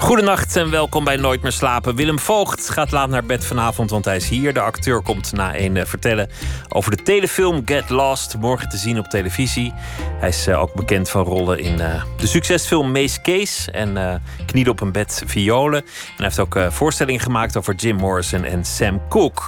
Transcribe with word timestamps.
Goedenacht 0.00 0.56
en 0.56 0.70
welkom 0.70 1.04
bij 1.04 1.16
Nooit 1.16 1.42
meer 1.42 1.52
slapen. 1.52 1.94
Willem 1.94 2.18
Voogd 2.18 2.70
gaat 2.70 2.90
laat 2.90 3.08
naar 3.08 3.24
bed 3.24 3.44
vanavond, 3.44 3.90
want 3.90 4.04
hij 4.04 4.16
is 4.16 4.28
hier. 4.28 4.54
De 4.54 4.60
acteur 4.60 5.02
komt 5.02 5.32
na 5.32 5.58
een 5.58 5.76
uh, 5.76 5.84
vertellen 5.84 6.30
over 6.68 6.96
de 6.96 7.02
telefilm 7.02 7.62
Get 7.64 7.90
Lost, 7.90 8.36
morgen 8.38 8.68
te 8.68 8.76
zien 8.76 8.98
op 8.98 9.06
televisie. 9.06 9.72
Hij 10.18 10.28
is 10.28 10.48
uh, 10.48 10.60
ook 10.60 10.74
bekend 10.74 11.10
van 11.10 11.24
rollen 11.24 11.58
in 11.58 11.80
uh, 11.80 12.02
de 12.16 12.26
succesfilm 12.26 12.92
Mace 12.92 13.20
Case 13.20 13.70
en 13.70 14.22
Knieden 14.46 14.72
op 14.72 14.80
een 14.80 14.92
bed 14.92 15.22
violen. 15.26 15.80
En 15.80 15.86
hij 16.16 16.24
heeft 16.24 16.38
ook 16.38 16.58
voorstellingen 16.68 17.20
gemaakt 17.20 17.56
over 17.56 17.74
Jim 17.74 17.96
Morrison 17.96 18.44
en 18.44 18.64
Sam 18.64 19.08
Cooke. 19.08 19.42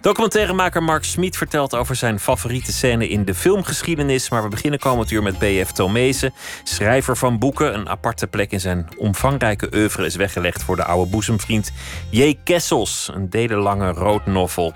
Documentairemaker 0.00 0.82
Mark 0.82 1.04
Smit 1.04 1.36
vertelt 1.36 1.74
over 1.74 1.96
zijn 1.96 2.20
favoriete 2.20 2.72
scène 2.72 3.08
in 3.08 3.24
de 3.24 3.34
filmgeschiedenis. 3.34 4.30
Maar 4.30 4.42
we 4.42 4.48
beginnen 4.48 4.78
komend 4.78 5.10
uur 5.10 5.22
met 5.22 5.38
B.F. 5.38 5.72
Tomezen, 5.72 6.32
schrijver 6.62 7.16
van 7.16 7.38
boeken. 7.38 7.74
Een 7.74 7.88
aparte 7.88 8.26
plek 8.26 8.50
in 8.50 8.60
zijn 8.60 8.88
omvangrijke 8.98 9.68
is 9.82 10.16
weggelegd 10.16 10.62
voor 10.62 10.76
de 10.76 10.84
oude 10.84 11.10
boezemvriend 11.10 11.72
J. 12.10 12.34
Kessels. 12.44 13.10
Een 13.14 13.30
delenlange 13.30 13.92
rood 13.92 14.26
novel. 14.26 14.74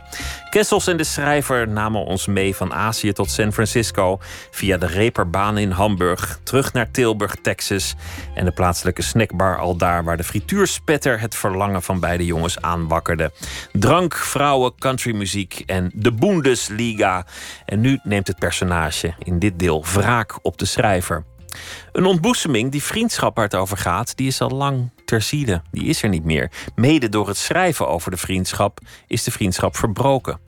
Kessels 0.51 0.87
en 0.87 0.97
de 0.97 1.05
schrijver 1.05 1.69
namen 1.69 2.05
ons 2.05 2.27
mee 2.27 2.57
van 2.57 2.75
Azië 2.75 3.13
tot 3.13 3.31
San 3.31 3.53
Francisco. 3.53 4.19
Via 4.51 4.77
de 4.77 4.87
reperbaan 4.87 5.59
in 5.59 5.71
Hamburg. 5.71 6.41
Terug 6.43 6.73
naar 6.73 6.91
Tilburg, 6.91 7.37
Texas. 7.43 7.95
En 8.35 8.45
de 8.45 8.51
plaatselijke 8.51 9.03
snackbar 9.03 9.59
al 9.59 9.77
daar 9.77 10.05
waar 10.05 10.17
de 10.17 10.25
frituurspetter 10.25 11.21
het 11.21 11.35
verlangen 11.35 11.83
van 11.83 12.01
beide 12.01 12.25
jongens 12.25 12.61
aanwakkerde. 12.61 13.33
Drank, 13.73 14.15
vrouwen, 14.15 14.73
countrymuziek 14.79 15.63
en 15.67 15.91
de 15.95 16.13
Bundesliga. 16.13 17.27
En 17.65 17.81
nu 17.81 18.01
neemt 18.03 18.27
het 18.27 18.39
personage 18.39 19.15
in 19.19 19.39
dit 19.39 19.59
deel 19.59 19.85
wraak 19.93 20.39
op 20.43 20.59
de 20.59 20.65
schrijver. 20.65 21.25
Een 21.93 22.05
ontboezeming, 22.05 22.71
die 22.71 22.83
vriendschap 22.83 23.37
het 23.37 23.55
over 23.55 23.77
gaat, 23.77 24.17
die 24.17 24.27
is 24.27 24.41
al 24.41 24.51
lang 24.51 24.91
terzijde. 25.07 25.63
Die 25.71 25.85
is 25.85 26.03
er 26.03 26.09
niet 26.09 26.25
meer. 26.25 26.51
Mede 26.75 27.09
door 27.09 27.29
het 27.29 27.37
schrijven 27.37 27.89
over 27.89 28.11
de 28.11 28.17
vriendschap 28.17 28.79
is 29.07 29.23
de 29.23 29.31
vriendschap 29.31 29.77
verbroken. 29.77 30.39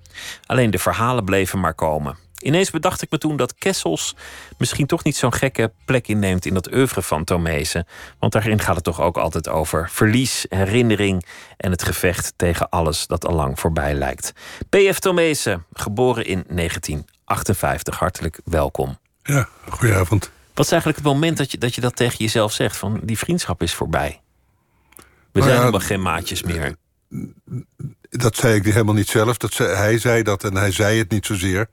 Alleen 0.46 0.70
de 0.70 0.78
verhalen 0.78 1.24
bleven 1.24 1.60
maar 1.60 1.74
komen. 1.74 2.16
Ineens 2.38 2.70
bedacht 2.70 3.02
ik 3.02 3.10
me 3.10 3.18
toen 3.18 3.36
dat 3.36 3.54
Kessels 3.54 4.16
misschien 4.58 4.86
toch 4.86 5.04
niet 5.04 5.16
zo'n 5.16 5.32
gekke 5.32 5.72
plek 5.84 6.08
inneemt 6.08 6.46
in 6.46 6.54
dat 6.54 6.72
oeuvre 6.72 7.02
van 7.02 7.24
Tomezen. 7.24 7.86
Want 8.18 8.32
daarin 8.32 8.60
gaat 8.60 8.74
het 8.74 8.84
toch 8.84 9.00
ook 9.00 9.16
altijd 9.16 9.48
over 9.48 9.88
verlies, 9.90 10.46
herinnering 10.48 11.26
en 11.56 11.70
het 11.70 11.82
gevecht 11.82 12.32
tegen 12.36 12.68
alles 12.68 13.06
dat 13.06 13.26
al 13.26 13.34
lang 13.34 13.60
voorbij 13.60 13.94
lijkt. 13.94 14.32
P.F. 14.68 14.98
Tomezen, 14.98 15.64
geboren 15.72 16.24
in 16.24 16.44
1958. 16.48 17.98
Hartelijk 17.98 18.40
welkom. 18.44 18.98
Ja, 19.22 19.48
goedenavond. 19.68 20.30
Wat 20.54 20.66
is 20.66 20.72
eigenlijk 20.72 21.02
het 21.02 21.12
moment 21.12 21.36
dat 21.36 21.50
je 21.50 21.58
dat, 21.58 21.74
je 21.74 21.80
dat 21.80 21.96
tegen 21.96 22.18
jezelf 22.18 22.52
zegt? 22.52 22.76
Van 22.76 23.00
die 23.02 23.18
vriendschap 23.18 23.62
is 23.62 23.74
voorbij. 23.74 24.20
We 25.38 25.44
zijn 25.44 25.56
ja, 25.56 25.64
helemaal 25.64 25.86
geen 25.88 26.02
maatjes 26.02 26.42
meer. 26.42 26.76
Dat 28.10 28.36
zei 28.36 28.54
ik 28.54 28.64
helemaal 28.64 28.94
niet 28.94 29.08
zelf. 29.08 29.36
Dat 29.36 29.52
zei, 29.52 29.74
hij 29.74 29.98
zei 29.98 30.22
dat 30.22 30.44
en 30.44 30.56
hij 30.56 30.72
zei 30.72 30.98
het 30.98 31.10
niet 31.10 31.26
zozeer. 31.26 31.68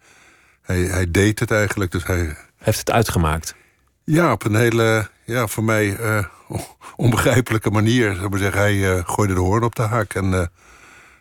Hij, 0.61 0.81
hij 0.81 1.11
deed 1.11 1.39
het 1.39 1.51
eigenlijk. 1.51 1.91
Dus 1.91 2.05
hij, 2.05 2.37
Heeft 2.57 2.79
het 2.79 2.91
uitgemaakt? 2.91 3.55
ja, 4.03 4.31
op 4.31 4.43
een 4.43 4.55
hele, 4.55 5.09
ja, 5.23 5.47
voor 5.47 5.63
mij 5.63 5.97
eh, 5.97 6.25
onbegrijpelijke 6.95 7.71
manier. 7.71 8.15
Zou 8.15 8.29
maar 8.29 8.39
zeggen. 8.39 8.61
Hij 8.61 8.97
eh, 8.97 9.07
gooide 9.07 9.33
de 9.33 9.39
hoorn 9.39 9.63
op 9.63 9.75
de 9.75 9.81
haak. 9.81 10.13
En 10.13 10.33
eh, 10.33 10.45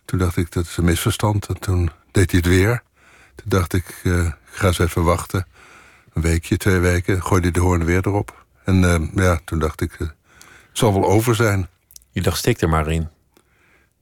toen 0.04 0.18
dacht 0.18 0.36
ik, 0.36 0.52
dat 0.52 0.64
is 0.64 0.76
een 0.76 0.84
misverstand. 0.84 1.46
En 1.46 1.58
toen 1.58 1.90
deed 2.10 2.30
hij 2.30 2.40
het 2.40 2.48
weer. 2.48 2.82
Toen 3.34 3.48
dacht 3.48 3.72
ik, 3.72 4.00
ik 4.02 4.34
ga 4.50 4.66
eens 4.66 4.78
even 4.78 5.04
wachten. 5.04 5.46
Een 6.12 6.22
weekje, 6.22 6.56
twee 6.56 6.78
weken. 6.78 7.22
Gooide 7.22 7.46
hij 7.46 7.50
de 7.50 7.60
hoorn 7.60 7.84
weer 7.84 8.06
erop. 8.06 8.44
En 8.64 9.10
ja, 9.14 9.40
toen 9.44 9.58
dacht 9.58 9.80
ik, 9.80 9.92
het 9.98 10.14
zal 10.72 10.92
wel 10.92 11.04
over 11.04 11.34
zijn. 11.34 11.68
Je 12.14 12.22
dacht, 12.22 12.38
stik 12.38 12.60
er 12.60 12.68
maar 12.68 12.90
in. 12.90 13.08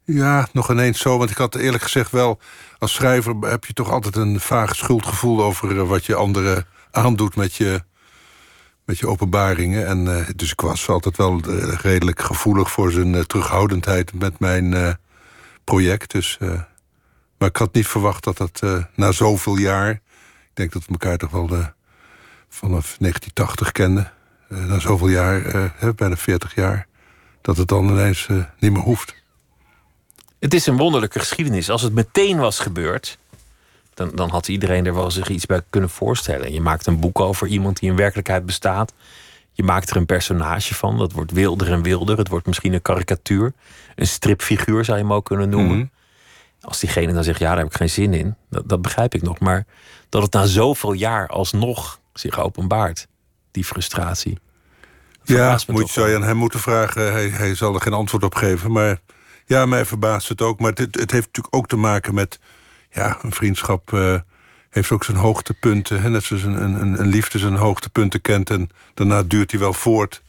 Ja, 0.04 0.48
nog 0.52 0.70
ineens 0.70 1.00
zo. 1.00 1.18
Want 1.18 1.30
ik 1.30 1.36
had 1.36 1.54
eerlijk 1.54 1.82
gezegd 1.82 2.10
wel... 2.10 2.38
als 2.78 2.92
schrijver 2.92 3.34
heb 3.34 3.64
je 3.64 3.72
toch 3.72 3.90
altijd 3.90 4.16
een 4.16 4.40
vaag 4.40 4.76
schuldgevoel... 4.76 5.42
over 5.42 5.78
eh, 5.78 5.88
wat 5.88 6.06
je 6.06 6.14
anderen 6.14 6.66
aandoet 6.90 7.36
met 7.36 7.54
je, 7.54 7.82
met 8.84 8.98
je 8.98 9.06
openbaringen. 9.06 9.86
En, 9.86 10.18
eh, 10.18 10.28
dus 10.36 10.52
ik 10.52 10.60
was 10.60 10.88
altijd 10.88 11.16
wel 11.16 11.40
eh, 11.40 11.74
redelijk 11.74 12.22
gevoelig... 12.22 12.70
voor 12.70 12.90
zijn 12.90 13.26
terughoudendheid 13.26 14.12
met 14.12 14.38
mijn 14.38 14.98
project. 15.64 16.10
Dus, 16.10 16.38
maar 17.38 17.48
ik 17.48 17.56
had 17.56 17.74
niet 17.74 17.86
verwacht 17.86 18.24
dat 18.24 18.36
dat 18.36 18.86
na 18.94 19.12
zoveel 19.12 19.56
jaar... 19.56 19.90
ik 19.90 20.50
denk 20.54 20.72
dat 20.72 20.84
we 20.86 20.92
elkaar 20.92 21.16
toch 21.16 21.30
wel 21.30 21.48
vanaf 22.48 22.96
1980 22.98 23.72
kenden... 23.72 24.12
na 24.48 24.78
zoveel 24.78 25.08
jaar, 25.08 25.72
bijna 25.96 26.16
40 26.16 26.54
jaar... 26.54 26.86
dat 27.42 27.56
het 27.56 27.68
dan 27.68 27.88
ineens 27.88 28.26
eh, 28.26 28.44
niet 28.58 28.72
meer 28.72 28.82
hoeft. 28.82 29.14
Het 30.38 30.54
is 30.54 30.66
een 30.66 30.76
wonderlijke 30.76 31.18
geschiedenis. 31.18 31.70
Als 31.70 31.82
het 31.82 31.92
meteen 31.92 32.38
was 32.38 32.58
gebeurd, 32.58 33.18
dan, 33.94 34.10
dan 34.14 34.30
had 34.30 34.48
iedereen 34.48 34.86
er 34.86 34.94
wel 34.94 35.10
zich 35.10 35.28
iets 35.28 35.46
bij 35.46 35.60
kunnen 35.70 35.90
voorstellen. 35.90 36.52
Je 36.52 36.60
maakt 36.60 36.86
een 36.86 37.00
boek 37.00 37.20
over 37.20 37.46
iemand 37.46 37.78
die 37.78 37.90
in 37.90 37.96
werkelijkheid 37.96 38.46
bestaat. 38.46 38.92
Je 39.52 39.62
maakt 39.62 39.90
er 39.90 39.96
een 39.96 40.06
personage 40.06 40.74
van. 40.74 40.98
Dat 40.98 41.12
wordt 41.12 41.32
wilder 41.32 41.72
en 41.72 41.82
wilder. 41.82 42.18
Het 42.18 42.28
wordt 42.28 42.46
misschien 42.46 42.72
een 42.72 42.82
karikatuur. 42.82 43.52
Een 43.94 44.06
stripfiguur 44.06 44.84
zou 44.84 44.98
je 44.98 45.04
hem 45.04 45.12
ook 45.12 45.24
kunnen 45.24 45.48
noemen. 45.48 45.76
Mhm. 45.76 45.86
Als 46.60 46.80
diegene 46.80 47.12
dan 47.12 47.24
zegt, 47.24 47.38
ja, 47.38 47.48
daar 47.48 47.58
heb 47.58 47.66
ik 47.66 47.74
geen 47.74 47.90
zin 47.90 48.14
in. 48.14 48.34
Dat, 48.50 48.68
dat 48.68 48.82
begrijp 48.82 49.14
ik 49.14 49.22
nog. 49.22 49.38
Maar 49.38 49.66
dat 50.08 50.22
het 50.22 50.32
na 50.32 50.46
zoveel 50.46 50.92
jaar 50.92 51.28
alsnog 51.28 52.00
zich 52.14 52.40
openbaart. 52.40 53.08
Die 53.50 53.64
frustratie. 53.64 54.38
Ja, 55.24 55.58
moet 55.66 55.80
toch 55.80 55.90
zou 55.90 56.08
je 56.08 56.16
aan 56.16 56.22
hem 56.22 56.36
moeten 56.36 56.60
vragen. 56.60 57.12
Hij, 57.12 57.28
hij 57.28 57.54
zal 57.54 57.74
er 57.74 57.80
geen 57.80 57.92
antwoord 57.92 58.24
op 58.24 58.34
geven. 58.34 58.72
Maar 58.72 59.00
ja, 59.46 59.66
mij 59.66 59.84
verbaast 59.84 60.28
het 60.28 60.42
ook. 60.42 60.60
Maar 60.60 60.72
het, 60.72 60.78
het 60.78 61.10
heeft 61.10 61.26
natuurlijk 61.26 61.54
ook 61.54 61.66
te 61.66 61.76
maken 61.76 62.14
met... 62.14 62.40
Ja, 62.90 63.18
een 63.22 63.32
vriendschap 63.32 63.92
eh, 63.92 64.14
heeft 64.70 64.90
ook 64.90 65.04
zijn 65.04 65.16
hoogtepunten. 65.16 66.02
Hè? 66.02 66.10
Net 66.10 66.22
zoals 66.22 66.42
een, 66.42 66.62
een, 66.62 67.00
een 67.00 67.06
liefde 67.06 67.38
zijn 67.38 67.54
hoogtepunten 67.54 68.20
kent. 68.20 68.50
En 68.50 68.70
daarna 68.94 69.22
duurt 69.22 69.50
hij 69.50 69.60
wel 69.60 69.72
voort. 69.72 70.22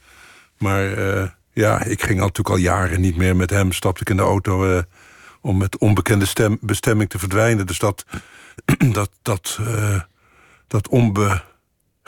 Maar 0.58 0.92
eh, 0.92 1.28
ja, 1.52 1.82
ik 1.82 2.02
ging 2.02 2.18
natuurlijk 2.18 2.48
al 2.48 2.56
jaren 2.56 3.00
niet 3.00 3.16
meer 3.16 3.36
met 3.36 3.50
hem. 3.50 3.72
Stapte 3.72 4.00
ik 4.00 4.10
in 4.10 4.16
de 4.16 4.22
auto 4.22 4.76
eh, 4.76 4.82
om 5.40 5.56
met 5.56 5.78
onbekende 5.78 6.26
stem, 6.26 6.58
bestemming 6.60 7.10
te 7.10 7.18
verdwijnen. 7.18 7.66
Dus 7.66 7.78
dat, 7.78 8.04
dat, 8.92 9.10
dat, 9.22 9.58
dat 10.66 10.88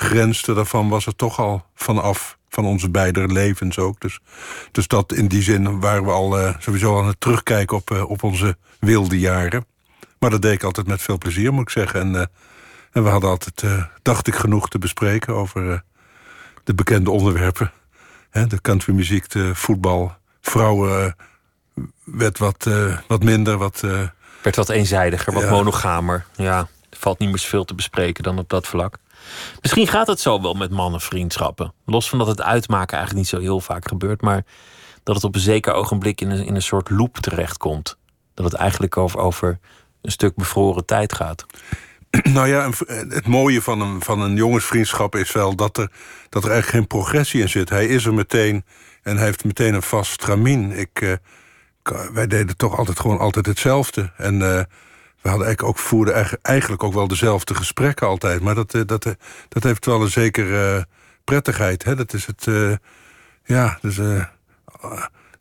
onbegrensde 0.00 0.54
daarvan 0.54 0.88
was 0.88 1.06
er 1.06 1.16
toch 1.16 1.38
al 1.38 1.64
vanaf. 1.74 2.38
Van 2.48 2.64
onze 2.64 2.90
beide 2.90 3.26
levens 3.26 3.78
ook. 3.78 4.00
Dus, 4.00 4.18
dus 4.72 4.86
dat 4.86 5.12
in 5.12 5.28
die 5.28 5.42
zin 5.42 5.80
waren 5.80 6.04
we 6.04 6.10
al 6.10 6.38
eh, 6.38 6.54
sowieso 6.58 6.98
aan 6.98 7.06
het 7.06 7.20
terugkijken 7.20 7.76
op, 7.76 7.90
eh, 7.90 8.10
op 8.10 8.22
onze 8.22 8.56
wilde 8.80 9.18
jaren. 9.18 9.66
Maar 10.18 10.30
dat 10.30 10.42
deed 10.42 10.52
ik 10.52 10.62
altijd 10.62 10.86
met 10.86 11.02
veel 11.02 11.18
plezier, 11.18 11.52
moet 11.52 11.62
ik 11.62 11.70
zeggen. 11.70 12.00
En, 12.00 12.16
eh, 12.16 12.26
en 12.92 13.02
we 13.02 13.08
hadden 13.08 13.30
altijd, 13.30 13.64
dacht 14.02 14.26
ik, 14.26 14.34
genoeg 14.34 14.68
te 14.68 14.78
bespreken 14.78 15.34
over 15.34 15.84
de 16.64 16.74
bekende 16.74 17.10
onderwerpen. 17.10 17.72
Hè, 18.30 18.46
de 18.46 18.60
countrymuziek, 18.60 19.30
de 19.30 19.54
voetbal, 19.54 20.16
vrouwen 20.40 21.16
werd 22.04 22.38
wat, 22.38 22.68
wat 23.06 23.22
minder. 23.22 23.56
Wat, 23.56 23.80
werd 24.42 24.56
wat 24.56 24.68
eenzijdiger, 24.68 25.32
wat 25.32 25.42
Ja. 25.42 25.50
monogamer. 25.50 26.26
Ja, 26.36 26.58
er 26.90 26.98
valt 26.98 27.18
niet 27.18 27.28
meer 27.28 27.38
zoveel 27.38 27.64
te 27.64 27.74
bespreken 27.74 28.22
dan 28.22 28.38
op 28.38 28.48
dat 28.48 28.66
vlak. 28.66 28.98
Misschien 29.60 29.87
gaat 29.87 30.06
het 30.06 30.20
zo 30.20 30.41
wel 30.42 30.54
met 30.54 30.70
mannenvriendschappen. 30.70 31.72
Los 31.84 32.09
van 32.09 32.19
dat 32.19 32.26
het 32.28 32.42
uitmaken 32.42 32.97
eigenlijk 32.97 33.27
niet 33.27 33.41
zo 33.41 33.47
heel 33.47 33.60
vaak 33.60 33.89
gebeurt, 33.89 34.21
maar 34.22 34.45
dat 35.03 35.15
het 35.15 35.24
op 35.24 35.34
een 35.34 35.41
zeker 35.41 35.72
ogenblik 35.72 36.21
in 36.21 36.30
een, 36.30 36.45
in 36.47 36.54
een 36.54 36.62
soort 36.62 36.91
loop 36.91 37.16
terechtkomt. 37.16 37.97
Dat 38.34 38.45
het 38.45 38.54
eigenlijk 38.54 38.97
over, 38.97 39.18
over 39.18 39.59
een 40.03 40.10
stuk 40.10 40.34
bevroren 40.34 40.84
tijd 40.84 41.12
gaat. 41.12 41.47
Nou 42.33 42.48
ja, 42.48 42.65
een- 42.65 43.10
het 43.10 43.27
mooie 43.27 43.62
van 43.62 43.80
een, 43.80 44.03
van 44.03 44.21
een 44.21 44.36
jongensvriendschap 44.36 45.15
is 45.15 45.33
wel 45.33 45.54
dat 45.56 45.77
er, 45.78 45.91
dat 46.28 46.45
er 46.45 46.50
eigenlijk 46.50 46.78
geen 46.78 47.00
progressie 47.00 47.41
in 47.41 47.48
zit. 47.48 47.68
Hij 47.68 47.86
is 47.86 48.04
er 48.04 48.15
meteen 48.15 48.65
en 49.03 49.16
hij 49.16 49.24
heeft 49.24 49.45
meteen 49.45 49.74
een 49.74 49.83
vast 49.83 50.12
stramien. 50.12 50.72
Ik, 50.72 51.00
eh, 51.00 51.12
wij 52.12 52.27
deden 52.27 52.56
toch 52.56 52.78
altijd 52.78 53.00
gewoon 53.00 53.18
altijd 53.18 53.47
hetzelfde. 53.47 54.12
En 54.16 54.42
eh, 54.59 54.65
we 55.26 55.32
hadden 55.32 55.66
ook, 55.66 55.78
voerden 55.78 56.14
eigen- 56.14 56.38
eigenlijk 56.42 56.82
ook 56.82 56.92
wel 56.92 57.08
dezelfde 57.08 57.54
gesprekken 57.54 58.06
altijd. 58.06 58.40
Maar 58.40 58.54
dat, 58.54 58.74
eh, 58.74 58.80
dat, 58.86 59.04
eh, 59.04 59.12
dat 59.48 59.62
heeft 59.62 59.86
wel 59.86 60.02
een 60.02 60.10
zekere 60.10 60.76
eh, 60.76 60.82
prettigheid. 61.24 61.84
Hè? 61.84 61.94
Dat 61.94 62.12
is 62.12 62.26
het, 62.26 62.46
ja, 63.44 63.78
dus, 63.80 63.98
eh, 63.98 64.24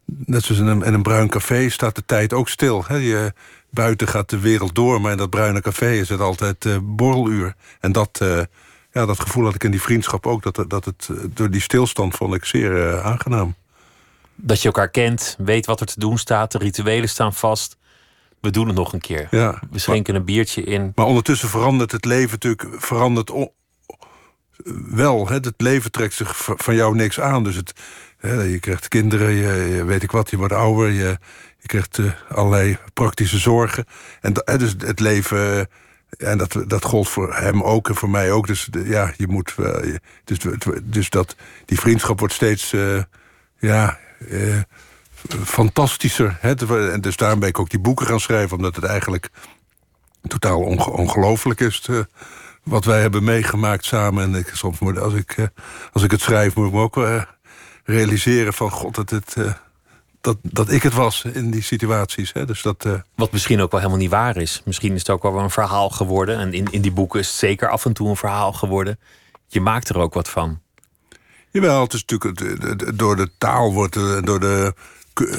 net 0.05 0.43
zoals 0.43 0.61
in 0.61 0.67
een, 0.67 0.83
in 0.83 0.93
een 0.93 1.01
bruin 1.03 1.29
café 1.29 1.69
staat 1.69 1.95
de 1.95 2.05
tijd 2.05 2.33
ook 2.33 2.49
stil. 2.49 2.83
Hè? 2.87 2.95
Je, 2.95 3.33
buiten 3.69 4.07
gaat 4.07 4.29
de 4.29 4.39
wereld 4.39 4.75
door, 4.75 5.01
maar 5.01 5.11
in 5.11 5.17
dat 5.17 5.29
bruine 5.29 5.61
café 5.61 5.91
is 5.91 6.09
het 6.09 6.19
altijd 6.19 6.65
eh, 6.65 6.77
borreluur. 6.81 7.55
En 7.79 7.91
dat, 7.91 8.19
ja, 8.91 9.05
dat 9.05 9.19
gevoel 9.19 9.43
had 9.45 9.55
ik 9.55 9.63
in 9.63 9.71
die 9.71 9.81
vriendschap 9.81 10.27
ook. 10.27 10.43
Dat, 10.43 10.69
dat 10.69 10.85
het, 10.85 11.09
door 11.29 11.49
die 11.49 11.61
stilstand 11.61 12.15
vond 12.15 12.33
ik 12.33 12.45
zeer 12.45 13.01
aangenaam. 13.01 13.55
Dat 14.35 14.61
je 14.61 14.65
elkaar 14.67 14.89
kent, 14.89 15.35
weet 15.37 15.65
wat 15.65 15.79
er 15.79 15.85
te 15.85 15.99
doen 15.99 16.17
staat, 16.17 16.51
de 16.51 16.57
rituelen 16.57 17.09
staan 17.09 17.33
vast. 17.33 17.77
We 18.41 18.49
doen 18.49 18.67
het 18.67 18.75
nog 18.75 18.93
een 18.93 18.99
keer. 18.99 19.27
Ja, 19.31 19.61
we 19.71 19.79
schenken 19.79 20.15
een 20.15 20.25
biertje 20.25 20.63
in. 20.63 20.91
Maar 20.95 21.05
ondertussen 21.05 21.49
verandert 21.49 21.91
het 21.91 22.05
leven 22.05 22.31
natuurlijk 22.31 22.83
verandert 22.83 23.31
wel. 24.89 25.27
Hè? 25.27 25.35
Het 25.35 25.53
leven 25.57 25.91
trekt 25.91 26.13
zich 26.13 26.41
van 26.45 26.75
jou 26.75 26.95
niks 26.95 27.19
aan. 27.19 27.43
Dus 27.43 27.55
het, 27.55 27.73
hè, 28.17 28.41
je 28.41 28.59
krijgt 28.59 28.87
kinderen, 28.87 29.31
je, 29.31 29.83
weet 29.83 30.03
ik 30.03 30.11
wat, 30.11 30.29
je 30.29 30.37
wordt 30.37 30.53
ouder, 30.53 30.89
je, 30.89 31.17
je 31.59 31.67
krijgt 31.67 31.97
uh, 31.97 32.11
allerlei 32.29 32.77
praktische 32.93 33.37
zorgen. 33.37 33.85
En 34.21 34.33
dus 34.57 34.75
het 34.77 34.99
leven. 34.99 35.67
En 36.17 36.37
dat, 36.37 36.63
dat 36.67 36.83
gold 36.83 37.09
voor 37.09 37.35
hem 37.35 37.63
ook 37.63 37.89
en 37.89 37.95
voor 37.95 38.09
mij 38.09 38.31
ook. 38.31 38.47
Dus 38.47 38.69
ja, 38.71 39.13
je 39.17 39.27
moet. 39.27 39.55
Uh, 39.59 39.95
dus, 40.23 40.37
dus 40.83 41.09
dat, 41.09 41.35
die 41.65 41.79
vriendschap 41.79 42.19
wordt 42.19 42.33
steeds. 42.33 42.73
Uh, 42.73 43.03
ja. 43.57 43.97
Fantastischer. 45.45 46.38
Hè? 46.39 46.54
En 46.92 47.01
dus 47.01 47.16
daarom 47.16 47.39
ben 47.39 47.50
ik 47.50 47.60
ook 47.60 47.69
die 47.69 47.80
boeken 47.80 48.06
gaan 48.06 48.19
schrijven, 48.19 48.57
omdat 48.57 48.75
het 48.75 48.86
eigenlijk 48.86 49.30
totaal 50.27 50.60
ongelooflijk 50.62 51.60
is 51.60 51.81
wat 52.66 52.86
wij 52.86 53.01
hebben 53.01 53.24
meegemaakt 53.24 53.86
samen. 53.86 54.24
En 54.24 54.36
ik, 54.36 54.50
soms 54.54 54.80
moet, 54.80 55.00
als, 55.00 55.13
ik, 55.13 55.31
eh, 55.31 55.45
als 55.92 56.04
ik 56.04 56.12
het 56.12 56.22
schrijf, 56.22 56.56
moet 56.56 56.68
ik 56.68 56.74
me 56.74 56.81
ook 56.81 56.98
uh, 56.98 57.22
realiseren 57.83 58.54
van 58.54 58.72
god 58.72 58.95
dat 58.95 59.10
het. 59.10 59.36
Uh, 59.38 59.54
dat, 60.22 60.38
dat 60.42 60.72
ik 60.72 60.83
het 60.83 60.94
was 60.94 61.24
in 61.24 61.51
die 61.51 61.63
situaties. 61.63 62.33
Hè. 62.33 62.45
Dus 62.45 62.62
dat, 62.62 62.88
Wat 63.16 63.31
misschien 63.31 63.62
ook 63.62 63.71
wel 63.71 63.80
helemaal 63.80 64.01
niet 64.01 64.10
waar 64.10 64.38
is. 64.38 64.62
Misschien 64.66 64.94
is 64.94 65.00
het 65.00 65.10
ook 65.10 65.21
wel 65.21 65.39
een 65.39 65.50
verhaal 65.50 65.89
geworden. 65.89 66.38
En 66.38 66.54
in, 66.54 66.68
in 66.71 66.81
die 66.81 66.92
boeken 66.92 67.19
is 67.19 67.28
het 67.28 67.36
zeker 67.36 67.69
af 67.69 67.86
en 67.86 67.94
toe 67.94 68.10
een 68.10 68.16
verhaal 68.16 68.54
geworden. 68.54 69.00
Je 69.48 69.62
maakt 69.62 69.89
er 69.89 69.98
ook 69.98 70.13
wat 70.13 70.30
van. 70.30 70.62
Jawel, 71.50 71.81
het 71.81 71.94
is 71.94 72.06
natuurlijk 72.06 72.98
door 72.98 73.16
de 73.16 73.31
taal 73.38 73.74
wordt 73.74 73.94
door 74.25 74.39
de, 74.39 74.74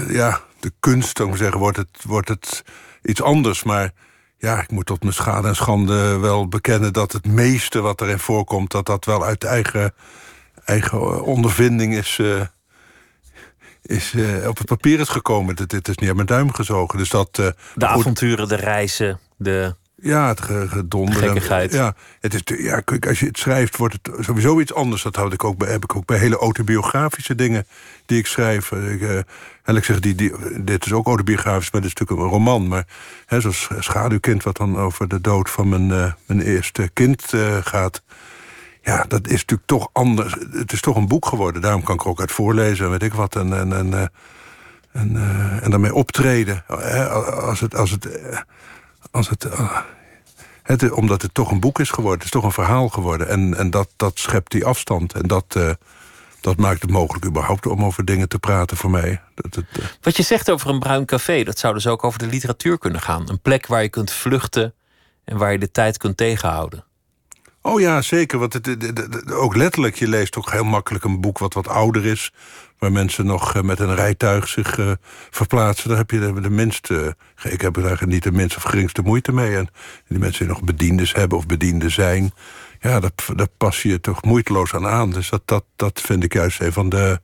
ja, 0.08 0.40
de 0.60 0.72
kunst, 0.80 1.20
om 1.20 1.30
te 1.30 1.36
zeggen, 1.36 1.58
wordt 1.58 1.76
het, 1.76 1.98
wordt 2.06 2.28
het 2.28 2.64
iets 3.02 3.22
anders. 3.22 3.62
Maar 3.62 3.92
ja, 4.38 4.60
ik 4.60 4.70
moet 4.70 4.86
tot 4.86 5.02
mijn 5.02 5.14
schade 5.14 5.48
en 5.48 5.56
schande 5.56 6.18
wel 6.18 6.48
bekennen 6.48 6.92
dat 6.92 7.12
het 7.12 7.26
meeste 7.26 7.80
wat 7.80 8.00
erin 8.00 8.18
voorkomt, 8.18 8.70
dat 8.70 8.86
dat 8.86 9.04
wel 9.04 9.24
uit 9.24 9.44
eigen, 9.44 9.94
eigen 10.64 11.22
ondervinding 11.22 11.94
is, 11.94 12.18
uh, 12.18 12.40
is 13.82 14.12
uh, 14.12 14.48
op 14.48 14.58
het 14.58 14.66
papier 14.66 15.00
is 15.00 15.08
gekomen. 15.08 15.56
Dit, 15.56 15.88
is 15.88 15.96
niet 15.96 16.10
aan 16.10 16.16
mijn 16.16 16.28
duim 16.28 16.52
gezogen. 16.52 16.98
Dus 16.98 17.10
dat, 17.10 17.38
uh, 17.40 17.46
de 17.74 17.86
avonturen, 17.86 18.48
de 18.48 18.56
reizen, 18.56 19.20
de 19.36 19.74
ja, 20.02 20.28
het 20.28 20.40
gedonder. 20.40 21.74
Ja, 21.74 21.94
het 22.20 22.34
is, 22.34 22.58
ja, 22.58 22.82
als 23.08 23.20
je 23.20 23.26
het 23.26 23.38
schrijft, 23.38 23.76
wordt 23.76 23.96
het 24.02 24.24
sowieso 24.24 24.60
iets 24.60 24.74
anders. 24.74 25.02
Dat 25.02 25.16
houd 25.16 25.32
ik 25.32 25.44
ook 25.44 25.58
bij, 25.58 25.70
heb 25.70 25.84
ik 25.84 25.96
ook 25.96 26.06
bij 26.06 26.18
hele 26.18 26.36
autobiografische 26.36 27.34
dingen 27.34 27.66
die 28.06 28.18
ik 28.18 28.26
schrijf. 28.26 28.72
Ik, 28.72 29.00
uh, 29.00 29.20
ik 29.74 29.84
zeg, 29.84 30.00
die, 30.00 30.14
die, 30.14 30.32
dit 30.64 30.86
is 30.86 30.92
ook 30.92 31.06
autobiografisch, 31.06 31.70
maar 31.70 31.80
dit 31.80 31.90
is 31.90 31.96
natuurlijk 31.98 32.28
een 32.28 32.34
roman. 32.38 32.68
Maar 32.68 32.86
hè, 33.26 33.40
zoals 33.40 33.68
Schaduwkind, 33.78 34.42
wat 34.42 34.56
dan 34.56 34.78
over 34.78 35.08
de 35.08 35.20
dood 35.20 35.50
van 35.50 35.68
mijn, 35.68 35.88
uh, 35.88 36.12
mijn 36.26 36.40
eerste 36.40 36.90
kind 36.92 37.32
uh, 37.32 37.56
gaat. 37.60 38.02
Ja, 38.82 39.04
dat 39.08 39.26
is 39.26 39.40
natuurlijk 39.40 39.68
toch 39.68 39.88
anders. 39.92 40.36
Het 40.50 40.72
is 40.72 40.80
toch 40.80 40.96
een 40.96 41.08
boek 41.08 41.26
geworden. 41.26 41.62
Daarom 41.62 41.82
kan 41.82 41.94
ik 41.94 42.00
er 42.00 42.08
ook 42.08 42.20
uit 42.20 42.32
voorlezen 42.32 42.84
en 42.84 42.90
weet 42.90 43.02
ik 43.02 43.14
wat. 43.14 43.36
En, 43.36 43.58
en, 43.58 43.72
en, 43.72 44.10
en, 44.92 45.16
en 45.62 45.70
daarmee 45.70 45.94
optreden. 45.94 46.64
Als 47.46 47.60
het, 47.60 47.74
als 47.74 47.90
het 47.90 48.08
als 49.10 49.28
het, 49.28 49.48
het, 50.62 50.90
omdat 50.90 51.22
het 51.22 51.34
toch 51.34 51.50
een 51.50 51.60
boek 51.60 51.78
is 51.78 51.90
geworden, 51.90 52.18
het 52.18 52.24
is 52.24 52.40
toch 52.40 52.44
een 52.44 52.64
verhaal 52.64 52.88
geworden. 52.88 53.28
En, 53.28 53.56
en 53.56 53.70
dat, 53.70 53.88
dat 53.96 54.18
schept 54.18 54.50
die 54.50 54.64
afstand. 54.64 55.12
En 55.12 55.26
dat, 55.26 55.56
dat 56.46 56.56
maakt 56.56 56.82
het 56.82 56.90
mogelijk 56.90 57.24
überhaupt 57.24 57.66
om 57.66 57.84
over 57.84 58.04
dingen 58.04 58.28
te 58.28 58.38
praten 58.38 58.76
voor 58.76 58.90
mij. 58.90 59.20
Dat, 59.34 59.54
het, 59.54 59.78
uh... 59.78 59.84
Wat 60.00 60.16
je 60.16 60.22
zegt 60.22 60.50
over 60.50 60.70
een 60.70 60.78
bruin 60.78 61.04
café, 61.04 61.42
dat 61.42 61.58
zou 61.58 61.74
dus 61.74 61.86
ook 61.86 62.04
over 62.04 62.18
de 62.18 62.26
literatuur 62.26 62.78
kunnen 62.78 63.00
gaan. 63.00 63.30
Een 63.30 63.40
plek 63.40 63.66
waar 63.66 63.82
je 63.82 63.88
kunt 63.88 64.10
vluchten 64.10 64.74
en 65.24 65.36
waar 65.36 65.52
je 65.52 65.58
de 65.58 65.70
tijd 65.70 65.98
kunt 65.98 66.16
tegenhouden. 66.16 66.84
Oh 67.62 67.80
ja, 67.80 68.02
zeker. 68.02 68.38
Want 68.38 68.52
het, 68.52 68.66
het, 68.66 69.32
ook 69.32 69.56
letterlijk, 69.56 69.96
je 69.96 70.08
leest 70.08 70.36
ook 70.36 70.50
heel 70.50 70.64
makkelijk 70.64 71.04
een 71.04 71.20
boek 71.20 71.38
wat 71.38 71.54
wat 71.54 71.68
ouder 71.68 72.06
is 72.06 72.32
waar 72.78 72.92
mensen 72.92 73.26
nog 73.26 73.54
eh, 73.54 73.62
met 73.62 73.80
een 73.80 73.94
rijtuig 73.94 74.48
zich 74.48 74.78
uh, 74.78 74.90
verplaatsen, 75.30 75.88
daar 75.88 75.98
heb 75.98 76.10
je 76.10 76.40
de, 76.40 76.50
minste. 76.50 77.16
Uh, 77.44 77.52
ik 77.52 77.60
heb 77.60 77.76
eigenlijk 77.76 78.12
niet 78.12 78.22
de 78.22 78.32
minste 78.32 78.56
of 78.56 78.62
geringste 78.62 79.02
moeite 79.02 79.32
mee. 79.32 79.56
En 79.56 79.68
die 80.08 80.18
mensen 80.18 80.46
die 80.46 80.54
nog 80.54 80.64
bediendes 80.64 81.14
hebben 81.14 81.38
of 81.38 81.46
bedienden 81.46 81.90
zijn, 81.90 82.32
ja, 82.80 83.00
daar, 83.00 83.10
daar 83.36 83.48
pas 83.56 83.82
je 83.82 84.00
toch 84.00 84.24
moeiteloos 84.24 84.74
aan 84.74 84.86
aan. 84.86 85.10
Dus 85.10 85.28
dat, 85.28 85.42
dat, 85.44 85.64
dat 85.76 86.00
vind 86.00 86.24
ik 86.24 86.32
juist 86.32 86.60
een 86.60 86.72
van 86.72 86.88
de. 86.88 87.20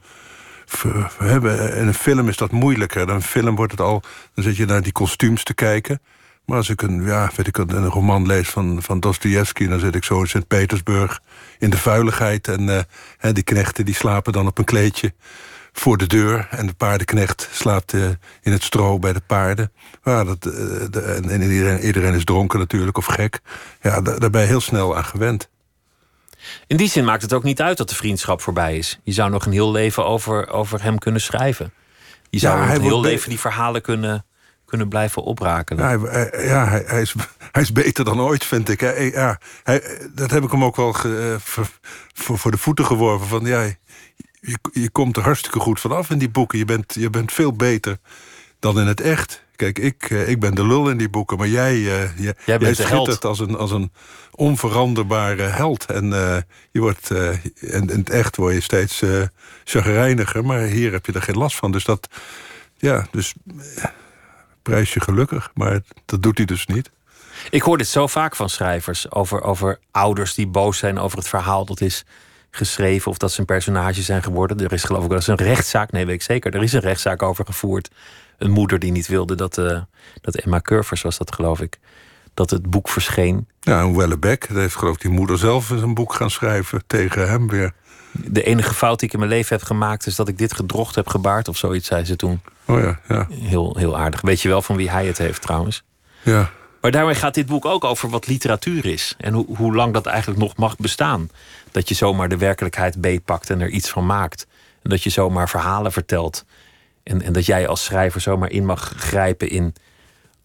In 0.82 1.86
een 1.86 1.94
film 1.94 2.28
is 2.28 2.36
dat 2.36 2.50
moeilijker. 2.50 3.00
In 3.00 3.08
een 3.08 3.22
film 3.22 3.56
wordt 3.56 3.72
het 3.72 3.80
al. 3.80 4.02
Dan 4.34 4.44
zit 4.44 4.56
je 4.56 4.64
naar 4.64 4.82
die 4.82 4.92
kostuums 4.92 5.44
te 5.44 5.54
kijken. 5.54 6.00
Maar 6.44 6.56
als 6.56 6.68
ik 6.68 6.82
een, 6.82 7.04
ja, 7.04 7.30
weet 7.36 7.46
ik, 7.46 7.56
een 7.56 7.86
roman 7.86 8.26
lees 8.26 8.48
van, 8.48 8.82
van 8.82 9.00
Dostoevsky... 9.00 9.66
dan 9.66 9.80
zit 9.80 9.94
ik 9.94 10.04
zo 10.04 10.20
in 10.20 10.28
Sint-Petersburg 10.28 11.20
in 11.58 11.70
de 11.70 11.78
vuiligheid. 11.78 12.48
En 12.48 12.62
uh, 12.68 13.32
die 13.32 13.42
knechten 13.42 13.84
die 13.84 13.94
slapen 13.94 14.32
dan 14.32 14.46
op 14.46 14.58
een 14.58 14.64
kleedje 14.64 15.14
voor 15.72 15.96
de 15.96 16.06
deur. 16.06 16.48
En 16.50 16.66
de 16.66 16.74
paardenknecht 16.74 17.48
slaapt 17.52 17.92
uh, 17.92 18.08
in 18.42 18.52
het 18.52 18.62
stro 18.62 18.98
bij 18.98 19.12
de 19.12 19.22
paarden. 19.26 19.72
Ja, 20.04 20.24
dat, 20.24 20.46
uh, 20.46 20.52
de, 20.90 21.00
en 21.00 21.42
iedereen, 21.42 21.80
iedereen, 21.80 22.14
is 22.14 22.24
dronken 22.24 22.58
natuurlijk, 22.58 22.96
of 22.98 23.06
gek. 23.06 23.40
Ja, 23.82 24.00
daar 24.00 24.30
ben 24.30 24.40
je 24.40 24.46
heel 24.46 24.60
snel 24.60 24.96
aan 24.96 25.04
gewend. 25.04 25.50
In 26.66 26.76
die 26.76 26.88
zin 26.88 27.04
maakt 27.04 27.22
het 27.22 27.32
ook 27.32 27.42
niet 27.42 27.60
uit 27.60 27.76
dat 27.76 27.88
de 27.88 27.94
vriendschap 27.94 28.40
voorbij 28.40 28.76
is. 28.76 29.00
Je 29.02 29.12
zou 29.12 29.30
nog 29.30 29.46
een 29.46 29.52
heel 29.52 29.72
leven 29.72 30.06
over, 30.06 30.48
over 30.48 30.82
hem 30.82 30.98
kunnen 30.98 31.20
schrijven. 31.20 31.72
Je 32.30 32.38
zou 32.38 32.58
ja, 32.58 32.74
een 32.74 32.80
heel 32.80 33.00
leven 33.00 33.28
die 33.28 33.40
verhalen 33.40 33.82
kunnen 33.82 34.24
kunnen 34.72 34.90
blijven 34.90 35.22
oprakelen. 35.22 35.84
Ja, 35.84 36.08
hij, 36.08 36.46
ja, 36.46 36.68
hij, 36.68 36.82
hij, 36.86 37.00
is, 37.00 37.14
hij 37.52 37.62
is 37.62 37.72
beter 37.72 38.04
dan 38.04 38.20
ooit, 38.20 38.44
vind 38.44 38.68
ik. 38.68 38.80
Ja, 39.14 39.38
hij, 39.62 39.82
dat 40.14 40.30
heb 40.30 40.44
ik 40.44 40.50
hem 40.50 40.64
ook 40.64 40.76
wel 40.76 40.92
ge, 40.92 41.36
voor, 41.38 42.38
voor 42.38 42.50
de 42.50 42.56
voeten 42.58 42.86
geworpen. 42.86 43.26
Van, 43.28 43.44
ja, 43.44 43.62
je, 44.40 44.58
je 44.72 44.90
komt 44.90 45.16
er 45.16 45.22
hartstikke 45.22 45.58
goed 45.58 45.80
vanaf 45.80 46.10
in 46.10 46.18
die 46.18 46.30
boeken. 46.30 46.58
Je 46.58 46.64
bent, 46.64 46.94
je 46.94 47.10
bent 47.10 47.32
veel 47.32 47.52
beter 47.52 47.98
dan 48.58 48.80
in 48.80 48.86
het 48.86 49.00
echt. 49.00 49.44
Kijk, 49.56 49.78
ik, 49.78 50.10
eh, 50.10 50.28
ik 50.28 50.40
ben 50.40 50.54
de 50.54 50.66
lul 50.66 50.90
in 50.90 50.96
die 50.96 51.08
boeken, 51.08 51.38
maar 51.38 51.48
jij, 51.48 51.74
uh, 51.74 52.18
jij, 52.18 52.34
jij, 52.44 52.58
jij 52.58 52.74
schittert 52.74 53.24
als 53.24 53.38
een, 53.38 53.56
als 53.56 53.70
een 53.70 53.92
onveranderbare 54.30 55.42
held. 55.42 55.84
En, 55.84 56.04
uh, 56.04 56.36
je 56.70 56.80
wordt, 56.80 57.10
uh, 57.10 57.44
in, 57.54 57.88
in, 57.90 57.98
het 57.98 58.10
echt 58.10 58.36
word 58.36 58.54
je 58.54 58.60
steeds 58.60 59.02
uh, 59.02 59.22
chagrijniger, 59.64 60.44
maar 60.44 60.60
hier 60.60 60.92
heb 60.92 61.06
je 61.06 61.12
er 61.12 61.22
geen 61.22 61.38
last 61.38 61.56
van. 61.56 61.72
Dus 61.72 61.84
dat, 61.84 62.08
ja, 62.76 63.06
dus 63.10 63.34
prijs 64.62 64.92
je 64.92 65.00
gelukkig. 65.00 65.50
Maar 65.54 65.80
dat 66.04 66.22
doet 66.22 66.36
hij 66.36 66.46
dus 66.46 66.66
niet. 66.66 66.90
Ik 67.50 67.62
hoor 67.62 67.78
dit 67.78 67.88
zo 67.88 68.06
vaak 68.06 68.36
van 68.36 68.48
schrijvers 68.48 69.10
over, 69.10 69.42
over 69.42 69.78
ouders 69.90 70.34
die 70.34 70.46
boos 70.46 70.78
zijn 70.78 70.98
over 70.98 71.18
het 71.18 71.28
verhaal 71.28 71.64
dat 71.64 71.80
is 71.80 72.04
geschreven 72.50 73.10
of 73.10 73.18
dat 73.18 73.32
ze 73.32 73.40
een 73.40 73.46
personage 73.46 74.02
zijn 74.02 74.22
geworden. 74.22 74.60
Er 74.60 74.72
is 74.72 74.84
geloof 74.84 75.02
ik 75.02 75.08
wel 75.08 75.16
eens 75.16 75.26
een 75.26 75.34
rechtszaak, 75.36 75.92
nee 75.92 76.06
weet 76.06 76.14
ik 76.14 76.22
zeker, 76.22 76.54
er 76.54 76.62
is 76.62 76.72
een 76.72 76.80
rechtszaak 76.80 77.22
over 77.22 77.44
gevoerd. 77.44 77.90
Een 78.38 78.50
moeder 78.50 78.78
die 78.78 78.92
niet 78.92 79.06
wilde 79.06 79.34
dat, 79.34 79.58
uh, 79.58 79.80
dat 80.20 80.36
Emma 80.36 80.60
Curvers 80.60 81.02
was 81.02 81.18
dat 81.18 81.34
geloof 81.34 81.60
ik, 81.60 81.78
dat 82.34 82.50
het 82.50 82.70
boek 82.70 82.88
verscheen. 82.88 83.48
Ja, 83.60 83.80
en 83.80 83.96
Wellebeck, 83.96 84.48
dat 84.48 84.56
heeft 84.56 84.76
geloof 84.76 84.94
ik 84.94 85.00
die 85.00 85.10
moeder 85.10 85.38
zelf 85.38 85.70
een 85.70 85.94
boek 85.94 86.14
gaan 86.14 86.30
schrijven 86.30 86.82
tegen 86.86 87.28
hem 87.28 87.48
weer. 87.48 87.72
De 88.12 88.42
enige 88.42 88.74
fout 88.74 88.98
die 88.98 89.08
ik 89.08 89.14
in 89.14 89.20
mijn 89.20 89.30
leven 89.30 89.56
heb 89.56 89.66
gemaakt 89.66 90.06
is 90.06 90.16
dat 90.16 90.28
ik 90.28 90.38
dit 90.38 90.54
gedrocht 90.54 90.94
heb 90.94 91.08
gebaard 91.08 91.48
of 91.48 91.56
zoiets, 91.56 91.86
zei 91.86 92.04
ze 92.04 92.16
toen. 92.16 92.40
Oh 92.66 92.80
ja, 92.80 93.00
ja. 93.08 93.26
Heel, 93.30 93.76
heel 93.78 93.98
aardig. 93.98 94.20
Weet 94.20 94.40
je 94.40 94.48
wel 94.48 94.62
van 94.62 94.76
wie 94.76 94.90
hij 94.90 95.06
het 95.06 95.18
heeft 95.18 95.42
trouwens? 95.42 95.82
Ja. 96.22 96.50
Maar 96.80 96.90
daarmee 96.90 97.14
gaat 97.14 97.34
dit 97.34 97.46
boek 97.46 97.64
ook 97.64 97.84
over 97.84 98.08
wat 98.08 98.26
literatuur 98.26 98.86
is. 98.86 99.14
En 99.18 99.32
hoe, 99.32 99.56
hoe 99.56 99.74
lang 99.74 99.92
dat 99.92 100.06
eigenlijk 100.06 100.40
nog 100.40 100.56
mag 100.56 100.76
bestaan. 100.76 101.30
Dat 101.70 101.88
je 101.88 101.94
zomaar 101.94 102.28
de 102.28 102.36
werkelijkheid 102.36 103.00
beetpakt 103.00 103.50
en 103.50 103.60
er 103.60 103.68
iets 103.68 103.90
van 103.90 104.06
maakt. 104.06 104.46
En 104.82 104.90
dat 104.90 105.02
je 105.02 105.10
zomaar 105.10 105.48
verhalen 105.48 105.92
vertelt. 105.92 106.44
En, 107.02 107.22
en 107.22 107.32
dat 107.32 107.46
jij 107.46 107.68
als 107.68 107.84
schrijver 107.84 108.20
zomaar 108.20 108.50
in 108.50 108.64
mag 108.64 108.92
grijpen 108.96 109.48
in 109.48 109.74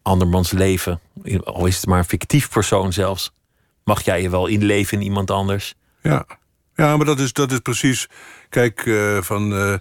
andermans 0.02 0.52
leven. 0.52 1.00
Al 1.44 1.66
is 1.66 1.76
het 1.76 1.86
maar 1.86 1.98
een 1.98 2.06
fictief 2.06 2.50
persoon 2.50 2.94
zelfs. 2.94 3.32
Mag 3.84 4.02
jij 4.02 4.22
je 4.22 4.30
wel 4.30 4.48
inleven 4.48 4.98
in 4.98 5.04
iemand 5.04 5.32
anders? 5.32 5.76
Ja, 6.02 6.26
ja 6.78 6.98
maar 6.98 7.06
dat 7.06 7.20
is, 7.20 7.34
dat 7.34 7.52
is 7.52 7.60
precies. 7.60 8.10
Kijk, 8.50 8.86
uh, 8.86 9.22
van. 9.22 9.54
Uh 9.54 9.74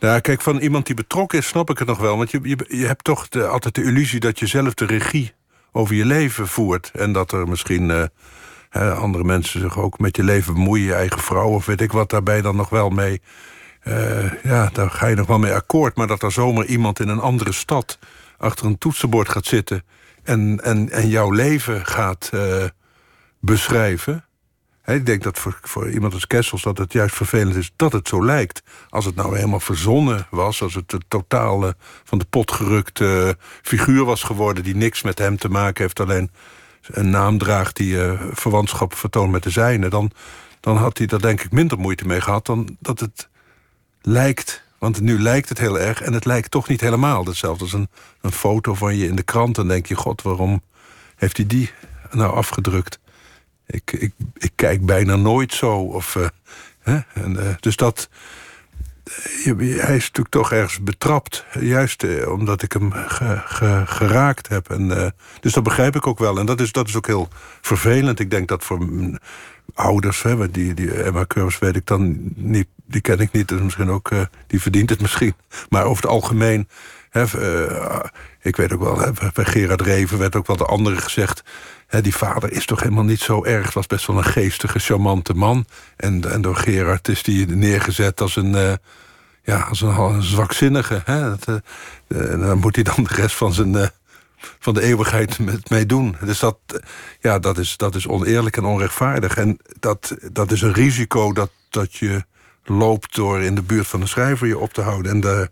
nou, 0.00 0.20
kijk, 0.20 0.40
van 0.40 0.58
iemand 0.58 0.86
die 0.86 0.94
betrokken 0.94 1.38
is, 1.38 1.46
snap 1.46 1.70
ik 1.70 1.78
het 1.78 1.88
nog 1.88 1.98
wel. 1.98 2.16
Want 2.16 2.30
je, 2.30 2.40
je, 2.42 2.64
je 2.68 2.86
hebt 2.86 3.04
toch 3.04 3.28
altijd 3.30 3.74
de 3.74 3.82
illusie 3.82 4.20
dat 4.20 4.38
je 4.38 4.46
zelf 4.46 4.74
de 4.74 4.84
regie 4.84 5.32
over 5.72 5.94
je 5.94 6.04
leven 6.04 6.48
voert. 6.48 6.90
En 6.94 7.12
dat 7.12 7.32
er 7.32 7.48
misschien 7.48 7.88
uh, 8.72 8.98
andere 8.98 9.24
mensen 9.24 9.60
zich 9.60 9.78
ook 9.78 9.98
met 9.98 10.16
je 10.16 10.22
leven 10.22 10.54
bemoeien. 10.54 10.86
Je 10.86 10.94
eigen 10.94 11.20
vrouw 11.20 11.48
of 11.48 11.66
weet 11.66 11.80
ik 11.80 11.92
wat, 11.92 12.10
daarbij 12.10 12.40
dan 12.40 12.56
nog 12.56 12.68
wel 12.68 12.88
mee. 12.88 13.20
Ja, 14.42 14.70
daar 14.72 14.90
ga 14.90 15.06
je 15.06 15.16
nog 15.16 15.26
wel 15.26 15.38
mee 15.38 15.52
akkoord. 15.52 15.96
Maar 15.96 16.06
dat 16.06 16.22
er 16.22 16.32
zomaar 16.32 16.64
iemand 16.64 17.00
in 17.00 17.08
een 17.08 17.20
andere 17.20 17.52
stad 17.52 17.98
achter 18.38 18.66
een 18.66 18.78
toetsenbord 18.78 19.28
gaat 19.28 19.46
zitten. 19.46 19.84
en, 20.22 20.60
en, 20.62 20.90
en 20.90 21.08
jouw 21.08 21.30
leven 21.30 21.86
gaat 21.86 22.30
beschrijven. 23.40 24.27
Ik 24.94 25.06
denk 25.06 25.22
dat 25.22 25.38
voor, 25.38 25.58
voor 25.62 25.90
iemand 25.90 26.14
als 26.14 26.26
Kessels 26.26 26.62
dat 26.62 26.78
het 26.78 26.92
juist 26.92 27.14
vervelend 27.14 27.56
is 27.56 27.70
dat 27.76 27.92
het 27.92 28.08
zo 28.08 28.24
lijkt. 28.24 28.62
Als 28.88 29.04
het 29.04 29.14
nou 29.14 29.34
helemaal 29.36 29.60
verzonnen 29.60 30.26
was, 30.30 30.62
als 30.62 30.74
het 30.74 30.92
een 30.92 31.04
totale 31.08 31.76
van 32.04 32.18
de 32.18 32.24
pot 32.24 32.52
gerukte 32.52 33.36
figuur 33.62 34.04
was 34.04 34.22
geworden 34.22 34.64
die 34.64 34.76
niks 34.76 35.02
met 35.02 35.18
hem 35.18 35.38
te 35.38 35.48
maken 35.48 35.82
heeft, 35.82 36.00
alleen 36.00 36.30
een 36.86 37.10
naam 37.10 37.38
draagt 37.38 37.76
die 37.76 37.94
uh, 37.94 38.22
verwantschap 38.32 38.94
vertoont 38.94 39.30
met 39.30 39.42
de 39.42 39.50
zijne, 39.50 39.88
dan, 39.88 40.10
dan 40.60 40.76
had 40.76 40.98
hij 40.98 41.06
daar 41.06 41.20
denk 41.20 41.40
ik 41.40 41.52
minder 41.52 41.78
moeite 41.78 42.06
mee 42.06 42.20
gehad 42.20 42.46
dan 42.46 42.76
dat 42.80 43.00
het 43.00 43.28
lijkt. 44.02 44.66
Want 44.78 45.00
nu 45.00 45.20
lijkt 45.20 45.48
het 45.48 45.58
heel 45.58 45.78
erg 45.78 46.02
en 46.02 46.12
het 46.12 46.24
lijkt 46.24 46.50
toch 46.50 46.68
niet 46.68 46.80
helemaal. 46.80 47.24
Hetzelfde 47.24 47.64
als 47.64 47.72
een, 47.72 47.88
een 48.20 48.32
foto 48.32 48.74
van 48.74 48.96
je 48.96 49.06
in 49.06 49.16
de 49.16 49.22
krant. 49.22 49.54
Dan 49.54 49.68
denk 49.68 49.86
je, 49.86 49.94
god, 49.94 50.22
waarom 50.22 50.62
heeft 51.16 51.36
hij 51.36 51.46
die 51.46 51.70
nou 52.10 52.34
afgedrukt? 52.34 52.98
Ik, 53.70 53.92
ik, 53.92 54.12
ik 54.34 54.52
kijk 54.54 54.86
bijna 54.86 55.16
nooit 55.16 55.52
zo. 55.52 55.76
Of, 55.76 56.14
uh, 56.14 56.26
hè? 56.80 56.98
En, 57.14 57.32
uh, 57.32 57.54
dus 57.60 57.76
dat. 57.76 58.08
hij 59.44 59.96
is 59.96 60.06
natuurlijk 60.06 60.28
toch 60.28 60.52
ergens 60.52 60.82
betrapt. 60.82 61.44
Juist 61.60 62.26
omdat 62.26 62.62
ik 62.62 62.72
hem 62.72 62.92
ge, 62.92 63.42
ge, 63.44 63.82
geraakt 63.86 64.48
heb. 64.48 64.70
En, 64.70 65.14
dus 65.40 65.52
dat 65.52 65.62
begrijp 65.62 65.96
ik 65.96 66.06
ook 66.06 66.18
wel. 66.18 66.38
En 66.38 66.46
dat 66.46 66.60
is, 66.60 66.72
dat 66.72 66.88
is 66.88 66.96
ook 66.96 67.06
heel 67.06 67.28
vervelend. 67.60 68.20
Ik 68.20 68.30
denk 68.30 68.48
dat 68.48 68.64
voor 68.64 68.88
ouders, 69.74 70.22
hè, 70.22 70.50
die, 70.50 70.74
die 70.74 71.02
Emma 71.02 71.24
Curves 71.26 71.58
weet 71.58 71.76
ik 71.76 71.86
dan 71.86 72.18
niet, 72.34 72.66
die 72.86 73.00
ken 73.00 73.18
ik 73.18 73.32
niet, 73.32 73.48
dus 73.48 73.60
misschien 73.60 73.90
ook, 73.90 74.10
die 74.46 74.60
verdient 74.60 74.90
het 74.90 75.00
misschien. 75.00 75.34
Maar 75.68 75.84
over 75.84 76.02
het 76.02 76.12
algemeen, 76.12 76.68
hè, 77.18 77.24
ik 78.42 78.56
weet 78.56 78.72
ook 78.72 78.82
wel, 78.82 79.12
bij 79.34 79.44
Gerard 79.44 79.80
Reven 79.80 80.18
werd 80.18 80.36
ook 80.36 80.46
wel 80.46 80.56
de 80.56 80.64
anderen 80.64 80.98
gezegd 80.98 81.42
die 81.88 82.16
vader 82.16 82.52
is 82.52 82.66
toch 82.66 82.80
helemaal 82.80 83.04
niet 83.04 83.20
zo 83.20 83.44
erg. 83.44 83.72
Was 83.72 83.86
best 83.86 84.06
wel 84.06 84.16
een 84.16 84.24
geestige, 84.24 84.78
charmante 84.78 85.34
man. 85.34 85.66
En, 85.96 86.32
en 86.32 86.42
door 86.42 86.56
Gerard 86.56 87.08
is 87.08 87.22
die 87.22 87.46
neergezet 87.46 88.20
als 88.20 88.36
een, 88.36 88.52
uh, 88.52 88.72
ja, 89.42 89.60
als 89.60 89.80
een, 89.80 90.22
zwakzinnige. 90.22 91.02
Dat, 91.06 91.62
uh, 92.08 92.40
daar 92.40 92.58
moet 92.58 92.74
hij 92.74 92.84
dan 92.84 93.04
de 93.04 93.14
rest 93.14 93.36
van, 93.36 93.52
zijn, 93.52 93.90
van 94.58 94.74
de 94.74 94.82
eeuwigheid 94.82 95.38
met 95.38 95.70
mee 95.70 95.86
doen. 95.86 96.16
Dus 96.24 96.38
dat, 96.38 96.58
ja, 97.20 97.38
dat, 97.38 97.58
is, 97.58 97.76
dat 97.76 97.94
is 97.94 98.08
oneerlijk 98.08 98.56
en 98.56 98.64
onrechtvaardig. 98.64 99.36
En 99.36 99.58
dat, 99.80 100.16
dat 100.32 100.52
is 100.52 100.62
een 100.62 100.72
risico 100.72 101.32
dat, 101.32 101.50
dat 101.70 101.94
je 101.94 102.24
loopt 102.64 103.14
door 103.14 103.42
in 103.42 103.54
de 103.54 103.62
buurt 103.62 103.86
van 103.86 104.00
de 104.00 104.06
schrijver 104.06 104.46
je 104.46 104.58
op 104.58 104.72
te 104.72 104.80
houden. 104.80 105.12
En 105.12 105.20
de, 105.20 105.50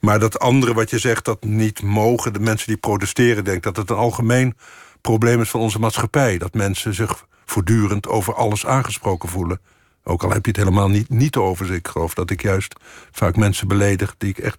maar 0.00 0.18
dat 0.18 0.38
andere 0.38 0.74
wat 0.74 0.90
je 0.90 0.98
zegt, 0.98 1.24
dat 1.24 1.44
niet 1.44 1.82
mogen... 1.82 2.32
de 2.32 2.40
mensen 2.40 2.66
die 2.66 2.76
protesteren, 2.76 3.44
denk 3.44 3.62
dat 3.62 3.76
het 3.76 3.90
een 3.90 3.96
algemeen 3.96 4.56
probleem 5.00 5.40
is 5.40 5.50
van 5.50 5.60
onze 5.60 5.78
maatschappij. 5.78 6.38
Dat 6.38 6.54
mensen 6.54 6.94
zich 6.94 7.26
voortdurend 7.44 8.08
over 8.08 8.34
alles 8.34 8.66
aangesproken 8.66 9.28
voelen. 9.28 9.60
Ook 10.10 10.22
al 10.22 10.30
heb 10.30 10.44
je 10.44 10.50
het 10.50 10.60
helemaal 10.60 10.88
niet, 10.88 11.08
niet 11.08 11.36
over. 11.36 11.72
Ik 11.72 11.88
geloof 11.88 12.14
dat 12.14 12.30
ik 12.30 12.42
juist 12.42 12.74
vaak 13.10 13.36
mensen 13.36 13.68
beledig... 13.68 14.14
die 14.18 14.30
ik 14.30 14.38
echt 14.38 14.56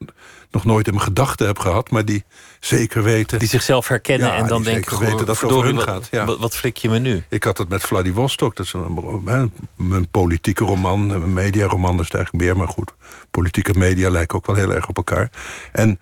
nog 0.52 0.66
nooit 0.66 0.88
in 0.88 0.94
mijn 0.94 1.06
gedachten 1.06 1.48
heb 1.48 1.60
gehad... 1.60 1.92
maar 1.92 2.06
die 2.06 2.24
zeker 2.60 3.04
weten... 3.04 3.40
Die 3.40 3.48
zichzelf 3.48 3.88
herkennen 3.88 4.34
en 4.34 4.48
dan 4.48 4.64
denken... 4.64 5.00
weten 5.00 5.26
dat 5.26 5.42
het 5.42 5.52
over 5.52 5.66
hun 5.66 5.82
gaat. 5.82 6.08
Ja. 6.12 6.26
Wat, 6.26 6.56
flik 6.56 6.78
je 6.78 6.90
me 6.90 7.00
nu? 7.00 7.24
Ik 7.30 7.44
had 7.44 7.58
het 7.58 7.70
met 7.70 7.82
Vladivostok. 7.82 8.56
Dat 8.56 8.66
is 8.66 8.74
een, 8.74 9.52
een 9.78 10.08
politieke 10.12 10.64
roman, 10.64 11.10
een 11.10 11.34
mediaroman 11.34 12.00
is 12.00 12.06
het 12.06 12.14
eigenlijk 12.14 12.46
meer. 12.46 12.58
Maar 12.58 12.68
goed, 12.68 12.94
politieke 13.32 13.74
media 13.78 14.10
lijken 14.10 14.38
ook 14.38 14.46
wel 14.46 14.56
heel 14.56 14.74
erg 14.74 14.88
op 14.88 14.98
elkaar. 14.98 15.30
En 15.72 16.00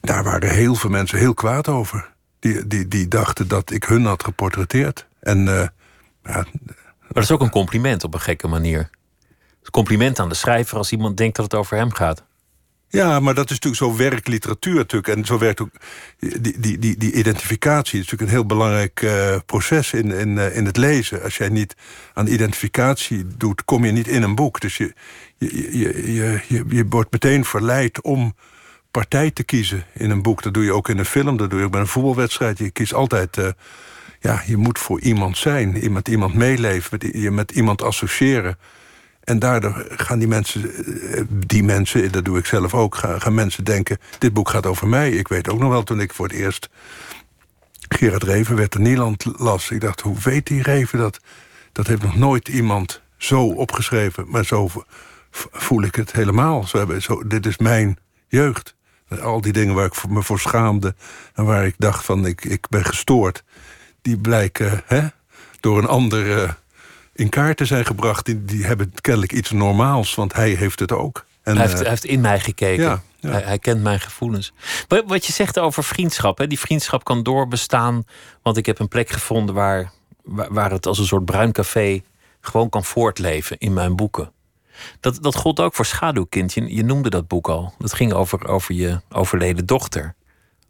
daar 0.00 0.24
waren 0.24 0.50
heel 0.50 0.74
veel 0.74 0.90
mensen 0.90 1.18
heel 1.18 1.34
kwaad 1.34 1.68
over 1.68 2.10
die, 2.40 2.66
die, 2.66 2.88
die 2.88 3.08
dachten 3.08 3.48
dat 3.48 3.70
ik 3.70 3.84
hun 3.84 4.04
had 4.04 4.24
geportretteerd. 4.24 5.06
En, 5.20 5.46
uh, 5.46 5.66
ja, 6.24 6.44
maar 7.12 7.22
dat 7.22 7.30
is 7.30 7.30
ook 7.30 7.40
een 7.40 7.50
compliment 7.50 8.04
op 8.04 8.14
een 8.14 8.20
gekke 8.20 8.48
manier. 8.48 8.90
Compliment 9.70 10.18
aan 10.18 10.28
de 10.28 10.34
schrijver 10.34 10.76
als 10.76 10.92
iemand 10.92 11.16
denkt 11.16 11.36
dat 11.36 11.44
het 11.44 11.54
over 11.54 11.76
hem 11.76 11.92
gaat. 11.92 12.24
Ja, 12.88 13.20
maar 13.20 13.34
dat 13.34 13.50
is 13.50 13.58
natuurlijk 13.58 13.82
zo 13.82 13.96
werkt 13.96 14.28
literatuur 14.28 14.74
natuurlijk. 14.74 15.16
En 15.16 15.24
zo 15.24 15.38
werkt 15.38 15.60
ook 15.60 15.70
die, 16.18 16.60
die, 16.60 16.78
die, 16.78 16.96
die 16.96 17.12
identificatie. 17.12 18.00
is 18.00 18.04
natuurlijk 18.04 18.30
een 18.30 18.36
heel 18.36 18.46
belangrijk 18.46 19.02
uh, 19.02 19.36
proces 19.46 19.92
in, 19.92 20.12
in, 20.12 20.36
uh, 20.36 20.56
in 20.56 20.66
het 20.66 20.76
lezen. 20.76 21.22
Als 21.22 21.36
jij 21.36 21.48
niet 21.48 21.76
aan 22.14 22.26
identificatie 22.26 23.26
doet, 23.36 23.64
kom 23.64 23.84
je 23.84 23.92
niet 23.92 24.08
in 24.08 24.22
een 24.22 24.34
boek. 24.34 24.60
Dus 24.60 24.76
je, 24.76 24.94
je, 25.38 25.78
je, 25.78 26.12
je, 26.12 26.40
je, 26.48 26.64
je 26.68 26.86
wordt 26.88 27.12
meteen 27.12 27.44
verleid 27.44 28.02
om 28.02 28.34
partij 28.90 29.30
te 29.30 29.42
kiezen 29.42 29.84
in 29.94 30.10
een 30.10 30.22
boek. 30.22 30.42
Dat 30.42 30.54
doe 30.54 30.64
je 30.64 30.72
ook 30.72 30.88
in 30.88 30.98
een 30.98 31.04
film, 31.04 31.36
dat 31.36 31.50
doe 31.50 31.58
je 31.58 31.64
ook 31.64 31.72
bij 31.72 31.80
een 31.80 31.86
voetbalwedstrijd. 31.86 32.58
Je 32.58 32.70
kiest 32.70 32.94
altijd, 32.94 33.36
uh, 33.36 33.48
ja, 34.20 34.42
je 34.46 34.56
moet 34.56 34.78
voor 34.78 35.00
iemand 35.00 35.38
zijn, 35.38 35.92
met 35.92 36.08
iemand 36.08 36.34
meeleven, 36.34 36.98
met, 37.00 37.14
je 37.14 37.30
met 37.30 37.50
iemand 37.50 37.82
associëren. 37.82 38.58
En 39.20 39.38
daardoor 39.38 39.86
gaan 39.88 40.18
die 40.18 40.28
mensen, 40.28 40.74
eh, 41.12 41.22
die 41.28 41.62
mensen, 41.62 42.12
dat 42.12 42.24
doe 42.24 42.38
ik 42.38 42.46
zelf 42.46 42.74
ook, 42.74 42.94
gaan, 42.94 43.34
mensen 43.34 43.64
denken: 43.64 43.98
dit 44.18 44.32
boek 44.32 44.48
gaat 44.48 44.66
over 44.66 44.88
mij. 44.88 45.10
Ik 45.10 45.28
weet 45.28 45.48
ook 45.48 45.58
nog 45.58 45.70
wel 45.70 45.82
toen 45.82 46.00
ik 46.00 46.12
voor 46.12 46.26
het 46.26 46.36
eerst 46.36 46.68
Gerard 47.88 48.22
Reven 48.22 48.56
werd 48.56 48.74
in 48.74 48.82
Nederland 48.82 49.24
las. 49.38 49.70
Ik 49.70 49.80
dacht, 49.80 50.00
hoe 50.00 50.16
weet 50.22 50.46
die 50.46 50.62
Reven 50.62 50.98
dat? 50.98 51.20
Dat 51.72 51.86
heeft 51.86 52.02
nog 52.02 52.16
nooit 52.16 52.48
iemand 52.48 53.02
zo 53.16 53.46
opgeschreven, 53.46 54.24
maar 54.28 54.44
zo 54.44 54.68
voel 55.30 55.82
ik 55.82 55.94
het 55.94 56.12
helemaal. 56.12 56.66
Zo 56.66 56.78
hebben, 56.78 57.02
zo, 57.02 57.26
dit 57.26 57.46
is 57.46 57.58
mijn 57.58 57.98
jeugd. 58.28 58.74
Al 59.22 59.40
die 59.40 59.52
dingen 59.52 59.74
waar 59.74 59.86
ik 59.86 60.08
me 60.08 60.22
voor 60.22 60.40
schaamde 60.40 60.94
en 61.34 61.44
waar 61.44 61.66
ik 61.66 61.74
dacht 61.78 62.04
van 62.04 62.26
ik, 62.26 62.44
ik 62.44 62.68
ben 62.68 62.84
gestoord, 62.84 63.44
die 64.02 64.18
blijken 64.18 64.82
hè, 64.86 65.06
door 65.60 65.78
een 65.78 65.86
ander 65.86 66.26
uh, 66.26 66.50
in 67.12 67.28
kaart 67.28 67.56
te 67.56 67.64
zijn 67.64 67.86
gebracht. 67.86 68.24
Die, 68.24 68.44
die 68.44 68.64
hebben 68.64 68.92
kennelijk 69.00 69.32
iets 69.32 69.50
normaals, 69.50 70.14
want 70.14 70.32
hij 70.32 70.50
heeft 70.50 70.80
het 70.80 70.92
ook. 70.92 71.24
En, 71.42 71.56
hij, 71.56 71.66
heeft, 71.66 71.78
hij 71.78 71.88
heeft 71.88 72.04
in 72.04 72.20
mij 72.20 72.40
gekeken. 72.40 72.84
Ja, 72.84 73.02
ja. 73.20 73.30
Hij, 73.30 73.42
hij, 73.42 73.58
kent 73.58 73.82
mijn 73.82 74.00
gevoelens. 74.00 74.52
Wat 75.06 75.26
je 75.26 75.32
zegt 75.32 75.58
over 75.58 75.84
vriendschap, 75.84 76.38
hè, 76.38 76.46
die 76.46 76.58
vriendschap 76.58 77.04
kan 77.04 77.22
doorbestaan. 77.22 78.04
Want 78.42 78.56
ik 78.56 78.66
heb 78.66 78.78
een 78.78 78.88
plek 78.88 79.10
gevonden 79.10 79.54
waar, 79.54 79.92
waar, 80.22 80.52
waar 80.52 80.70
het 80.70 80.86
als 80.86 80.98
een 80.98 81.06
soort 81.06 81.24
bruin 81.24 81.52
café 81.52 82.02
gewoon 82.40 82.68
kan 82.68 82.84
voortleven 82.84 83.58
in 83.58 83.72
mijn 83.72 83.96
boeken. 83.96 84.32
Dat, 85.00 85.18
dat 85.22 85.34
gold 85.34 85.60
ook 85.60 85.74
voor 85.74 85.86
Schaduwkind. 85.86 86.52
Je, 86.52 86.74
je 86.74 86.84
noemde 86.84 87.10
dat 87.10 87.28
boek 87.28 87.48
al. 87.48 87.74
Dat 87.78 87.92
ging 87.92 88.12
over, 88.12 88.48
over 88.48 88.74
je 88.74 89.00
overleden 89.08 89.66
dochter. 89.66 90.14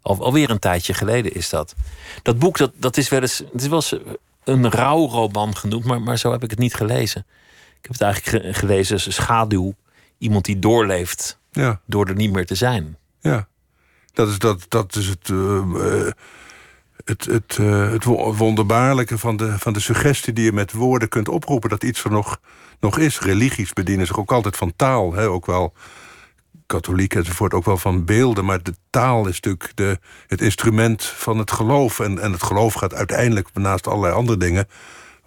Al, 0.01 0.23
alweer 0.23 0.49
een 0.49 0.59
tijdje 0.59 0.93
geleden 0.93 1.33
is 1.33 1.49
dat. 1.49 1.75
Dat 2.23 2.39
boek, 2.39 2.57
dat, 2.57 2.71
dat 2.75 2.97
is 2.97 3.09
wel 3.09 3.21
eens, 3.21 3.37
het 3.37 3.61
is 3.61 3.67
wel 3.67 3.75
eens 3.75 3.95
een 4.43 4.71
rouwroman 4.71 5.55
genoemd, 5.55 5.85
maar, 5.85 6.01
maar 6.01 6.17
zo 6.17 6.31
heb 6.31 6.43
ik 6.43 6.49
het 6.49 6.59
niet 6.59 6.73
gelezen. 6.73 7.25
Ik 7.77 7.87
heb 7.87 7.91
het 7.91 8.01
eigenlijk 8.01 8.57
gelezen 8.57 8.93
als 8.93 9.13
schaduw. 9.13 9.73
Iemand 10.17 10.45
die 10.45 10.59
doorleeft 10.59 11.39
ja. 11.51 11.81
door 11.85 12.07
er 12.07 12.15
niet 12.15 12.31
meer 12.31 12.45
te 12.45 12.55
zijn. 12.55 12.97
Ja, 13.19 13.47
dat 14.13 14.27
is, 14.27 14.39
dat, 14.39 14.65
dat 14.67 14.95
is 14.95 15.07
het, 15.07 15.29
uh, 15.29 16.07
het, 17.05 17.25
het, 17.25 17.57
uh, 17.61 17.91
het 17.91 18.03
wonderbaarlijke 18.37 19.17
van 19.17 19.37
de, 19.37 19.59
van 19.59 19.73
de 19.73 19.79
suggestie 19.79 20.33
die 20.33 20.45
je 20.45 20.51
met 20.51 20.71
woorden 20.71 21.09
kunt 21.09 21.29
oproepen. 21.29 21.69
Dat 21.69 21.83
iets 21.83 22.03
er 22.03 22.11
nog 22.11 22.39
nog 22.81 22.97
is. 22.97 23.19
Religies 23.19 23.73
bedienen 23.73 24.07
zich 24.07 24.19
ook 24.19 24.31
altijd 24.31 24.57
van 24.57 24.73
taal. 24.75 25.13
Hè? 25.13 25.27
Ook 25.27 25.45
wel 25.45 25.73
katholiek 26.71 27.15
enzovoort, 27.15 27.53
ook 27.53 27.65
wel 27.65 27.77
van 27.77 28.05
beelden. 28.05 28.45
Maar 28.45 28.63
de 28.63 28.73
taal 28.89 29.27
is 29.27 29.39
natuurlijk 29.39 29.71
de, 29.75 29.99
het 30.27 30.41
instrument 30.41 31.03
van 31.03 31.37
het 31.37 31.51
geloof. 31.51 31.99
En, 31.99 32.19
en 32.19 32.31
het 32.31 32.43
geloof 32.43 32.73
gaat 32.73 32.93
uiteindelijk, 32.93 33.47
naast 33.53 33.87
allerlei 33.87 34.13
andere 34.13 34.37
dingen, 34.37 34.67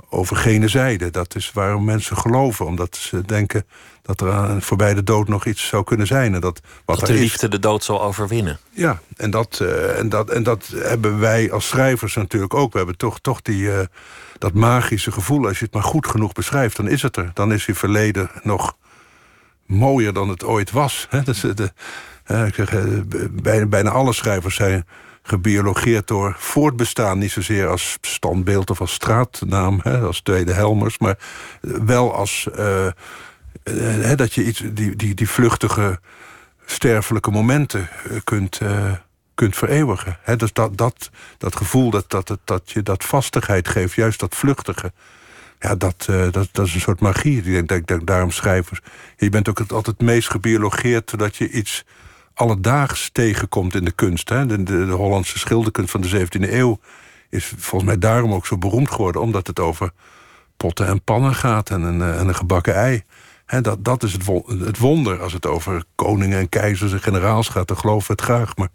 over 0.09 0.37
gene 0.37 0.69
zijde. 0.69 1.11
Dat 1.11 1.35
is 1.35 1.51
waarom 1.53 1.85
mensen 1.85 2.17
geloven. 2.17 2.67
Omdat 2.67 2.97
ze 2.97 3.23
denken 3.23 3.67
dat 4.03 4.21
er 4.21 4.33
aan, 4.33 4.63
voorbij 4.63 4.95
de 4.95 5.03
dood 5.03 5.29
nog 5.29 5.47
iets 5.47 5.67
zou 5.67 5.85
kunnen 5.85 6.07
zijn. 6.07 6.35
En 6.35 6.41
dat, 6.41 6.61
wat 6.85 6.99
dat 6.99 7.09
de 7.09 7.15
liefde 7.15 7.49
de 7.49 7.59
dood 7.59 7.85
zal 7.85 8.03
overwinnen. 8.03 8.59
Ja, 8.71 9.01
en 9.17 9.31
dat, 9.31 9.59
uh, 9.63 9.99
en, 9.99 10.09
dat, 10.09 10.31
en 10.31 10.43
dat 10.43 10.73
hebben 10.75 11.19
wij 11.19 11.53
als 11.53 11.69
schrijvers 11.69 12.15
natuurlijk 12.15 12.55
ook. 12.55 12.73
We 12.73 12.79
hebben 12.79 12.97
toch, 12.97 13.21
toch 13.21 13.43
die... 13.43 13.63
Uh, 13.63 13.79
dat 14.39 14.53
magische 14.53 15.13
gevoel, 15.13 15.47
als 15.47 15.59
je 15.59 15.65
het 15.65 15.75
maar 15.75 15.83
goed 15.83 16.07
genoeg 16.07 16.33
beschrijft, 16.33 16.77
dan 16.77 16.89
is 16.89 17.03
het 17.03 17.17
er. 17.17 17.31
Dan 17.35 17.53
is 17.53 17.67
je 17.67 17.75
verleden 17.75 18.31
nog 18.43 18.77
mooier 19.66 20.12
dan 20.12 20.28
het 20.28 20.44
ooit 20.44 20.71
was. 20.71 21.09
Dus 21.25 21.40
de, 21.40 21.73
ik 22.47 22.54
zeg, 22.54 22.75
bijna, 23.30 23.66
bijna 23.66 23.90
alle 23.90 24.12
schrijvers 24.12 24.54
zijn 24.54 24.87
gebiologeerd 25.23 26.06
door 26.06 26.35
voortbestaan. 26.38 27.18
Niet 27.18 27.30
zozeer 27.30 27.68
als 27.68 27.99
standbeeld 28.00 28.71
of 28.71 28.80
als 28.80 28.92
straatnaam, 28.92 29.80
hè, 29.83 30.00
als 30.00 30.21
Tweede 30.21 30.52
Helmers... 30.52 30.99
maar 30.99 31.18
wel 31.61 32.14
als 32.14 32.49
uh, 32.59 32.87
uh, 33.64 34.16
dat 34.16 34.35
je 34.35 34.44
iets, 34.44 34.62
die, 34.73 34.97
die, 34.97 35.14
die 35.14 35.28
vluchtige 35.28 36.00
sterfelijke 36.66 37.30
momenten 37.30 37.88
kunt, 38.25 38.61
kunt 39.35 39.56
vereeuwigen. 39.56 40.18
He, 40.23 40.37
dus 40.37 40.52
dat, 40.52 40.76
dat, 40.76 41.11
dat 41.38 41.56
gevoel 41.56 41.90
dat, 41.90 42.11
dat, 42.11 42.38
dat 42.44 42.71
je 42.71 42.83
dat 42.83 43.04
vastigheid 43.04 43.68
geeft, 43.68 43.94
juist 43.94 44.21
dat 44.21 44.35
vluchtige. 44.35 44.92
Ja, 45.59 45.75
dat, 45.75 46.07
uh, 46.11 46.23
dat, 46.31 46.49
dat 46.53 46.67
is 46.67 46.75
een 46.75 46.81
soort 46.81 47.01
magie. 47.01 47.57
Ik 47.57 47.69
denk 47.69 47.87
dat 47.87 48.07
daarom 48.07 48.31
schrijvers. 48.31 48.81
Je 49.17 49.29
bent 49.29 49.49
ook 49.49 49.59
het, 49.59 49.73
altijd 49.73 49.97
het 49.99 50.07
meest 50.07 50.31
gebiologeerd 50.31 51.19
dat 51.19 51.37
je 51.37 51.51
iets 51.51 51.85
alledaags 52.35 53.11
tegenkomt 53.13 53.75
in 53.75 53.85
de 53.85 53.93
kunst. 53.93 54.29
Hè? 54.29 54.47
De, 54.47 54.63
de, 54.63 54.87
de, 54.87 54.93
Hollandse 54.93 55.39
schilderkunst 55.39 55.91
van 55.91 56.01
de 56.01 56.27
17e 56.27 56.53
eeuw 56.53 56.79
is 57.31 57.53
volgens 57.57 57.91
mij 57.91 57.99
daarom 57.99 58.33
ook 58.33 58.47
zo 58.47 58.59
beroemd 58.59 58.91
geworden, 58.91 59.21
omdat 59.21 59.47
het 59.47 59.59
over 59.59 59.91
potten 60.57 60.87
en 60.87 61.03
pannen 61.03 61.35
gaat 61.35 61.71
en 61.71 61.83
een, 61.83 62.03
en 62.03 62.29
een 62.29 62.35
gebakken 62.35 62.75
ei. 62.75 63.03
He, 63.47 63.61
dat, 63.61 63.85
dat 63.85 64.03
is 64.03 64.13
het, 64.13 64.27
het 64.47 64.79
wonder. 64.79 65.21
Als 65.21 65.33
het 65.33 65.47
over 65.47 65.85
koningen 65.95 66.39
en 66.39 66.49
keizers 66.49 66.93
en 66.93 67.03
generaals 67.03 67.49
gaat, 67.49 67.69
dan 67.69 67.79
geloven 67.79 68.07
we 68.07 68.13
het 68.13 68.23
graag. 68.23 68.57
Maar, 68.57 68.69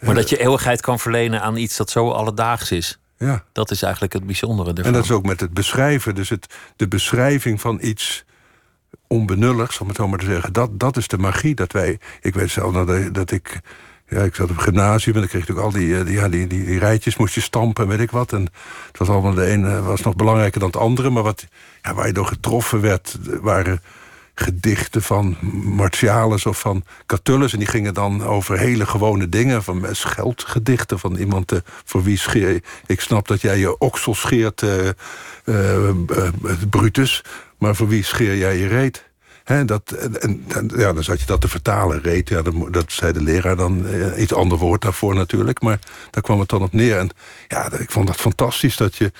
maar 0.00 0.14
dat 0.14 0.28
je 0.28 0.38
eeuwigheid 0.38 0.80
kan 0.80 0.98
verlenen 0.98 1.42
aan 1.42 1.56
iets 1.56 1.76
dat 1.76 1.90
zo 1.90 2.10
alledaags 2.10 2.70
is. 2.70 2.98
Ja. 3.22 3.44
Dat 3.52 3.70
is 3.70 3.82
eigenlijk 3.82 4.12
het 4.12 4.26
bijzondere 4.26 4.68
ervan. 4.68 4.84
En 4.84 4.92
dat 4.92 5.04
is 5.04 5.10
ook 5.10 5.24
met 5.24 5.40
het 5.40 5.54
beschrijven. 5.54 6.14
Dus 6.14 6.28
het, 6.28 6.54
de 6.76 6.88
beschrijving 6.88 7.60
van 7.60 7.78
iets 7.82 8.24
onbenulligs, 9.06 9.78
om 9.78 9.88
het 9.88 9.96
zo 9.96 10.08
maar 10.08 10.18
te 10.18 10.24
zeggen. 10.24 10.52
Dat, 10.52 10.80
dat 10.80 10.96
is 10.96 11.08
de 11.08 11.18
magie. 11.18 11.54
Dat 11.54 11.72
wij, 11.72 11.98
ik 12.20 12.34
weet 12.34 12.50
zelf 12.50 12.72
dat, 12.72 13.14
dat 13.14 13.30
ik 13.30 13.60
ja, 14.12 14.22
ik 14.22 14.34
zat 14.34 14.50
op 14.50 14.56
het 14.56 14.64
gymnasium 14.64 15.14
en 15.14 15.20
dan 15.20 15.30
kreeg 15.30 15.48
ik 15.48 15.56
ook 15.56 15.64
al 15.64 15.70
die, 15.70 15.98
eh, 15.98 16.04
die, 16.04 16.14
ja, 16.14 16.28
die, 16.28 16.46
die, 16.46 16.64
die, 16.64 16.78
rijtjes 16.78 17.16
moest 17.16 17.34
je 17.34 17.40
stampen 17.40 17.84
en 17.84 17.90
weet 17.90 18.00
ik 18.00 18.10
wat. 18.10 18.32
En 18.32 18.42
het 18.86 18.98
was 18.98 19.08
allemaal 19.08 19.34
de 19.34 19.46
ene 19.46 19.82
was 19.82 20.00
nog 20.00 20.16
belangrijker 20.16 20.60
dan 20.60 20.68
het 20.68 20.78
andere. 20.78 21.10
Maar 21.10 21.22
wat, 21.22 21.46
ja, 21.82 21.94
waar 21.94 22.06
je 22.06 22.12
door 22.12 22.26
getroffen 22.26 22.80
werd, 22.80 23.18
waren 23.40 23.82
gedichten 24.34 25.02
van 25.02 25.36
Martialis 25.64 26.46
of 26.46 26.60
van 26.60 26.84
Catullus. 27.06 27.52
En 27.52 27.58
die 27.58 27.68
gingen 27.68 27.94
dan 27.94 28.24
over 28.24 28.58
hele 28.58 28.86
gewone 28.86 29.28
dingen. 29.28 29.62
Van 29.62 29.86
scheldgedichten 29.90 30.98
van 30.98 31.16
iemand 31.16 31.52
uh, 31.52 31.58
voor 31.84 32.02
wie 32.02 32.18
scheer... 32.18 32.62
Ik 32.86 33.00
snap 33.00 33.28
dat 33.28 33.40
jij 33.40 33.58
je 33.58 33.78
oksel 33.78 34.14
scheert, 34.14 34.62
uh, 34.62 35.90
Brutus. 36.70 37.24
Maar 37.58 37.76
voor 37.76 37.88
wie 37.88 38.04
scheer 38.04 38.36
jij 38.36 38.56
je 38.56 38.66
reet? 38.66 39.10
dat, 39.66 39.90
en, 39.90 40.44
ja, 40.76 40.92
dan 40.92 41.04
zat 41.04 41.20
je 41.20 41.26
dat 41.26 41.40
te 41.40 41.48
vertalen, 41.48 42.02
reet. 42.02 42.28
Ja, 42.28 42.42
dat, 42.70 42.92
zei 42.92 43.12
de 43.12 43.22
leraar 43.22 43.56
dan 43.56 43.86
eh, 43.86 44.22
iets 44.22 44.34
ander 44.34 44.58
woord 44.58 44.82
daarvoor 44.82 45.14
natuurlijk. 45.14 45.62
Maar 45.62 45.78
daar 46.10 46.22
kwam 46.22 46.40
het 46.40 46.48
dan 46.48 46.62
op 46.62 46.72
neer. 46.72 46.98
En 46.98 47.10
ja, 47.48 47.72
ik 47.72 47.90
vond 47.90 48.06
dat 48.06 48.16
fantastisch 48.16 48.76
dat 48.76 48.96
je... 48.96 49.12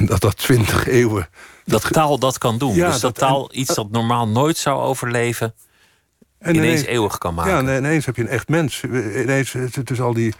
dat 0.00 0.20
dat 0.20 0.36
twintig 0.36 0.88
eeuwen... 0.88 1.28
Dat, 1.64 1.92
taal 1.92 2.18
dat 2.18 2.38
kan 2.38 2.58
doen. 2.58 2.74
Ja, 2.74 2.90
dus 2.90 3.00
dat, 3.00 3.14
taal 3.14 3.50
iets 3.54 3.74
dat 3.74 3.90
normaal 3.90 4.28
nooit 4.28 4.56
zou 4.56 4.80
overleven... 4.80 5.54
En 6.38 6.54
ineens, 6.54 6.72
ineens, 6.72 6.86
eeuwig 6.86 7.18
kan 7.18 7.34
maken. 7.34 7.66
Ja, 7.66 7.76
ineens 7.76 8.06
heb 8.06 8.16
je 8.16 8.22
een 8.22 8.28
echt 8.28 8.48
mens. 8.48 8.82
Ineens, 8.82 9.52
het 9.52 9.90
is 9.90 10.00
al 10.00 10.12
die, 10.12 10.34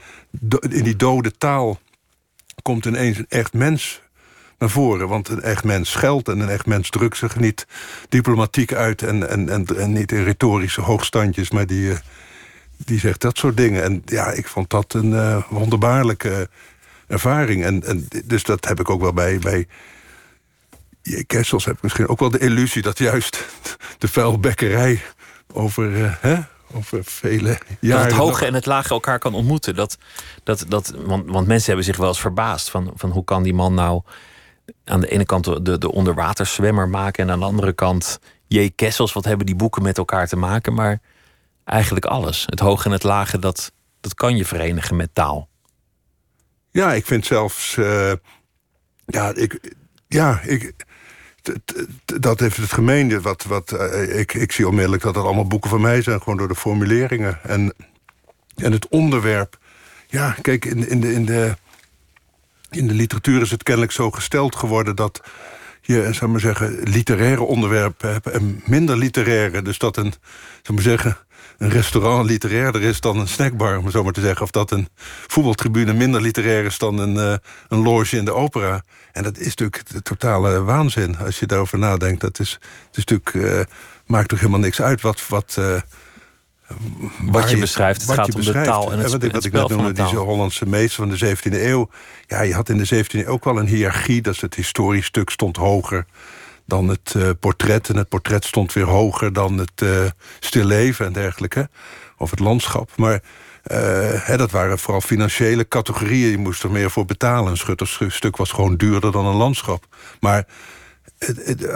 in 0.68 0.84
die 0.84 0.96
dode 0.96 1.36
taal 1.38 1.78
komt 2.62 2.86
ineens 2.86 3.18
een 3.18 3.26
echt 3.28 3.52
mens 3.52 4.00
naar 4.58 4.70
voren. 4.70 5.08
Want 5.08 5.28
een 5.28 5.42
echt 5.42 5.64
mens 5.64 5.90
scheldt 5.90 6.28
en 6.28 6.40
een 6.40 6.48
echt 6.48 6.66
mens 6.66 6.90
drukt 6.90 7.16
zich 7.16 7.36
niet 7.36 7.66
diplomatiek 8.08 8.72
uit... 8.72 9.02
en, 9.02 9.28
en, 9.28 9.48
en, 9.48 9.66
en 9.66 9.92
niet 9.92 10.12
in 10.12 10.24
retorische 10.24 10.80
hoogstandjes, 10.80 11.50
maar 11.50 11.66
die, 11.66 11.90
eh, 11.90 11.98
die 12.76 12.98
zegt 12.98 13.20
dat 13.20 13.38
soort 13.38 13.56
dingen. 13.56 13.82
En 13.82 14.02
ja, 14.04 14.30
ik 14.30 14.48
vond 14.48 14.70
dat 14.70 14.92
een 14.92 15.10
uh, 15.10 15.42
wonderbaarlijke 15.48 16.48
ervaring. 17.14 17.64
En, 17.64 17.82
en, 17.84 18.08
dus 18.24 18.42
dat 18.42 18.64
heb 18.64 18.80
ik 18.80 18.90
ook 18.90 19.00
wel 19.00 19.12
bij... 19.12 19.38
bij 19.38 19.66
J. 21.02 21.24
Kessels 21.26 21.64
heb 21.64 21.76
ik 21.76 21.82
misschien 21.82 22.08
ook 22.08 22.20
wel 22.20 22.30
de 22.30 22.38
illusie... 22.38 22.82
dat 22.82 22.98
juist 22.98 23.44
de 23.98 24.08
vuilbekkerij 24.08 25.02
over... 25.52 25.90
Uh, 25.90 26.12
hè, 26.20 26.36
over 26.74 27.04
vele 27.04 27.58
jaren. 27.80 28.08
Dat 28.08 28.18
het 28.18 28.26
hoge 28.26 28.46
en 28.46 28.54
het 28.54 28.66
lage 28.66 28.88
elkaar 28.88 29.18
kan 29.18 29.34
ontmoeten. 29.34 29.74
Dat, 29.74 29.98
dat, 30.42 30.64
dat, 30.68 30.94
want, 30.96 31.30
want 31.30 31.46
mensen 31.46 31.66
hebben 31.66 31.84
zich 31.84 31.96
wel 31.96 32.08
eens 32.08 32.20
verbaasd 32.20 32.70
van, 32.70 32.92
van 32.94 33.10
hoe 33.10 33.24
kan 33.24 33.42
die 33.42 33.54
man 33.54 33.74
nou 33.74 34.02
aan 34.84 35.00
de 35.00 35.08
ene 35.08 35.24
kant 35.24 35.64
de, 35.64 35.78
de 35.78 35.92
onderwaterzwemmer 35.92 36.88
maken 36.88 37.24
en 37.24 37.30
aan 37.30 37.38
de 37.38 37.44
andere 37.44 37.72
kant 37.72 38.18
J. 38.46 38.70
Kessels. 38.74 39.12
Wat 39.12 39.24
hebben 39.24 39.46
die 39.46 39.56
boeken 39.56 39.82
met 39.82 39.98
elkaar 39.98 40.28
te 40.28 40.36
maken? 40.36 40.74
Maar 40.74 41.00
eigenlijk 41.64 42.04
alles. 42.04 42.44
Het 42.46 42.60
hoge 42.60 42.84
en 42.84 42.92
het 42.92 43.02
lage, 43.02 43.38
dat, 43.38 43.72
dat 44.00 44.14
kan 44.14 44.36
je 44.36 44.44
verenigen 44.44 44.96
met 44.96 45.10
taal. 45.12 45.48
Ja, 46.74 46.92
ik 46.92 47.06
vind 47.06 47.26
zelfs. 47.26 47.76
Uh, 47.76 48.12
ja, 49.06 49.34
ik. 49.34 49.74
Ja, 50.08 50.40
ik. 50.40 50.72
Dat 52.04 52.40
heeft 52.40 52.56
het 52.56 52.72
gemeende. 52.72 53.20
Wat, 53.20 53.44
wat, 53.44 53.72
uh, 53.72 54.18
ik, 54.18 54.34
ik 54.34 54.52
zie 54.52 54.68
onmiddellijk 54.68 55.02
dat 55.02 55.14
het 55.14 55.24
allemaal 55.24 55.46
boeken 55.46 55.70
van 55.70 55.80
mij 55.80 56.02
zijn, 56.02 56.18
gewoon 56.18 56.38
door 56.38 56.48
de 56.48 56.54
formuleringen. 56.54 57.38
En, 57.42 57.74
en 58.54 58.72
het 58.72 58.88
onderwerp. 58.88 59.58
Ja, 60.06 60.36
kijk, 60.42 60.64
in, 60.64 60.88
in 60.88 61.00
de. 61.00 61.12
In 61.12 61.24
de 61.24 61.56
in 62.70 62.86
de 62.86 62.94
literatuur 62.94 63.40
is 63.40 63.50
het 63.50 63.62
kennelijk 63.62 63.92
zo 63.92 64.10
gesteld 64.10 64.56
geworden 64.56 64.96
dat 64.96 65.20
je, 65.80 66.08
zou 66.12 66.30
maar 66.30 66.40
zeggen, 66.40 66.78
literaire 66.82 67.42
onderwerpen 67.42 68.12
hebt 68.12 68.26
en 68.26 68.62
minder 68.64 68.96
literaire. 68.96 69.62
Dus 69.62 69.78
dat 69.78 69.96
een, 69.96 70.14
zou 70.62 70.74
maar 70.74 70.82
zeggen, 70.82 71.16
een 71.64 71.70
restaurant 71.70 72.26
literairder 72.26 72.82
is 72.82 73.00
dan 73.00 73.18
een 73.18 73.28
snackbar, 73.28 73.78
om 73.78 73.90
zo 73.90 74.02
maar 74.02 74.12
te 74.12 74.20
zeggen. 74.20 74.42
Of 74.42 74.50
dat 74.50 74.70
een 74.70 74.88
voetbaltribune 75.26 75.92
minder 75.92 76.20
literair 76.20 76.64
is 76.64 76.78
dan 76.78 76.98
een, 76.98 77.14
uh, 77.14 77.34
een 77.68 77.82
loge 77.82 78.16
in 78.16 78.24
de 78.24 78.32
opera. 78.32 78.82
En 79.12 79.22
dat 79.22 79.38
is 79.38 79.46
natuurlijk 79.46 79.88
de 79.88 80.02
totale 80.02 80.62
waanzin 80.62 81.16
als 81.18 81.38
je 81.38 81.46
daarover 81.46 81.78
nadenkt. 81.78 82.20
Dat 82.20 82.38
is, 82.38 82.50
het 82.86 82.96
is 82.96 83.04
natuurlijk, 83.04 83.34
uh, 83.34 83.60
maakt 84.06 84.28
toch 84.28 84.38
helemaal 84.38 84.60
niks 84.60 84.82
uit 84.82 85.00
wat. 85.00 85.28
wat 85.28 85.56
uh, 85.58 85.80
wat 87.20 87.50
je, 87.50 87.56
beschrijft, 87.56 88.06
het 88.06 88.10
gaat 88.10 88.34
om 88.34 88.40
de 88.40 88.52
taal 88.52 88.92
en 88.92 88.98
het, 88.98 89.10
wat, 89.10 89.32
wat 89.32 89.44
ik 89.44 89.52
net 89.52 89.68
noemde, 89.68 89.92
die 89.92 90.04
Hollandse 90.04 90.66
meester 90.66 91.08
van 91.08 91.16
de 91.16 91.36
17e 91.36 91.52
eeuw. 91.52 91.88
Ja, 92.26 92.40
je 92.40 92.54
had 92.54 92.68
in 92.68 92.78
de 92.78 93.04
17e 93.04 93.06
eeuw 93.10 93.26
ook 93.26 93.44
wel 93.44 93.58
een 93.58 93.66
hiërarchie. 93.66 94.22
Dat 94.22 94.36
het 94.36 94.54
historisch 94.54 95.06
stuk 95.06 95.30
stond 95.30 95.56
hoger 95.56 96.06
dan 96.66 96.88
het 96.88 97.14
uh, 97.16 97.30
portret. 97.40 97.88
En 97.88 97.96
het 97.96 98.08
portret 98.08 98.44
stond 98.44 98.72
weer 98.72 98.84
hoger 98.84 99.32
dan 99.32 99.58
het 99.58 99.82
uh, 99.82 100.04
stilleven 100.40 101.06
en 101.06 101.12
dergelijke. 101.12 101.68
Of 102.16 102.30
het 102.30 102.38
landschap. 102.38 102.90
Maar 102.96 103.12
uh, 103.12 103.18
hè, 104.12 104.36
dat 104.36 104.50
waren 104.50 104.78
vooral 104.78 105.00
financiële 105.00 105.68
categorieën. 105.68 106.30
Je 106.30 106.38
moest 106.38 106.62
er 106.62 106.70
meer 106.70 106.90
voor 106.90 107.04
betalen. 107.04 107.50
Een 107.50 107.56
schutterstuk 107.56 108.36
was 108.36 108.50
gewoon 108.50 108.76
duurder 108.76 109.12
dan 109.12 109.26
een 109.26 109.34
landschap. 109.34 109.86
Maar 110.20 110.46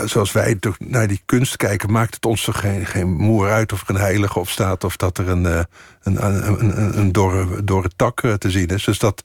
zoals 0.05 0.33
wij 0.33 0.59
naar 0.79 1.09
die 1.09 1.23
kunst 1.25 1.57
kijken, 1.57 1.93
maakt 1.93 2.15
het 2.15 2.27
ons 2.27 2.45
toch 2.45 2.61
geen, 2.85 3.11
moer 3.11 3.51
uit 3.51 3.73
of 3.73 3.83
er 3.83 3.95
een 3.95 4.01
heilige 4.01 4.39
op 4.39 4.49
staat 4.49 4.85
of 4.85 4.97
dat 4.97 5.19
er 5.19 5.29
een, 5.29 5.45
een, 5.45 5.67
een, 6.03 6.61
een, 6.61 6.99
een 6.99 7.13
dorre, 7.13 7.65
dorre 7.65 7.91
tak 7.97 8.21
te 8.39 8.51
zien 8.51 8.69
is. 8.69 8.85
Dus 8.85 8.99
dat. 8.99 9.23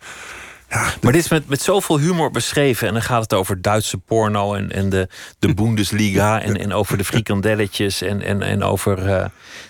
Ja, 0.73 0.93
maar 1.01 1.11
dit 1.11 1.21
is 1.21 1.29
met, 1.29 1.47
met 1.47 1.61
zoveel 1.61 1.99
humor 1.99 2.31
beschreven. 2.31 2.87
En 2.87 2.93
dan 2.93 3.01
gaat 3.01 3.21
het 3.21 3.33
over 3.33 3.61
Duitse 3.61 3.97
porno 3.97 4.53
en, 4.53 4.71
en 4.71 4.89
de, 4.89 5.07
de 5.39 5.53
Bundesliga. 5.63 6.41
En, 6.41 6.57
en 6.57 6.73
over 6.73 6.97
de 6.97 7.03
frikandelletjes. 7.03 8.01
En, 8.01 8.21
en, 8.21 8.41
en 8.41 8.63
over. 8.63 8.99
Uh, 8.99 9.05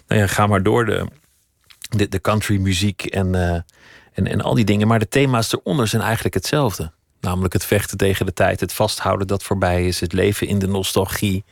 nou 0.08 0.22
ja, 0.22 0.28
ga 0.28 0.48
maar 0.48 0.64
door. 0.64 0.86
De, 0.86 1.08
de, 1.90 2.10
de 2.10 2.22
country 2.22 2.58
muziek 2.58 3.06
en, 3.06 3.34
uh, 3.34 3.52
en, 4.14 4.28
en 4.28 4.42
al 4.42 4.54
die 4.54 4.66
dingen. 4.66 4.88
Maar 4.88 5.00
de 5.00 5.08
thema's 5.08 5.54
eronder 5.54 5.88
zijn 5.88 6.02
eigenlijk 6.02 6.34
hetzelfde. 6.34 6.92
Namelijk 7.20 7.54
het 7.54 7.66
vechten 7.66 7.98
tegen 7.98 8.26
de 8.26 8.34
tijd, 8.34 8.60
het 8.60 8.74
vasthouden 8.74 9.28
dat 9.28 9.44
voorbij 9.44 9.88
is, 9.88 10.00
het 10.00 10.14
leven 10.14 10.48
in 10.48 10.60
de 10.60 10.68
nostalgie. 10.68 11.44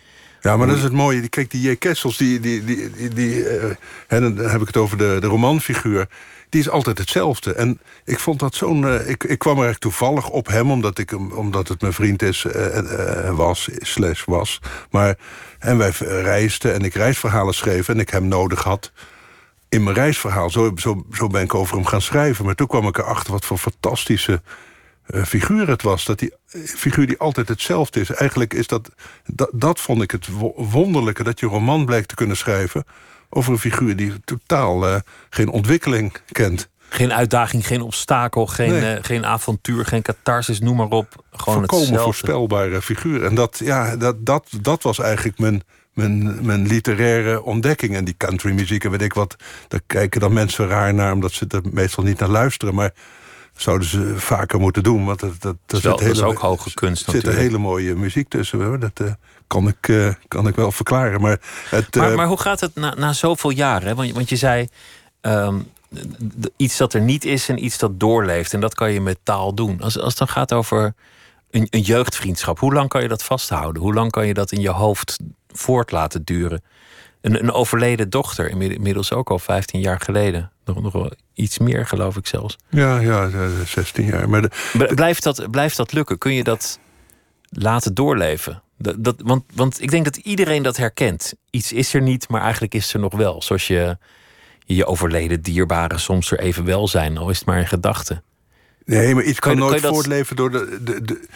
Ja, 0.42 0.58
maar 0.58 0.68
dat 0.68 0.78
is 0.78 0.84
het 0.84 0.92
mooie. 0.92 1.30
Kijk, 1.30 1.52
die 1.52 1.70
J. 1.70 1.76
Kessels, 1.76 2.18
die, 2.18 2.40
die, 2.40 2.64
die, 2.64 3.10
die, 3.10 3.36
uh, 3.36 3.72
dan 4.08 4.38
heb 4.38 4.62
ik 4.62 4.68
het 4.68 4.78
over 4.78 4.98
de, 4.98 5.18
de 5.20 5.28
romanfiguur. 5.28 6.08
Die 6.50 6.62
is 6.62 6.70
altijd 6.70 6.98
hetzelfde. 6.98 7.54
En 7.54 7.80
ik 8.06 8.20
vond 8.20 8.40
dat 8.40 8.56
zo'n. 8.56 8.82
Uh, 8.82 9.10
ik, 9.10 9.24
ik 9.24 9.40
kwam 9.40 9.60
er 9.60 9.68
echt 9.68 9.82
toevallig 9.82 10.30
op 10.30 10.48
hem, 10.48 10.72
omdat, 10.72 10.98
ik, 10.98 11.36
omdat 11.36 11.68
het 11.68 11.82
mijn 11.82 11.94
vriend 11.94 12.22
is, 12.22 12.46
uh, 12.56 13.30
was, 13.30 13.70
slash 13.78 14.24
was. 14.26 14.60
Maar, 14.90 15.18
en 15.60 15.78
wij 15.78 15.92
reisden 16.00 16.74
en 16.74 16.82
ik 16.82 16.94
reisverhalen 16.94 17.54
schreef 17.54 17.90
en 17.90 18.00
ik 18.00 18.10
hem 18.10 18.28
nodig 18.28 18.64
had 18.64 18.92
in 19.70 19.84
mijn 19.84 19.96
reisverhaal. 19.96 20.50
Zo, 20.50 20.72
zo, 20.76 21.06
zo 21.12 21.28
ben 21.28 21.44
ik 21.44 21.54
over 21.54 21.76
hem 21.76 21.86
gaan 21.86 22.02
schrijven. 22.02 22.46
Maar 22.46 22.56
toen 22.56 22.68
kwam 22.68 22.88
ik 22.88 22.98
erachter 22.98 23.32
wat 23.32 23.46
voor 23.46 23.58
fantastische 23.58 24.42
figuur 25.14 25.68
het 25.68 25.82
was. 25.82 26.06
Dat 26.06 26.20
die 26.20 26.34
eh, 26.52 26.62
figuur 26.64 27.08
die 27.08 27.18
altijd 27.18 27.48
hetzelfde 27.48 28.00
is. 28.00 28.12
Eigenlijk 28.12 28.54
is 28.54 28.68
dat, 28.68 28.90
dat, 29.26 29.50
dat 29.54 29.80
vond 29.80 30.02
ik 30.02 30.12
het 30.12 30.28
wonderlijke... 30.56 31.24
dat 31.24 31.40
je 31.40 31.46
een 31.46 31.52
roman 31.52 31.86
blijkt 31.86 32.08
te 32.08 32.16
kunnen 32.16 32.38
schrijven... 32.38 32.84
over 33.30 33.52
een 33.52 33.60
figuur 33.60 33.96
die 33.96 34.14
totaal 34.26 34.88
uh, 34.88 34.96
geen 35.30 35.50
ontwikkeling 35.50 36.14
kent. 36.32 36.70
Geen 36.90 37.14
uitdaging, 37.14 37.68
geen 37.68 37.82
obstakel, 37.82 38.46
geen, 38.46 38.72
nee. 38.72 38.98
uh, 38.98 39.04
geen 39.04 39.26
avontuur, 39.26 39.86
geen 39.86 40.02
catharsis, 40.02 40.60
noem 40.60 40.76
maar 40.76 40.88
op. 40.88 41.24
Gewoon 41.32 41.60
Volkomen 41.60 41.80
hetzelfde. 41.80 42.04
voorspelbare 42.04 42.82
figuur. 42.82 43.24
En 43.24 43.36
dat, 43.36 43.62
ja, 43.64 43.96
dat, 43.96 44.26
dat, 44.26 44.48
dat 44.62 44.84
was 44.84 45.00
eigenlijk 45.00 45.40
mijn, 45.40 45.64
mijn, 45.94 46.46
mijn 46.46 46.68
literaire 46.68 47.44
ontdekking. 47.44 47.96
En 47.96 48.06
die 48.06 48.16
countrymuziek 48.18 48.84
en 48.84 48.92
weet 48.92 49.02
ik 49.02 49.14
wat... 49.14 49.36
daar 49.68 49.82
kijken 49.88 50.20
dan 50.20 50.34
mensen 50.34 50.68
raar 50.68 50.94
naar... 50.94 51.14
omdat 51.14 51.32
ze 51.32 51.46
er 51.48 51.62
meestal 51.72 52.04
niet 52.04 52.20
naar 52.20 52.30
luisteren. 52.30 52.76
Maar 52.76 52.94
zouden 53.56 53.88
ze 53.88 54.14
vaker 54.18 54.60
moeten 54.60 54.84
doen. 54.84 55.06
Want 55.06 55.20
dat, 55.20 55.42
dat, 55.42 55.56
dat, 55.66 55.82
wel, 55.82 56.00
hele, 56.00 56.12
is 56.12 56.22
ook 56.22 56.38
hoge 56.38 56.74
kunst 56.74 57.08
Er 57.08 57.12
zit 57.12 57.28
een 57.28 57.36
hele 57.36 57.58
mooie 57.58 57.96
muziek 57.96 58.30
tussen. 58.30 58.64
Hoor. 58.64 58.80
Dat 58.80 59.00
uh, 59.02 59.12
kan, 59.48 59.68
ik, 59.68 59.88
uh, 59.88 60.14
kan 60.28 60.48
ik 60.48 60.56
wel 60.56 60.72
verklaren. 60.72 61.22
Maar, 61.22 61.40
het, 61.70 61.96
maar, 61.96 62.10
uh, 62.10 62.16
maar, 62.16 62.28
hoe 62.28 62.40
gaat 62.40 62.60
het 62.60 62.76
na, 62.76 62.94
na 62.94 63.14
zoveel 63.14 63.50
jaren? 63.50 63.96
Want, 63.96 64.12
want 64.12 64.30
je 64.30 64.36
zei... 64.36 64.68
Um, 65.22 65.68
iets 66.58 66.78
dat 66.78 66.94
er 66.94 67.02
niet 67.02 67.26
is 67.26 67.50
en 67.50 67.64
iets 67.64 67.78
dat 67.78 68.00
doorleeft. 68.00 68.54
En 68.54 68.60
dat 68.60 68.74
kan 68.74 68.92
je 68.92 69.02
met 69.02 69.18
taal 69.24 69.54
doen. 69.54 69.82
Als, 69.82 70.00
als 70.00 70.10
het 70.10 70.18
dan 70.18 70.28
gaat 70.28 70.54
over 70.54 70.94
een, 71.50 71.68
een 71.70 71.82
jeugdvriendschap... 71.82 72.60
hoe 72.60 72.74
lang 72.74 72.90
kan 72.90 73.02
je 73.02 73.08
dat 73.08 73.24
vasthouden? 73.24 73.82
Hoe 73.82 73.94
lang 73.94 74.12
kan 74.12 74.28
je 74.28 74.34
dat 74.34 74.52
in 74.52 74.62
je 74.62 74.70
hoofd 74.70 75.20
voort 75.48 75.92
laten 75.92 76.24
duren? 76.24 76.64
Een, 77.22 77.40
een 77.40 77.52
overleden 77.52 78.10
dochter, 78.10 78.50
inmiddels 78.50 79.14
ook 79.14 79.30
al 79.30 79.40
15 79.40 79.80
jaar 79.80 80.00
geleden. 80.00 80.52
Nog, 80.66 80.82
nog 80.82 80.94
wel 80.94 81.12
iets 81.34 81.58
meer, 81.58 81.88
geloof 81.88 82.18
ik 82.18 82.28
zelfs. 82.28 82.58
Ja, 82.70 83.00
ja 83.00 83.30
16 83.66 84.06
jaar. 84.06 84.30
Maar 84.30 84.42
de, 84.42 84.92
blijft, 84.96 85.24
dat, 85.24 85.52
blijft 85.52 85.78
dat 85.78 85.94
lukken? 85.94 86.18
Kun 86.18 86.34
je 86.34 86.44
dat 86.44 86.80
laten 87.50 87.94
doorleven. 87.94 88.64
Dat, 88.78 89.04
dat, 89.04 89.16
want, 89.24 89.44
want 89.54 89.82
ik 89.82 89.92
denk 89.92 90.06
dat 90.06 90.16
iedereen 90.16 90.64
dat 90.64 90.78
herkent. 90.78 91.34
Iets 91.50 91.74
is 91.74 91.94
er 91.94 92.02
niet, 92.02 92.30
maar 92.30 92.42
eigenlijk 92.42 92.74
is 92.74 92.94
er 92.94 93.00
nog 93.00 93.14
wel. 93.14 93.42
Zoals 93.42 93.68
je 93.68 93.98
je 94.66 94.86
overleden 94.86 95.42
dierbaren 95.42 96.00
soms 96.00 96.32
er 96.32 96.40
even 96.40 96.66
wel 96.66 96.88
zijn, 96.88 97.18
al 97.18 97.30
is 97.30 97.38
het 97.38 97.48
maar 97.48 97.58
een 97.58 97.68
gedachte. 97.68 98.22
Nee, 98.86 99.16
maar 99.16 99.24
iets 99.24 99.40
kan, 99.40 99.58
nooit 99.58 99.82
voortleven 99.82 100.36
door 100.36 100.52
de, 100.52 100.80
de, 100.84 101.02
de, 101.02 101.28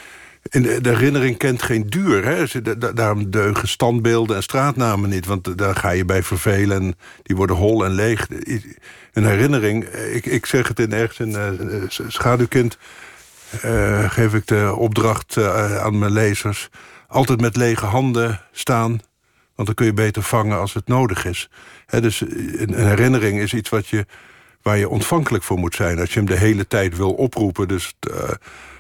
de, 0.50 0.90
herinnering 0.90 1.38
kent 1.38 1.62
geen 1.62 1.88
duur. 1.88 2.26
Hè? 2.26 2.62
Daarom 2.94 3.32
deugen 3.32 3.68
standbeelden 3.68 4.36
en 4.36 4.44
straatnamen 4.44 5.10
niet. 5.10 5.26
Want 5.26 5.58
daar 5.58 5.76
ga 5.76 5.90
je 5.90 6.06
bij 6.06 6.24
vervelen. 6.24 6.82
En 6.82 6.96
die 7.24 7.36
worden 7.36 7.56
hol 7.56 7.86
en 7.86 7.92
leeg. 7.92 8.28
Een 9.14 9.26
herinnering, 9.26 9.84
ik, 9.86 10.26
ik 10.26 10.46
zeg 10.46 10.68
het 10.68 10.80
in 10.80 10.94
ergens 10.94 11.20
in 11.20 11.30
uh, 11.30 12.08
Schaduwkind... 12.08 12.78
Uh, 13.66 14.10
geef 14.10 14.34
ik 14.34 14.48
de 14.48 14.74
opdracht 14.78 15.38
aan 15.80 16.00
mijn 16.00 16.12
lezers... 16.12 16.70
altijd 17.08 17.42
met 17.42 17.56
lege 17.56 17.86
handen 17.86 18.42
staan... 18.52 18.90
want 19.56 19.68
dan 19.68 19.74
kun 19.74 19.86
je 19.86 19.94
beter 19.94 20.24
vangen 20.24 20.60
als 20.60 20.74
het 20.74 20.88
nodig 20.88 21.26
is. 21.26 21.50
Dus 21.88 22.22
een, 22.22 22.74
herinnering 22.74 23.40
is 23.40 23.54
iets 23.54 23.70
wat 23.70 23.88
je, 23.88 24.06
waar 24.62 24.78
je 24.78 24.90
ontvankelijk 24.90 25.44
voor 25.44 25.58
moet 25.58 25.76
zijn. 25.76 26.00
Als 26.00 26.14
je 26.14 26.20
hem 26.20 26.28
de 26.28 26.38
hele 26.38 26.68
tijd 26.68 26.98
wil 26.98 27.12
oproepen... 27.12 27.68
dus 27.68 27.94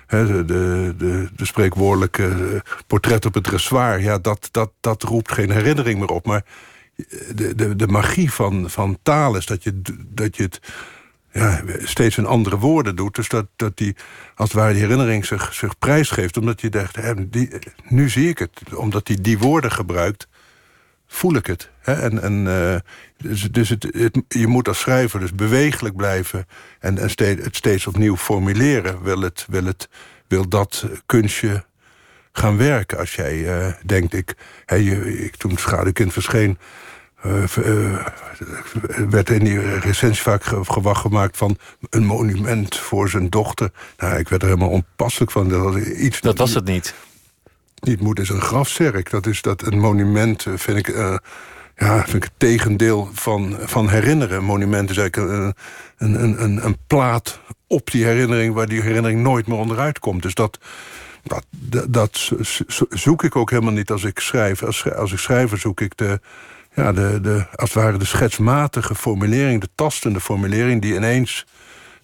de, 0.07 0.43
de, 0.45 1.29
de 1.35 1.45
spreekwoordelijke 1.45 2.27
eh, 2.27 2.59
portret 2.87 3.25
op 3.25 3.33
het 3.33 3.43
dressoir... 3.43 4.01
ja, 4.01 4.17
dat, 4.17 4.49
dat, 4.51 4.71
dat 4.79 5.03
roept 5.03 5.31
geen 5.31 5.51
herinnering 5.51 5.99
meer 5.99 6.09
op. 6.09 6.25
Maar 6.25 6.45
de, 7.35 7.55
de, 7.55 7.75
de 7.75 7.87
magie 7.87 8.31
van, 8.31 8.69
van 8.69 8.97
taal 9.03 9.35
is 9.35 9.45
dat 9.45 9.63
je, 9.63 9.81
dat 10.07 10.37
je 10.37 10.43
het 10.43 10.59
ja, 11.31 11.61
steeds 11.83 12.17
in 12.17 12.25
andere 12.25 12.57
woorden 12.57 12.95
doet. 12.95 13.15
Dus 13.15 13.29
dat, 13.29 13.47
dat 13.55 13.77
die, 13.77 13.95
als 14.35 14.49
het 14.49 14.57
ware, 14.57 14.73
die 14.73 14.81
herinnering 14.81 15.25
zich, 15.25 15.53
zich 15.53 15.77
prijsgeeft. 15.77 16.37
Omdat 16.37 16.61
je 16.61 16.69
denkt, 16.69 17.31
die, 17.31 17.49
nu 17.87 18.09
zie 18.09 18.29
ik 18.29 18.39
het. 18.39 18.61
Omdat 18.75 19.07
hij 19.07 19.17
die 19.21 19.39
woorden 19.39 19.71
gebruikt, 19.71 20.27
voel 21.15 21.35
ik 21.35 21.45
het. 21.45 21.69
Hè? 21.79 21.93
En, 21.93 22.21
en, 22.21 22.45
uh, 22.45 22.75
dus 23.17 23.41
dus 23.41 23.69
het, 23.69 23.87
het, 23.91 24.21
je 24.27 24.47
moet 24.47 24.67
als 24.67 24.79
schrijver 24.79 25.19
dus 25.19 25.33
bewegelijk 25.33 25.95
blijven... 25.95 26.45
en, 26.79 26.97
en 26.97 27.09
steeds, 27.09 27.43
het 27.43 27.55
steeds 27.55 27.87
opnieuw 27.87 28.17
formuleren. 28.17 29.03
Wil, 29.03 29.21
het, 29.21 29.45
wil, 29.49 29.65
het, 29.65 29.89
wil 30.27 30.49
dat 30.49 30.85
kunstje 31.05 31.65
gaan 32.31 32.57
werken? 32.57 32.97
Als 32.97 33.15
jij 33.15 33.35
uh, 33.35 33.73
denkt, 33.85 34.13
ik, 34.13 34.35
je, 34.65 35.23
ik, 35.23 35.35
toen 35.35 35.57
Schaduwkind 35.57 36.13
verscheen... 36.13 36.57
Uh, 37.25 38.05
werd 39.09 39.29
in 39.29 39.43
die 39.43 39.79
recensie 39.79 40.23
vaak 40.23 40.43
gewacht 40.43 41.01
gemaakt 41.01 41.37
van 41.37 41.57
een 41.89 42.05
monument 42.05 42.77
voor 42.77 43.09
zijn 43.09 43.29
dochter. 43.29 43.71
Nou, 43.97 44.17
ik 44.17 44.29
werd 44.29 44.41
er 44.41 44.47
helemaal 44.47 44.69
onpasselijk 44.69 45.31
van. 45.31 45.49
Dat, 45.49 45.75
iets 45.75 46.21
dat 46.21 46.37
was 46.37 46.53
het 46.53 46.65
niet. 46.65 46.93
Niet 47.85 48.01
moet 48.01 48.19
is 48.19 48.29
een 48.29 48.41
grafzerk. 48.41 49.09
Dat 49.09 49.25
is 49.25 49.41
dat 49.41 49.65
een 49.65 49.79
monument, 49.79 50.45
vind 50.55 50.77
ik 50.77 50.95
ja, 51.75 52.03
vind 52.03 52.15
ik 52.15 52.23
het 52.23 52.31
tegendeel 52.37 53.09
van, 53.13 53.57
van 53.59 53.89
herinneren. 53.89 54.37
Een 54.37 54.43
monument 54.43 54.89
is 54.89 54.97
eigenlijk 54.97 55.31
een, 55.31 55.53
een, 56.23 56.43
een, 56.43 56.65
een 56.65 56.77
plaat 56.87 57.39
op 57.67 57.91
die 57.91 58.05
herinnering... 58.05 58.53
waar 58.53 58.67
die 58.67 58.81
herinnering 58.81 59.21
nooit 59.21 59.47
meer 59.47 59.57
onderuit 59.57 59.99
komt. 59.99 60.21
Dus 60.21 60.33
dat, 60.33 60.59
dat, 61.23 61.45
dat, 61.89 62.31
zoek 62.89 63.23
ik 63.23 63.35
ook 63.35 63.49
helemaal 63.49 63.73
niet 63.73 63.91
als 63.91 64.03
ik 64.03 64.19
schrijf. 64.19 64.63
Als, 64.63 64.93
als 64.93 65.11
ik 65.11 65.19
schrijf, 65.19 65.59
zoek 65.59 65.81
ik 65.81 65.97
de, 65.97 66.19
ja, 66.73 66.93
de, 66.93 67.19
de, 67.21 67.45
als 67.55 67.73
het 67.73 67.83
ware 67.83 67.97
de 67.97 68.05
schetsmatige 68.05 68.95
formulering... 68.95 69.61
de 69.61 69.69
tastende 69.75 70.19
formulering 70.19 70.81
die 70.81 70.95
ineens... 70.95 71.45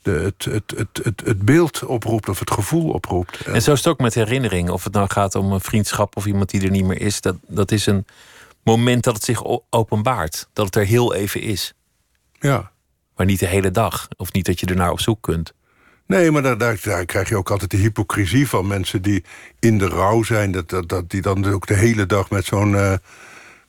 De, 0.01 0.11
het, 0.11 0.45
het, 0.45 0.73
het, 0.77 0.99
het, 1.03 1.21
het 1.25 1.41
beeld 1.41 1.83
oproept 1.85 2.29
of 2.29 2.39
het 2.39 2.51
gevoel 2.51 2.89
oproept. 2.91 3.41
En 3.41 3.61
zo 3.61 3.71
is 3.71 3.77
het 3.77 3.87
ook 3.87 3.99
met 3.99 4.13
herinnering. 4.13 4.69
Of 4.69 4.83
het 4.83 4.93
nou 4.93 5.09
gaat 5.09 5.35
om 5.35 5.51
een 5.51 5.61
vriendschap 5.61 6.15
of 6.15 6.25
iemand 6.25 6.49
die 6.49 6.61
er 6.61 6.69
niet 6.69 6.85
meer 6.85 7.01
is. 7.01 7.21
Dat, 7.21 7.35
dat 7.47 7.71
is 7.71 7.85
een 7.85 8.05
moment 8.63 9.03
dat 9.03 9.15
het 9.15 9.23
zich 9.23 9.43
openbaart. 9.69 10.49
Dat 10.53 10.65
het 10.65 10.75
er 10.75 10.85
heel 10.85 11.13
even 11.13 11.41
is. 11.41 11.73
Ja. 12.39 12.71
Maar 13.15 13.25
niet 13.25 13.39
de 13.39 13.47
hele 13.47 13.71
dag. 13.71 14.07
Of 14.17 14.33
niet 14.33 14.45
dat 14.45 14.59
je 14.59 14.65
er 14.65 14.75
naar 14.75 14.91
op 14.91 14.99
zoek 14.99 15.21
kunt. 15.21 15.53
Nee, 16.05 16.31
maar 16.31 16.41
daar, 16.41 16.57
daar, 16.57 17.05
krijg 17.05 17.29
je 17.29 17.37
ook 17.37 17.51
altijd 17.51 17.71
de 17.71 17.77
hypocrisie 17.77 18.47
van 18.47 18.67
mensen 18.67 19.01
die 19.01 19.23
in 19.59 19.77
de 19.77 19.87
rouw 19.87 20.23
zijn. 20.23 20.51
Dat, 20.51 20.69
dat, 20.69 20.89
dat 20.89 21.09
die 21.09 21.21
dan 21.21 21.45
ook 21.45 21.67
de 21.67 21.73
hele 21.73 22.05
dag 22.05 22.29
met 22.29 22.45
zo'n 22.45 22.71
uh, 22.71 22.93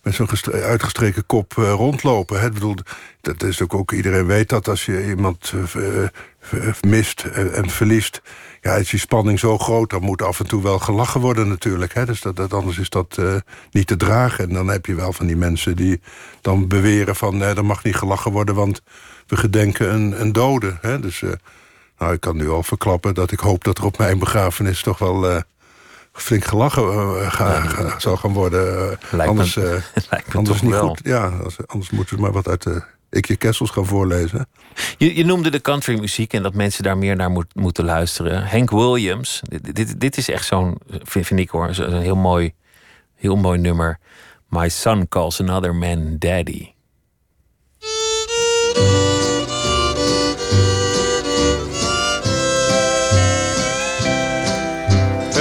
met 0.03 0.15
zo'n 0.15 0.29
uitgestreken 0.53 1.27
kop 1.27 1.55
uh, 1.59 1.73
rondlopen. 1.73 2.53
Bedoel, 2.53 2.77
dat 3.21 3.43
is 3.43 3.63
ook, 3.63 3.75
ook 3.75 3.93
iedereen 3.93 4.27
weet 4.27 4.49
dat 4.49 4.69
als 4.69 4.85
je 4.85 5.07
iemand 5.07 5.53
uh, 5.77 6.07
mist 6.81 7.23
en 7.23 7.71
verliest 7.71 8.23
ja, 8.61 8.75
is 8.75 8.91
die 8.91 9.01
spanning 9.01 9.39
zo 9.39 9.59
groot, 9.59 9.91
dan 9.91 10.03
moet 10.03 10.23
af 10.23 10.41
en 10.41 10.47
toe 10.47 10.63
wel 10.63 10.79
gelachen 10.79 11.21
worden 11.21 11.49
natuurlijk. 11.49 11.95
Hè? 11.95 12.05
Dus 12.05 12.21
dat, 12.21 12.53
anders 12.53 12.79
is 12.79 12.89
dat 12.89 13.19
niet 13.71 13.87
te 13.87 13.97
dragen. 13.97 14.49
En 14.49 14.55
dan 14.55 14.69
heb 14.69 14.87
je 14.87 14.95
wel 14.95 15.13
van 15.13 15.27
die 15.27 15.37
mensen 15.37 15.77
die 15.77 16.01
dan 16.41 16.69
beweren 16.69 17.17
van... 17.17 17.37
nee, 17.37 17.55
er 17.55 17.65
mag 17.65 17.85
niet 17.85 17.97
gelachen 17.97 18.33
worden, 18.33 18.55
want 18.55 18.83
we 19.27 19.37
gedenken 19.37 19.95
een, 19.95 20.21
een 20.21 20.33
dode. 20.33 20.79
Hè? 20.81 21.01
Dus 21.01 21.23
nou, 21.99 22.13
ik 22.13 22.21
kan 22.21 22.37
nu 22.37 22.49
al 22.49 22.63
verklappen 22.63 23.15
dat 23.15 23.33
ik 23.33 23.41
hoop 23.41 23.65
dat 23.65 23.79
er 23.79 23.85
op 23.85 23.99
mijn 23.99 24.19
begrafenis... 24.19 24.83
toch 24.83 24.99
wel 24.99 25.43
flink 26.13 26.45
gelachen 26.45 27.31
ga, 27.31 27.61
ga, 27.61 27.99
zal 27.99 28.17
gaan 28.17 28.33
worden. 28.33 28.99
anders 29.19 29.55
me, 29.55 29.83
anders 30.33 30.61
niet 30.63 30.71
wel. 30.71 30.89
goed. 30.89 31.01
Ja, 31.05 31.33
anders 31.67 31.91
moeten 31.91 32.17
we 32.17 32.23
maar 32.23 32.33
wat 32.33 32.49
uit 32.49 32.63
de 32.63 32.83
ik 33.13 33.27
je 33.27 33.37
Kessels 33.37 33.71
gaan 33.71 33.87
voorlezen. 33.87 34.47
Je, 34.99 35.17
je 35.17 35.25
noemde 35.25 35.51
de 35.51 35.61
countrymuziek 35.61 36.33
en 36.33 36.43
dat 36.43 36.55
mensen 36.55 36.83
daar 36.83 36.99
meer 36.99 37.17
naar 37.17 37.31
moet, 37.31 37.55
moeten 37.55 37.85
luisteren. 37.85 38.49
Hank 38.49 38.71
Williams, 38.71 39.43
dit, 39.43 39.75
dit, 39.75 40.01
dit 40.01 40.17
is 40.17 40.29
echt 40.29 40.47
zo'n, 40.47 40.79
vind, 40.89 41.27
vind, 41.27 41.41
ik 41.41 41.49
hoor, 41.49 41.79
een 41.79 42.03
heel 42.03 42.17
mooi, 42.17 42.55
heel 43.15 43.37
mooi 43.37 43.59
nummer. 43.59 43.99
My 44.49 44.69
son 44.69 45.09
calls 45.09 45.41
another 45.41 45.75
man 45.75 46.17
daddy. 46.19 46.72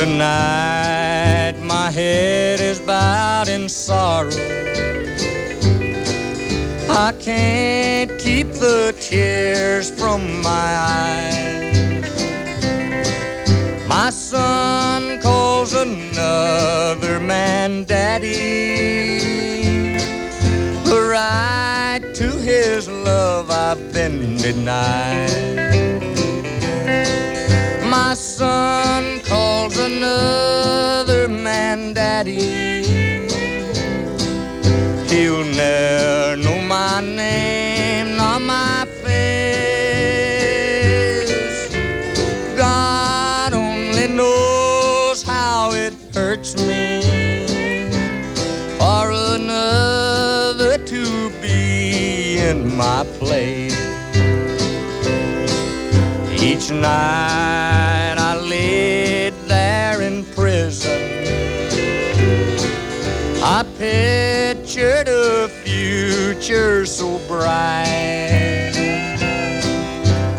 Tonight 0.02 1.60
my 1.62 1.92
head 1.92 2.60
is 2.60 2.80
bowed 2.80 3.48
in 3.48 3.70
sorrow 3.70 4.32
I 6.90 7.14
can't 7.20 8.10
keep 8.18 8.48
the 8.48 8.96
tears 9.00 9.92
from 9.92 10.42
my 10.42 10.70
eyes. 10.98 12.10
My 13.88 14.10
son 14.10 15.22
calls 15.22 15.76
another 15.76 17.20
man 17.20 17.84
daddy. 17.84 19.20
The 20.84 21.00
right 21.12 22.02
to 22.16 22.28
his 22.40 22.90
love 22.90 23.52
I've 23.52 23.94
been 23.94 24.38
denied. 24.38 26.02
My 27.88 28.16
son 28.16 29.21
calls 29.32 29.78
another 29.78 31.30
man 31.30 31.94
daddy. 31.94 32.84
He'll 35.12 35.46
never 35.46 36.36
know 36.44 36.60
my 36.78 37.00
name 37.00 38.18
nor 38.18 38.40
my 38.42 38.86
face. 39.04 39.72
God 42.58 43.54
only 43.54 44.08
knows 44.20 45.24
how 45.24 45.72
it 45.86 45.94
hurts 46.14 46.52
me 46.68 46.86
for 48.80 49.04
another 49.38 50.74
to 50.92 51.04
be 51.42 52.38
in 52.50 52.60
my 52.76 53.06
place. 53.20 53.80
Each 56.50 56.68
night 56.70 57.91
I 63.44 63.64
pictured 63.76 65.08
a 65.08 65.48
future 65.48 66.86
so 66.86 67.18
bright. 67.28 68.72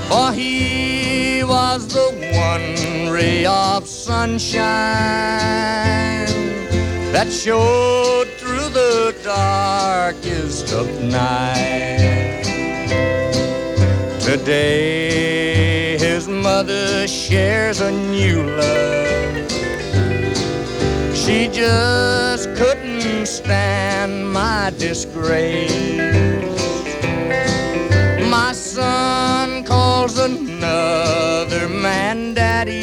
For 0.09 0.33
he 0.33 1.43
was 1.43 1.89
the 1.89 2.13
one 2.33 3.13
ray 3.13 3.45
of 3.45 3.89
sunshine 3.89 4.53
that 7.11 7.33
showed 7.33 8.29
through 8.39 8.69
the 8.69 9.17
darkest 9.25 10.73
of 10.73 10.89
night. 11.03 12.45
Today 14.21 15.99
his 15.99 16.29
mother 16.29 17.09
shares 17.09 17.81
a 17.81 17.91
new 17.91 18.45
love. 18.45 19.52
She 21.25 21.47
just 21.47 22.53
couldn't 22.57 23.27
stand 23.27 24.33
my 24.33 24.73
disgrace. 24.77 25.71
My 28.29 28.51
son 28.53 29.63
calls 29.63 30.19
another 30.19 31.69
man 31.69 32.35
daddy, 32.35 32.81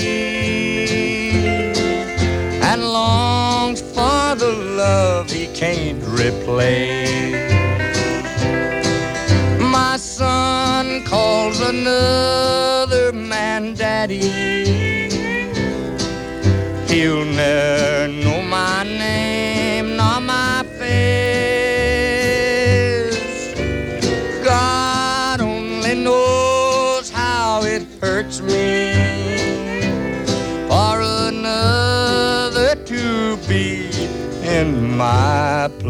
and 2.63 2.81
longs 2.81 3.81
for 3.81 4.35
the 4.35 4.53
love 4.77 5.29
he 5.29 5.47
can't 5.47 6.01
replace. 6.05 7.51
My 9.59 9.97
son 9.97 11.03
calls 11.03 11.59
another 11.59 13.11
man 13.11 13.73
daddy. 13.73 14.88
He'll 16.99 17.23
never 17.23 18.09
know 18.09 18.41
my 18.41 18.83
name 18.83 19.95
nor 19.95 20.19
my 20.19 20.63
face. 20.77 21.23
God 24.43 25.39
only 25.39 25.95
knows 25.95 27.09
how 27.09 27.63
it 27.63 27.83
hurts 28.01 28.41
me 28.41 28.91
for 30.67 30.99
another 31.29 32.75
to 32.75 33.37
be 33.47 33.89
in 34.43 34.97
my 34.97 35.69
place. 35.79 35.88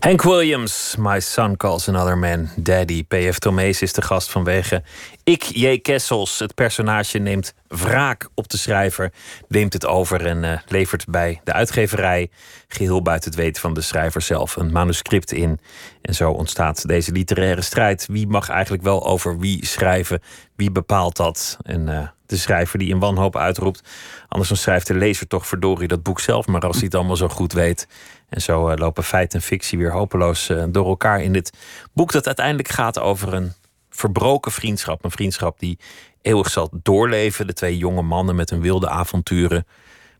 Hank 0.00 0.22
Williams, 0.22 0.96
My 0.98 1.20
Son 1.20 1.56
Calls 1.56 1.88
Another 1.88 2.18
Man 2.18 2.48
Daddy. 2.56 3.04
P.F. 3.04 3.38
Tomees 3.38 3.82
is 3.82 3.92
de 3.92 4.02
gast 4.02 4.30
vanwege 4.30 4.82
Ik, 5.24 5.42
J. 5.42 5.78
Kessels. 5.78 6.38
Het 6.38 6.54
personage 6.54 7.18
neemt 7.18 7.54
wraak 7.68 8.28
op 8.34 8.48
de 8.48 8.56
schrijver, 8.58 9.12
neemt 9.48 9.72
het 9.72 9.86
over 9.86 10.26
en 10.26 10.44
eh, 10.44 10.58
levert 10.68 11.06
bij 11.06 11.40
de 11.44 11.52
uitgeverij, 11.52 12.30
geheel 12.68 13.02
buiten 13.02 13.30
het 13.30 13.40
weten 13.40 13.62
van 13.62 13.74
de 13.74 13.80
schrijver 13.80 14.22
zelf, 14.22 14.56
een 14.56 14.72
manuscript 14.72 15.32
in. 15.32 15.60
En 16.02 16.14
zo 16.14 16.30
ontstaat 16.30 16.88
deze 16.88 17.12
literaire 17.12 17.62
strijd. 17.62 18.06
Wie 18.10 18.26
mag 18.26 18.48
eigenlijk 18.48 18.82
wel 18.82 19.06
over 19.06 19.38
wie 19.38 19.66
schrijven? 19.66 20.20
Wie 20.56 20.70
bepaalt 20.70 21.16
dat? 21.16 21.56
En 21.62 21.88
eh, 21.88 22.08
de 22.30 22.36
schrijver 22.36 22.78
die 22.78 22.88
in 22.88 22.98
wanhoop 22.98 23.36
uitroept. 23.36 23.82
Anders 24.28 24.48
dan 24.48 24.58
schrijft 24.58 24.86
de 24.86 24.94
lezer 24.94 25.26
toch 25.26 25.46
verdorie 25.46 25.88
dat 25.88 26.02
boek 26.02 26.20
zelf, 26.20 26.46
maar 26.46 26.60
als 26.60 26.76
hij 26.76 26.84
het 26.84 26.94
allemaal 26.94 27.16
zo 27.16 27.28
goed 27.28 27.52
weet. 27.52 27.88
En 28.28 28.40
zo 28.40 28.68
eh, 28.68 28.78
lopen 28.78 29.04
feit 29.04 29.34
en 29.34 29.42
fictie 29.42 29.78
weer 29.78 29.92
hopeloos 29.92 30.48
eh, 30.48 30.64
door 30.68 30.86
elkaar 30.86 31.22
in 31.22 31.32
dit 31.32 31.52
boek 31.92 32.12
dat 32.12 32.26
uiteindelijk 32.26 32.68
gaat 32.68 32.98
over 32.98 33.34
een 33.34 33.52
verbroken 33.90 34.52
vriendschap. 34.52 35.04
Een 35.04 35.10
vriendschap 35.10 35.58
die 35.58 35.78
eeuwig 36.22 36.50
zal 36.50 36.70
doorleven. 36.82 37.46
De 37.46 37.52
twee 37.52 37.76
jonge 37.76 38.02
mannen 38.02 38.34
met 38.34 38.50
hun 38.50 38.60
wilde 38.60 38.88
avonturen. 38.88 39.66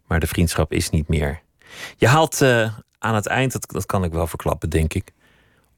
Maar 0.06 0.20
de 0.20 0.26
vriendschap 0.26 0.72
is 0.72 0.90
niet 0.90 1.08
meer. 1.08 1.40
Je 1.96 2.06
haalt 2.06 2.40
eh, 2.40 2.74
aan 2.98 3.14
het 3.14 3.26
eind, 3.26 3.52
dat, 3.52 3.70
dat 3.70 3.86
kan 3.86 4.04
ik 4.04 4.12
wel 4.12 4.26
verklappen, 4.26 4.70
denk 4.70 4.94
ik. 4.94 5.12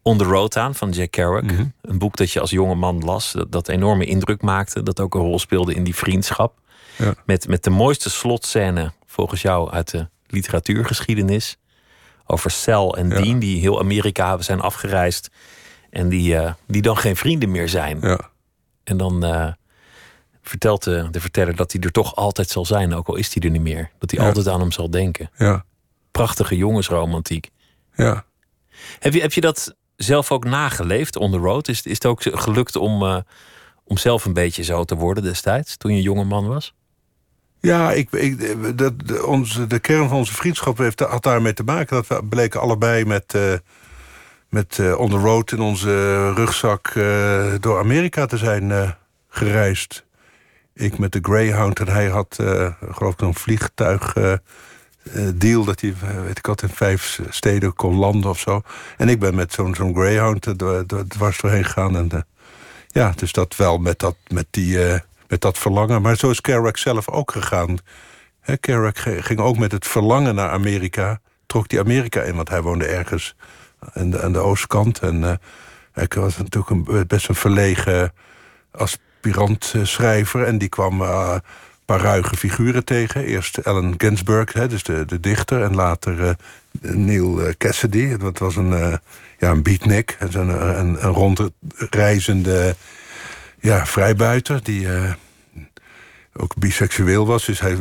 On 0.02 0.18
the 0.18 0.24
Road 0.24 0.56
aan 0.56 0.74
van 0.74 0.90
Jack 0.90 1.10
Kerouac. 1.10 1.50
Een 1.80 1.98
boek 1.98 2.16
dat 2.16 2.30
je 2.30 2.40
als 2.40 2.50
jonge 2.50 2.74
man 2.74 3.04
las, 3.04 3.32
dat, 3.32 3.52
dat 3.52 3.68
enorme 3.68 4.04
indruk 4.04 4.42
maakte. 4.42 4.82
Dat 4.82 5.00
ook 5.00 5.14
een 5.14 5.20
rol 5.20 5.38
speelde 5.38 5.74
in 5.74 5.84
die 5.84 5.94
vriendschap. 5.94 6.60
Ja. 6.98 7.14
Met, 7.26 7.48
met 7.48 7.64
de 7.64 7.70
mooiste 7.70 8.10
slotscène, 8.10 8.92
volgens 9.06 9.42
jou, 9.42 9.70
uit 9.70 9.90
de 9.90 10.08
literatuurgeschiedenis. 10.26 11.56
Over 12.26 12.50
Sal 12.50 12.96
en 12.96 13.08
Ja. 13.08 13.20
Dean, 13.20 13.38
die 13.38 13.60
heel 13.60 13.78
Amerika 13.78 14.40
zijn 14.40 14.60
afgereisd. 14.60 15.30
En 15.90 16.08
die, 16.08 16.36
eh, 16.36 16.52
die 16.66 16.82
dan 16.82 16.96
geen 16.96 17.16
vrienden 17.16 17.50
meer 17.50 17.68
zijn. 17.68 17.98
Ja. 18.00 18.20
En 18.84 18.96
dan 18.96 19.24
eh, 19.24 19.52
vertelt 20.42 20.84
de, 20.84 21.08
de 21.10 21.20
verteller 21.20 21.56
dat 21.56 21.72
hij 21.72 21.80
er 21.80 21.92
toch 21.92 22.16
altijd 22.16 22.48
zal 22.48 22.64
zijn, 22.64 22.94
ook 22.94 23.08
al 23.08 23.16
is 23.16 23.34
hij 23.34 23.42
er 23.42 23.50
niet 23.50 23.62
meer. 23.62 23.90
Dat 23.98 24.10
hij 24.10 24.26
altijd 24.26 24.48
aan 24.48 24.60
hem 24.60 24.72
zal 24.72 24.90
denken. 24.90 25.30
Ja. 25.36 25.64
Prachtige 26.10 26.56
jongensromantiek. 26.56 27.50
Ja. 27.94 28.24
Heb 28.98 29.12
je, 29.12 29.20
heb 29.20 29.32
je 29.32 29.40
dat 29.40 29.74
zelf 29.96 30.30
ook 30.30 30.44
nageleefd 30.44 31.16
on 31.16 31.30
the 31.30 31.38
road? 31.38 31.68
Is, 31.68 31.82
is 31.82 31.94
het 31.94 32.06
ook 32.06 32.22
gelukt 32.22 32.76
om, 32.76 33.02
eh, 33.02 33.16
om 33.84 33.96
zelf 33.96 34.24
een 34.24 34.32
beetje 34.32 34.62
zo 34.62 34.84
te 34.84 34.94
worden 34.94 35.22
destijds, 35.22 35.76
toen 35.76 35.94
je 35.94 36.02
jonge 36.02 36.24
man 36.24 36.46
was? 36.46 36.74
Ja, 37.60 37.92
ik, 37.92 38.12
ik, 38.12 38.78
dat, 38.78 38.92
de, 39.06 39.26
onze, 39.26 39.66
de 39.66 39.78
kern 39.78 40.08
van 40.08 40.16
onze 40.16 40.34
vriendschap 40.34 40.78
heeft, 40.78 41.00
had 41.00 41.22
daarmee 41.22 41.54
te 41.54 41.62
maken. 41.62 41.96
Dat 41.96 42.06
we 42.06 42.24
bleken 42.24 42.60
allebei 42.60 43.04
met, 43.04 43.34
eh, 43.34 43.54
met 44.48 44.78
eh, 44.78 44.98
on 44.98 45.10
the 45.10 45.16
road 45.16 45.52
in 45.52 45.60
onze 45.60 46.32
rugzak 46.32 46.92
door 47.60 47.78
Amerika 47.78 48.26
te 48.26 48.36
zijn 48.36 48.96
gereisd. 49.28 50.04
Ik 50.74 50.98
met 50.98 51.12
de 51.12 51.18
Greyhound 51.22 51.80
en 51.80 51.88
hij 51.88 52.08
had, 52.08 52.38
geloof 52.90 53.12
ik, 53.12 53.20
een 53.20 53.34
vliegtuig 53.34 54.14
deal 55.34 55.64
dat 55.64 55.80
hij, 55.80 55.94
eh, 56.02 56.22
weet 56.22 56.38
ik 56.38 56.46
wat, 56.46 56.62
in 56.62 56.68
vijf 56.68 57.20
steden 57.28 57.74
kon 57.74 57.94
landen 57.96 58.30
of 58.30 58.38
zo. 58.38 58.62
En 58.96 59.08
ik 59.08 59.18
ben 59.20 59.34
met 59.34 59.52
zo'n 59.52 59.74
zo'n 59.74 59.94
Greyhound 59.94 60.46
er 60.46 60.56
dwa- 60.56 60.84
dwars 61.08 61.40
doorheen 61.40 61.64
gegaan. 61.64 61.96
En, 61.96 62.10
eh, 62.10 62.20
ja, 62.88 63.12
dus 63.16 63.32
dat 63.32 63.56
wel 63.56 63.78
met 63.78 63.98
dat, 63.98 64.16
met 64.26 64.46
die, 64.50 64.88
eh, 64.88 65.00
met 65.28 65.40
dat 65.40 65.58
verlangen. 65.58 66.02
Maar 66.02 66.16
zo 66.16 66.30
is 66.30 66.40
Kerouac 66.40 66.76
zelf 66.76 67.08
ook 67.08 67.32
gegaan. 67.32 67.78
Hè, 68.40 68.56
Kerouac 68.56 68.98
ging 68.98 69.40
ook 69.40 69.58
met 69.58 69.72
het 69.72 69.86
verlangen 69.86 70.34
naar 70.34 70.50
Amerika. 70.50 71.20
Trok 71.46 71.68
die 71.68 71.80
Amerika 71.80 72.20
in, 72.22 72.34
want 72.34 72.48
hij 72.48 72.62
woonde 72.62 72.86
ergens 72.86 73.36
aan 73.92 74.10
de, 74.10 74.22
aan 74.22 74.32
de 74.32 74.38
oostkant. 74.38 74.98
En 74.98 75.24
eh, 75.24 75.34
hij 75.92 76.06
was 76.14 76.36
natuurlijk 76.36 76.70
een, 76.70 77.06
best 77.06 77.28
een 77.28 77.34
verlegen 77.34 78.12
aspirant 78.70 79.72
eh, 79.74 79.84
schrijver. 79.84 80.44
En 80.44 80.58
die 80.58 80.68
kwam 80.68 81.02
eh, 81.02 81.36
paar 81.84 82.00
ruige 82.00 82.36
figuren 82.36 82.84
tegen. 82.84 83.24
Eerst 83.24 83.64
Allen 83.64 83.94
Ginsberg, 83.98 84.52
hè, 84.52 84.68
dus 84.68 84.82
de, 84.82 85.04
de 85.04 85.20
dichter. 85.20 85.62
En 85.62 85.74
later 85.74 86.24
eh, 86.26 86.34
Neil 86.80 87.40
eh, 87.40 87.52
Cassidy. 87.58 88.16
Dat 88.16 88.38
was 88.38 88.56
een, 88.56 88.72
eh, 88.72 88.94
ja, 89.38 89.50
een 89.50 89.62
beatnik. 89.62 90.16
En 90.18 90.32
zo'n, 90.32 90.50
eh, 90.50 90.76
een, 90.76 91.04
een 91.04 91.12
rondreizende 91.12 92.76
ja, 93.60 93.86
vrijbuiter. 93.86 94.62
Die 94.62 94.88
ook 96.34 96.56
biseksueel 96.56 97.26
was. 97.26 97.46
Dus 97.46 97.60
hij, 97.60 97.76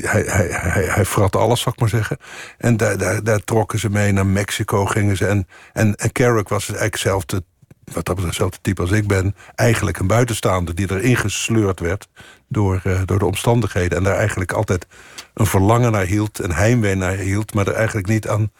hij, 0.00 0.22
hij, 0.22 0.48
hij, 0.50 0.84
hij 0.84 1.04
vrat 1.04 1.36
alles, 1.36 1.60
zal 1.60 1.72
ik 1.72 1.80
maar 1.80 1.88
zeggen. 1.88 2.18
En 2.58 2.76
daar, 2.76 2.98
daar, 2.98 3.22
daar 3.22 3.44
trokken 3.44 3.78
ze 3.78 3.90
mee 3.90 4.12
naar 4.12 4.26
Mexico. 4.26 4.86
Gingen 4.86 5.16
ze. 5.16 5.26
En, 5.26 5.46
en, 5.72 5.94
en 5.94 6.12
Kerouac 6.12 6.48
was 6.48 6.64
eigenlijk 6.64 6.92
hetzelfde, 6.92 7.44
wat 7.84 8.04
dat 8.04 8.04
betreft 8.04 8.24
hetzelfde 8.24 8.58
type 8.60 8.80
als 8.80 8.90
ik 8.90 9.06
ben. 9.06 9.34
Eigenlijk 9.54 9.98
een 9.98 10.06
buitenstaander 10.06 10.74
die 10.74 10.90
erin 10.90 11.16
gesleurd 11.16 11.80
werd 11.80 12.08
door, 12.48 12.80
eh, 12.84 13.00
door 13.04 13.18
de 13.18 13.24
omstandigheden. 13.24 13.98
En 13.98 14.04
daar 14.04 14.16
eigenlijk 14.16 14.52
altijd 14.52 14.86
een 15.34 15.46
verlangen 15.46 15.92
naar 15.92 16.06
hield. 16.06 16.38
Een 16.38 16.52
heimwee 16.52 16.94
naar 16.94 17.16
hield. 17.16 17.54
Maar 17.54 17.66
er 17.66 17.74
eigenlijk 17.74 18.06
niet 18.06 18.28
aan, 18.28 18.52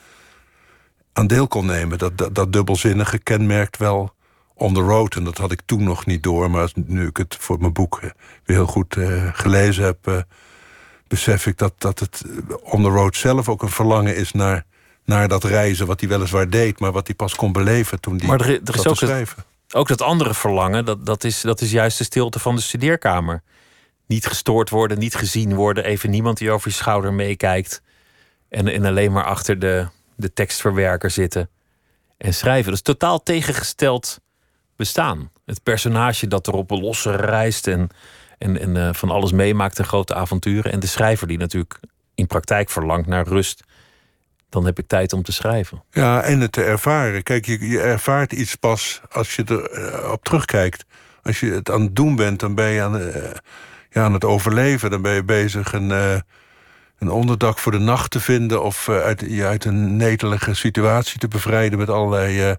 aan 1.13 1.27
deel 1.27 1.49
kon 1.49 1.67
nemen. 1.67 1.99
Dat, 1.99 2.35
dat, 2.35 2.53
dubbelzinnige 2.53 3.19
kenmerkt 3.19 3.77
wel 3.77 4.15
on 4.55 4.75
the 4.75 4.81
road. 4.81 5.15
En 5.15 5.25
dat 5.25 5.39
had 5.39 5.53
ik 5.53 5.61
toen 5.65 5.83
nog 5.83 6.07
niet 6.07 6.23
door. 6.23 6.51
Maar 6.51 6.73
nu 6.75 7.07
ik 7.07 7.17
het 7.17 7.37
voor 7.41 7.59
mijn 7.59 7.73
boek 7.73 7.99
eh, 8.03 8.11
weer 8.45 8.57
heel 8.57 8.67
goed 8.67 8.97
eh, 8.97 9.29
gelezen 9.33 9.85
heb... 9.85 10.27
besef 11.09 11.47
ik 11.47 11.59
dat, 11.59 11.75
dat 11.79 11.99
het 11.99 12.23
on 12.63 12.83
the 12.83 12.89
road 12.89 13.17
zelf 13.17 13.49
ook 13.49 13.63
een 13.63 13.69
verlangen 13.69 14.17
is 14.17 14.33
naar, 14.33 14.65
naar 15.05 15.29
dat 15.29 15.45
reizen... 15.45 15.87
wat 15.87 16.01
hij 16.01 16.09
weliswaar 16.09 16.51
deed, 16.51 16.81
maar 16.81 16.93
wat 16.93 17.07
hij 17.07 17.17
pas 17.17 17.35
kon 17.35 17.53
beleven 17.53 18.01
toen 18.01 18.17
hij 18.17 18.27
Maar 18.27 18.41
er, 18.41 18.61
er 18.65 18.75
is 18.75 18.79
ook 18.79 18.85
het, 18.85 18.97
schrijven. 18.97 19.45
ook 19.71 19.89
dat 19.89 20.03
andere 20.03 20.35
verlangen, 20.35 20.85
dat, 20.85 21.07
dat, 21.07 21.25
is, 21.25 21.41
dat 21.41 21.61
is 21.61 21.71
juist 21.71 21.99
de 21.99 22.05
stilte 22.05 22.39
van 22.39 22.57
de 22.57 22.63
studeerkamer. 22.63 23.43
Niet 24.07 24.27
gestoord 24.27 24.71
worden, 24.71 24.99
niet 24.99 25.15
gezien 25.15 25.55
worden, 25.55 25.85
even 25.85 26.11
niemand 26.11 26.39
die 26.39 26.51
over 26.51 26.69
je 26.69 26.75
schouder 26.75 27.13
meekijkt. 27.13 27.83
En, 28.49 28.69
en 28.69 28.85
alleen 28.85 29.13
maar 29.13 29.25
achter 29.25 29.59
de, 29.59 29.87
de 30.17 30.33
tekstverwerker 30.33 31.11
zitten 31.11 31.51
en 32.23 32.35
schrijven. 32.35 32.65
Dat 32.65 32.75
is 32.75 32.83
totaal 32.83 33.23
tegengesteld 33.23 34.21
bestaan. 34.77 35.31
Het 35.45 35.63
personage 35.63 36.27
dat 36.27 36.47
erop 36.47 36.71
losse 36.71 37.17
reist 37.17 37.67
en, 37.67 37.89
en, 38.39 38.61
en 38.61 38.77
eh, 38.77 38.95
van 38.95 39.11
alles 39.11 39.33
meemaakt 39.33 39.79
en 39.79 39.85
grote 39.85 40.15
avonturen. 40.15 40.73
En 40.73 40.81
de 40.81 40.87
schrijver 40.87 41.27
die 41.27 41.39
natuurlijk 41.39 41.81
in 42.15 42.27
praktijk 42.27 42.71
verlangt 42.71 43.07
naar 43.07 43.27
rust. 43.27 43.63
Dan 44.53 44.65
heb 44.65 44.79
ik 44.79 44.87
tijd 44.87 45.13
om 45.13 45.23
te 45.23 45.33
schrijven. 45.33 45.83
Ja, 45.91 46.23
en 46.23 46.41
het 46.41 46.53
te 46.53 46.63
ervaren. 46.63 47.23
Kijk, 47.23 47.47
je, 47.47 47.69
je 47.69 47.81
ervaart 47.81 48.33
iets 48.33 48.55
pas 48.55 49.01
als 49.11 49.37
je 49.37 49.45
erop 49.47 50.13
op 50.13 50.25
terugkijkt. 50.25 50.85
Als 51.23 51.41
je 51.41 51.51
het 51.51 51.71
aan 51.71 51.83
het 51.83 51.97
doen 51.97 52.17
bent, 52.17 52.41
dan 52.41 52.55
ben 52.55 52.69
je 52.69 52.83
aan, 52.83 52.99
eh, 52.99 53.31
ja, 53.91 54.03
aan 54.03 54.13
het 54.13 54.25
overleven. 54.25 54.91
Dan 54.91 55.03
ben 55.03 55.13
je 55.13 55.25
bezig 55.25 55.73
een, 55.73 55.91
eh, 55.91 56.15
een 56.99 57.11
onderdak 57.11 57.59
voor 57.59 57.73
de 57.73 57.79
nacht 57.79 58.11
te 58.11 58.21
vinden... 58.21 58.63
of 58.63 58.89
eh, 58.89 59.01
uit, 59.01 59.25
je 59.29 59.47
uit 59.47 59.65
een 59.65 59.97
netelige 59.97 60.55
situatie 60.55 61.19
te 61.19 61.29
bevrijden... 61.29 61.79
met 61.79 61.89
allerlei 61.89 62.41
eh 62.41 62.55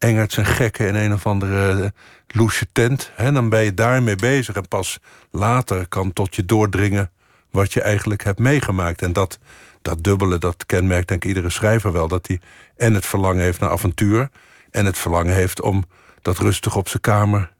engerts 0.00 0.36
en 0.36 0.46
gekken 0.46 0.86
in 0.86 0.94
een 0.94 1.12
of 1.12 1.26
andere 1.26 1.82
eh, 1.82 1.88
loesje 2.26 2.66
tent. 2.72 3.10
Hè, 3.14 3.32
dan 3.32 3.48
ben 3.48 3.64
je 3.64 3.74
daarmee 3.74 4.16
bezig. 4.16 4.54
En 4.54 4.68
pas 4.68 4.98
later 5.30 5.88
kan 5.88 6.12
tot 6.12 6.34
je 6.34 6.44
doordringen 6.44 7.10
wat 7.50 7.72
je 7.72 7.80
eigenlijk 7.82 8.24
hebt 8.24 8.38
meegemaakt. 8.38 9.02
En 9.02 9.12
dat, 9.12 9.38
dat 9.82 10.02
dubbele, 10.04 10.38
dat 10.38 10.66
kenmerkt 10.66 11.08
denk 11.08 11.22
ik 11.22 11.28
iedere 11.28 11.50
schrijver 11.50 11.92
wel. 11.92 12.08
Dat 12.08 12.26
hij 12.26 12.40
en 12.76 12.94
het 12.94 13.06
verlangen 13.06 13.42
heeft 13.42 13.60
naar 13.60 13.70
avontuur... 13.70 14.30
en 14.70 14.86
het 14.86 14.98
verlangen 14.98 15.34
heeft 15.34 15.60
om 15.60 15.84
dat 16.22 16.38
rustig 16.38 16.76
op 16.76 16.88
zijn 16.88 17.02
kamer... 17.02 17.52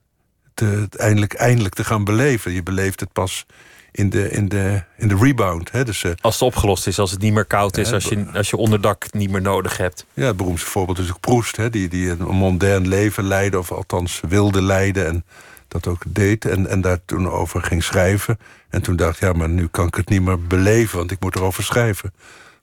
Te, 0.55 0.87
eindelijk, 0.91 1.35
eindelijk 1.35 1.75
te 1.75 1.85
gaan 1.85 2.05
beleven. 2.05 2.53
Je 2.53 2.63
beleeft 2.63 3.01
het 3.01 3.13
pas 3.13 3.47
in 3.93 4.11
de, 4.11 4.31
in 4.31 4.49
de, 4.49 4.83
in 4.97 5.09
de 5.09 5.17
rebound. 5.17 5.73
Hè? 5.73 5.85
Dus, 5.85 6.05
eh, 6.05 6.11
Als 6.21 6.35
het 6.35 6.43
opgelost 6.43 6.87
is, 6.87 6.99
als 6.99 7.11
het 7.11 7.21
niet 7.21 7.33
meer 7.33 7.45
koud 7.45 7.77
is, 7.77 7.93
als 7.93 8.05
je, 8.05 8.27
als 8.35 8.51
je 8.51 8.57
onderdak 8.57 9.13
niet 9.13 9.31
meer 9.31 9.43
nodig 9.43 9.77
hebt. 9.77 10.07
Ja, 10.15 10.27
het 10.27 10.37
beroemdste 10.37 10.71
voorbeeld 10.71 10.99
is 10.99 11.11
ook 11.11 11.21
Proest, 11.21 11.57
hè, 11.57 11.71
die, 11.71 11.89
die 11.89 12.11
een 12.11 12.23
mondain 12.27 12.89
leven 12.89 13.25
leidde, 13.25 13.59
of 13.59 13.73
althans 13.73 14.21
wilde 14.29 14.63
leiden. 14.63 15.07
En 15.07 15.25
dat 15.71 15.87
ook 15.87 16.03
deed 16.07 16.45
en, 16.45 16.67
en 16.67 16.81
daar 16.81 16.99
toen 17.05 17.31
over 17.31 17.63
ging 17.63 17.83
schrijven. 17.83 18.39
En 18.69 18.83
toen 18.83 18.97
dacht 18.97 19.15
ik, 19.15 19.21
ja, 19.21 19.33
maar 19.33 19.49
nu 19.49 19.67
kan 19.67 19.87
ik 19.87 19.95
het 19.95 20.09
niet 20.09 20.23
meer 20.23 20.43
beleven, 20.47 20.99
want 20.99 21.11
ik 21.11 21.21
moet 21.21 21.37
erover 21.37 21.63
schrijven. 21.65 22.13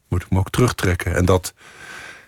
Moet 0.08 0.22
ik 0.24 0.30
me 0.30 0.40
ook 0.40 0.50
terugtrekken. 0.50 1.16
En 1.16 1.26
dat, 1.26 1.54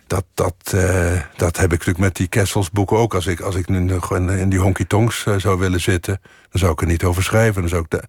dat, 0.07 0.25
dat, 0.33 0.55
eh, 0.73 1.21
dat 1.35 1.57
heb 1.57 1.65
ik 1.65 1.71
natuurlijk 1.71 1.97
met 1.97 2.15
die 2.15 2.27
Kessels 2.27 2.71
boeken 2.71 2.97
ook. 2.97 3.13
Als 3.13 3.27
ik, 3.27 3.39
als 3.39 3.55
ik 3.55 3.67
nu 3.69 3.99
in, 4.09 4.49
die 4.49 4.59
honky 4.59 4.85
tonks 4.85 5.25
eh, 5.25 5.35
zou 5.37 5.59
willen 5.59 5.81
zitten, 5.81 6.21
dan 6.49 6.59
zou 6.59 6.71
ik 6.71 6.81
er 6.81 6.87
niet 6.87 7.03
over 7.03 7.23
schrijven. 7.23 7.61
Dan 7.61 7.69
zou 7.69 7.81
ik, 7.81 7.89
da- 7.89 7.97
dan 7.97 8.07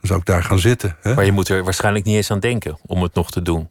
zou 0.00 0.18
ik 0.18 0.26
daar 0.26 0.44
gaan 0.44 0.58
zitten. 0.58 0.96
Hè? 1.00 1.14
Maar 1.14 1.24
je 1.24 1.32
moet 1.32 1.48
er 1.48 1.64
waarschijnlijk 1.64 2.04
niet 2.04 2.16
eens 2.16 2.30
aan 2.30 2.40
denken 2.40 2.78
om 2.86 3.02
het 3.02 3.14
nog 3.14 3.30
te 3.30 3.42
doen. 3.42 3.68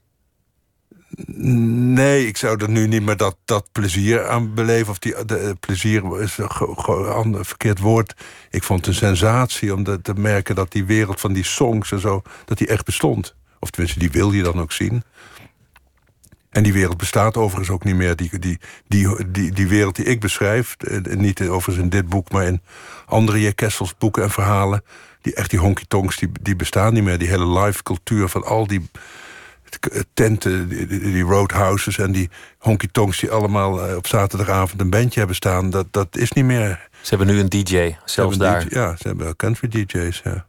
Nee, 1.35 2.27
ik 2.27 2.37
zou 2.37 2.61
er 2.61 2.69
nu 2.69 2.87
niet 2.87 3.01
meer 3.01 3.17
dat, 3.17 3.37
dat 3.45 3.71
plezier 3.71 4.27
aan 4.27 4.53
beleven. 4.53 4.89
Of 4.89 4.99
die 4.99 5.15
eh, 5.15 5.51
plezier 5.59 6.21
is 6.21 6.37
een 6.37 7.45
verkeerd 7.45 7.79
woord. 7.79 8.13
Ik 8.49 8.63
vond 8.63 8.85
het 8.85 8.87
een 8.87 9.01
sensatie 9.01 9.73
om 9.73 9.83
te 9.83 10.13
merken 10.15 10.55
dat 10.55 10.71
die 10.71 10.85
wereld 10.85 11.19
van 11.19 11.33
die 11.33 11.43
songs 11.43 11.91
en 11.91 11.99
zo, 11.99 12.21
dat 12.45 12.57
die 12.57 12.67
echt 12.67 12.85
bestond. 12.85 13.35
Of 13.59 13.69
tenminste, 13.69 13.99
die 13.99 14.11
wil 14.11 14.31
je 14.31 14.43
dan 14.43 14.59
ook 14.59 14.71
zien. 14.71 15.03
En 16.49 16.63
die 16.63 16.73
wereld 16.73 16.97
bestaat 16.97 17.37
overigens 17.37 17.69
ook 17.69 17.83
niet 17.83 17.95
meer. 17.95 18.15
Die, 18.15 18.39
die, 18.39 18.59
die, 18.87 19.31
die, 19.31 19.51
die 19.51 19.67
wereld 19.67 19.95
die 19.95 20.05
ik 20.05 20.19
beschrijf, 20.19 20.75
eh, 20.77 21.15
niet 21.15 21.41
overigens 21.41 21.83
in 21.83 21.89
dit 21.89 22.09
boek, 22.09 22.31
maar 22.31 22.45
in 22.45 22.61
andere 23.05 23.41
J. 23.41 23.51
Kessels 23.51 23.97
boeken 23.97 24.23
en 24.23 24.29
verhalen. 24.29 24.83
Die 25.21 25.33
echt 25.33 25.49
die 25.49 25.59
honky-tonks, 25.59 26.17
die, 26.17 26.29
die 26.41 26.55
bestaan 26.55 26.93
niet 26.93 27.03
meer. 27.03 27.17
Die 27.17 27.27
hele 27.27 27.59
live 27.59 27.83
cultuur 27.83 28.29
van 28.29 28.43
al 28.43 28.67
die 28.67 28.89
tenten, 30.13 30.67
die, 30.67 31.21
roadhouses 31.23 31.97
en 31.97 32.11
die 32.11 32.29
honky-tonks... 32.57 33.19
die 33.19 33.31
allemaal 33.31 33.87
eh, 33.87 33.95
op 33.95 34.07
zaterdagavond 34.07 34.81
een 34.81 34.89
bandje 34.89 35.17
hebben 35.19 35.35
staan, 35.35 35.69
dat, 35.69 35.87
dat 35.91 36.17
is 36.17 36.31
niet 36.31 36.45
meer. 36.45 36.87
Ze 37.01 37.15
hebben 37.15 37.27
nu 37.35 37.39
een 37.39 37.49
DJ, 37.49 37.61
Ze 37.75 37.95
zelfs 38.05 38.37
daar. 38.37 38.65
DJ 38.69 38.75
ja, 38.75 38.95
ze 38.95 39.07
hebben 39.07 39.35
country 39.35 39.67
DJ's, 39.67 40.21
ja. 40.23 40.45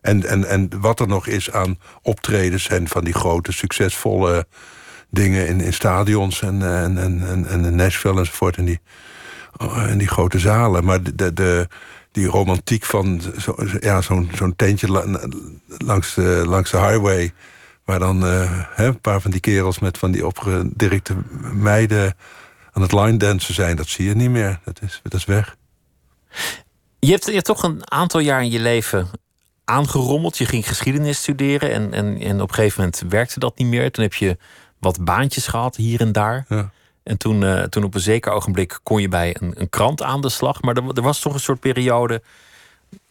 En, 0.00 0.24
en, 0.26 0.44
en 0.48 0.68
wat 0.80 1.00
er 1.00 1.08
nog 1.08 1.26
is 1.26 1.50
aan 1.52 1.78
optredens 2.02 2.68
en 2.68 2.88
van 2.88 3.04
die 3.04 3.14
grote, 3.14 3.52
succesvolle 3.52 4.46
dingen 5.10 5.46
in, 5.46 5.60
in 5.60 5.72
stadions 5.72 6.42
en, 6.42 6.62
en, 6.62 6.98
en, 6.98 7.46
en, 7.48 7.64
in 7.64 7.74
Nashville 7.74 8.18
enzovoort. 8.18 8.56
En 8.56 8.64
die, 8.64 8.80
oh, 9.56 9.82
en 9.82 9.98
die 9.98 10.08
grote 10.08 10.38
zalen. 10.38 10.84
Maar 10.84 11.02
de, 11.02 11.14
de, 11.14 11.32
de- 11.32 11.68
die 12.12 12.26
romantiek 12.26 12.84
van 12.84 13.22
zo, 13.38 13.54
ja, 13.80 14.00
zo'n 14.00 14.30
zo'n 14.34 14.56
tentje 14.56 14.88
la- 14.88 15.20
langs 15.78 16.14
de, 16.14 16.42
langs 16.46 16.70
de 16.70 16.76
highway. 16.78 17.32
Waar 17.90 17.98
dan 17.98 18.26
eh, 18.26 18.64
hè, 18.74 18.86
een 18.86 19.00
paar 19.00 19.20
van 19.20 19.30
die 19.30 19.40
kerels 19.40 19.78
met 19.78 19.98
van 19.98 20.10
die 20.10 20.26
opgedirkte 20.26 21.14
meiden 21.52 22.14
aan 22.72 22.82
het 22.82 22.92
line 22.92 23.16
dansen 23.16 23.54
zijn. 23.54 23.76
Dat 23.76 23.88
zie 23.88 24.08
je 24.08 24.14
niet 24.14 24.30
meer. 24.30 24.60
Dat 24.64 24.82
is, 24.82 25.00
dat 25.02 25.14
is 25.14 25.24
weg. 25.24 25.56
Je 26.98 27.10
hebt, 27.10 27.26
je 27.26 27.32
hebt 27.32 27.44
toch 27.44 27.62
een 27.62 27.90
aantal 27.92 28.20
jaar 28.20 28.42
in 28.42 28.50
je 28.50 28.60
leven 28.60 29.08
aangerommeld. 29.64 30.38
Je 30.38 30.46
ging 30.46 30.68
geschiedenis 30.68 31.18
studeren 31.18 31.72
en, 31.72 31.92
en, 31.92 32.20
en 32.20 32.40
op 32.40 32.48
een 32.48 32.54
gegeven 32.54 32.80
moment 32.80 33.02
werkte 33.08 33.38
dat 33.38 33.58
niet 33.58 33.68
meer. 33.68 33.90
Toen 33.90 34.04
heb 34.04 34.14
je 34.14 34.36
wat 34.78 35.04
baantjes 35.04 35.46
gehad 35.46 35.76
hier 35.76 36.00
en 36.00 36.12
daar. 36.12 36.44
Ja. 36.48 36.70
En 37.02 37.16
toen, 37.16 37.44
eh, 37.44 37.62
toen 37.62 37.84
op 37.84 37.94
een 37.94 38.00
zeker 38.00 38.32
ogenblik 38.32 38.80
kon 38.82 39.00
je 39.00 39.08
bij 39.08 39.36
een, 39.40 39.60
een 39.60 39.68
krant 39.68 40.02
aan 40.02 40.20
de 40.20 40.28
slag. 40.28 40.62
Maar 40.62 40.76
er, 40.76 40.84
er 40.94 41.02
was 41.02 41.20
toch 41.20 41.34
een 41.34 41.40
soort 41.40 41.60
periode, 41.60 42.22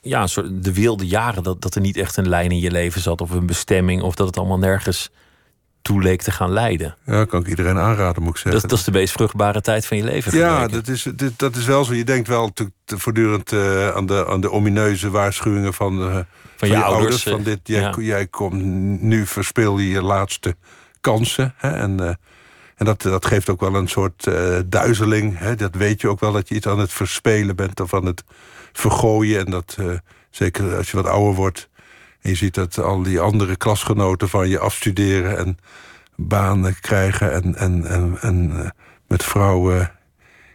ja, 0.01 0.27
de 0.51 0.73
wilde 0.73 1.07
jaren, 1.07 1.43
dat, 1.43 1.61
dat 1.61 1.75
er 1.75 1.81
niet 1.81 1.97
echt 1.97 2.17
een 2.17 2.29
lijn 2.29 2.51
in 2.51 2.59
je 2.59 2.71
leven 2.71 3.01
zat 3.01 3.21
of 3.21 3.29
een 3.29 3.45
bestemming. 3.45 4.01
Of 4.01 4.15
dat 4.15 4.27
het 4.27 4.37
allemaal 4.37 4.59
nergens 4.59 5.09
toe 5.81 6.01
leek 6.01 6.21
te 6.21 6.31
gaan 6.31 6.51
leiden. 6.51 6.95
Ja, 7.05 7.25
kan 7.25 7.41
ik 7.41 7.47
iedereen 7.47 7.77
aanraden, 7.77 8.23
moet 8.23 8.31
ik 8.31 8.37
zeggen. 8.37 8.61
Dat, 8.61 8.69
dat 8.69 8.79
is 8.79 8.85
de 8.85 8.91
meest 8.91 9.13
vruchtbare 9.13 9.61
tijd 9.61 9.85
van 9.85 9.97
je 9.97 10.03
leven. 10.03 10.37
Ja, 10.37 10.67
dat 10.67 10.87
is, 10.87 11.07
dit, 11.15 11.39
dat 11.39 11.55
is 11.55 11.65
wel 11.65 11.83
zo. 11.83 11.93
Je 11.93 12.03
denkt 12.03 12.27
wel 12.27 12.51
voortdurend 12.85 13.51
eh, 13.51 13.89
aan, 13.89 14.05
de, 14.05 14.27
aan 14.27 14.41
de 14.41 14.51
omineuze 14.51 15.09
waarschuwingen 15.09 15.73
van, 15.73 16.01
eh, 16.01 16.19
van, 16.55 16.67
je 16.67 16.83
ouders, 16.83 17.23
Van 17.23 17.39
eh, 17.39 17.45
dit, 17.45 17.59
jij, 17.63 17.81
ja. 17.81 17.93
jij 17.97 18.27
komt 18.27 18.63
nu 19.01 19.25
verspil 19.25 19.77
je 19.77 19.89
je 19.89 20.01
laatste 20.01 20.55
kansen. 21.01 21.53
Hè, 21.57 21.69
en 21.69 22.19
en 22.75 22.85
dat, 22.85 23.01
dat 23.01 23.25
geeft 23.25 23.49
ook 23.49 23.59
wel 23.59 23.75
een 23.75 23.87
soort 23.87 24.27
duizeling. 24.65 25.37
Hè, 25.37 25.55
dat 25.55 25.75
weet 25.75 26.01
je 26.01 26.07
ook 26.07 26.19
wel 26.19 26.31
dat 26.31 26.49
je 26.49 26.55
iets 26.55 26.67
aan 26.67 26.79
het 26.79 26.93
verspelen 26.93 27.55
bent 27.55 27.79
of 27.79 27.93
aan 27.93 28.05
het 28.05 28.23
vergooien. 28.73 29.45
En 29.45 29.51
dat, 29.51 29.75
eh, 29.79 29.85
zeker 30.29 30.75
als 30.75 30.91
je 30.91 30.97
wat 30.97 31.07
ouder 31.07 31.35
wordt. 31.35 31.69
En 32.21 32.29
je 32.29 32.35
ziet 32.35 32.53
dat 32.53 32.77
al 32.77 33.03
die 33.03 33.19
andere 33.19 33.55
klasgenoten 33.55 34.29
van 34.29 34.49
je 34.49 34.59
afstuderen 34.59 35.37
en 35.37 35.57
banen 36.15 36.79
krijgen 36.79 37.31
en, 37.31 37.55
en, 37.55 37.85
en, 37.85 38.17
en 38.21 38.51
eh, 38.63 38.69
met 39.07 39.23
vrouwen 39.23 39.91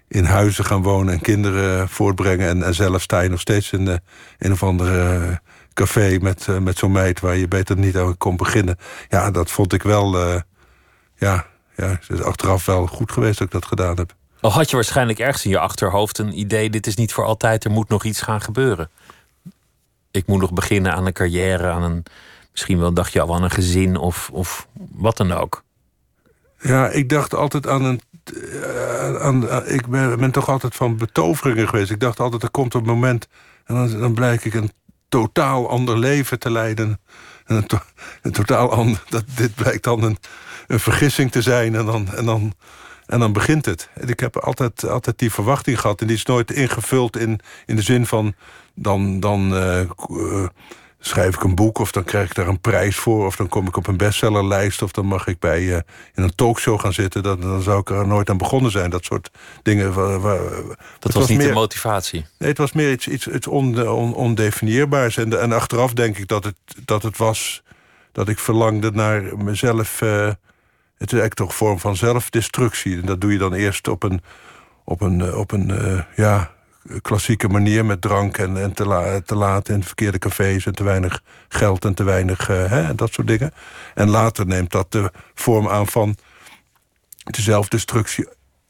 in 0.09 0.25
huizen 0.25 0.65
gaan 0.65 0.83
wonen 0.83 1.15
en 1.15 1.21
kinderen 1.21 1.89
voortbrengen. 1.89 2.49
En, 2.49 2.63
en 2.63 2.75
zelf 2.75 3.03
sta 3.03 3.21
je 3.21 3.29
nog 3.29 3.41
steeds 3.41 3.73
in 3.73 3.85
de, 3.85 4.01
een 4.39 4.53
of 4.53 4.63
andere 4.63 5.27
eh, 5.29 5.37
café 5.75 6.19
met, 6.21 6.49
eh, 6.49 6.59
met 6.59 6.79
zo'n 6.79 6.93
meid 6.93 7.21
waar 7.21 7.37
je 7.37 7.49
beter 7.49 7.77
niet 7.77 7.97
aan 7.97 8.17
kon 8.17 8.37
beginnen. 8.37 8.77
Ja, 9.09 9.31
dat 9.31 9.51
vond 9.51 9.73
ik 9.73 9.83
wel. 9.83 10.19
eh, 10.19 10.41
ja, 11.17 11.47
ja, 11.77 11.87
het 11.87 12.07
is 12.09 12.23
achteraf 12.23 12.67
wel 12.67 12.87
goed 12.87 13.13
geweest 13.13 13.39
dat 13.39 13.47
ik 13.47 13.53
dat 13.53 13.67
gedaan 13.67 13.97
heb. 13.97 14.15
Al 14.45 14.53
had 14.53 14.71
je 14.71 14.77
waarschijnlijk 14.77 15.19
ergens 15.19 15.45
in 15.45 15.51
je 15.51 15.59
achterhoofd 15.59 16.19
een 16.19 16.39
idee: 16.39 16.71
dit 16.71 16.87
is 16.87 16.95
niet 16.95 17.13
voor 17.13 17.25
altijd, 17.25 17.65
er 17.65 17.71
moet 17.71 17.89
nog 17.89 18.05
iets 18.05 18.21
gaan 18.21 18.41
gebeuren. 18.41 18.91
Ik 20.11 20.27
moet 20.27 20.41
nog 20.41 20.53
beginnen 20.53 20.95
aan 20.95 21.07
een 21.07 21.13
carrière, 21.13 21.71
aan 21.71 21.83
een, 21.83 22.03
misschien 22.53 22.79
wel 22.79 22.93
dacht 22.93 23.13
je 23.13 23.21
al 23.21 23.35
aan 23.35 23.43
een 23.43 23.51
gezin 23.51 23.97
of, 23.97 24.31
of 24.33 24.67
wat 24.93 25.17
dan 25.17 25.33
ook. 25.33 25.63
Ja, 26.61 26.89
ik 26.89 27.09
dacht 27.09 27.35
altijd 27.35 27.67
aan 27.67 27.85
een. 27.85 28.01
eh, 28.25 29.17
aan, 29.17 29.51
aan- 29.51 29.67
ik 29.67 29.87
ben, 29.87 30.31
toch 30.31 30.49
altijd 30.49 30.75
van 30.75 30.97
betoveringen 30.97 31.69
geweest. 31.69 31.91
Ik 31.91 32.01
dacht 32.01 32.21
altijd, 32.21 32.43
er 32.43 32.51
komt 32.51 32.75
een 32.75 32.85
moment. 32.85 33.29
En 33.65 33.75
dan, 33.75 34.01
dan 34.01 34.15
blijk 34.15 34.45
ik 34.45 34.55
een 34.55 34.73
totaal 35.09 35.69
ander 35.69 35.99
leven 35.99 36.39
te 36.39 36.51
leiden. 36.51 37.01
En 37.47 37.57
een, 37.57 37.67
een 38.23 38.33
totaal 38.33 38.71
ander. 38.73 39.03
Dat, 39.09 39.25
dit 39.35 39.55
blijkt 39.55 39.85
dan 39.85 40.03
een, 40.03 40.19
een 40.67 40.81
vergissing 40.81 41.31
te 41.33 41.43
zijn. 41.43 41.75
En 41.75 41.87
dan, 41.87 42.15
en, 42.15 42.25
dan, 42.25 42.53
en 43.07 43.19
dan 43.19 43.33
begint 43.33 43.65
het. 43.65 43.89
Ik 44.07 44.21
heb 44.21 44.37
altijd, 44.37 44.89
altijd 44.89 45.19
die 45.19 45.33
verwachting 45.33 45.81
gehad. 45.81 46.01
En 46.01 46.07
die 46.07 46.17
is 46.17 46.25
nooit 46.25 46.51
ingevuld 46.51 47.17
in, 47.17 47.41
in 47.67 47.77
de 47.77 47.83
zin 47.83 48.07
van. 48.07 48.35
Dan, 48.75 49.21
dan 49.21 49.55
eh, 49.57 49.81
eh, 49.81 49.89
schrijf 50.99 51.35
ik 51.35 51.43
een 51.43 51.55
boek 51.55 51.79
of 51.79 51.93
dan 51.93 52.05
krijg 52.05 52.29
ik 52.29 52.35
daar 52.35 52.49
een 52.49 52.61
prijs 52.61 52.97
voor... 52.97 53.27
of 53.27 53.37
dan 53.37 53.49
kom 53.49 53.67
ik 53.67 53.77
op 53.77 53.87
een 53.87 53.97
bestsellerlijst 53.97 54.83
of 54.83 54.91
dan 54.91 55.07
mag 55.07 55.27
ik 55.27 55.39
bij 55.39 55.59
eh, 55.75 55.81
in 56.15 56.23
een 56.23 56.35
talkshow 56.35 56.81
gaan 56.81 56.93
zitten... 56.93 57.23
Dan, 57.23 57.41
dan 57.41 57.63
zou 57.63 57.81
ik 57.81 57.91
er 57.91 58.07
nooit 58.07 58.31
aan 58.31 58.37
begonnen 58.39 58.71
zijn. 58.71 58.91
Dat 58.91 59.05
soort 59.05 59.31
dingen. 59.63 59.93
Waar, 59.93 60.21
waar- 60.21 60.41
Dat 60.99 61.13
was, 61.13 61.29
niet 61.29 61.39
meer, 61.39 61.47
de 61.47 61.53
motivatie. 61.53 62.27
Nee, 62.39 62.49
het 62.49 62.59
was 62.59 62.73
meer 62.73 62.91
iets, 62.93 63.09
iets, 63.09 63.29
iets 63.29 63.47
on, 63.47 63.89
on- 63.89 64.15
ondefinieerbaars. 64.15 65.17
En, 65.17 65.41
en 65.41 65.53
achteraf 65.53 65.93
denk 65.93 66.19
ik 66.19 66.29
dat 66.29 66.45
het, 66.45 66.57
dat 66.85 67.03
het 67.03 67.17
was... 67.17 67.63
dat 68.13 68.29
ik 68.29 68.39
verlangde 68.39 68.91
naar 68.91 69.23
mezelf... 69.37 70.03
het 71.05 71.13
is 71.13 71.19
eigenlijk 71.19 71.35
toch 71.35 71.49
een 71.49 71.67
vorm 71.67 71.79
van 71.79 71.97
zelfdestructie. 71.97 73.01
En 73.01 73.07
dat 73.07 73.21
doe 73.21 73.33
je 73.33 73.39
dan 73.39 73.53
eerst 73.53 73.89
op 73.89 74.03
een, 74.03 74.23
op 74.85 75.01
een, 75.01 75.21
eh, 75.21 75.39
op 75.39 75.53
een 75.53 75.71
eh, 75.71 76.01
ja, 76.17 76.51
klassieke 77.03 77.49
manier... 77.49 77.85
met 77.85 78.01
drank 78.01 78.39
en, 78.39 78.57
en 78.57 78.73
te, 78.73 78.87
la, 78.87 79.21
te 79.21 79.35
laat 79.35 79.69
in 79.69 79.85
verkeerde 79.85 80.19
cafés... 80.19 80.67
en 80.67 80.75
te 80.75 80.85
weinig 80.85 81.23
geld 81.49 81.85
en 81.85 81.95
te 81.95 82.05
weinig 82.05 82.49
eh, 82.49 82.71
hè, 82.71 82.95
dat 82.95 83.13
soort 83.13 83.27
dingen. 83.27 83.53
En 83.95 84.09
later 84.09 84.47
neemt 84.47 84.71
dat 84.71 84.93
de 84.93 85.11
vorm 85.35 85.69
aan 85.69 85.87
van 85.87 86.17
de 87.25 87.43
zelfdestructie 87.43 88.29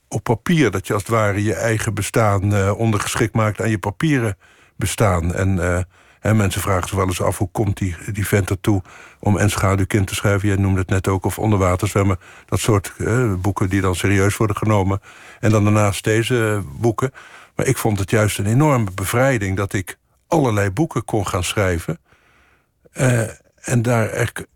op 0.09 0.23
papier. 0.23 0.71
Dat 0.71 0.87
je 0.87 0.93
als 0.93 1.03
het 1.03 1.11
ware 1.11 1.43
je 1.43 1.55
eigen 1.55 1.95
bestaan 1.95 2.71
ondergeschikt 2.71 3.35
maakt 3.35 3.61
aan 3.61 3.71
je 3.71 3.79
papieren 3.79 4.37
bestaan. 4.77 5.35
En 5.35 5.87
hè, 6.25 6.35
mensen 6.35 6.61
vragen 6.61 6.89
zich 6.89 6.97
wel 6.97 7.07
eens 7.07 7.23
af 7.23 7.39
hoe 7.39 7.49
komt 7.53 7.77
die, 7.77 7.97
die 8.13 8.27
vent 8.27 8.51
ertoe 8.51 8.83
om 9.21 9.39
En 9.39 9.51
schaduwkind 9.51 10.07
te 10.07 10.15
schrijven. 10.15 10.49
Jij 10.49 10.57
noemde 10.57 10.81
het 10.81 10.89
net 10.89 11.09
ook, 11.09 11.25
of 11.25 11.39
Onderwaterzwemmen. 11.39 12.19
Dat 12.47 12.61
soort 12.61 12.93
eh, 12.99 13.35
boeken 13.35 13.69
die 13.69 13.81
dan 13.81 13.95
serieus 13.95 14.37
worden 14.37 14.57
genomen. 14.57 15.01
En 15.41 15.51
dan 15.51 15.65
daarnaast 15.65 16.05
deze 16.05 16.63
eh, 16.65 16.81
boeken. 16.81 17.13
Maar 17.57 17.67
ik 17.67 17.79
vond 17.79 17.99
het 17.99 18.11
juist 18.11 18.39
een 18.39 18.47
enorme 18.47 18.91
bevrijding 18.95 19.57
dat 19.57 19.73
ik 19.73 19.99
allerlei 20.29 20.71
boeken 20.71 21.05
kon 21.05 21.27
gaan 21.27 21.45
schrijven. 21.45 21.99
Eh, 22.93 23.23
en 23.55 23.83
daar 23.83 24.09
echt 24.09 24.47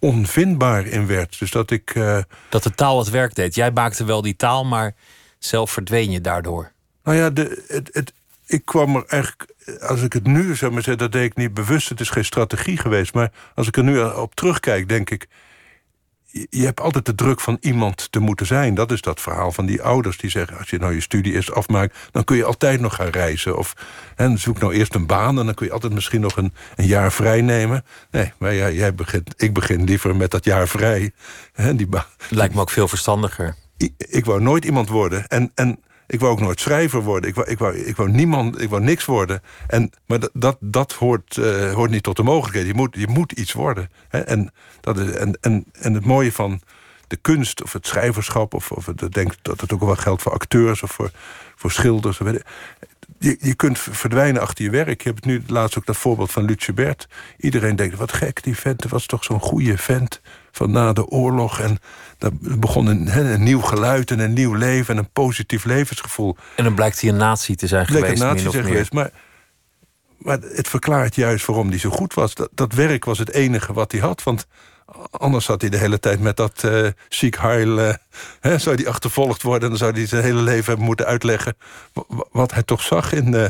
onvindbaar 0.00 0.86
in 0.86 1.06
werd. 1.06 1.38
Dus 1.38 1.50
dat 1.50 1.70
ik. 1.70 1.90
eh, 1.94 2.18
Dat 2.48 2.62
de 2.62 2.70
taal 2.74 2.98
het 2.98 3.10
werk 3.10 3.34
deed. 3.34 3.54
Jij 3.54 3.70
maakte 3.70 4.04
wel 4.04 4.22
die 4.22 4.36
taal, 4.36 4.64
maar 4.64 4.94
zelf 5.38 5.70
verdween 5.70 6.10
je 6.10 6.20
daardoor. 6.20 6.72
Nou 7.04 7.16
ja, 7.16 7.30
de, 7.30 7.64
het, 7.68 7.88
het, 7.92 8.12
ik 8.46 8.64
kwam 8.64 8.96
er 8.96 9.04
eigenlijk, 9.06 9.54
als 9.80 10.02
ik 10.02 10.12
het 10.12 10.26
nu 10.26 10.56
zou 10.56 10.72
maar 10.72 10.82
zeggen, 10.82 11.02
dat 11.02 11.12
deed 11.12 11.24
ik 11.24 11.36
niet 11.36 11.54
bewust. 11.54 11.88
Het 11.88 12.00
is 12.00 12.10
geen 12.10 12.24
strategie 12.24 12.76
geweest. 12.76 13.14
Maar 13.14 13.32
als 13.54 13.66
ik 13.66 13.76
er 13.76 13.84
nu 13.84 14.00
op 14.00 14.34
terugkijk, 14.34 14.88
denk 14.88 15.10
ik. 15.10 15.26
Je 16.50 16.64
hebt 16.64 16.80
altijd 16.80 17.06
de 17.06 17.14
druk 17.14 17.40
van 17.40 17.56
iemand 17.60 18.12
te 18.12 18.18
moeten 18.18 18.46
zijn. 18.46 18.74
Dat 18.74 18.92
is 18.92 19.00
dat 19.00 19.20
verhaal 19.20 19.52
van 19.52 19.66
die 19.66 19.82
ouders 19.82 20.18
die 20.18 20.30
zeggen: 20.30 20.58
als 20.58 20.70
je 20.70 20.78
nou 20.78 20.94
je 20.94 21.00
studie 21.00 21.32
eerst 21.32 21.52
afmaakt, 21.52 21.96
dan 22.10 22.24
kun 22.24 22.36
je 22.36 22.44
altijd 22.44 22.80
nog 22.80 22.94
gaan 22.94 23.08
reizen. 23.08 23.56
Of 23.56 23.74
hè, 24.14 24.36
zoek 24.36 24.58
nou 24.58 24.74
eerst 24.74 24.94
een 24.94 25.06
baan 25.06 25.38
en 25.38 25.44
dan 25.44 25.54
kun 25.54 25.66
je 25.66 25.72
altijd 25.72 25.92
misschien 25.92 26.20
nog 26.20 26.36
een, 26.36 26.52
een 26.76 26.86
jaar 26.86 27.12
vrij 27.12 27.40
nemen. 27.40 27.84
Nee, 28.10 28.32
maar 28.38 28.54
ja, 28.54 28.70
jij 28.70 28.94
begint, 28.94 29.34
ik 29.36 29.52
begin 29.52 29.84
liever 29.84 30.16
met 30.16 30.30
dat 30.30 30.44
jaar 30.44 30.68
vrij. 30.68 31.12
Hè, 31.52 31.74
die 31.74 31.88
Lijkt 32.28 32.54
me 32.54 32.60
ook 32.60 32.70
veel 32.70 32.88
verstandiger. 32.88 33.54
ik, 33.76 33.92
ik 33.96 34.24
wou 34.24 34.40
nooit 34.40 34.64
iemand 34.64 34.88
worden. 34.88 35.28
En, 35.28 35.52
en 35.54 35.78
Ik 36.08 36.20
wou 36.20 36.32
ook 36.32 36.40
nooit 36.40 36.60
schrijver 36.60 37.02
worden. 37.02 37.28
Ik 37.30 37.34
wou, 37.34 37.48
ik 37.48 37.58
wou, 37.58 37.76
ik 37.76 37.96
wou 37.96 38.10
niemand, 38.10 38.60
ik 38.60 38.68
wou 38.68 38.82
niks 38.82 39.04
worden. 39.04 39.42
En, 39.66 39.90
maar 40.06 40.20
dat, 40.20 40.30
dat, 40.32 40.56
dat 40.60 40.92
hoort, 40.92 41.36
uh, 41.36 41.72
hoort 41.72 41.90
niet 41.90 42.02
tot 42.02 42.16
de 42.16 42.22
mogelijkheid. 42.22 42.66
Je 42.66 42.74
moet, 42.74 42.96
je 42.98 43.08
moet 43.08 43.32
iets 43.32 43.52
worden. 43.52 43.90
Hè? 44.08 44.18
En, 44.18 44.52
dat 44.80 44.98
is, 44.98 45.10
en, 45.10 45.38
en, 45.40 45.64
en 45.72 45.94
het 45.94 46.04
mooie 46.04 46.32
van 46.32 46.60
de 47.06 47.16
kunst 47.16 47.62
of 47.62 47.72
het 47.72 47.86
schrijverschap... 47.86 48.54
of, 48.54 48.70
of 48.70 48.88
ik 48.88 49.12
denk 49.12 49.34
dat 49.42 49.60
het 49.60 49.72
ook 49.72 49.80
wel 49.80 49.96
geldt 49.96 50.22
voor 50.22 50.32
acteurs 50.32 50.82
of 50.82 50.90
voor, 50.90 51.10
voor 51.56 51.70
schilders 51.70 52.20
je, 53.18 53.36
je 53.40 53.54
kunt 53.54 53.78
verdwijnen 53.78 54.42
achter 54.42 54.64
je 54.64 54.70
werk. 54.70 55.02
Je 55.02 55.08
hebt 55.08 55.24
nu 55.24 55.42
laatst 55.46 55.78
ook 55.78 55.86
dat 55.86 55.96
voorbeeld 55.96 56.30
van 56.30 56.44
Lutje 56.44 56.72
Bert. 56.72 57.08
Iedereen 57.38 57.76
denkt, 57.76 57.96
wat 57.96 58.12
gek, 58.12 58.42
die 58.42 58.56
vent 58.56 58.84
was 58.88 59.06
toch 59.06 59.24
zo'n 59.24 59.40
goede 59.40 59.78
vent 59.78 60.20
van 60.58 60.70
na 60.70 60.92
de 60.92 61.06
oorlog. 61.06 61.60
En 61.60 61.78
daar 62.18 62.30
begon 62.40 62.86
een, 62.86 63.18
een, 63.18 63.42
nieuw 63.42 63.60
geluid 63.60 64.10
en 64.10 64.18
een 64.18 64.32
nieuw 64.32 64.54
leven 64.54 64.94
en 64.94 65.00
een 65.00 65.10
positief 65.12 65.64
levensgevoel. 65.64 66.36
En 66.56 66.64
dan 66.64 66.74
blijkt 66.74 67.00
hij 67.00 67.10
een 67.10 67.16
natie 67.16 67.56
te 67.56 67.66
zijn 67.66 67.86
geweest. 67.86 68.20
Een 68.20 68.26
nazi 68.26 68.50
zijn 68.50 68.64
geweest, 68.64 68.92
maar, 68.92 69.10
maar 70.18 70.38
het 70.40 70.68
verklaart 70.68 71.14
juist 71.14 71.46
waarom 71.46 71.68
hij 71.68 71.78
zo 71.78 71.90
goed 71.90 72.14
was. 72.14 72.34
Dat, 72.34 72.48
dat 72.52 72.72
werk 72.72 73.04
was 73.04 73.18
het 73.18 73.32
enige 73.32 73.72
wat 73.72 73.92
hij 73.92 74.00
had, 74.00 74.22
want 74.22 74.46
Anders 75.10 75.44
zat 75.44 75.60
hij 75.60 75.70
de 75.70 75.76
hele 75.76 75.98
tijd 75.98 76.20
met 76.20 76.36
dat 76.36 76.62
uh, 76.64 76.86
ziek 77.08 77.38
heil. 77.38 77.78
Uh, 77.78 77.94
zou 78.40 78.76
hij 78.76 78.86
achtervolgd 78.86 79.42
worden 79.42 79.62
en 79.62 79.68
dan 79.68 79.78
zou 79.78 79.92
hij 79.92 80.06
zijn 80.06 80.22
hele 80.22 80.40
leven 80.40 80.64
hebben 80.64 80.84
moeten 80.84 81.06
uitleggen. 81.06 81.56
wat 82.30 82.52
hij 82.52 82.62
toch 82.62 82.82
zag 82.82 83.12
in, 83.12 83.34
uh, 83.34 83.46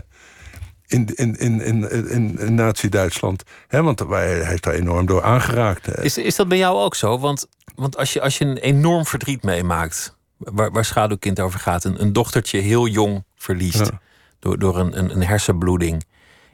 in, 0.89 1.09
in, 1.15 1.37
in, 1.39 1.61
in, 1.61 1.91
in, 2.11 2.39
in 2.39 2.55
Nazi-Duitsland. 2.55 3.43
Want 3.69 3.99
hij 3.99 4.45
heeft 4.45 4.63
daar 4.63 4.75
enorm 4.75 5.07
door 5.07 5.23
aangeraakt. 5.23 5.99
Is, 5.99 6.19
is 6.19 6.37
dat 6.37 6.49
bij 6.49 6.59
jou 6.59 6.79
ook 6.79 6.95
zo? 6.95 7.19
Want, 7.19 7.47
want 7.75 7.97
als, 7.97 8.13
je, 8.13 8.21
als 8.21 8.39
je 8.39 8.45
een 8.45 8.57
enorm 8.57 9.07
verdriet 9.07 9.43
meemaakt. 9.43 10.17
Waar, 10.37 10.71
waar 10.71 10.85
schaduwkind 10.85 11.41
over 11.41 11.61
gaat. 11.61 11.85
Een, 11.85 12.03
een 12.03 12.13
dochtertje 12.13 12.59
heel 12.59 12.87
jong 12.87 13.25
verliest. 13.37 13.91
Door, 14.39 14.59
door 14.59 14.79
een, 14.79 14.99
een, 14.99 15.11
een 15.11 15.25
hersenbloeding. 15.25 16.05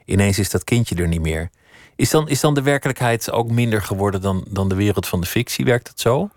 Ineens 0.05 0.39
is 0.39 0.49
dat 0.49 0.63
kindje 0.63 0.95
er 0.95 1.07
niet 1.07 1.21
meer. 1.21 1.49
Is 1.95 2.09
dan, 2.09 2.29
is 2.29 2.39
dan 2.39 2.53
de 2.53 2.61
werkelijkheid 2.61 3.31
ook 3.31 3.51
minder 3.51 3.81
geworden 3.81 4.21
dan, 4.21 4.45
dan 4.49 4.69
de 4.69 4.75
wereld 4.75 5.07
van 5.07 5.21
de 5.21 5.27
fictie? 5.27 5.65
Werkt 5.65 5.85
dat 5.85 5.99
zo? 5.99 6.29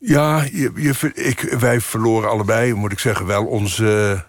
Ja, 0.00 0.42
je, 0.42 0.72
je, 0.74 1.12
ik, 1.14 1.40
wij 1.40 1.80
verloren 1.80 2.30
allebei, 2.30 2.74
moet 2.74 2.92
ik 2.92 2.98
zeggen, 2.98 3.26
wel 3.26 3.44
onze, 3.44 4.24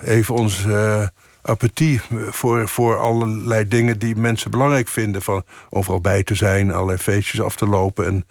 even 0.00 0.34
onze 0.34 0.68
uh, 0.68 1.06
apathie 1.42 2.00
voor, 2.30 2.68
voor 2.68 2.98
allerlei 2.98 3.68
dingen 3.68 3.98
die 3.98 4.16
mensen 4.16 4.50
belangrijk 4.50 4.88
vinden. 4.88 5.22
Van 5.22 5.44
overal 5.70 6.00
bij 6.00 6.22
te 6.22 6.34
zijn, 6.34 6.72
allerlei 6.72 6.98
feestjes 6.98 7.40
af 7.40 7.56
te 7.56 7.66
lopen 7.66 8.06
en 8.06 8.26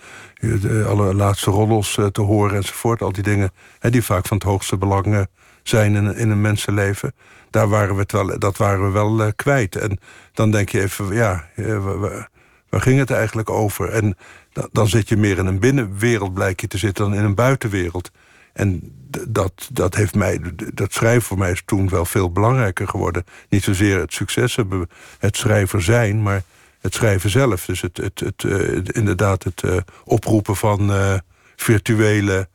de, 0.60 0.86
alle 0.88 1.14
laatste 1.14 1.52
roddels 1.52 2.00
te 2.12 2.22
horen 2.22 2.56
enzovoort. 2.56 3.02
Al 3.02 3.12
die 3.12 3.24
dingen 3.24 3.52
die 3.80 4.04
vaak 4.04 4.28
van 4.28 4.38
het 4.38 4.46
hoogste 4.46 4.78
belang 4.78 5.28
zijn 5.64 5.96
in, 5.96 6.16
in 6.16 6.30
een 6.30 6.42
mensenleven 6.42 7.14
daar 7.54 7.70
waren 7.70 7.96
we 7.96 8.06
wel, 8.08 8.40
dat 8.40 8.58
waren 8.58 8.86
we 8.86 8.92
wel 8.92 9.34
kwijt. 9.36 9.76
En 9.76 10.00
dan 10.34 10.52
denk 10.52 10.70
je 10.70 10.82
even, 10.82 11.14
ja, 11.16 11.48
waar, 11.56 12.30
waar 12.70 12.82
ging 12.82 13.00
het 13.00 13.12
eigenlijk 13.12 13.50
over? 13.50 13.90
En 13.90 14.18
dan, 14.54 14.70
dan 14.72 14.88
zit 14.88 15.10
je 15.10 15.18
meer 15.18 15.38
in 15.38 15.46
een 15.46 15.60
binnenwereld, 15.60 16.34
blijk 16.34 16.62
je 16.62 16.68
te 16.68 16.78
zitten, 16.78 17.04
dan 17.04 17.14
in 17.14 17.24
een 17.24 17.36
buitenwereld. 17.36 18.12
En 18.54 18.94
dat, 19.28 19.70
dat 19.72 19.96
heeft 19.96 20.16
mij, 20.16 20.42
dat 20.74 20.94
schrijven 20.94 21.22
voor 21.22 21.38
mij 21.38 21.52
is 21.52 21.62
toen 21.66 21.90
wel 21.90 22.06
veel 22.06 22.32
belangrijker 22.32 22.88
geworden. 22.88 23.24
Niet 23.50 23.64
zozeer 23.64 24.00
het 24.00 24.14
succes 24.14 24.56
hebben, 24.56 24.90
het 25.20 25.38
schrijver 25.38 25.82
zijn, 25.82 26.22
maar 26.22 26.44
het 26.80 26.94
schrijven 26.94 27.30
zelf. 27.30 27.66
Dus 27.66 27.82
het, 27.82 27.98
het, 27.98 28.20
het, 28.20 28.44
uh, 28.44 28.82
inderdaad 28.84 29.44
het 29.44 29.62
uh, 29.64 29.78
oproepen 30.04 30.56
van 30.56 30.92
uh, 30.92 31.18
virtuele 31.56 32.48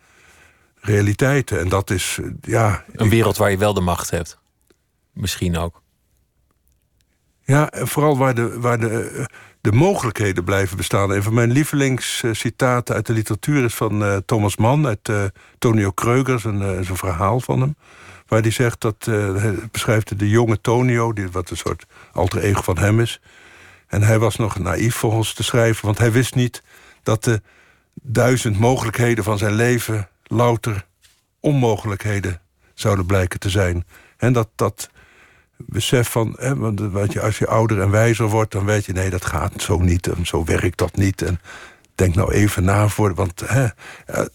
realiteiten. 0.80 1.60
En 1.60 1.68
dat 1.68 1.90
is, 1.90 2.18
ja... 2.40 2.84
Een 2.92 3.08
wereld 3.08 3.36
waar 3.36 3.50
je 3.50 3.58
wel 3.58 3.74
de 3.74 3.80
macht 3.80 4.10
hebt 4.10 4.38
misschien 5.12 5.56
ook. 5.56 5.82
Ja, 7.44 7.70
vooral 7.72 8.18
waar 8.18 8.34
de, 8.34 8.60
waar 8.60 8.78
de, 8.78 9.26
de 9.60 9.72
mogelijkheden 9.72 10.44
blijven 10.44 10.76
bestaan. 10.76 11.10
Een 11.10 11.22
van 11.22 11.34
mijn 11.34 11.50
lievelingscitaten 11.50 12.94
uit 12.94 13.06
de 13.06 13.12
literatuur 13.12 13.64
is 13.64 13.74
van 13.74 14.02
uh, 14.02 14.16
Thomas 14.16 14.56
Mann... 14.56 14.86
uit 14.86 15.08
uh, 15.08 15.24
Tonio 15.58 15.90
Kreugers, 15.90 16.44
een, 16.44 16.60
uh, 16.60 16.76
een 16.76 16.96
verhaal 16.96 17.40
van 17.40 17.60
hem. 17.60 17.76
Waar 18.26 18.40
hij 18.40 18.50
zegt 18.50 18.80
dat, 18.80 19.04
hij 19.04 19.54
beschrijft 19.70 20.18
de 20.18 20.28
jonge 20.28 20.60
Tonio... 20.60 21.12
Die, 21.12 21.30
wat 21.30 21.50
een 21.50 21.56
soort 21.56 21.86
alter 22.12 22.38
ego 22.38 22.62
van 22.62 22.78
hem 22.78 23.00
is. 23.00 23.20
En 23.86 24.02
hij 24.02 24.18
was 24.18 24.36
nog 24.36 24.58
naïef 24.58 24.94
volgens 24.94 25.34
te 25.34 25.42
schrijven... 25.42 25.84
want 25.84 25.98
hij 25.98 26.12
wist 26.12 26.34
niet 26.34 26.62
dat 27.02 27.24
de 27.24 27.42
duizend 27.94 28.58
mogelijkheden 28.58 29.24
van 29.24 29.38
zijn 29.38 29.54
leven... 29.54 30.08
louter 30.22 30.86
onmogelijkheden 31.40 32.40
zouden 32.74 33.06
blijken 33.06 33.38
te 33.38 33.50
zijn. 33.50 33.86
En 34.16 34.32
dat, 34.32 34.48
dat 34.54 34.90
besef 35.66 36.10
van, 36.10 36.36
hè, 36.38 36.56
want 36.56 36.80
wat 36.80 37.12
je, 37.12 37.20
als 37.20 37.38
je 37.38 37.46
ouder 37.46 37.80
en 37.80 37.90
wijzer 37.90 38.28
wordt, 38.28 38.52
dan 38.52 38.64
weet 38.64 38.84
je, 38.84 38.92
nee, 38.92 39.10
dat 39.10 39.24
gaat 39.24 39.62
zo 39.62 39.78
niet 39.78 40.06
en 40.06 40.26
zo 40.26 40.44
werkt 40.44 40.78
dat 40.78 40.96
niet. 40.96 41.22
En 41.22 41.40
denk 41.94 42.14
nou 42.14 42.32
even 42.32 42.64
na 42.64 42.88
voor, 42.88 43.14
want 43.14 43.42
hè, 43.46 43.66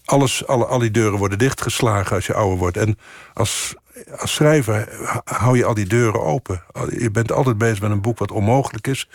alles, 0.04 0.46
alle, 0.46 0.64
al 0.64 0.78
die 0.78 0.90
deuren 0.90 1.18
worden 1.18 1.38
dichtgeslagen 1.38 2.16
als 2.16 2.26
je 2.26 2.34
ouder 2.34 2.58
wordt. 2.58 2.76
En 2.76 2.98
als, 3.34 3.74
als 4.18 4.34
schrijver 4.34 4.88
hou 5.24 5.56
je 5.56 5.64
al 5.64 5.74
die 5.74 5.86
deuren 5.86 6.22
open. 6.22 6.62
Je 6.98 7.10
bent 7.10 7.32
altijd 7.32 7.58
bezig 7.58 7.80
met 7.80 7.90
een 7.90 8.00
boek 8.00 8.18
wat 8.18 8.30
onmogelijk 8.30 8.86
is. 8.86 9.08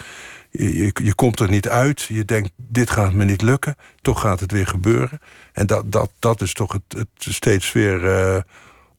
Je, 0.52 0.78
je, 0.78 0.92
je, 1.04 1.16
komt 1.16 1.40
er 1.40 1.50
niet 1.50 1.70
uit. 1.70 2.02
Je 2.02 2.26
denkt, 2.26 2.52
dit 2.56 2.90
gaat 2.90 3.14
me 3.14 3.26
niet 3.26 3.42
lukken. 3.42 3.76
Toch 4.02 4.22
gaat 4.22 4.40
het 4.40 4.52
weer 4.52 4.68
gebeuren. 4.68 5.22
En 5.54 5.68
dat, 5.68 5.92
dat, 5.92 6.12
dat 6.20 6.42
is 6.42 6.54
toch 6.54 6.72
het, 6.74 6.98
het 6.98 7.08
steeds 7.18 7.72
weer 7.72 8.04
uh, 8.04 8.42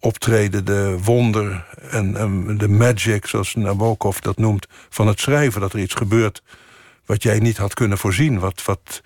optreden, 0.01 0.65
de 0.65 0.99
wonder 1.03 1.67
en, 1.91 2.17
en, 2.17 2.59
de 2.59 2.69
magic, 2.69 3.27
zoals 3.27 3.55
Nabokov 3.55 4.19
dat 4.19 4.39
noemt, 4.39 4.67
van 4.89 5.07
het 5.07 5.21
schrijven. 5.21 5.61
Dat 5.61 5.73
er 5.73 5.79
iets 5.79 5.95
gebeurt 5.95 6.43
wat 7.07 7.23
jij 7.23 7.39
niet 7.39 7.57
had 7.57 7.75
kunnen 7.75 7.99
voorzien. 7.99 8.39
Wat, 8.39 8.65
wat, 8.65 9.03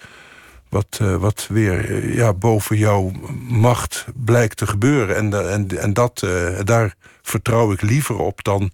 wat, 0.69 0.99
uh, 1.03 1.17
wat 1.17 1.47
weer 1.51 1.91
uh, 1.91 2.15
ja, 2.15 2.33
boven 2.33 2.77
jouw 2.77 3.11
macht 3.49 4.05
blijkt 4.15 4.57
te 4.57 4.67
gebeuren. 4.67 5.17
En, 5.17 5.51
en, 5.51 5.79
en 5.79 5.93
dat, 5.93 6.23
uh, 6.25 6.61
daar 6.65 6.95
vertrouw 7.23 7.73
ik 7.73 7.83
liever 7.83 8.19
op 8.19 8.45
dan 8.45 8.71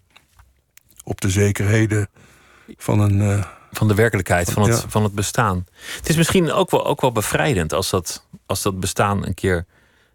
op 1.05 1.21
de 1.21 1.31
zekerheden 1.31 2.09
van 2.77 3.01
een. 3.01 3.45
van 3.73 3.89
de 3.89 3.95
werkelijkheid, 3.95 4.53
van 4.53 4.63
het, 4.63 4.81
ja. 4.83 4.89
van 4.89 5.03
het 5.03 5.15
bestaan. 5.15 5.67
Het 5.97 6.09
is 6.09 6.17
misschien 6.17 6.53
ook 6.53 6.71
wel, 6.71 6.87
ook 6.87 7.01
wel 7.01 7.13
bevrijdend 7.13 7.73
als 7.73 7.91
dat, 7.91 8.27
als 8.47 8.63
dat 8.63 8.81
bestaan 8.81 9.27
een 9.27 9.35
keer 9.35 9.67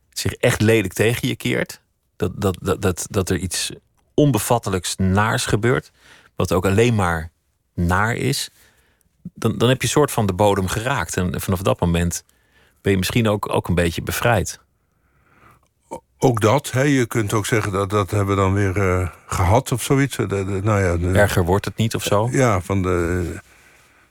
zich 0.09 0.33
echt 0.33 0.61
lelijk 0.61 0.93
tegen 0.93 1.27
je 1.27 1.35
keert 1.35 1.81
dat, 2.15 2.31
dat, 2.35 2.57
dat, 2.61 2.81
dat, 2.81 3.07
dat 3.09 3.29
er 3.29 3.37
iets 3.37 3.71
onbevattelijks 4.13 4.95
naars 4.95 5.45
gebeurt, 5.45 5.91
wat 6.35 6.51
ook 6.51 6.65
alleen 6.65 6.95
maar 6.95 7.31
naar 7.73 8.15
is, 8.15 8.49
dan, 9.33 9.57
dan 9.57 9.69
heb 9.69 9.81
je 9.81 9.87
soort 9.87 10.11
van 10.11 10.25
de 10.25 10.33
bodem 10.33 10.67
geraakt. 10.67 11.17
En 11.17 11.41
vanaf 11.41 11.61
dat 11.61 11.79
moment 11.79 12.23
ben 12.81 12.91
je 12.91 12.97
misschien 12.97 13.27
ook, 13.27 13.53
ook 13.53 13.67
een 13.67 13.75
beetje 13.75 14.01
bevrijd. 14.01 14.59
Ook 16.17 16.41
dat, 16.41 16.71
hè? 16.71 16.81
je 16.81 17.05
kunt 17.05 17.33
ook 17.33 17.45
zeggen 17.45 17.71
dat 17.71 17.89
dat 17.89 18.11
hebben 18.11 18.35
we 18.35 18.41
dan 18.41 18.53
weer 18.53 18.77
uh, 18.77 19.09
gehad 19.25 19.71
of 19.71 19.83
zoiets. 19.83 20.15
De, 20.15 20.27
de, 20.27 20.59
nou 20.63 20.81
ja, 20.81 20.97
de, 20.97 21.19
Erger 21.19 21.45
wordt 21.45 21.65
het 21.65 21.75
niet 21.75 21.95
of 21.95 22.03
zo? 22.03 22.27
Ja, 22.31 22.61
van 22.61 22.81
de, 22.81 23.39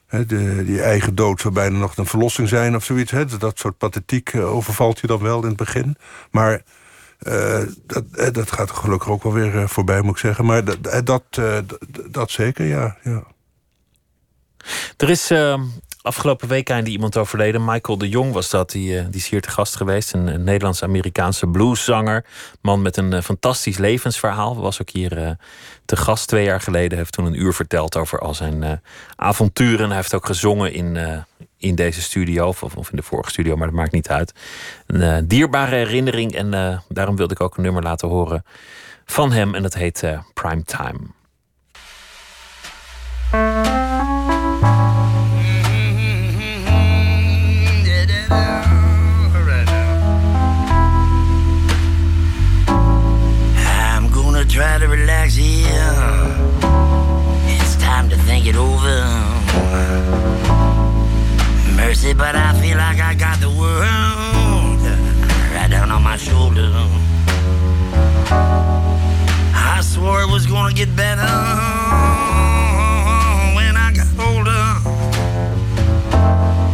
hè, 0.07 0.25
die 0.65 0.81
eigen 0.81 1.15
dood 1.15 1.41
zou 1.41 1.53
bijna 1.53 1.77
nog 1.77 1.97
een 1.97 2.05
verlossing 2.05 2.49
zijn 2.49 2.75
of 2.75 2.83
zoiets. 2.83 3.11
Hè? 3.11 3.25
Dat 3.25 3.59
soort 3.59 3.77
pathetiek 3.77 4.33
uh, 4.33 4.55
overvalt 4.55 4.99
je 4.99 5.07
dan 5.07 5.19
wel 5.19 5.41
in 5.41 5.47
het 5.47 5.57
begin. 5.57 5.97
Maar 6.31 6.63
uh, 7.19 7.59
dat, 7.85 8.03
eh, 8.11 8.31
dat 8.31 8.51
gaat 8.51 8.71
gelukkig 8.71 9.09
ook 9.09 9.23
wel 9.23 9.33
weer 9.33 9.55
uh, 9.55 9.67
voorbij, 9.67 10.01
moet 10.01 10.13
ik 10.13 10.17
zeggen. 10.17 10.45
Maar 10.45 10.63
dat, 10.63 11.05
dat, 11.05 11.41
dat 12.11 12.31
zeker, 12.31 12.65
ja. 12.65 12.97
ja. 13.03 13.23
Er 14.97 15.09
is 15.09 15.31
afgelopen 16.01 16.47
week 16.47 16.69
einde 16.69 16.89
iemand 16.89 17.17
overleden. 17.17 17.65
Michael 17.65 17.97
de 17.97 18.09
Jong 18.09 18.33
was 18.33 18.49
dat. 18.49 18.71
Die, 18.71 19.09
die 19.09 19.19
is 19.19 19.29
hier 19.29 19.41
te 19.41 19.49
gast 19.49 19.75
geweest. 19.75 20.13
Een, 20.13 20.27
een 20.27 20.43
Nederlands-Amerikaanse 20.43 21.47
blueszanger. 21.47 22.25
Man 22.61 22.81
met 22.81 22.97
een 22.97 23.23
fantastisch 23.23 23.77
levensverhaal. 23.77 24.55
Was 24.55 24.81
ook 24.81 24.89
hier 24.89 25.37
te 25.85 25.95
gast 25.95 26.27
twee 26.27 26.43
jaar 26.43 26.61
geleden. 26.61 26.97
Heeft 26.97 27.13
toen 27.13 27.25
een 27.25 27.41
uur 27.41 27.53
verteld 27.53 27.97
over 27.97 28.19
al 28.19 28.33
zijn 28.33 28.81
avonturen. 29.15 29.87
Hij 29.87 29.95
heeft 29.95 30.13
ook 30.13 30.25
gezongen 30.25 30.73
in 30.73 30.97
in 31.65 31.75
deze 31.75 32.01
studio, 32.01 32.47
of, 32.47 32.63
of 32.63 32.89
in 32.89 32.95
de 32.95 33.03
vorige 33.03 33.29
studio, 33.29 33.55
maar 33.55 33.67
dat 33.67 33.75
maakt 33.75 33.91
niet 33.91 34.09
uit. 34.09 34.33
Een 34.85 35.01
uh, 35.01 35.17
dierbare 35.23 35.75
herinnering 35.75 36.35
en 36.35 36.53
uh, 36.53 36.79
daarom 36.89 37.15
wilde 37.15 37.33
ik 37.33 37.41
ook 37.41 37.57
een 37.57 37.63
nummer 37.63 37.83
laten 37.83 38.07
horen 38.07 38.43
van 39.05 39.31
hem 39.31 39.55
en 39.55 39.61
dat 39.61 39.73
heet 39.73 40.01
uh, 40.03 40.19
Prime 40.33 40.63
Time. 40.63 40.99
But 62.17 62.35
I 62.35 62.53
feel 62.61 62.77
like 62.77 62.99
I 62.99 63.13
got 63.13 63.39
the 63.39 63.49
world 63.49 64.81
right 65.53 65.69
down 65.69 65.91
on 65.91 66.01
my 66.03 66.17
shoulder. 66.17 66.71
I 69.53 69.81
swore 69.81 70.21
it 70.21 70.29
was 70.29 70.45
gonna 70.45 70.73
get 70.73 70.95
better 70.95 71.21
when 73.55 73.75
I 73.75 73.91
got 73.93 74.07
older. 74.17 74.65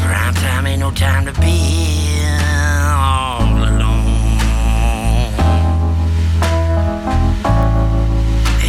Prime 0.04 0.34
time 0.36 0.68
ain't 0.68 0.80
no 0.80 0.92
time 0.92 1.26
to 1.26 1.34
be 1.42 2.22
all 2.94 3.42
alone. 3.42 4.06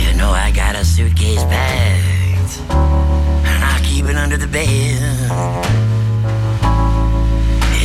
You 0.05 0.17
know 0.17 0.31
I 0.31 0.51
got 0.55 0.75
a 0.75 0.85
suitcase 0.85 1.45
packed, 1.45 2.61
and 2.71 3.65
I 3.65 3.81
keep 3.85 4.07
it 4.07 4.17
under 4.17 4.39
the 4.39 4.47
bed. 4.47 5.82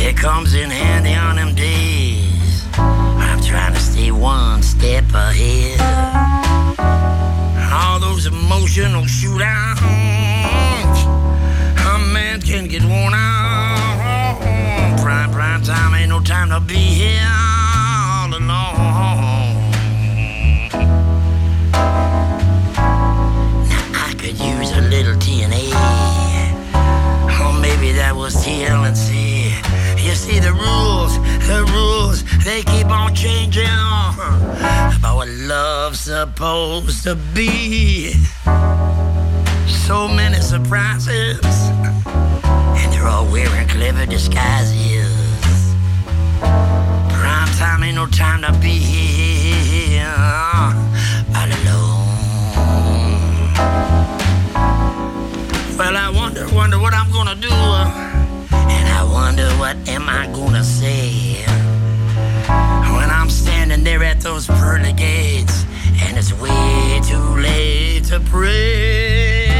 It 0.08 0.16
comes 0.16 0.54
in 0.54 0.70
handy 0.70 1.12
on 1.12 1.36
them 1.36 1.54
days. 1.54 2.64
I'm 2.78 3.42
trying 3.42 3.74
to 3.74 3.78
stay 3.78 4.10
one 4.10 4.62
step 4.62 5.04
ahead. 5.12 5.78
All 7.70 8.00
those 8.00 8.24
emotional 8.24 9.02
shootouts, 9.02 9.80
a 11.94 11.98
man 12.10 12.40
can 12.40 12.68
get 12.68 12.82
worn 12.84 13.12
out. 13.12 14.40
Prime, 15.02 15.30
prime 15.30 15.62
time 15.62 15.94
ain't 15.94 16.08
no 16.08 16.20
time 16.20 16.48
to 16.48 16.60
be 16.60 16.76
here 16.76 17.37
they 32.48 32.62
keep 32.62 32.86
on 32.86 33.14
changing 33.14 33.66
about 34.96 35.16
what 35.16 35.28
love's 35.28 36.00
supposed 36.00 37.02
to 37.02 37.14
be. 37.34 38.12
So 39.86 40.08
many 40.08 40.40
surprises, 40.40 41.44
and 42.78 42.92
they're 42.92 43.06
all 43.06 43.30
wearing 43.30 43.68
clever 43.68 44.06
disguises. 44.06 45.12
Prime 46.40 47.50
time 47.60 47.82
ain't 47.82 47.96
no 47.96 48.06
time 48.06 48.40
to 48.40 48.52
be 48.60 48.78
here 48.78 50.14
all 51.36 51.50
alone. 51.54 52.06
Well, 55.76 55.96
I 55.96 56.10
wonder, 56.14 56.46
wonder 56.54 56.78
what 56.78 56.94
I'm 56.94 57.10
gonna 57.12 57.34
do. 57.34 57.52
And 58.74 58.88
I 58.88 59.02
wonder 59.04 59.48
what 59.60 59.76
am 59.86 60.08
I 60.08 60.26
gonna 60.32 60.64
say 60.64 61.44
I'm 63.28 63.34
standing 63.34 63.84
there 63.84 64.02
at 64.04 64.22
those 64.22 64.46
pearly 64.46 64.94
gates 64.94 65.66
and 66.00 66.16
it's 66.16 66.32
way 66.32 66.98
too 67.04 67.18
late 67.36 68.04
to 68.04 68.20
pray. 68.20 69.50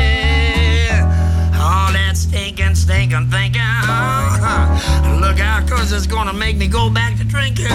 All 1.53 1.93
that 1.93 2.15
stinking, 2.17 2.75
stinking 2.75 3.27
thinking. 3.27 3.61
Look 5.21 5.39
out, 5.39 5.69
cause 5.69 5.93
it's 5.93 6.07
gonna 6.07 6.33
make 6.33 6.57
me 6.57 6.67
go 6.67 6.89
back 6.89 7.19
to 7.19 7.25
drinking. 7.25 7.67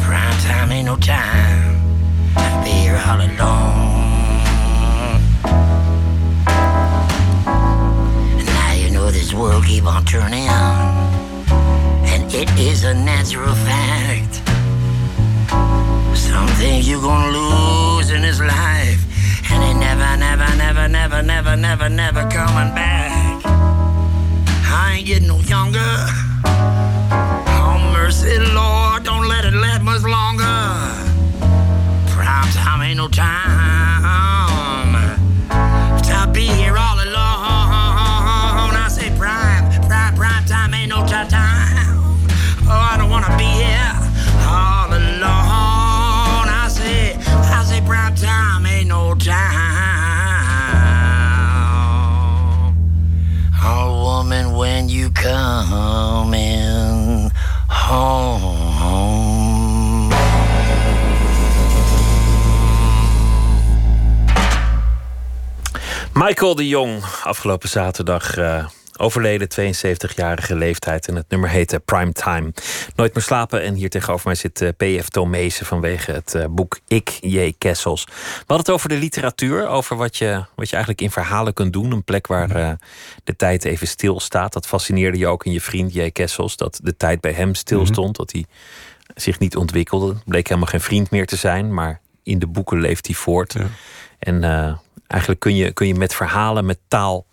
Prime 0.00 0.38
time 0.40 0.72
ain't 0.72 0.86
no 0.86 0.96
time 0.96 1.76
to 2.34 2.62
be 2.64 2.70
here 2.70 3.02
all 3.06 3.20
alone. 3.20 3.36
Now 8.46 8.72
you 8.72 8.90
know 8.92 9.10
this 9.10 9.34
world 9.34 9.66
keep 9.66 9.84
on 9.84 10.06
turning, 10.06 10.48
it 12.34 12.48
is 12.58 12.84
a 12.84 12.94
natural 12.94 13.54
fact. 13.54 14.36
Something 16.16 16.82
you're 16.82 17.00
gonna 17.00 17.30
lose 17.30 18.10
in 18.10 18.22
this 18.22 18.40
life, 18.40 19.00
and 19.50 19.62
it 19.62 19.74
never, 19.78 20.16
never, 20.16 20.56
never, 20.56 20.88
never, 20.88 21.22
never, 21.22 21.56
never, 21.56 21.88
never 21.88 22.22
coming 22.30 22.74
back. 22.74 23.42
I 23.44 24.94
ain't 24.96 25.06
getting 25.06 25.28
no 25.28 25.38
younger. 25.40 25.92
Oh 26.44 27.90
mercy, 27.92 28.38
Lord, 28.38 29.04
don't 29.04 29.28
let 29.28 29.44
it 29.44 29.54
last 29.54 29.82
much 29.82 30.02
longer. 30.02 30.42
Prime 32.12 32.50
time 32.52 32.82
ain't 32.82 32.96
no 32.96 33.08
time 33.08 33.52
to 36.02 36.30
be 36.32 36.46
here 36.46 36.76
all 36.78 36.91
Michael 66.12 66.54
de 66.54 66.68
Jong, 66.68 67.04
afgelopen 67.24 67.68
zaterdag 67.68 68.36
eh, 68.36 68.64
overleden, 69.02 69.48
72-jarige 69.50 70.54
leeftijd. 70.54 71.08
En 71.08 71.16
het 71.16 71.28
nummer 71.28 71.48
heette 71.48 71.80
Primetime. 71.80 72.52
Nooit 72.96 73.14
meer 73.14 73.22
slapen. 73.22 73.62
En 73.62 73.74
hier 73.74 73.90
tegenover 73.90 74.26
mij 74.26 74.34
zit 74.34 74.60
eh, 74.60 74.68
P.F. 74.76 75.08
Tomezen 75.08 75.66
vanwege 75.66 76.12
het 76.12 76.34
eh, 76.34 76.44
boek 76.50 76.80
Ik, 76.88 77.18
J. 77.20 77.52
Kessels. 77.58 78.04
We 78.04 78.12
hadden 78.38 78.56
het 78.56 78.70
over 78.70 78.88
de 78.88 78.96
literatuur, 78.96 79.68
over 79.68 79.96
wat 79.96 80.16
je, 80.16 80.44
wat 80.54 80.68
je 80.68 80.74
eigenlijk 80.74 81.00
in 81.00 81.10
verhalen 81.10 81.52
kunt 81.52 81.72
doen. 81.72 81.92
Een 81.92 82.04
plek 82.04 82.26
waar 82.26 82.50
eh, 82.50 82.72
de 83.24 83.36
tijd 83.36 83.64
even 83.64 83.86
stilstaat. 83.86 84.52
Dat 84.52 84.66
fascineerde 84.66 85.18
je 85.18 85.26
ook 85.26 85.44
in 85.44 85.52
je 85.52 85.60
vriend 85.60 85.94
J. 85.94 86.10
Kessels, 86.10 86.56
dat 86.56 86.80
de 86.82 86.96
tijd 86.96 87.20
bij 87.20 87.32
hem 87.32 87.54
stilstond. 87.54 88.16
Dat 88.16 88.32
hij 88.32 88.44
zich 89.14 89.38
niet 89.38 89.56
ontwikkelde. 89.56 90.16
Bleek 90.24 90.48
helemaal 90.48 90.68
geen 90.68 90.80
vriend 90.80 91.10
meer 91.10 91.26
te 91.26 91.36
zijn, 91.36 91.74
maar 91.74 92.00
in 92.22 92.38
de 92.38 92.46
boeken 92.46 92.80
leeft 92.80 93.06
hij 93.06 93.14
voort. 93.14 93.56
En 94.18 94.42
eigenlijk 95.06 95.40
kun 95.40 95.56
je, 95.56 95.72
kun 95.72 95.86
je 95.86 95.94
met 95.94 96.14
verhalen, 96.14 96.64
met 96.64 96.78
taal, 96.88 97.26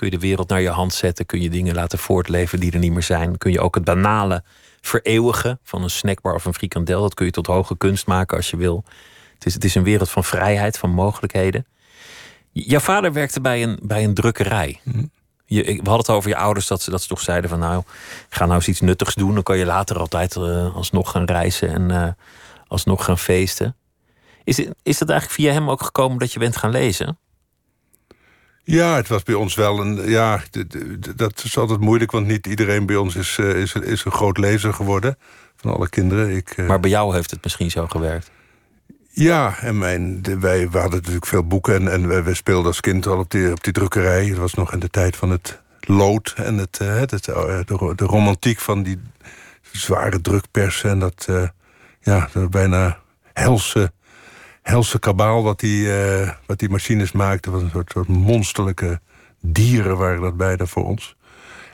kun 0.00 0.10
je 0.10 0.18
de 0.18 0.26
wereld 0.26 0.48
naar 0.48 0.60
je 0.60 0.68
hand 0.68 0.94
zetten. 0.94 1.26
Kun 1.26 1.40
je 1.40 1.50
dingen 1.50 1.74
laten 1.74 1.98
voortleven 1.98 2.60
die 2.60 2.72
er 2.72 2.78
niet 2.78 2.92
meer 2.92 3.02
zijn. 3.02 3.38
Kun 3.38 3.52
je 3.52 3.60
ook 3.60 3.74
het 3.74 3.84
banale 3.84 4.42
vereeuwigen 4.80 5.58
van 5.62 5.82
een 5.82 5.90
snackbar 5.90 6.34
of 6.34 6.44
een 6.44 6.54
frikandel. 6.54 7.02
Dat 7.02 7.14
kun 7.14 7.26
je 7.26 7.32
tot 7.32 7.46
hoge 7.46 7.76
kunst 7.76 8.06
maken 8.06 8.36
als 8.36 8.50
je 8.50 8.56
wil. 8.56 8.84
Het 9.34 9.46
is, 9.46 9.54
het 9.54 9.64
is 9.64 9.74
een 9.74 9.82
wereld 9.82 10.10
van 10.10 10.24
vrijheid, 10.24 10.78
van 10.78 10.90
mogelijkheden. 10.90 11.66
Jouw 12.52 12.80
vader 12.80 13.12
werkte 13.12 13.40
bij 13.40 13.62
een, 13.62 13.78
bij 13.82 14.04
een 14.04 14.14
drukkerij. 14.14 14.80
Je, 15.44 15.62
ik- 15.62 15.82
we 15.82 15.88
hadden 15.88 16.06
het 16.06 16.08
over 16.16 16.30
je 16.30 16.36
ouders 16.36 16.66
dat 16.66 16.82
ze, 16.82 16.90
dat 16.90 17.02
ze 17.02 17.08
toch 17.08 17.20
zeiden 17.20 17.50
van 17.50 17.58
nou, 17.58 17.82
ga 18.28 18.44
nou 18.44 18.56
eens 18.56 18.68
iets 18.68 18.80
nuttigs 18.80 19.14
doen. 19.14 19.34
Dan 19.34 19.42
kan 19.42 19.58
je 19.58 19.64
later 19.66 19.98
altijd 19.98 20.36
eh, 20.36 20.74
alsnog 20.76 21.10
gaan 21.10 21.24
reizen 21.24 21.68
en 21.68 21.90
eh, 21.90 22.08
alsnog 22.66 23.04
gaan 23.04 23.18
feesten. 23.18 23.76
Is, 24.44 24.58
is 24.82 24.98
dat 24.98 25.08
eigenlijk 25.08 25.40
via 25.40 25.52
hem 25.52 25.70
ook 25.70 25.82
gekomen 25.82 26.18
dat 26.18 26.32
je 26.32 26.38
bent 26.38 26.56
gaan 26.56 26.70
lezen? 26.70 27.18
Ja, 28.70 28.94
het 28.96 29.08
was 29.08 29.22
bij 29.22 29.34
ons 29.34 29.54
wel 29.54 29.80
een. 29.80 30.10
Ja, 30.10 30.40
dat 31.16 31.42
is 31.44 31.58
altijd 31.58 31.80
moeilijk, 31.80 32.10
want 32.10 32.26
niet 32.26 32.46
iedereen 32.46 32.86
bij 32.86 32.96
ons 32.96 33.16
is, 33.16 33.36
eh, 33.38 33.50
is, 33.50 33.74
is 33.74 34.04
een 34.04 34.12
groot 34.12 34.38
lezer 34.38 34.74
geworden. 34.74 35.18
Van 35.56 35.74
alle 35.74 35.88
kinderen. 35.88 36.36
Ik, 36.36 36.50
eh, 36.50 36.66
Maar 36.66 36.80
bij 36.80 36.90
jou 36.90 37.14
heeft 37.14 37.30
het 37.30 37.42
misschien 37.42 37.70
zo 37.70 37.86
gewerkt. 37.86 38.30
Ja, 39.10 39.58
en 39.60 39.78
mijn, 39.78 40.22
de- 40.22 40.38
wij 40.38 40.70
we 40.70 40.78
hadden 40.78 40.98
natuurlijk 40.98 41.26
veel 41.26 41.46
boeken. 41.46 41.74
En, 41.74 41.92
en 41.92 42.08
wij, 42.08 42.24
wij 42.24 42.34
speelden 42.34 42.66
als 42.66 42.80
kind 42.80 43.06
al 43.06 43.18
op 43.18 43.30
die, 43.30 43.50
op 43.52 43.64
die 43.64 43.72
drukkerij. 43.72 44.26
Het 44.26 44.38
was 44.38 44.54
nog 44.54 44.72
in 44.72 44.78
de 44.78 44.90
tijd 44.90 45.16
van 45.16 45.30
het 45.30 45.60
lood 45.80 46.32
en 46.36 46.56
het, 46.58 46.78
eh, 46.80 46.94
het, 46.98 47.10
het, 47.10 47.24
de, 47.24 47.92
de 47.96 48.04
romantiek 48.04 48.58
van 48.58 48.82
die 48.82 49.00
zware 49.72 50.20
drukpersen. 50.20 50.90
En 50.90 50.98
dat, 50.98 51.28
ja, 52.00 52.28
dat 52.32 52.50
bijna 52.50 52.98
helse, 53.32 53.92
helse 54.62 54.98
kabaal 54.98 55.42
wat 55.42 55.60
die, 55.60 56.02
eh, 56.02 56.30
wat 56.46 56.58
die 56.58 56.68
machines 56.68 57.12
maakten. 57.12 57.52
was 57.52 57.62
een 57.62 57.70
soort, 57.70 57.90
soort 57.90 58.08
monsterlijke 58.08 59.00
dieren 59.40 59.96
waren 59.96 60.20
dat 60.20 60.36
bijna 60.36 60.66
voor 60.66 60.84
ons. 60.84 61.16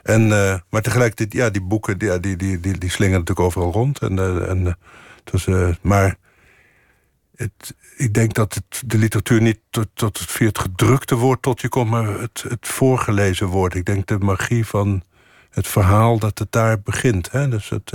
En, 0.03 0.31
eh, 0.31 0.59
maar 0.69 0.81
tegelijkertijd, 0.81 1.33
ja, 1.33 1.49
die 1.49 1.61
boeken 1.61 1.97
die, 1.97 2.19
die, 2.19 2.35
die, 2.35 2.59
die, 2.59 2.77
die 2.77 2.89
slingen 2.89 3.19
natuurlijk 3.19 3.47
overal 3.47 3.71
rond. 3.71 3.99
En, 3.99 4.19
eh, 4.19 4.49
en, 4.49 4.77
maar 5.81 6.15
het, 7.35 7.75
ik 7.97 8.13
denk 8.13 8.33
dat 8.33 8.53
het, 8.53 8.83
de 8.85 8.97
literatuur 8.97 9.41
niet 9.41 9.59
tot, 9.69 9.87
tot 9.93 10.19
het, 10.19 10.31
via 10.31 10.47
het 10.47 10.59
gedrukte 10.59 11.15
woord 11.15 11.41
tot 11.41 11.61
je 11.61 11.69
komt, 11.69 11.89
maar 11.89 12.19
het, 12.19 12.45
het 12.47 12.67
voorgelezen 12.67 13.47
woord. 13.47 13.75
Ik 13.75 13.85
denk 13.85 14.07
de 14.07 14.17
magie 14.19 14.65
van 14.65 15.03
het 15.49 15.67
verhaal 15.67 16.19
dat 16.19 16.39
het 16.39 16.51
daar 16.51 16.81
begint. 16.81 17.31
Hè? 17.31 17.49
Dus, 17.49 17.69
het, 17.69 17.91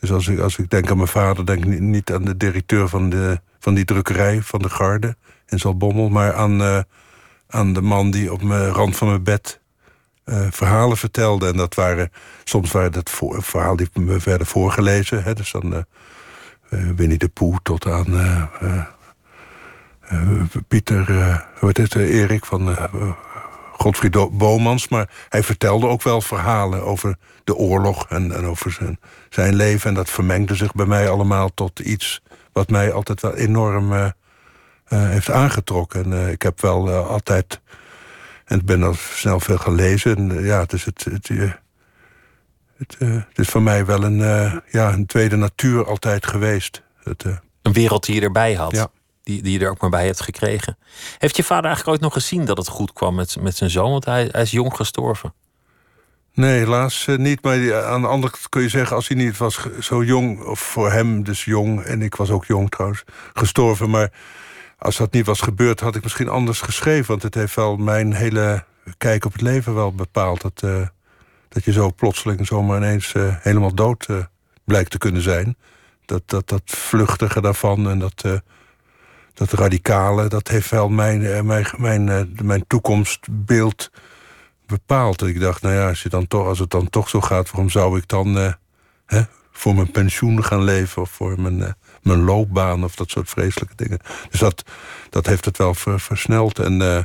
dus 0.00 0.12
als, 0.12 0.28
ik, 0.28 0.38
als 0.38 0.58
ik 0.58 0.70
denk 0.70 0.90
aan 0.90 0.96
mijn 0.96 1.08
vader, 1.08 1.46
denk 1.46 1.64
ik 1.64 1.80
niet 1.80 2.12
aan 2.12 2.24
de 2.24 2.36
directeur 2.36 2.88
van, 2.88 3.10
de, 3.10 3.40
van 3.60 3.74
die 3.74 3.84
drukkerij 3.84 4.42
van 4.42 4.62
de 4.62 4.70
Garde 4.70 5.16
in 5.46 5.58
Zalbommel, 5.58 6.08
maar 6.08 6.34
aan, 6.34 6.62
eh, 6.62 6.80
aan 7.48 7.72
de 7.72 7.82
man 7.82 8.10
die 8.10 8.32
op 8.32 8.42
mijn 8.42 8.68
rand 8.68 8.96
van 8.96 9.08
mijn 9.08 9.22
bed 9.22 9.60
eh, 10.24 10.46
verhalen 10.50 10.96
vertelde. 10.96 11.46
En 11.46 11.56
dat 11.56 11.74
waren 11.74 12.12
soms 12.44 12.70
waren 12.70 12.92
dat 12.92 13.10
voor, 13.10 13.42
verhalen 13.42 13.76
die 13.76 14.02
me 14.02 14.18
werden 14.24 14.46
voorgelezen. 14.46 15.22
Hè? 15.22 15.34
Dus 15.34 15.50
dan. 15.50 15.74
eh, 15.74 15.84
Winnie 16.96 17.18
de 17.18 17.28
Poe 17.28 17.58
tot 17.62 17.86
aan 17.86 18.48
Pieter, 20.68 21.44
wat 21.60 21.78
is 21.78 21.84
het, 21.84 21.94
Erik 21.94 22.44
van 22.44 22.76
Godfried 23.72 24.38
Bomans. 24.38 24.88
Maar 24.88 25.08
hij 25.28 25.42
vertelde 25.42 25.86
ook 25.86 26.02
wel 26.02 26.20
verhalen 26.20 26.82
over 26.84 27.16
de 27.44 27.54
oorlog 27.54 28.06
en, 28.08 28.32
en 28.32 28.44
over 28.44 28.72
zijn, 28.72 28.98
zijn 29.28 29.54
leven. 29.54 29.88
En 29.88 29.94
dat 29.94 30.10
vermengde 30.10 30.54
zich 30.54 30.72
bij 30.72 30.86
mij 30.86 31.08
allemaal 31.08 31.54
tot 31.54 31.78
iets 31.78 32.22
wat 32.52 32.70
mij 32.70 32.92
altijd 32.92 33.20
wel 33.20 33.34
enorm 33.34 34.12
heeft 34.84 35.30
aangetrokken. 35.30 36.12
En 36.12 36.30
ik 36.30 36.42
heb 36.42 36.60
wel 36.60 36.90
altijd, 36.90 37.60
en 38.44 38.58
ik 38.58 38.64
ben 38.64 38.82
al 38.82 38.94
snel 38.94 39.40
veel 39.40 39.58
gelezen. 39.58 40.16
En, 40.16 40.44
ja, 40.44 40.64
dus 40.64 40.84
het, 40.84 41.04
het, 41.04 41.28
het, 42.76 42.96
het, 42.98 43.38
is 43.38 43.48
voor 43.48 43.62
mij 43.62 43.86
wel 43.86 44.02
een, 44.02 44.18
ja, 44.70 44.92
een 44.92 45.06
tweede 45.06 45.36
natuur 45.36 45.86
altijd 45.86 46.26
geweest. 46.26 46.82
Het, 47.02 47.24
een 47.62 47.72
wereld 47.72 48.06
die 48.06 48.14
je 48.14 48.20
erbij 48.20 48.54
had. 48.54 48.72
Ja. 48.72 48.90
Die, 49.22 49.42
die 49.42 49.58
je 49.58 49.64
er 49.64 49.70
ook 49.70 49.80
maar 49.80 49.90
bij 49.90 50.06
hebt 50.06 50.20
gekregen. 50.20 50.78
Heeft 51.18 51.36
je 51.36 51.44
vader 51.44 51.64
eigenlijk 51.64 51.94
ooit 51.94 52.12
nog 52.12 52.22
gezien 52.22 52.44
dat 52.44 52.56
het 52.56 52.68
goed 52.68 52.92
kwam 52.92 53.14
met, 53.14 53.36
met 53.40 53.56
zijn 53.56 53.70
zoon? 53.70 53.90
Want 53.90 54.04
hij, 54.04 54.28
hij 54.30 54.42
is 54.42 54.50
jong 54.50 54.76
gestorven. 54.76 55.34
Nee, 56.40 56.58
helaas 56.58 57.06
niet. 57.16 57.42
Maar 57.42 57.84
aan 57.84 58.00
de 58.00 58.06
andere 58.06 58.32
kant 58.32 58.48
kun 58.48 58.62
je 58.62 58.68
zeggen... 58.68 58.96
als 58.96 59.08
hij 59.08 59.16
niet 59.16 59.36
was 59.36 59.66
zo 59.80 60.02
jong, 60.02 60.42
of 60.42 60.60
voor 60.60 60.92
hem 60.92 61.22
dus 61.22 61.44
jong... 61.44 61.82
en 61.82 62.02
ik 62.02 62.14
was 62.14 62.30
ook 62.30 62.44
jong 62.44 62.70
trouwens, 62.70 63.04
gestorven. 63.32 63.90
Maar 63.90 64.12
als 64.78 64.96
dat 64.96 65.12
niet 65.12 65.26
was 65.26 65.40
gebeurd, 65.40 65.80
had 65.80 65.96
ik 65.96 66.02
misschien 66.02 66.28
anders 66.28 66.60
geschreven. 66.60 67.06
Want 67.06 67.22
het 67.22 67.34
heeft 67.34 67.54
wel 67.54 67.76
mijn 67.76 68.12
hele 68.12 68.64
kijk 68.98 69.24
op 69.24 69.32
het 69.32 69.40
leven 69.40 69.74
wel 69.74 69.94
bepaald. 69.94 70.40
Dat, 70.40 70.62
uh, 70.64 70.86
dat 71.48 71.64
je 71.64 71.72
zo 71.72 71.92
plotseling 71.92 72.46
zomaar 72.46 72.76
ineens 72.76 73.14
helemaal 73.40 73.74
dood 73.74 74.06
blijkt 74.64 74.90
te 74.90 74.98
kunnen 74.98 75.22
zijn. 75.22 75.56
Dat, 76.04 76.22
dat, 76.26 76.48
dat 76.48 76.62
vluchtige 76.64 77.40
daarvan 77.40 77.90
en 77.90 77.98
dat 77.98 78.24
dat 79.40 79.52
radicale, 79.52 80.28
dat 80.28 80.48
heeft 80.48 80.70
wel 80.70 80.88
mijn, 80.88 81.24
eh, 81.24 81.40
mijn, 81.40 81.66
mijn, 81.76 82.08
eh, 82.08 82.22
mijn 82.42 82.64
toekomstbeeld 82.66 83.90
bepaald. 84.70 85.22
Ik 85.22 85.40
dacht, 85.40 85.62
nou 85.62 85.74
ja, 85.74 85.88
als, 85.88 86.02
je 86.02 86.08
dan 86.08 86.26
toch, 86.26 86.46
als 86.46 86.58
het 86.58 86.70
dan 86.70 86.90
toch 86.90 87.08
zo 87.08 87.20
gaat, 87.20 87.50
waarom 87.50 87.70
zou 87.70 87.98
ik 87.98 88.08
dan 88.08 88.38
uh, 88.38 88.52
hè, 89.06 89.22
voor 89.52 89.74
mijn 89.74 89.90
pensioen 89.90 90.44
gaan 90.44 90.64
leven 90.64 91.02
of 91.02 91.10
voor 91.10 91.40
mijn, 91.40 91.58
uh, 91.58 91.68
mijn 92.02 92.24
loopbaan 92.24 92.84
of 92.84 92.94
dat 92.94 93.10
soort 93.10 93.28
vreselijke 93.28 93.74
dingen. 93.76 93.98
Dus 94.30 94.40
dat, 94.40 94.64
dat 95.10 95.26
heeft 95.26 95.44
het 95.44 95.58
wel 95.58 95.74
versneld. 95.74 96.58
En 96.58 96.80
uh, 96.80 96.98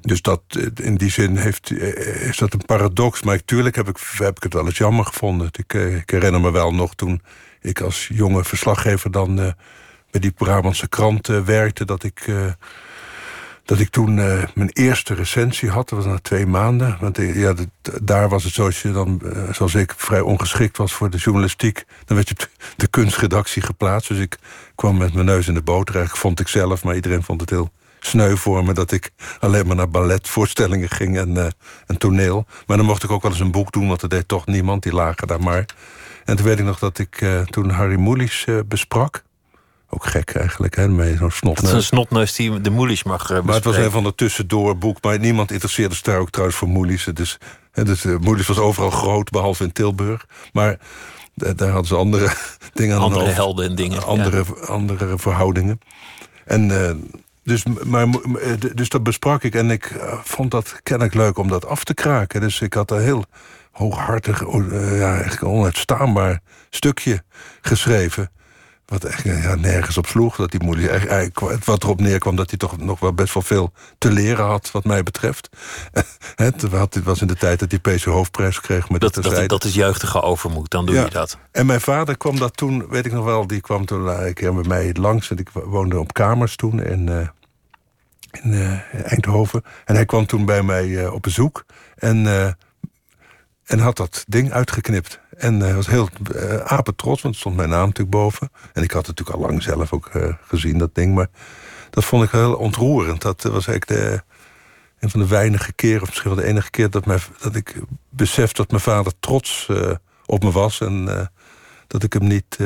dus 0.00 0.22
dat, 0.22 0.42
in 0.74 0.96
die 0.96 1.10
zin 1.10 1.36
heeft, 1.36 1.70
is 1.70 2.36
dat 2.36 2.52
een 2.52 2.64
paradox. 2.66 3.22
Maar 3.22 3.36
natuurlijk 3.36 3.76
heb 3.76 3.88
ik, 3.88 3.98
heb 4.16 4.36
ik 4.36 4.42
het 4.42 4.52
wel 4.52 4.66
eens 4.66 4.78
jammer 4.78 5.04
gevonden. 5.04 5.48
Ik, 5.52 5.72
ik 5.74 6.10
herinner 6.10 6.40
me 6.40 6.50
wel 6.50 6.74
nog 6.74 6.94
toen 6.94 7.22
ik 7.60 7.80
als 7.80 8.08
jonge 8.12 8.44
verslaggever 8.44 9.10
dan 9.10 9.34
bij 10.10 10.20
die 10.20 10.30
Brabantse 10.30 10.88
krant 10.88 11.26
werkte... 11.26 11.84
dat 11.84 12.02
ik, 12.02 12.26
dat 13.66 13.78
ik 13.78 13.88
toen 13.88 14.16
uh, 14.16 14.42
mijn 14.54 14.70
eerste 14.72 15.14
recensie 15.14 15.70
had. 15.70 15.88
Dat 15.88 15.98
was 15.98 16.12
na 16.12 16.18
twee 16.18 16.46
maanden. 16.46 16.96
Want 17.00 17.16
ja, 17.16 17.54
daar 18.02 18.28
was 18.28 18.44
het 18.44 18.52
zoals 18.52 18.82
je 18.82 18.92
dan, 18.92 19.22
zoals 19.52 19.74
ik, 19.74 19.94
vrij 19.96 20.20
ongeschikt 20.20 20.76
was 20.76 20.92
voor 20.92 21.10
de 21.10 21.16
journalistiek. 21.16 21.84
Dan 22.04 22.16
werd 22.16 22.28
je 22.28 22.34
op 22.34 22.48
de 22.76 22.88
kunstredactie 22.88 23.62
geplaatst. 23.62 24.08
Dus 24.08 24.18
ik 24.18 24.38
kwam 24.74 24.96
met 24.96 25.14
mijn 25.14 25.26
neus 25.26 25.48
in 25.48 25.54
de 25.54 25.62
boter. 25.62 25.94
Eigenlijk 25.94 26.24
vond 26.24 26.40
ik 26.40 26.48
zelf, 26.48 26.84
maar 26.84 26.94
iedereen 26.94 27.22
vond 27.22 27.40
het 27.40 27.50
heel 27.50 27.70
sneu 28.00 28.36
voor 28.36 28.64
me... 28.64 28.72
dat 28.72 28.92
ik 28.92 29.10
alleen 29.40 29.66
maar 29.66 29.76
naar 29.76 29.90
balletvoorstellingen 29.90 30.88
ging 30.88 31.18
en, 31.18 31.36
en 31.86 31.98
toneel. 31.98 32.46
Maar 32.66 32.76
dan 32.76 32.86
mocht 32.86 33.02
ik 33.02 33.10
ook 33.10 33.22
wel 33.22 33.30
eens 33.30 33.40
een 33.40 33.50
boek 33.50 33.72
doen, 33.72 33.88
want 33.88 34.00
dat 34.00 34.10
deed 34.10 34.28
toch 34.28 34.46
niemand. 34.46 34.82
Die 34.82 34.92
lagen 34.92 35.26
daar 35.26 35.42
maar. 35.42 35.64
En 36.24 36.36
toen 36.36 36.46
weet 36.46 36.58
ik 36.58 36.64
nog 36.64 36.78
dat 36.78 36.98
ik 36.98 37.26
toen 37.50 37.70
Harry 37.70 37.98
Mulisch 37.98 38.46
besprak. 38.66 39.24
Ook 39.88 40.06
gek 40.06 40.34
eigenlijk, 40.34 40.76
hè? 40.76 40.88
Met 40.88 41.18
zo'n 41.18 41.30
snotneus. 41.30 41.72
Een 41.72 41.82
snotneus 41.82 42.34
die 42.34 42.60
de 42.60 42.70
Moelies 42.70 43.02
mag 43.02 43.30
uh, 43.30 43.42
Maar 43.42 43.54
het 43.54 43.64
was 43.64 43.76
een 43.76 43.90
van 43.90 44.02
de 44.02 44.14
tussendoorboek. 44.14 45.02
Maar 45.02 45.18
niemand 45.18 45.50
interesseerde 45.50 45.94
zich 45.94 46.02
daar 46.02 46.18
ook 46.18 46.30
trouwens 46.30 46.58
voor 46.58 46.68
Moelies. 46.68 47.08
Dus, 47.14 47.38
hè, 47.72 47.84
dus 47.84 48.04
uh, 48.04 48.18
Moelies 48.18 48.46
was 48.46 48.58
overal 48.58 48.90
groot, 48.90 49.30
behalve 49.30 49.64
in 49.64 49.72
Tilburg. 49.72 50.26
Maar 50.52 50.78
daar 51.34 51.68
hadden 51.68 51.86
ze 51.86 51.96
andere 51.96 52.32
dingen 52.74 52.96
aan 52.96 53.02
Andere 53.02 53.30
helden 53.30 53.68
en 53.68 53.74
dingen. 53.74 54.04
Andere, 54.04 54.44
ja. 54.60 54.66
andere 54.66 55.18
verhoudingen. 55.18 55.80
En... 56.44 56.68
Uh, 56.70 56.90
dus, 57.42 57.62
maar, 57.84 58.06
dus 58.74 58.88
dat 58.88 59.02
besprak 59.02 59.42
ik 59.42 59.54
en 59.54 59.70
ik 59.70 59.92
vond 60.22 60.50
dat 60.50 60.80
kennelijk 60.82 61.14
leuk 61.14 61.38
om 61.38 61.48
dat 61.48 61.66
af 61.66 61.84
te 61.84 61.94
kraken. 61.94 62.40
Dus 62.40 62.60
ik 62.60 62.74
had 62.74 62.90
een 62.90 63.00
heel 63.00 63.24
hooghartig, 63.72 64.40
ja, 64.70 65.18
echt 65.18 65.42
onuitstaanbaar 65.42 66.40
stukje 66.70 67.22
geschreven. 67.60 68.30
Wat 68.86 69.04
echt 69.04 69.22
ja, 69.22 69.54
nergens 69.54 69.98
op 69.98 70.06
sloeg. 70.06 70.36
Dat 70.36 70.50
die 70.50 70.62
moeder, 70.62 71.30
wat 71.64 71.82
erop 71.82 72.00
neerkwam 72.00 72.36
dat 72.36 72.50
hij 72.50 72.58
toch 72.58 72.78
nog 72.78 73.00
wel 73.00 73.12
best 73.12 73.34
wel 73.34 73.42
veel 73.42 73.72
te 73.98 74.10
leren 74.10 74.44
had, 74.44 74.70
wat 74.70 74.84
mij 74.84 75.02
betreft. 75.02 75.48
Het 76.34 77.02
was 77.04 77.20
in 77.20 77.26
de 77.26 77.36
tijd 77.36 77.58
dat 77.58 77.70
hij 77.70 77.96
PC 77.96 78.02
Hoofdprijs 78.02 78.60
kreeg. 78.60 78.88
Met 78.88 79.00
dat, 79.00 79.14
dat, 79.14 79.48
dat, 79.48 79.64
is 79.64 79.74
jeugdige 79.74 80.22
overmoed, 80.22 80.70
dan 80.70 80.86
doe 80.86 80.94
ja. 80.94 81.04
je 81.04 81.10
dat. 81.10 81.38
En 81.52 81.66
mijn 81.66 81.80
vader 81.80 82.16
kwam 82.16 82.38
dat 82.38 82.56
toen, 82.56 82.88
weet 82.88 83.06
ik 83.06 83.12
nog 83.12 83.24
wel, 83.24 83.46
die 83.46 83.60
kwam 83.60 83.84
toen 83.84 84.06
een 84.06 84.34
keer 84.34 84.54
met 84.54 84.66
mij 84.66 84.94
langs. 84.94 85.30
En 85.30 85.38
ik 85.38 85.50
woonde 85.50 85.98
op 85.98 86.12
kamers 86.12 86.56
toen 86.56 86.82
in, 86.82 87.06
uh, 87.06 87.28
in 88.30 88.52
uh, 88.52 89.12
Eindhoven. 89.12 89.64
En 89.84 89.94
hij 89.94 90.04
kwam 90.04 90.26
toen 90.26 90.44
bij 90.44 90.62
mij 90.62 90.86
uh, 90.86 91.12
op 91.12 91.22
bezoek. 91.22 91.64
En, 91.96 92.26
en 93.64 93.78
had 93.78 93.96
dat 93.96 94.24
ding 94.26 94.52
uitgeknipt. 94.52 95.20
En 95.36 95.60
hij 95.60 95.74
was 95.74 95.86
heel 95.86 96.08
uh, 96.34 96.56
apetrots, 96.56 97.22
want 97.22 97.34
er 97.34 97.40
stond 97.40 97.56
mijn 97.56 97.68
naam 97.68 97.86
natuurlijk 97.86 98.16
boven. 98.16 98.50
En 98.72 98.82
ik 98.82 98.90
had 98.90 99.06
het 99.06 99.18
natuurlijk 99.18 99.44
al 99.44 99.50
lang 99.50 99.62
zelf 99.62 99.92
ook 99.92 100.10
uh, 100.14 100.34
gezien, 100.46 100.78
dat 100.78 100.94
ding. 100.94 101.14
Maar 101.14 101.28
dat 101.90 102.04
vond 102.04 102.24
ik 102.24 102.30
heel 102.30 102.54
ontroerend. 102.54 103.22
Dat 103.22 103.42
was 103.42 103.66
eigenlijk 103.66 103.86
de, 103.86 104.22
een 104.98 105.10
van 105.10 105.20
de 105.20 105.26
weinige 105.26 105.72
keren, 105.72 106.02
of 106.02 106.08
misschien 106.08 106.34
wel 106.34 106.42
de 106.42 106.48
enige 106.48 106.70
keer... 106.70 106.90
dat, 106.90 107.04
dat 107.40 107.54
ik 107.54 107.74
besefte 108.08 108.56
dat 108.56 108.70
mijn 108.70 108.82
vader 108.82 109.12
trots 109.20 109.68
uh, 109.70 109.90
op 110.26 110.42
me 110.42 110.50
was. 110.50 110.80
En 110.80 111.30
dat 111.86 112.02
ik 112.02 112.12
hem 112.12 112.26
niet 112.26 112.58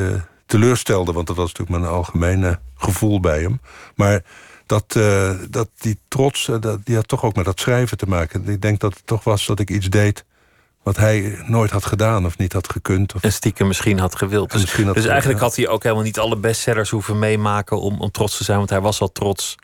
teleurstelde. 0.45 1.11
Want 1.11 1.27
dat 1.27 1.35
was 1.35 1.53
natuurlijk 1.53 1.79
mijn 1.79 1.93
algemene 1.93 2.59
gevoel 2.75 3.19
bij 3.19 3.41
hem. 3.41 3.61
Maar 3.95 4.23
dat, 4.65 4.99
dat 5.49 5.69
die 5.77 5.99
trots, 6.07 6.49
dat, 6.59 6.85
die 6.85 6.95
had 6.95 7.07
toch 7.07 7.23
ook 7.23 7.35
met 7.35 7.45
dat 7.45 7.59
schrijven 7.59 7.97
te 7.97 8.05
maken. 8.05 8.47
Ik 8.47 8.61
denk 8.61 8.79
dat 8.79 8.93
het 8.93 9.05
toch 9.05 9.23
was 9.23 9.45
dat 9.45 9.59
ik 9.59 9.69
iets 9.69 9.89
deed 9.89 10.25
wat 10.83 10.97
hij 10.97 11.43
nooit 11.45 11.71
had 11.71 11.85
gedaan 11.85 12.25
of 12.25 12.37
niet 12.37 12.53
had 12.53 12.71
gekund. 12.71 13.15
Of... 13.15 13.23
En 13.23 13.33
stiekem 13.33 13.67
misschien 13.67 13.99
had 13.99 14.15
gewild. 14.15 14.51
Dus, 14.51 14.61
misschien 14.61 14.85
had 14.85 14.95
dus 14.95 15.05
eigenlijk 15.05 15.39
had 15.39 15.55
hij 15.55 15.67
ook 15.67 15.83
helemaal 15.83 16.03
niet 16.03 16.19
alle 16.19 16.37
bestsellers 16.37 16.89
hoeven 16.89 17.19
meemaken 17.19 17.81
om, 17.81 18.01
om 18.01 18.11
trots 18.11 18.37
te 18.37 18.43
zijn. 18.43 18.57
Want 18.57 18.69
hij 18.69 18.81
was 18.81 19.01
al 19.01 19.11
trots 19.11 19.55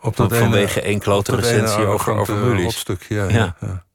op 0.00 0.16
dat 0.16 0.36
vanwege 0.36 0.80
één 0.80 0.98
klote 0.98 1.36
recensie 1.36 1.86
over, 1.86 2.14
over. 2.14 2.60
Ja, 3.08 3.28
ja. 3.28 3.56
ja. 3.60 3.86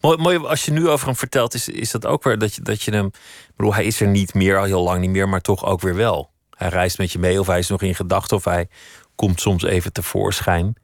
Mooi, 0.00 0.16
mooi, 0.16 0.38
als 0.38 0.64
je 0.64 0.70
nu 0.70 0.88
over 0.88 1.06
hem 1.06 1.16
vertelt, 1.16 1.54
is, 1.54 1.68
is 1.68 1.90
dat 1.90 2.06
ook 2.06 2.24
weer 2.24 2.38
dat 2.38 2.54
je, 2.54 2.62
dat 2.62 2.82
je 2.82 2.90
hem. 2.90 3.06
Ik 3.06 3.52
bedoel, 3.56 3.74
hij 3.74 3.84
is 3.84 4.00
er 4.00 4.06
niet 4.06 4.34
meer, 4.34 4.58
al 4.58 4.64
heel 4.64 4.82
lang 4.82 5.00
niet 5.00 5.10
meer, 5.10 5.28
maar 5.28 5.40
toch 5.40 5.64
ook 5.64 5.80
weer 5.80 5.94
wel. 5.94 6.30
Hij 6.50 6.68
reist 6.68 6.98
met 6.98 7.12
je 7.12 7.18
mee, 7.18 7.40
of 7.40 7.46
hij 7.46 7.58
is 7.58 7.68
nog 7.68 7.82
in 7.82 7.94
gedachten, 7.94 8.36
of 8.36 8.44
hij 8.44 8.68
komt 9.14 9.40
soms 9.40 9.62
even 9.62 9.92
tevoorschijn. 9.92 10.74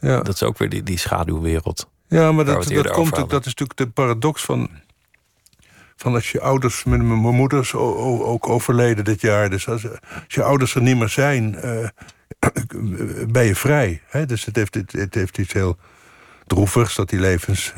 Ja. 0.00 0.20
Dat 0.20 0.34
is 0.34 0.42
ook 0.42 0.58
weer 0.58 0.68
die, 0.68 0.82
die 0.82 0.98
schaduwwereld. 0.98 1.88
Ja, 2.08 2.32
maar 2.32 2.44
dat, 2.44 2.68
dat, 2.68 2.90
komt, 2.90 3.14
dat 3.16 3.46
is 3.46 3.54
natuurlijk 3.54 3.78
de 3.78 3.88
paradox 3.88 4.44
van 4.44 4.70
van 6.00 6.14
als 6.14 6.30
je 6.30 6.40
ouders, 6.40 6.84
mijn, 6.84 7.06
mijn 7.06 7.34
moeder 7.34 7.78
ook 8.22 8.48
overleden 8.48 9.04
dit 9.04 9.20
jaar. 9.20 9.50
Dus 9.50 9.68
als, 9.68 9.86
je 10.26 10.42
ouders 10.42 10.74
er 10.74 10.82
niet 10.82 10.96
meer 10.96 11.08
zijn, 11.08 11.56
uh, 11.64 11.88
ben 13.32 13.44
je 13.44 13.54
vrij. 13.54 14.02
Hè? 14.06 14.26
Dus 14.26 14.44
het 14.44 14.56
heeft, 14.56 14.74
het, 14.74 15.14
heeft 15.14 15.38
iets 15.38 15.52
heel 15.52 15.76
droevigs 16.46 16.94
dat 16.94 17.08
die 17.08 17.20
levens 17.20 17.72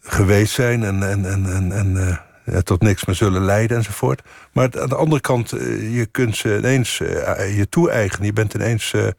geweest 0.00 0.52
zijn 0.52 0.84
en, 0.84 1.02
en, 1.02 1.24
en, 1.24 1.46
en, 1.46 1.72
en 1.72 2.20
uh, 2.44 2.58
tot 2.58 2.82
niks 2.82 3.04
meer 3.04 3.16
zullen 3.16 3.42
leiden 3.42 3.76
enzovoort. 3.76 4.22
Maar 4.52 4.80
aan 4.80 4.88
de 4.88 4.96
andere 4.96 5.20
kant, 5.20 5.54
uh, 5.54 5.96
je 5.96 6.06
kunt 6.06 6.36
ze 6.36 6.56
ineens 6.56 6.98
je 6.98 7.66
toe-eigenen. 7.68 8.26
Je 8.26 8.32
bent 8.32 8.54
ineens 8.54 8.90
de, 8.90 9.16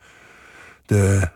de, 0.85 1.29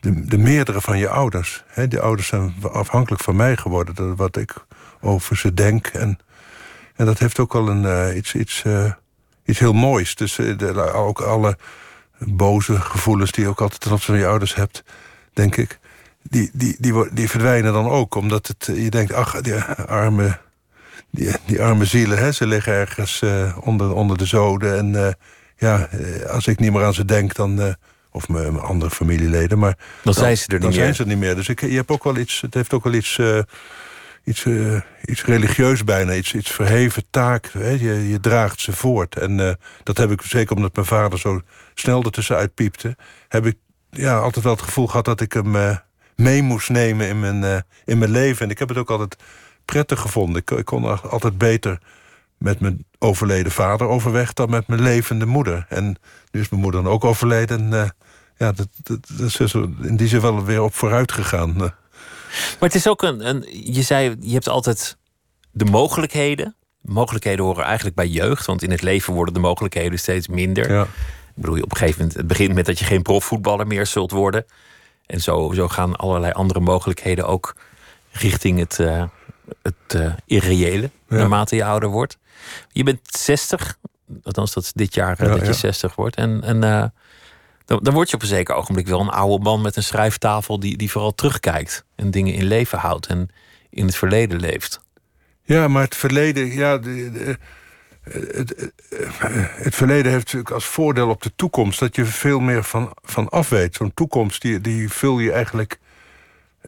de, 0.00 0.26
de, 0.26 0.38
meerdere 0.38 0.80
van 0.80 0.98
je 0.98 1.08
ouders. 1.08 1.64
Die 1.88 2.00
ouders 2.00 2.28
zijn 2.28 2.54
afhankelijk 2.72 3.22
van 3.22 3.36
mij 3.36 3.56
geworden. 3.56 3.94
Dat 3.94 4.16
wat 4.16 4.36
ik 4.36 4.66
over 5.00 5.36
ze 5.36 5.54
denk. 5.54 5.86
En, 5.86 6.18
en 6.96 7.06
dat 7.06 7.18
heeft 7.18 7.38
ook 7.38 7.54
al 7.54 7.68
een, 7.68 7.82
uh, 7.82 8.16
iets, 8.16 8.34
iets, 8.34 8.62
uh, 8.66 8.92
iets 9.44 9.58
heel 9.58 9.72
moois. 9.72 10.14
Dus 10.14 10.34
de, 10.34 10.92
ook 10.92 11.20
alle 11.20 11.58
boze 12.18 12.80
gevoelens 12.80 13.32
die 13.32 13.44
je 13.44 13.50
ook 13.50 13.60
altijd 13.60 13.80
ten 13.80 13.90
opzichte 13.90 14.12
van 14.12 14.20
je 14.20 14.28
ouders 14.28 14.54
hebt, 14.54 14.84
denk 15.32 15.56
ik. 15.56 15.78
Die, 16.22 16.50
die, 16.52 16.76
die, 16.78 17.08
die 17.12 17.28
verdwijnen 17.28 17.72
dan 17.72 17.88
ook. 17.88 18.14
Omdat 18.14 18.46
het, 18.46 18.76
je 18.76 18.90
denkt, 18.90 19.12
ach, 19.12 19.40
die 19.40 19.54
arme, 19.86 20.38
die, 21.10 21.30
die 21.46 21.62
arme 21.62 21.84
zielen, 21.84 22.18
hè, 22.18 22.32
ze 22.32 22.46
liggen 22.46 22.72
ergens 22.72 23.22
onder, 23.60 23.92
onder 23.92 24.18
de 24.18 24.26
zoden. 24.26 24.76
En 24.78 25.16
ja, 25.56 25.88
als 26.28 26.46
ik 26.46 26.58
niet 26.58 26.72
meer 26.72 26.84
aan 26.84 26.94
ze 26.94 27.04
denk, 27.04 27.34
dan 27.34 27.76
of 28.10 28.28
mijn, 28.28 28.60
andere 28.60 28.90
familieleden. 28.90 29.58
Maar 29.58 29.78
dan, 30.02 30.14
zijn 30.14 30.36
ze 30.36 30.46
er 30.46 30.52
niet 30.52 30.62
dan 30.62 30.70
meer. 30.70 30.80
zijn 30.80 30.94
ze 30.94 31.02
er 31.02 31.08
niet 31.08 31.18
meer. 31.18 31.34
Dus 31.34 31.48
ik, 31.48 31.60
je 31.60 31.76
hebt 31.76 31.90
ook 31.90 32.04
wel 32.04 32.16
iets, 32.16 32.40
het 32.40 32.54
heeft 32.54 32.72
ook 32.72 32.84
wel 32.84 32.92
iets 32.92 33.18
iets, 34.28 34.44
eh, 34.44 34.80
iets 35.04 35.24
religieus 35.24 35.84
bijna, 35.84 36.14
iets, 36.14 36.34
iets 36.34 36.50
verheven 36.50 37.04
taak. 37.10 37.50
Je, 37.52 38.08
je 38.08 38.20
draagt 38.20 38.60
ze 38.60 38.72
voort. 38.72 39.16
En 39.16 39.40
eh, 39.40 39.54
dat 39.82 39.96
heb 39.96 40.10
ik, 40.10 40.22
zeker 40.22 40.56
omdat 40.56 40.74
mijn 40.74 40.86
vader 40.86 41.18
zo 41.18 41.40
snel 41.74 42.02
ertussenuit 42.02 42.54
piepte... 42.54 42.96
heb 43.28 43.46
ik 43.46 43.56
ja, 43.90 44.18
altijd 44.18 44.44
wel 44.44 44.54
het 44.54 44.62
gevoel 44.62 44.86
gehad 44.86 45.04
dat 45.04 45.20
ik 45.20 45.32
hem 45.32 45.56
eh, 45.56 45.76
mee 46.16 46.42
moest 46.42 46.70
nemen 46.70 47.08
in 47.08 47.20
mijn, 47.20 47.64
in 47.84 47.98
mijn 47.98 48.10
leven. 48.10 48.44
En 48.44 48.50
ik 48.50 48.58
heb 48.58 48.68
het 48.68 48.78
ook 48.78 48.90
altijd 48.90 49.16
prettig 49.64 50.00
gevonden. 50.00 50.42
Ik, 50.56 50.64
kon 50.64 51.10
altijd 51.10 51.38
beter 51.38 51.78
met 52.38 52.60
mijn 52.60 52.84
overleden 52.98 53.52
vader 53.52 53.86
overweg... 53.86 54.32
dan 54.32 54.50
met 54.50 54.66
mijn 54.66 54.82
levende 54.82 55.26
moeder. 55.26 55.66
En 55.68 55.96
nu 56.30 56.40
is 56.40 56.48
mijn 56.48 56.62
moeder 56.62 56.82
dan 56.82 56.92
ook 56.92 57.04
overleden. 57.04 57.72
En, 57.72 57.94
ja, 58.36 58.52
dat, 58.52 58.68
dat, 58.82 59.08
dat, 59.16 59.54
in 59.82 59.96
die 59.96 60.08
zin 60.08 60.20
wel 60.20 60.44
weer 60.44 60.62
op 60.62 60.74
vooruit 60.74 61.12
gegaan. 61.12 61.72
Maar 62.60 62.68
het 62.68 62.74
is 62.74 62.88
ook 62.88 63.02
een, 63.02 63.28
een. 63.28 63.46
Je 63.74 63.82
zei, 63.82 64.16
je 64.20 64.32
hebt 64.32 64.48
altijd 64.48 64.96
de 65.50 65.64
mogelijkheden. 65.64 66.56
Mogelijkheden 66.80 67.44
horen 67.44 67.64
eigenlijk 67.64 67.96
bij 67.96 68.06
jeugd, 68.06 68.46
want 68.46 68.62
in 68.62 68.70
het 68.70 68.82
leven 68.82 69.14
worden 69.14 69.34
de 69.34 69.40
mogelijkheden 69.40 69.98
steeds 69.98 70.28
minder. 70.28 70.72
Ja. 70.72 70.82
Ik 70.82 71.44
bedoel, 71.44 71.62
op 71.62 71.70
een 71.70 71.76
gegeven 71.76 71.98
moment, 72.00 72.16
het 72.16 72.26
begint 72.26 72.54
met 72.54 72.66
dat 72.66 72.78
je 72.78 72.84
geen 72.84 73.02
profvoetballer 73.02 73.66
meer 73.66 73.86
zult 73.86 74.10
worden. 74.10 74.44
En 75.06 75.20
zo, 75.20 75.52
zo 75.54 75.68
gaan 75.68 75.96
allerlei 75.96 76.32
andere 76.32 76.60
mogelijkheden 76.60 77.26
ook 77.26 77.56
richting 78.10 78.58
het, 78.58 78.78
uh, 78.80 79.04
het 79.62 79.94
uh, 79.96 80.12
irreële, 80.26 80.90
naarmate 81.08 81.56
je 81.56 81.64
ouder 81.64 81.88
wordt. 81.88 82.18
Je 82.72 82.82
bent 82.82 83.00
60, 83.02 83.78
althans 84.22 84.52
dat 84.52 84.62
is 84.62 84.72
dit 84.72 84.94
jaar 84.94 85.22
uh, 85.22 85.28
dat 85.28 85.46
je 85.46 85.52
60 85.52 85.94
wordt. 85.94 86.16
En, 86.16 86.42
en 86.42 86.92
dan, 87.68 87.94
word 87.94 88.10
je 88.10 88.14
op 88.14 88.22
een 88.22 88.28
zeker 88.28 88.54
ogenblik 88.54 88.86
wel 88.86 89.00
een 89.00 89.08
oude 89.08 89.44
man 89.44 89.60
met 89.60 89.76
een 89.76 89.82
schrijftafel 89.82 90.60
die, 90.60 90.76
die 90.76 90.90
vooral 90.90 91.14
terugkijkt 91.14 91.84
en 91.94 92.10
dingen 92.10 92.34
in 92.34 92.44
leven 92.44 92.78
houdt 92.78 93.06
en 93.06 93.28
in 93.70 93.86
het 93.86 93.96
verleden 93.96 94.40
leeft. 94.40 94.80
Ja, 95.42 95.68
maar 95.68 95.82
het 95.82 95.96
verleden, 95.96 96.52
ja, 96.52 96.78
de, 96.78 97.36
het, 98.02 98.72
het, 99.54 99.74
verleden 99.74 100.12
heeft 100.12 100.24
natuurlijk 100.24 100.50
als 100.50 100.64
voordeel 100.64 101.08
op 101.08 101.22
de 101.22 101.32
toekomst 101.36 101.80
dat 101.80 101.96
je 101.96 102.04
veel 102.04 102.40
meer 102.40 102.64
van, 102.64 102.92
van 103.02 103.28
af 103.28 103.48
weet. 103.48 103.74
Zo'n 103.74 103.94
toekomst 103.94 104.42
die, 104.42 104.60
die 104.60 104.92
vul 104.92 105.18
je 105.18 105.32
eigenlijk 105.32 105.78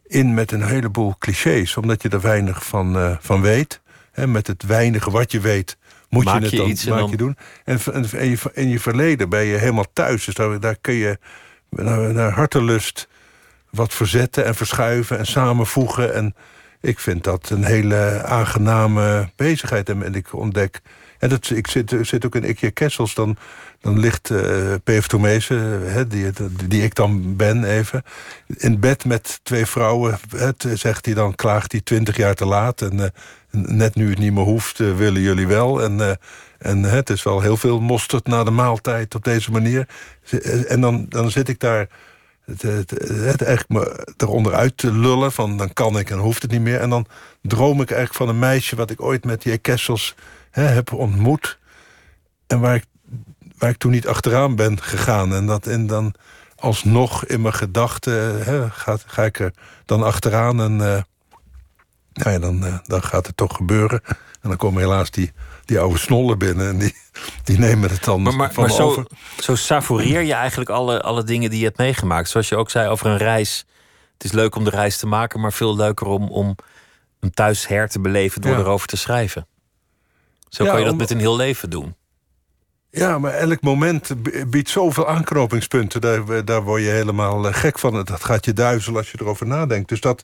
in 0.07 0.35
met 0.35 0.53
een 0.53 0.65
heleboel 0.65 1.15
clichés, 1.19 1.77
omdat 1.77 2.03
je 2.03 2.09
er 2.09 2.21
weinig 2.21 2.67
van, 2.67 3.19
van 3.21 3.41
weet. 3.41 3.81
Met 4.15 4.47
het 4.47 4.63
weinige 4.63 5.11
wat 5.11 5.33
je 5.33 5.41
weet, 5.41 5.77
moet 6.11 6.25
maak 6.25 6.39
je 6.39 6.43
het 6.43 6.51
je 6.51 6.57
dan, 6.57 6.69
iets 6.69 6.85
maak 6.85 6.99
dan... 6.99 7.11
je 7.11 7.17
doen. 7.17 7.37
En 7.65 7.79
in 8.13 8.31
je, 8.31 8.39
in 8.53 8.69
je 8.69 8.81
verleden 8.81 9.29
ben 9.29 9.45
je 9.45 9.57
helemaal 9.57 9.93
thuis. 9.93 10.25
Dus 10.25 10.35
daar, 10.35 10.61
daar 10.61 10.77
kun 10.81 10.95
je 10.95 11.19
naar, 11.71 12.13
naar 12.13 12.33
hartelust 12.33 13.09
wat 13.71 13.95
verzetten 13.95 14.45
en 14.45 14.55
verschuiven 14.55 15.19
en 15.19 15.27
samenvoegen. 15.27 16.15
En 16.15 16.35
ik 16.81 16.99
vind 16.99 17.25
dat 17.25 17.51
een 17.51 17.65
hele 17.65 18.23
aangename 18.25 19.31
bezigheid. 19.37 19.89
En 19.89 20.15
ik 20.15 20.35
ontdek... 20.35 20.81
En 21.19 21.29
dat, 21.29 21.51
ik 21.51 21.67
zit, 21.67 21.95
zit 22.01 22.27
ook 22.27 22.35
in 22.35 22.49
Ikea 22.49 22.71
Kessels, 22.71 23.15
dan, 23.15 23.37
dan 23.81 23.99
ligt 23.99 24.31
uh, 24.31 24.75
P.F. 24.85 25.07
Tomezen, 25.07 26.09
die, 26.09 26.31
die 26.69 26.83
ik 26.83 26.95
dan 26.95 27.37
ben 27.37 27.65
even... 27.65 28.03
in 28.47 28.81
bed 28.81 29.05
met 29.05 29.41
twee 29.43 29.67
vrouwen, 29.67 30.19
het, 30.37 30.67
zegt 30.75 31.05
hij 31.05 31.15
dan, 31.15 31.35
klaagt 31.35 31.73
hij 31.73 31.81
twintig 31.81 32.17
jaar 32.17 32.35
te 32.35 32.47
laat... 32.47 32.83
en 32.83 32.95
uh, 32.99 33.07
net 33.51 33.95
nu 33.95 34.11
het 34.11 34.19
niet 34.19 34.33
meer 34.33 34.45
hoeft, 34.45 34.79
willen 34.79 35.21
jullie 35.21 35.47
wel. 35.47 35.83
En, 35.83 36.19
en 36.59 36.83
het 36.83 37.11
is 37.11 37.23
wel 37.23 37.41
heel 37.41 37.57
veel 37.57 37.81
mosterd 37.81 38.27
na 38.27 38.45
de 38.45 38.51
maaltijd 38.51 39.15
op 39.15 39.25
deze 39.25 39.51
manier. 39.51 39.89
En 40.69 40.81
dan, 40.81 41.07
dan 41.09 41.31
zit 41.31 41.49
ik 41.49 41.61
daar 41.61 41.89
het, 42.45 42.91
het, 43.01 43.43
eigenlijk 43.43 43.69
me 43.69 44.07
eronder 44.17 44.55
uit 44.55 44.77
te 44.77 44.93
lullen. 44.93 45.33
Van 45.33 45.57
dan 45.57 45.73
kan 45.73 45.99
ik 45.99 46.11
en 46.11 46.19
hoeft 46.19 46.43
het 46.43 46.51
niet 46.51 46.61
meer. 46.61 46.81
En 46.81 46.91
dan 46.91 47.07
droom 47.43 47.81
ik 47.81 47.91
eigenlijk 47.91 48.15
van 48.15 48.29
een 48.29 48.39
meisje... 48.39 48.77
wat 48.77 48.91
ik 48.91 49.03
ooit 49.03 49.25
met 49.25 49.43
die 49.43 49.59
Kessels 49.59 50.15
hè, 50.51 50.63
heb 50.63 50.93
ontmoet. 50.93 51.59
En 52.47 52.61
waar 52.61 52.75
ik, 52.75 52.85
waar 53.61 53.71
ik 53.71 53.77
toen 53.77 53.91
niet 53.91 54.07
achteraan 54.07 54.57
ben 54.57 54.83
gegaan. 54.83 55.35
En, 55.35 55.47
dat, 55.47 55.67
en 55.67 55.87
dan 55.87 56.15
alsnog 56.57 57.25
in 57.25 57.41
mijn 57.41 57.55
gedachten 57.55 58.43
ga, 58.73 58.97
ga 59.07 59.25
ik 59.25 59.39
er 59.39 59.53
dan 59.85 60.03
achteraan... 60.03 60.61
en 60.61 60.73
uh, 60.73 60.79
nou 62.13 62.31
ja, 62.31 62.39
dan, 62.39 62.65
uh, 62.65 62.79
dan 62.87 63.03
gaat 63.03 63.27
het 63.27 63.37
toch 63.37 63.57
gebeuren. 63.57 64.01
En 64.41 64.49
dan 64.49 64.57
komen 64.57 64.83
helaas 64.83 65.11
die, 65.11 65.33
die 65.65 65.79
oude 65.81 65.99
snollen 65.99 66.39
binnen 66.39 66.69
en 66.69 66.79
die, 66.79 66.95
die 67.45 67.59
nemen 67.59 67.91
het 67.91 68.05
dan 68.05 68.23
maar, 68.23 68.35
maar, 68.35 68.53
van 68.53 68.63
maar 68.63 68.73
zo, 68.73 68.83
over. 68.83 69.07
Zo 69.41 69.55
savoureer 69.55 70.21
je 70.21 70.35
eigenlijk 70.35 70.71
alle, 70.71 71.03
alle 71.03 71.25
dingen 71.25 71.51
die 71.51 71.59
je 71.59 71.65
hebt 71.65 71.79
meegemaakt. 71.79 72.29
Zoals 72.29 72.49
je 72.49 72.57
ook 72.57 72.71
zei 72.71 72.89
over 72.89 73.07
een 73.07 73.17
reis. 73.17 73.65
Het 74.13 74.25
is 74.25 74.33
leuk 74.33 74.55
om 74.55 74.65
de 74.65 74.71
reis 74.71 74.97
te 74.97 75.07
maken, 75.07 75.41
maar 75.41 75.53
veel 75.53 75.77
leuker 75.77 76.07
om, 76.07 76.29
om 76.29 76.57
hem 77.21 77.31
thuis 77.31 77.67
her 77.69 77.89
te 77.89 78.01
beleven 78.01 78.41
door 78.41 78.53
Ja. 78.53 78.59
erover 78.59 78.87
te 78.87 78.97
schrijven. 78.97 79.47
Zo 80.49 80.65
Ja, 80.65 80.71
kan 80.71 80.79
je 80.79 80.85
dat 80.85 80.95
om- 80.95 80.99
met 81.01 81.11
een 81.11 81.19
heel 81.19 81.37
leven 81.37 81.71
doen. 81.71 81.95
Ja, 82.91 83.19
maar 83.19 83.33
elk 83.33 83.61
moment 83.61 84.11
biedt 84.51 84.69
zoveel 84.69 85.09
aanknopingspunten. 85.09 86.01
Daar, 86.01 86.45
daar 86.45 86.63
word 86.63 86.83
je 86.83 86.89
helemaal 86.89 87.47
eh, 87.49 87.55
gek 87.55 87.79
van. 87.79 88.05
Dat 88.05 88.25
gaat 88.25 88.45
je 88.45 88.53
duizelen 88.53 88.99
als 88.99 89.11
je 89.11 89.19
erover 89.21 89.47
nadenkt. 89.47 89.89
Dus 89.89 90.01
dat, 90.01 90.23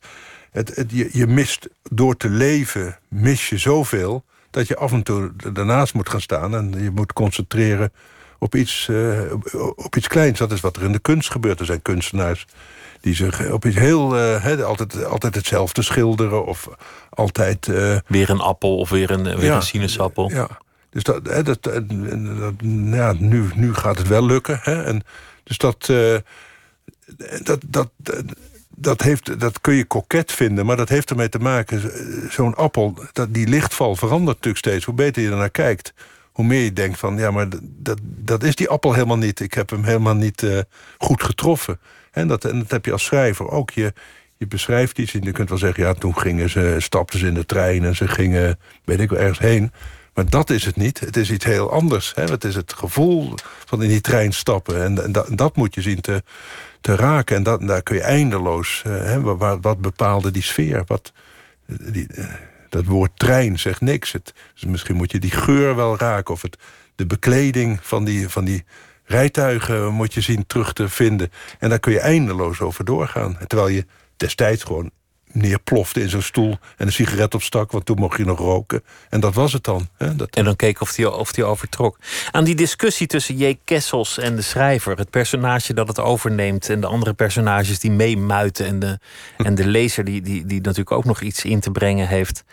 het, 0.50 0.76
het, 0.76 0.90
je, 0.90 1.08
je 1.12 1.26
mist 1.26 1.68
door 1.90 2.16
te 2.16 2.28
leven, 2.28 2.98
mis 3.08 3.48
je 3.48 3.58
zoveel... 3.58 4.24
dat 4.50 4.68
je 4.68 4.76
af 4.76 4.92
en 4.92 5.02
toe 5.02 5.32
daarnaast 5.52 5.94
moet 5.94 6.08
gaan 6.08 6.20
staan... 6.20 6.54
en 6.54 6.82
je 6.82 6.90
moet 6.90 7.12
concentreren 7.12 7.92
op 8.38 8.54
iets, 8.54 8.88
eh, 8.88 9.20
op, 9.76 9.96
iets 9.96 10.08
kleins. 10.08 10.38
Dat 10.38 10.52
is 10.52 10.60
wat 10.60 10.76
er 10.76 10.82
in 10.82 10.92
de 10.92 10.98
kunst 10.98 11.30
gebeurt. 11.30 11.60
Er 11.60 11.66
zijn 11.66 11.82
kunstenaars 11.82 12.46
die 13.00 13.14
zich 13.14 13.50
op 13.50 13.64
iets 13.64 13.76
heel... 13.76 14.16
eh, 14.16 14.62
altijd, 14.64 15.04
altijd 15.04 15.34
hetzelfde 15.34 15.82
schilderen 15.82 16.46
of 16.46 16.68
altijd... 17.10 17.66
Weer 18.06 18.30
een 18.30 18.40
appel 18.40 18.76
of 18.76 18.90
weer 18.90 19.10
een, 19.10 19.22
weer 19.24 19.44
Ja. 19.44 19.56
een 19.56 19.62
sinaasappel. 19.62 20.30
ja, 20.30 20.48
dus 20.96 21.04
dat, 21.04 21.24
dat, 21.24 21.62
dat, 21.62 21.82
ja, 22.84 23.14
nu, 23.18 23.74
gaat 23.74 23.98
het 23.98 24.08
wel 24.08 24.26
lukken. 24.26 24.58
Hè? 24.62 24.82
En 24.82 25.02
dus 25.42 25.58
dat, 25.58 25.88
eh, 25.88 26.16
dat, 27.42 27.60
dat, 27.66 27.90
dat, 27.96 28.24
dat, 28.68 29.02
heeft, 29.02 29.40
dat 29.40 29.60
kun 29.60 29.74
je 29.74 29.84
koket 29.84 30.32
vinden, 30.32 30.66
maar 30.66 30.76
dat 30.76 30.88
heeft 30.88 31.10
ermee 31.10 31.28
te 31.28 31.38
maken. 31.38 31.92
eh, 31.92 32.30
Zo'n 32.30 32.54
appel, 32.54 32.98
dat, 33.12 33.34
die 33.34 33.48
lichtval 33.48 33.96
verandert 33.96 34.36
natuurlijk 34.36 34.64
steeds. 34.64 34.84
Hoe 34.84 34.94
beter 34.94 35.22
je 35.22 35.30
ernaar 35.30 35.50
kijkt, 35.50 35.94
hoe 36.32 36.44
meer 36.44 36.62
je 36.62 36.72
denkt 36.72 36.98
van... 36.98 37.18
ja, 37.18 37.30
maar 37.30 37.48
dat, 37.62 37.98
dat 38.02 38.42
is 38.42 38.56
die 38.56 38.68
appel 38.68 38.92
helemaal 38.92 39.18
niet. 39.18 39.40
Ik 39.40 39.54
heb 39.54 39.70
hem 39.70 39.84
helemaal 39.84 40.16
niet 40.16 40.42
eh, 40.42 40.58
goed 40.98 41.22
getroffen. 41.22 41.80
En 42.10 42.28
dat, 42.28 42.44
en 42.44 42.58
dat 42.58 42.70
heb 42.70 42.84
je 42.84 42.92
als 42.92 43.04
schrijver 43.04 43.48
ook. 43.48 43.70
Je, 43.70 43.92
je 44.36 44.46
beschrijft 44.46 44.98
iets 44.98 45.14
en 45.14 45.22
je 45.22 45.32
kunt 45.32 45.48
wel 45.48 45.58
zeggen... 45.58 45.84
ja, 45.84 45.94
toen 45.94 46.18
gingen 46.18 46.50
ze, 46.50 46.76
stapten 46.78 47.18
ze 47.18 47.26
in 47.26 47.34
de 47.34 47.46
trein 47.46 47.84
en 47.84 47.96
ze 47.96 48.08
gingen, 48.08 48.58
weet 48.84 49.00
ik 49.00 49.10
wel, 49.10 49.20
ergens 49.20 49.38
heen... 49.38 49.72
Maar 50.16 50.28
dat 50.30 50.50
is 50.50 50.64
het 50.64 50.76
niet. 50.76 51.00
Het 51.00 51.16
is 51.16 51.30
iets 51.30 51.44
heel 51.44 51.70
anders. 51.72 52.12
Hè? 52.14 52.24
Het 52.24 52.44
is 52.44 52.54
het 52.54 52.72
gevoel 52.72 53.34
van 53.64 53.82
in 53.82 53.88
die 53.88 54.00
trein 54.00 54.32
stappen. 54.32 54.82
En, 54.82 55.02
en 55.04 55.12
dat, 55.12 55.28
dat 55.30 55.56
moet 55.56 55.74
je 55.74 55.82
zien 55.82 56.00
te, 56.00 56.22
te 56.80 56.94
raken. 56.94 57.36
En 57.36 57.42
dat, 57.42 57.60
daar 57.60 57.82
kun 57.82 57.96
je 57.96 58.02
eindeloos... 58.02 58.82
eh, 58.86 58.92
hè, 58.92 59.20
wat- 59.60 59.80
bepaalde 59.80 60.30
die 60.30 60.42
sfeer? 60.42 60.82
Wat, 60.86 61.12
die, 61.66 62.06
eh, 62.12 62.24
dat 62.68 62.84
woord 62.84 63.10
trein 63.14 63.58
zegt 63.58 63.80
niks. 63.80 64.12
Het, 64.12 64.34
dus 64.54 64.64
misschien 64.64 64.96
moet 64.96 65.12
je 65.12 65.18
die 65.18 65.30
geur 65.30 65.76
wel 65.76 65.96
raken. 65.96 66.34
Of 66.34 66.42
het, 66.42 66.58
de 66.94 67.06
bekleding 67.06 67.78
van 67.82 68.04
die, 68.04 68.28
van 68.28 68.44
die 68.44 68.64
rijtuigen 69.04 69.92
moet 69.92 70.14
je 70.14 70.20
zien 70.20 70.46
terug 70.46 70.72
te 70.72 70.88
vinden. 70.88 71.30
En 71.58 71.68
daar 71.68 71.80
kun 71.80 71.92
je 71.92 72.00
eindeloos 72.00 72.60
over 72.60 72.84
doorgaan. 72.84 73.38
Terwijl 73.46 73.68
je 73.68 73.86
destijds 74.16 74.62
gewoon 74.64 74.90
neerplofte 75.36 76.00
in 76.00 76.08
zo'n 76.08 76.22
stoel... 76.22 76.58
en 76.76 76.86
een 76.86 76.92
sigaret 76.92 77.34
opstak, 77.34 77.72
want 77.72 77.86
toen 77.86 77.98
mocht 77.98 78.18
je 78.18 78.24
nog 78.24 78.38
roken. 78.38 78.82
En 79.08 79.20
dat 79.20 79.34
was 79.34 79.52
het 79.52 79.64
dan. 79.64 79.88
Hè? 79.96 80.16
Dat, 80.16 80.30
En 80.30 80.44
dan 80.44 80.56
keek 80.56 80.80
of 80.80 80.96
hij 80.96 81.06
of 81.06 81.38
overtrok. 81.38 81.98
Aan 82.30 82.44
die 82.44 82.54
discussie 82.54 83.06
tussen 83.06 83.36
J. 83.36 83.58
Kessels 83.64 84.18
en 84.18 84.36
de 84.36 84.42
schrijver, 84.42 84.96
het 84.98 85.10
personage 85.10 85.74
dat 85.74 85.88
het 85.88 86.00
overneemt 86.00 86.68
en 86.68 86.80
de 86.80 86.86
andere 86.86 87.14
personages 87.14 87.78
die 87.78 87.90
meemuiten 87.90 88.66
en 88.66 88.78
de, 88.78 88.98
en 89.36 89.54
de 89.54 89.66
lezer 89.66 90.04
die, 90.04 90.22
die, 90.22 90.46
die 90.46 90.60
natuurlijk 90.60 90.90
ook 90.90 91.04
nog 91.04 91.20
iets 91.20 91.44
in 91.44 91.60
te 91.60 91.70
brengen 91.70 92.08
heeft. 92.08 92.44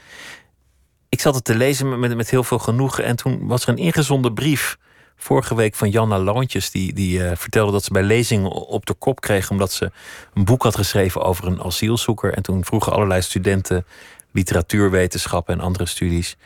Ik 1.10 1.22
zat 1.22 1.36
het 1.36 1.44
te 1.44 1.56
lezen 1.56 2.00
met, 2.00 2.16
met 2.16 2.30
heel 2.30 2.44
veel 2.44 2.60
genoegen 2.60 3.04
en 3.04 3.16
toen 3.16 3.48
was 3.48 3.64
er 3.64 3.70
een 3.70 3.78
ingezonden 3.78 4.34
brief 4.34 4.78
vorige 5.16 5.56
week 5.56 5.76
van 5.76 5.90
Janna 5.90 6.20
Loontjes. 6.20 6.72
Die, 6.72 6.94
die 6.94 7.24
eh, 7.24 7.38
vertelde 7.38 7.72
dat 7.72 7.84
ze 7.84 7.94
bij 7.94 8.04
lezingen 8.04 8.52
op 8.52 8.86
de 8.86 8.94
kop 8.94 9.22
kreeg 9.22 9.50
omdat 9.50 9.72
ze 9.72 9.92
een 10.34 10.46
boek 10.46 10.64
had 10.64 10.76
geschreven 10.76 11.22
over 11.22 11.48
een 11.48 11.64
asielzoeker. 11.64 12.34
En 12.34 12.44
toen 12.44 12.66
vroegen 12.66 12.92
allerlei 12.92 13.22
studenten 13.22 13.86
literatuurwetenschappen 14.32 15.54
en 15.54 15.60
andere 15.60 15.86
studies. 15.86 16.38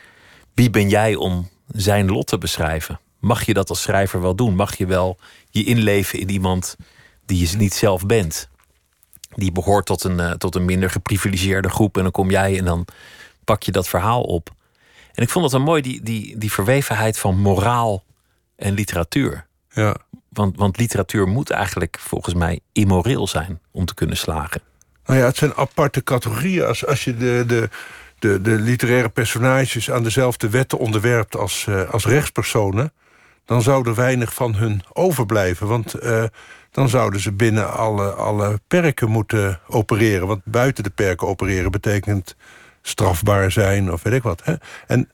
Wie 0.54 0.70
ben 0.70 0.88
jij 0.88 1.14
om 1.14 1.48
zijn 1.66 2.10
lot 2.10 2.26
te 2.26 2.38
beschrijven? 2.38 3.00
Mag 3.18 3.44
je 3.44 3.54
dat 3.54 3.68
als 3.68 3.82
schrijver 3.82 4.20
wel 4.20 4.34
doen? 4.34 4.54
Mag 4.54 4.76
je 4.76 4.86
wel 4.86 5.18
je 5.50 5.64
inleven 5.64 6.18
in 6.18 6.30
iemand 6.30 6.76
die 7.26 7.48
je 7.48 7.56
niet 7.56 7.74
zelf 7.74 8.06
bent? 8.06 8.48
Die 9.34 9.52
behoort 9.52 9.86
tot 9.86 10.04
een, 10.04 10.20
eh, 10.20 10.30
tot 10.30 10.54
een 10.54 10.64
minder 10.64 10.90
geprivilegeerde 10.90 11.68
groep. 11.68 11.96
En 11.96 12.02
dan 12.02 12.12
kom 12.12 12.30
jij 12.30 12.58
en 12.58 12.64
dan 12.64 12.86
pak 13.44 13.62
je 13.62 13.72
dat 13.72 13.88
verhaal 13.88 14.22
op. 14.22 14.50
En 15.12 15.22
ik 15.22 15.30
vond 15.30 15.44
het 15.44 15.52
dan 15.52 15.62
mooi, 15.62 15.82
die, 15.82 16.02
die, 16.02 16.38
die 16.38 16.52
verwevenheid 16.52 17.18
van 17.18 17.40
moraal 17.40 18.04
en 18.58 18.74
literatuur. 18.74 19.46
ja. 19.70 19.96
Want, 20.28 20.56
want 20.56 20.78
literatuur 20.78 21.28
moet 21.28 21.50
eigenlijk 21.50 21.98
volgens 22.00 22.34
mij 22.34 22.60
immoreel 22.72 23.26
zijn 23.26 23.60
om 23.70 23.84
te 23.84 23.94
kunnen 23.94 24.16
slagen. 24.16 24.60
Nou 25.04 25.18
ja, 25.18 25.26
het 25.26 25.36
zijn 25.36 25.54
aparte 25.54 26.02
categorieën. 26.02 26.64
Als, 26.64 26.86
als 26.86 27.04
je 27.04 27.16
de, 27.16 27.44
de, 27.46 27.68
de, 28.18 28.40
de 28.40 28.50
literaire 28.50 29.08
personages 29.08 29.90
aan 29.90 30.02
dezelfde 30.02 30.48
wetten 30.48 30.78
onderwerpt 30.78 31.36
als, 31.36 31.66
uh, 31.68 31.90
als 31.90 32.06
rechtspersonen, 32.06 32.92
dan 33.44 33.62
zou 33.62 33.88
er 33.88 33.94
weinig 33.94 34.34
van 34.34 34.54
hun 34.54 34.82
overblijven. 34.92 35.66
Want 35.66 36.02
uh, 36.02 36.24
dan 36.70 36.88
zouden 36.88 37.20
ze 37.20 37.32
binnen 37.32 37.72
alle, 37.72 38.12
alle 38.12 38.60
perken 38.66 39.08
moeten 39.08 39.60
opereren. 39.66 40.26
Want 40.26 40.40
buiten 40.44 40.84
de 40.84 40.90
perken 40.90 41.26
opereren 41.26 41.70
betekent 41.70 42.36
strafbaar 42.82 43.52
zijn 43.52 43.92
of 43.92 44.02
weet 44.02 44.14
ik 44.14 44.22
wat. 44.22 44.44
Hè? 44.44 44.54
En 44.86 45.10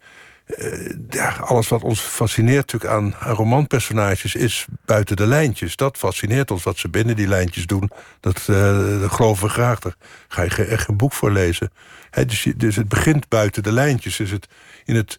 uh, 0.47 0.91
ja, 1.11 1.29
alles 1.29 1.69
wat 1.69 1.83
ons 1.83 2.01
fascineert 2.01 2.73
natuurlijk 2.73 2.93
aan, 2.93 3.35
romanpersonages... 3.35 4.35
is 4.35 4.67
buiten 4.85 5.17
de 5.17 5.27
lijntjes. 5.27 5.77
Dat 5.77 5.97
fascineert 5.97 6.51
ons, 6.51 6.63
wat 6.63 6.79
ze 6.79 6.89
binnen 6.89 7.17
die 7.17 7.29
lijntjes 7.29 7.67
doen. 7.67 7.91
Dat, 8.21 8.47
uh, 8.51 9.01
dat 9.01 9.13
geloven 9.13 9.47
we 9.47 9.53
graag. 9.53 9.79
Daar 9.79 9.95
ga 10.29 10.43
je 10.43 10.65
echt 10.65 10.89
een 10.89 10.97
boek 10.97 11.13
voor 11.13 11.31
lezen. 11.31 11.73
He, 12.11 12.25
dus, 12.25 12.47
dus, 12.57 12.77
het 12.77 12.89
begint 12.89 13.29
buiten 13.29 13.63
de 13.63 13.73
lijntjes. 13.73 14.17
Dus 14.17 14.31
het, 14.31 14.49
in, 14.85 14.95
het, 14.95 15.19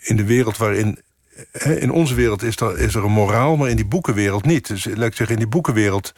in 0.00 0.16
de 0.16 0.24
wereld 0.24 0.56
waarin... 0.56 1.02
In 1.62 1.90
onze 1.90 2.14
wereld 2.14 2.42
is 2.42 2.56
er, 2.56 2.78
is 2.78 2.94
er 2.94 3.04
een 3.04 3.12
moraal, 3.12 3.56
maar 3.56 3.68
in 3.68 3.76
die 3.76 3.86
boekenwereld 3.86 4.44
niet. 4.44 4.66
Dus 4.66 4.84
laat 4.84 5.06
ik 5.06 5.14
zeggen, 5.14 5.36
in 5.36 5.42
die 5.42 5.50
boekenwereld... 5.50 6.12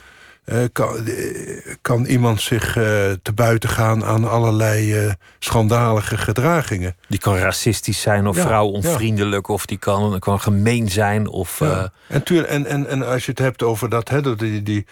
Uh, 0.46 0.64
kan, 0.72 1.08
kan, 1.82 2.04
iemand 2.04 2.40
zich 2.40 2.76
uh, 2.76 2.84
te 3.22 3.32
buiten 3.34 3.68
gaan 3.68 4.04
aan 4.04 4.28
allerlei 4.28 5.12
schandalige 5.38 6.18
gedragingen. 6.18 6.96
Die 7.08 7.18
kan 7.18 7.36
racistisch 7.36 8.00
zijn 8.00 8.26
of 8.26 8.36
ja, 8.36 8.42
vrouwonvriendelijk... 8.42 9.46
Ja. 9.46 9.54
of 9.54 9.66
die 9.66 9.78
kan, 9.78 10.18
kan 10.18 10.40
gemeen 10.40 10.88
zijn. 10.88 11.28
Of, 11.28 11.58
ja. 11.58 11.92
en, 12.08 12.22
tuur, 12.22 12.44
en, 12.44 12.66
en, 12.66 12.88
en 12.88 13.06
als 13.06 13.24
je 13.24 13.30
het 13.30 13.40
hebt 13.40 13.62
over 13.62 13.88
dat... 13.88 14.08
Hè, 14.08 14.36
die, 14.36 14.62
die, 14.62 14.86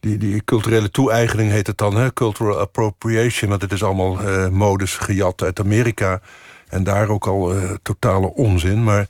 die, 0.00 0.18
die 0.18 0.44
culturele 0.44 0.90
toe-eigening 0.90 1.50
heet 1.50 1.66
het 1.66 1.78
dan, 1.78 1.96
hè, 1.96 2.12
cultural 2.12 2.58
appropriation... 2.58 3.50
want 3.50 3.62
het 3.62 3.72
is 3.72 3.82
allemaal 3.82 4.18
modus 4.50 4.96
gejat 4.96 5.42
uit 5.42 5.60
Amerika... 5.60 6.20
en 6.68 6.84
daar 6.84 7.08
ook 7.08 7.26
al 7.26 7.54
totale 7.82 8.34
onzin, 8.34 8.84
maar 8.84 9.06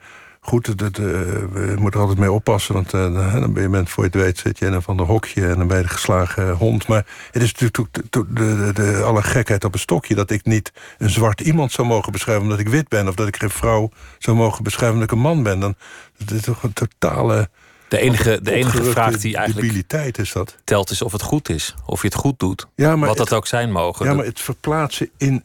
goed, 0.48 0.78
dat, 0.78 0.98
uh, 0.98 1.06
we 1.52 1.74
moeten 1.78 2.00
er 2.00 2.06
altijd 2.06 2.18
mee 2.18 2.32
oppassen. 2.32 2.74
Want 2.74 2.94
uh, 2.94 3.32
dan 3.32 3.52
ben 3.52 3.62
je 3.62 3.68
bent, 3.68 3.90
voor 3.90 4.04
je 4.04 4.10
het 4.10 4.20
weet, 4.20 4.38
zit 4.38 4.58
je 4.58 4.66
in 4.66 4.72
een 4.72 4.82
van 4.82 4.96
de 4.96 5.02
hokje... 5.02 5.48
en 5.48 5.58
dan 5.58 5.66
ben 5.66 5.76
je 5.76 5.82
de 5.82 5.88
geslagen 5.88 6.50
hond. 6.50 6.86
Maar 6.86 7.06
het 7.30 7.42
is 7.42 7.54
natuurlijk 7.54 7.94
de, 8.10 8.24
de, 8.32 8.70
de, 8.74 9.02
alle 9.02 9.22
gekheid 9.22 9.64
op 9.64 9.74
een 9.74 9.80
stokje... 9.80 10.14
dat 10.14 10.30
ik 10.30 10.44
niet 10.44 10.72
een 10.98 11.10
zwart 11.10 11.40
iemand 11.40 11.72
zou 11.72 11.88
mogen 11.88 12.12
beschrijven 12.12 12.42
omdat 12.42 12.58
ik 12.58 12.68
wit 12.68 12.88
ben... 12.88 13.08
of 13.08 13.14
dat 13.14 13.28
ik 13.28 13.36
geen 13.36 13.50
vrouw 13.50 13.90
zou 14.18 14.36
mogen 14.36 14.64
beschrijven 14.64 14.94
omdat 14.94 15.10
ik 15.10 15.16
een 15.16 15.22
man 15.22 15.42
ben. 15.42 15.60
Dan 15.60 15.74
dat 16.16 16.30
is 16.30 16.42
toch 16.42 16.62
een 16.62 16.72
totale... 16.72 17.48
De 17.88 17.98
enige, 17.98 18.40
de 18.42 18.52
enige 18.52 18.84
vraag 18.84 19.18
die 19.18 19.36
eigenlijk 19.36 20.18
is 20.18 20.32
dat. 20.32 20.56
telt 20.64 20.90
is 20.90 21.02
of 21.02 21.12
het 21.12 21.22
goed 21.22 21.48
is. 21.48 21.74
Of 21.86 22.00
je 22.00 22.08
het 22.08 22.16
goed 22.16 22.38
doet. 22.38 22.66
Ja, 22.74 22.96
maar 22.96 23.08
wat 23.08 23.18
het, 23.18 23.28
dat 23.28 23.38
ook 23.38 23.46
zijn 23.46 23.72
mogen. 23.72 24.06
Ja, 24.06 24.14
maar 24.14 24.24
het 24.24 24.40
verplaatsen 24.40 25.10
in 25.16 25.44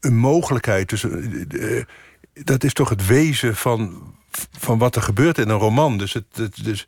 een 0.00 0.16
mogelijkheid... 0.16 0.88
Dus, 0.88 1.04
uh, 1.04 1.84
dat 2.32 2.64
is 2.64 2.72
toch 2.72 2.88
het 2.88 3.06
wezen 3.06 3.56
van 3.56 4.14
van 4.58 4.78
wat 4.78 4.96
er 4.96 5.02
gebeurt 5.02 5.38
in 5.38 5.48
een 5.48 5.58
roman. 5.58 5.98
Dus, 5.98 6.12
het, 6.12 6.24
het 6.32 6.64
dus 6.64 6.86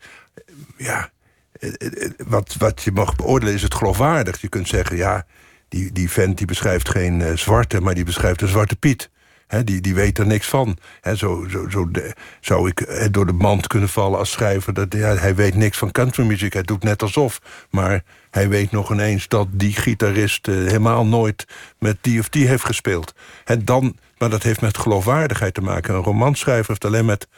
ja, 0.76 1.10
wat, 2.26 2.54
wat 2.58 2.82
je 2.82 2.92
mag 2.92 3.16
beoordelen 3.16 3.54
is 3.54 3.62
het 3.62 3.74
geloofwaardig. 3.74 4.40
Je 4.40 4.48
kunt 4.48 4.68
zeggen, 4.68 4.96
ja, 4.96 5.26
die, 5.68 5.92
die 5.92 6.10
vent 6.10 6.38
die 6.38 6.46
beschrijft 6.46 6.88
geen 6.88 7.20
uh, 7.20 7.32
zwarte... 7.36 7.80
maar 7.80 7.94
die 7.94 8.04
beschrijft 8.04 8.42
een 8.42 8.48
zwarte 8.48 8.76
Piet. 8.76 9.10
He, 9.46 9.64
die, 9.64 9.80
die 9.80 9.94
weet 9.94 10.18
er 10.18 10.26
niks 10.26 10.46
van. 10.46 10.76
He, 11.00 11.16
zo 11.16 11.46
zo, 11.50 11.68
zo 11.68 11.90
zou 12.40 12.68
ik 12.68 12.80
uh, 12.80 13.04
door 13.10 13.26
de 13.26 13.32
mand 13.32 13.66
kunnen 13.66 13.88
vallen 13.88 14.18
als 14.18 14.30
schrijver. 14.30 14.74
Dat, 14.74 14.92
ja, 14.92 15.14
hij 15.14 15.34
weet 15.34 15.54
niks 15.54 15.78
van 15.78 15.90
countrymuziek. 15.90 16.52
Hij 16.52 16.62
doet 16.62 16.82
net 16.82 17.02
alsof. 17.02 17.40
Maar 17.70 18.04
hij 18.30 18.48
weet 18.48 18.70
nog 18.70 18.92
ineens 18.92 19.28
dat 19.28 19.48
die 19.50 19.72
gitarist... 19.72 20.48
Uh, 20.48 20.54
helemaal 20.54 21.06
nooit 21.06 21.46
met 21.78 21.96
die 22.00 22.20
of 22.20 22.28
die 22.28 22.48
heeft 22.48 22.64
gespeeld. 22.64 23.14
En 23.44 23.64
dan 23.64 23.96
maar 24.18 24.30
dat 24.30 24.42
heeft 24.42 24.60
met 24.60 24.78
geloofwaardigheid 24.78 25.54
te 25.54 25.60
maken. 25.60 25.94
Een 25.94 26.02
romanschrijver 26.02 26.68
heeft 26.68 26.84
alleen 26.84 27.04
met... 27.04 27.28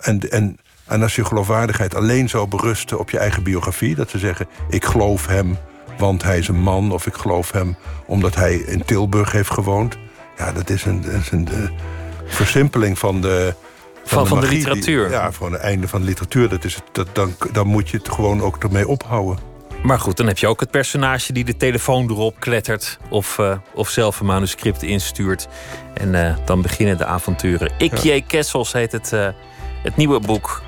En, 0.00 0.30
en, 0.30 0.58
en 0.84 1.02
als 1.02 1.14
je 1.14 1.24
geloofwaardigheid 1.24 1.94
alleen 1.94 2.28
zou 2.28 2.48
berusten 2.48 2.98
op 2.98 3.10
je 3.10 3.18
eigen 3.18 3.42
biografie... 3.42 3.94
dat 3.94 4.10
ze 4.10 4.18
zeggen, 4.18 4.46
ik 4.68 4.84
geloof 4.84 5.26
hem 5.26 5.58
want 5.98 6.22
hij 6.22 6.38
is 6.38 6.48
een 6.48 6.60
man... 6.60 6.92
of 6.92 7.06
ik 7.06 7.14
geloof 7.14 7.52
hem 7.52 7.76
omdat 8.06 8.34
hij 8.34 8.54
in 8.54 8.84
Tilburg 8.84 9.32
heeft 9.32 9.50
gewoond... 9.50 9.98
ja, 10.36 10.52
dat 10.52 10.70
is 10.70 10.84
een, 10.84 11.02
dat 11.02 11.12
is 11.12 11.30
een 11.30 11.44
de 11.44 11.68
versimpeling 12.24 12.98
van 12.98 13.20
de... 13.20 13.54
Van, 14.04 14.26
van, 14.26 14.40
de, 14.40 14.46
van 14.46 14.50
de 14.50 14.56
literatuur. 14.56 15.08
Die, 15.08 15.16
ja, 15.16 15.32
van 15.32 15.52
het 15.52 15.60
einde 15.60 15.88
van 15.88 16.00
de 16.00 16.06
literatuur. 16.06 16.48
Dat 16.48 16.64
is, 16.64 16.78
dat, 16.92 17.08
dan, 17.12 17.34
dan 17.52 17.66
moet 17.66 17.88
je 17.88 17.96
het 17.96 18.08
gewoon 18.08 18.42
ook 18.42 18.62
ermee 18.64 18.88
ophouden. 18.88 19.49
Maar 19.82 20.00
goed, 20.00 20.16
dan 20.16 20.26
heb 20.26 20.38
je 20.38 20.46
ook 20.46 20.60
het 20.60 20.70
personage 20.70 21.32
die 21.32 21.44
de 21.44 21.56
telefoon 21.56 22.10
erop 22.10 22.40
klettert. 22.40 22.98
Of, 23.08 23.38
uh, 23.38 23.56
of 23.74 23.88
zelf 23.88 24.20
een 24.20 24.26
manuscript 24.26 24.82
instuurt. 24.82 25.48
En 25.94 26.14
uh, 26.14 26.36
dan 26.44 26.62
beginnen 26.62 26.98
de 26.98 27.04
avonturen. 27.04 27.72
Ik, 27.78 27.96
ja. 27.96 28.20
Kessels 28.26 28.72
heet 28.72 28.92
het, 28.92 29.12
uh, 29.14 29.28
het 29.82 29.96
nieuwe 29.96 30.20
boek. 30.20 30.62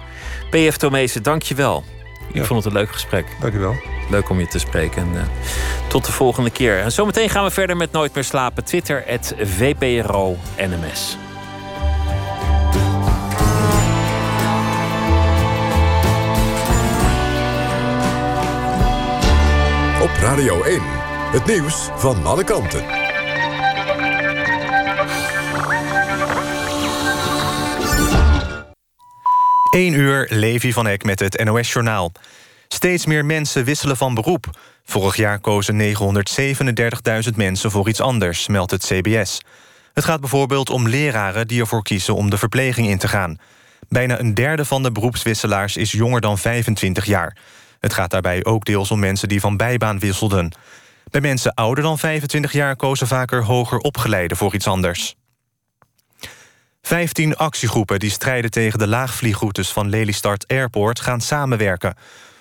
P.F. 0.51 0.77
Tomezen, 0.77 1.23
dank 1.23 1.43
je 1.43 1.55
wel. 1.55 1.85
Ik 2.29 2.35
ja. 2.35 2.45
vond 2.45 2.65
het 2.65 2.73
een 2.73 2.81
leuk 2.81 2.93
gesprek. 2.93 3.27
Dank 3.41 3.53
je 3.53 3.59
wel. 3.59 3.77
Leuk 4.11 4.29
om 4.29 4.39
je 4.39 4.47
te 4.47 4.59
spreken. 4.59 5.03
En, 5.03 5.29
tot 5.89 6.05
de 6.05 6.13
volgende 6.13 6.51
keer. 6.51 6.79
En 6.79 6.93
zometeen 6.93 7.29
gaan 7.29 7.45
we 7.45 7.51
verder 7.51 7.77
met 7.77 7.93
Nooit 7.93 8.15
meer 8.15 8.25
slapen. 8.25 8.65
Twitter, 8.65 9.03
het 9.07 9.35
Radio 20.23 20.63
1, 20.63 20.81
het 21.33 21.47
nieuws 21.47 21.89
van 21.97 22.27
alle 22.27 22.45
kanten. 22.45 22.85
1 29.71 29.93
uur, 29.93 30.27
Levi 30.31 30.73
van 30.73 30.87
Eck 30.87 31.05
met 31.05 31.21
het 31.21 31.45
NOS-journaal. 31.45 32.13
Steeds 32.69 33.07
meer 33.07 33.25
mensen 33.25 33.65
wisselen 33.65 33.97
van 33.97 34.15
beroep. 34.15 34.59
Vorig 34.85 35.17
jaar 35.17 35.41
kozen 35.41 35.95
937.000 37.31 37.37
mensen 37.37 37.71
voor 37.71 37.89
iets 37.89 38.01
anders, 38.01 38.49
meldt 38.49 38.71
het 38.71 38.85
CBS. 38.85 39.41
Het 39.93 40.05
gaat 40.05 40.21
bijvoorbeeld 40.21 40.71
om 40.71 40.89
leraren 40.89 41.49
die 41.49 41.61
ervoor 41.61 41.83
kiezen 41.83 42.15
om 42.15 42.31
de 42.31 42.39
verpleging 42.39 42.89
in 42.89 42.99
te 42.99 43.09
gaan. 43.09 43.39
Bijna 43.89 44.19
een 44.19 44.35
derde 44.35 44.65
van 44.65 44.83
de 44.83 44.93
beroepswisselaars 44.93 45.77
is 45.77 45.93
jonger 45.93 46.21
dan 46.21 46.39
25 46.39 47.05
jaar. 47.05 47.37
Het 47.83 47.95
gaat 47.95 48.11
daarbij 48.11 48.45
ook 48.45 48.65
deels 48.65 48.91
om 48.91 48.99
mensen 48.99 49.29
die 49.29 49.41
van 49.41 49.57
bijbaan 49.57 49.99
wisselden. 49.99 50.53
Bij 51.11 51.21
mensen 51.21 51.55
ouder 51.55 51.85
dan 51.85 51.99
25 51.99 52.53
jaar 52.53 52.77
kozen 52.77 53.07
vaker 53.07 53.45
hoger 53.45 53.79
opgeleiden 53.79 54.37
voor 54.37 54.55
iets 54.55 54.67
anders. 54.67 55.15
15 56.83 57.37
actiegroepen 57.37 57.99
die 57.99 58.11
strijden 58.11 58.51
tegen 58.51 58.79
de 58.79 58.87
laagvliegroutes 58.87 59.73
van 59.73 59.89
Lelystad 59.89 60.49
Airport 60.49 61.01
gaan 61.01 61.21
samenwerken. 61.21 61.95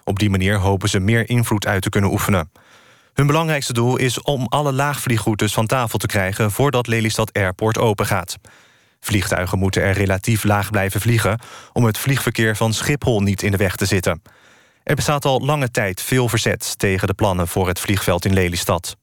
Op 0.03 0.19
die 0.19 0.29
manier 0.29 0.57
hopen 0.57 0.89
ze 0.89 0.99
meer 0.99 1.29
invloed 1.29 1.67
uit 1.67 1.81
te 1.81 1.89
kunnen 1.89 2.11
oefenen. 2.11 2.51
Hun 3.13 3.27
belangrijkste 3.27 3.73
doel 3.73 3.97
is 3.97 4.21
om 4.21 4.45
alle 4.47 4.71
laagvliegroutes 4.73 5.53
van 5.53 5.67
tafel 5.67 5.99
te 5.99 6.07
krijgen 6.07 6.51
voordat 6.51 6.87
Lelystad 6.87 7.33
Airport 7.33 7.77
opengaat. 7.77 8.37
Vliegtuigen 8.99 9.59
moeten 9.59 9.81
er 9.81 9.93
relatief 9.93 10.43
laag 10.43 10.69
blijven 10.69 11.01
vliegen 11.01 11.39
om 11.73 11.85
het 11.85 11.97
vliegverkeer 11.97 12.55
van 12.55 12.73
Schiphol 12.73 13.21
niet 13.21 13.43
in 13.43 13.51
de 13.51 13.57
weg 13.57 13.75
te 13.75 13.85
zitten. 13.85 14.21
Er 14.83 14.95
bestaat 14.95 15.25
al 15.25 15.39
lange 15.39 15.71
tijd 15.71 16.01
veel 16.01 16.29
verzet 16.29 16.79
tegen 16.79 17.07
de 17.07 17.13
plannen 17.13 17.47
voor 17.47 17.67
het 17.67 17.79
vliegveld 17.79 18.25
in 18.25 18.33
Lelystad. 18.33 18.97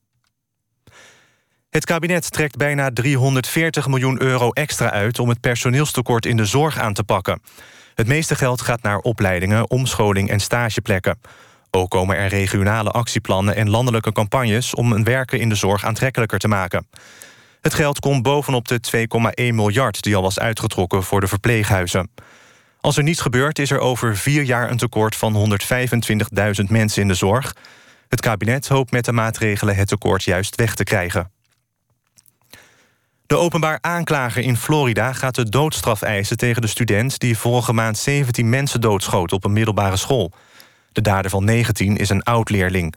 Het 1.70 1.85
kabinet 1.85 2.33
trekt 2.33 2.57
bijna 2.57 2.91
340 2.93 3.87
miljoen 3.87 4.22
euro 4.22 4.51
extra 4.51 4.91
uit... 4.91 5.18
om 5.18 5.29
het 5.29 5.41
personeelstekort 5.41 6.26
in 6.26 6.37
de 6.37 6.45
zorg 6.45 6.79
aan 6.79 6.93
te 6.93 7.05
pakken. 7.05 7.43
Het 7.95 8.07
meeste 8.07 8.35
geld 8.35 8.61
gaat 8.61 8.83
naar 8.83 8.99
opleidingen, 8.99 9.70
omscholing 9.70 10.31
en 10.31 10.41
stageplekken. 10.41 11.20
Ook 11.70 11.91
komen 11.91 12.16
er 12.16 12.29
regionale 12.29 12.91
actieplannen 12.91 13.57
en 13.57 13.70
landelijke 13.70 14.12
campagnes... 14.12 14.74
om 14.74 15.05
werken 15.05 15.41
in 15.41 15.49
de 15.49 15.55
zorg 15.55 15.85
aantrekkelijker 15.85 16.39
te 16.39 16.49
maken. 16.49 16.87
Het 17.61 17.74
geld 17.74 17.99
komt 18.01 18.22
bovenop 18.22 18.68
de 18.68 18.81
2,1 19.51 19.55
miljard 19.55 20.03
die 20.03 20.16
al 20.16 20.22
was 20.22 20.39
uitgetrokken 20.39 21.03
voor 21.03 21.20
de 21.20 21.29
verpleeghuizen. 21.29 22.11
Als 22.81 22.97
er 22.97 23.03
niets 23.03 23.20
gebeurt 23.20 23.59
is 23.59 23.70
er 23.70 23.79
over 23.79 24.16
vier 24.16 24.43
jaar 24.43 24.70
een 24.70 24.76
tekort 24.76 25.16
van 25.16 25.59
125.000 26.61 26.64
mensen 26.68 27.03
in 27.03 27.09
de 27.09 27.14
zorg. 27.14 27.55
Het 28.09 28.20
kabinet 28.20 28.68
hoopt 28.68 28.91
met 28.91 29.05
de 29.05 29.12
maatregelen 29.12 29.76
het 29.76 29.89
tekort 29.89 30.22
juist 30.22 30.57
weg 30.57 30.74
te 30.74 30.85
krijgen. 30.85 31.31
De 33.26 33.37
openbaar 33.37 33.79
aanklager 33.81 34.43
in 34.43 34.57
Florida 34.57 35.12
gaat 35.12 35.35
de 35.35 35.49
doodstraf 35.49 36.03
eisen 36.03 36.37
tegen 36.37 36.62
de 36.62 36.68
student... 36.68 37.18
die 37.18 37.39
vorige 37.39 37.72
maand 37.72 37.99
17 37.99 38.49
mensen 38.49 38.81
doodschoot 38.81 39.33
op 39.33 39.45
een 39.45 39.53
middelbare 39.53 39.97
school. 39.97 40.33
De 40.93 41.01
dader 41.01 41.31
van 41.31 41.45
19 41.45 41.97
is 41.97 42.09
een 42.09 42.22
oud-leerling. 42.22 42.95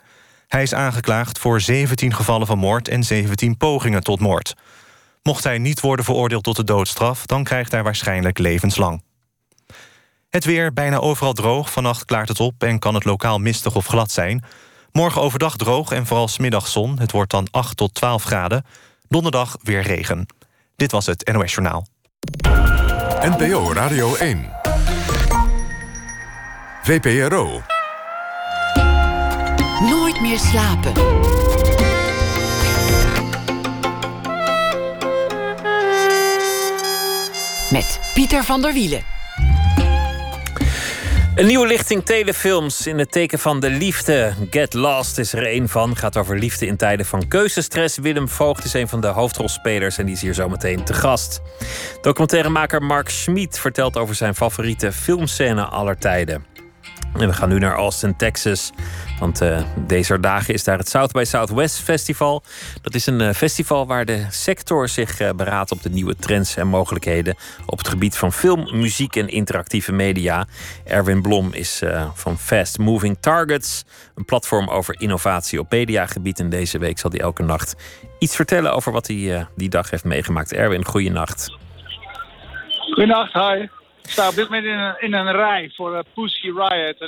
Hij 0.48 0.62
is 0.62 0.74
aangeklaagd 0.74 1.40
voor 1.40 1.62
17 1.62 2.14
gevallen 2.14 2.48
van 2.48 2.58
moord 2.58 2.88
en 2.88 3.04
17 3.04 3.58
pogingen 3.58 4.04
tot 4.04 4.20
moord. 4.20 4.56
Mocht 5.24 5.44
hij 5.44 5.58
niet 5.58 5.80
worden 5.80 6.06
veroordeeld 6.06 6.44
tot 6.44 6.56
de 6.56 6.64
doodstraf... 6.64 7.26
dan 7.26 7.44
krijgt 7.44 7.72
hij 7.72 7.84
waarschijnlijk 7.84 8.38
levenslang. 8.38 9.04
Het 10.32 10.46
weer 10.46 10.74
bijna 10.74 10.98
overal 10.98 11.34
droog. 11.34 11.72
Vannacht 11.72 12.06
klaart 12.06 12.28
het 12.28 12.40
op 12.40 12.64
en 12.64 12.80
kan 12.80 12.94
het 12.94 13.06
lokaal 13.06 13.40
mistig 13.40 13.76
of 13.76 13.86
glad 13.86 14.12
zijn. 14.12 14.44
Morgen 14.92 15.22
overdag 15.22 15.56
droog 15.56 15.92
en 15.92 16.06
vooral 16.06 16.28
smiddag 16.28 16.68
zon. 16.68 17.00
Het 17.00 17.12
wordt 17.12 17.32
dan 17.32 17.48
8 17.52 17.78
tot 17.78 17.94
12 17.94 18.24
graden. 18.24 18.66
Donderdag 19.08 19.58
weer 19.64 19.82
regen. 19.82 20.26
Dit 20.76 20.92
was 20.92 21.06
het 21.06 21.32
NOS 21.34 21.54
Journaal. 21.54 21.88
NPO 23.22 23.74
Radio 23.74 24.16
1. 24.16 24.50
VPRO. 26.84 27.62
Nooit 29.80 30.22
meer 30.22 30.40
slapen. 30.40 30.94
Met 37.72 38.00
Pieter 38.14 38.44
van 38.44 38.62
der 38.62 38.74
Wielen. 38.74 39.12
Een 41.42 41.48
nieuwe 41.48 41.68
lichting 41.68 42.06
telefilms 42.06 42.88
in 42.88 43.00
het 43.00 43.12
teken 43.12 43.40
van 43.40 43.60
de 43.60 43.70
liefde. 43.70 44.34
Get 44.50 44.74
Lost 44.74 45.18
is 45.18 45.34
er 45.34 45.54
een 45.54 45.70
van. 45.70 45.96
Gaat 45.96 46.18
over 46.18 46.40
liefde 46.40 46.66
in 46.66 46.78
tijden 46.78 47.06
van 47.06 47.28
keuzestress. 47.28 47.98
Willem 47.98 48.30
Voogd 48.30 48.64
is 48.64 48.74
een 48.74 48.88
van 48.88 49.02
de 49.02 49.08
hoofdrolspelers 49.08 49.98
en 49.98 50.06
die 50.06 50.16
is 50.16 50.22
hier 50.22 50.34
zometeen 50.34 50.84
te 50.84 50.94
gast. 50.94 51.42
Documentairemaker 52.02 52.84
Mark 52.84 53.10
Schmid 53.10 53.60
vertelt 53.60 53.98
over 53.98 54.16
zijn 54.16 54.36
favoriete 54.36 54.92
filmscène 54.92 55.66
aller 55.66 55.98
tijden. 55.98 56.46
En 57.14 57.28
we 57.28 57.34
gaan 57.34 57.50
nu 57.50 57.60
naar 57.60 57.76
Austin, 57.76 58.16
Texas. 58.16 58.72
Want 59.22 59.42
uh, 59.42 59.62
deze 59.88 60.20
dagen 60.20 60.54
is 60.54 60.64
daar 60.64 60.78
het 60.78 60.90
South 60.90 61.12
by 61.12 61.24
Southwest 61.24 61.80
Festival. 61.80 62.44
Dat 62.82 62.96
is 62.96 63.06
een 63.06 63.22
uh, 63.22 63.30
festival 63.30 63.88
waar 63.88 64.06
de 64.06 64.26
sector 64.30 64.90
zich 64.90 65.20
uh, 65.20 65.30
beraadt 65.30 65.72
op 65.72 65.82
de 65.82 65.90
nieuwe 65.90 66.16
trends 66.16 66.56
en 66.56 66.68
mogelijkheden 66.68 67.36
op 67.66 67.78
het 67.78 67.88
gebied 67.88 68.18
van 68.18 68.32
film, 68.32 68.80
muziek 68.80 69.16
en 69.16 69.28
interactieve 69.28 69.92
media. 69.92 70.46
Erwin 70.86 71.22
Blom 71.22 71.54
is 71.54 71.84
van 72.14 72.38
Fast 72.38 72.78
Moving 72.78 73.18
Targets, 73.20 73.86
een 74.16 74.26
platform 74.26 74.70
over 74.70 75.02
innovatie 75.02 75.60
op 75.60 75.72
mediagebied. 75.72 76.40
En 76.40 76.50
deze 76.50 76.78
week 76.78 77.00
zal 77.00 77.12
hij 77.12 77.20
elke 77.20 77.44
nacht 77.44 77.76
iets 78.20 78.36
vertellen 78.36 78.74
over 78.74 78.92
wat 78.92 79.08
hij 79.08 79.48
die 79.56 79.70
dag 79.70 79.90
heeft 79.90 80.04
meegemaakt. 80.04 80.54
Erwin, 80.54 80.86
goeienacht. 80.86 81.58
Goeienacht, 82.94 83.34
hi. 83.34 83.68
Ik 84.04 84.10
sta 84.10 84.28
op 84.28 84.36
dit 84.36 84.50
moment 84.50 85.00
in 85.00 85.14
een, 85.14 85.32
rij 85.32 85.72
voor 85.76 86.04
Pussy 86.14 86.48
Riot, 86.48 87.00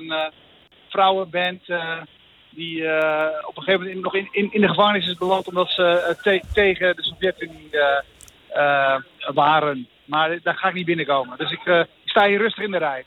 vrouwenband 0.94 1.62
uh, 1.68 2.02
die 2.50 2.78
uh, 2.82 3.28
op 3.46 3.58
een 3.58 3.64
gegeven 3.64 3.86
moment 3.86 4.04
nog 4.04 4.16
in, 4.16 4.28
in, 4.32 4.52
in 4.52 4.62
de 4.62 4.68
gevangenis 4.68 5.08
is 5.08 5.18
beland 5.18 5.48
omdat 5.48 5.70
ze 5.70 6.06
uh, 6.10 6.22
te, 6.22 6.42
tegen 6.54 6.96
de 6.96 7.04
Sovjet-Unie 7.04 7.70
waren. 9.34 9.88
Maar 10.06 10.40
daar 10.44 10.56
ga 10.56 10.68
ik 10.68 10.74
niet 10.74 10.86
binnenkomen. 10.86 11.38
Dus 11.38 11.52
ik, 11.52 11.66
ik 12.04 12.10
sta 12.10 12.28
hier 12.28 12.38
rustig 12.38 12.64
in 12.64 12.72
de 12.72 12.78
rij. 12.78 13.04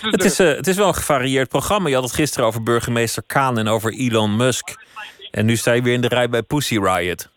Het 0.00 0.24
is, 0.24 0.38
het 0.38 0.66
is 0.66 0.76
wel 0.76 0.88
een 0.88 0.94
gevarieerd 0.94 1.48
programma. 1.48 1.88
Je 1.88 1.94
had 1.94 2.04
het 2.04 2.12
gisteren 2.12 2.46
over 2.46 2.62
burgemeester 2.62 3.22
Kaan 3.26 3.58
en 3.58 3.68
over 3.68 3.92
Elon 3.92 4.36
Musk. 4.36 4.84
En 5.30 5.46
nu 5.46 5.56
sta 5.56 5.72
je 5.72 5.82
weer 5.82 5.94
in 5.94 6.00
de 6.00 6.08
rij 6.08 6.28
bij 6.28 6.42
Pussy 6.42 6.78
Riot. 6.78 7.28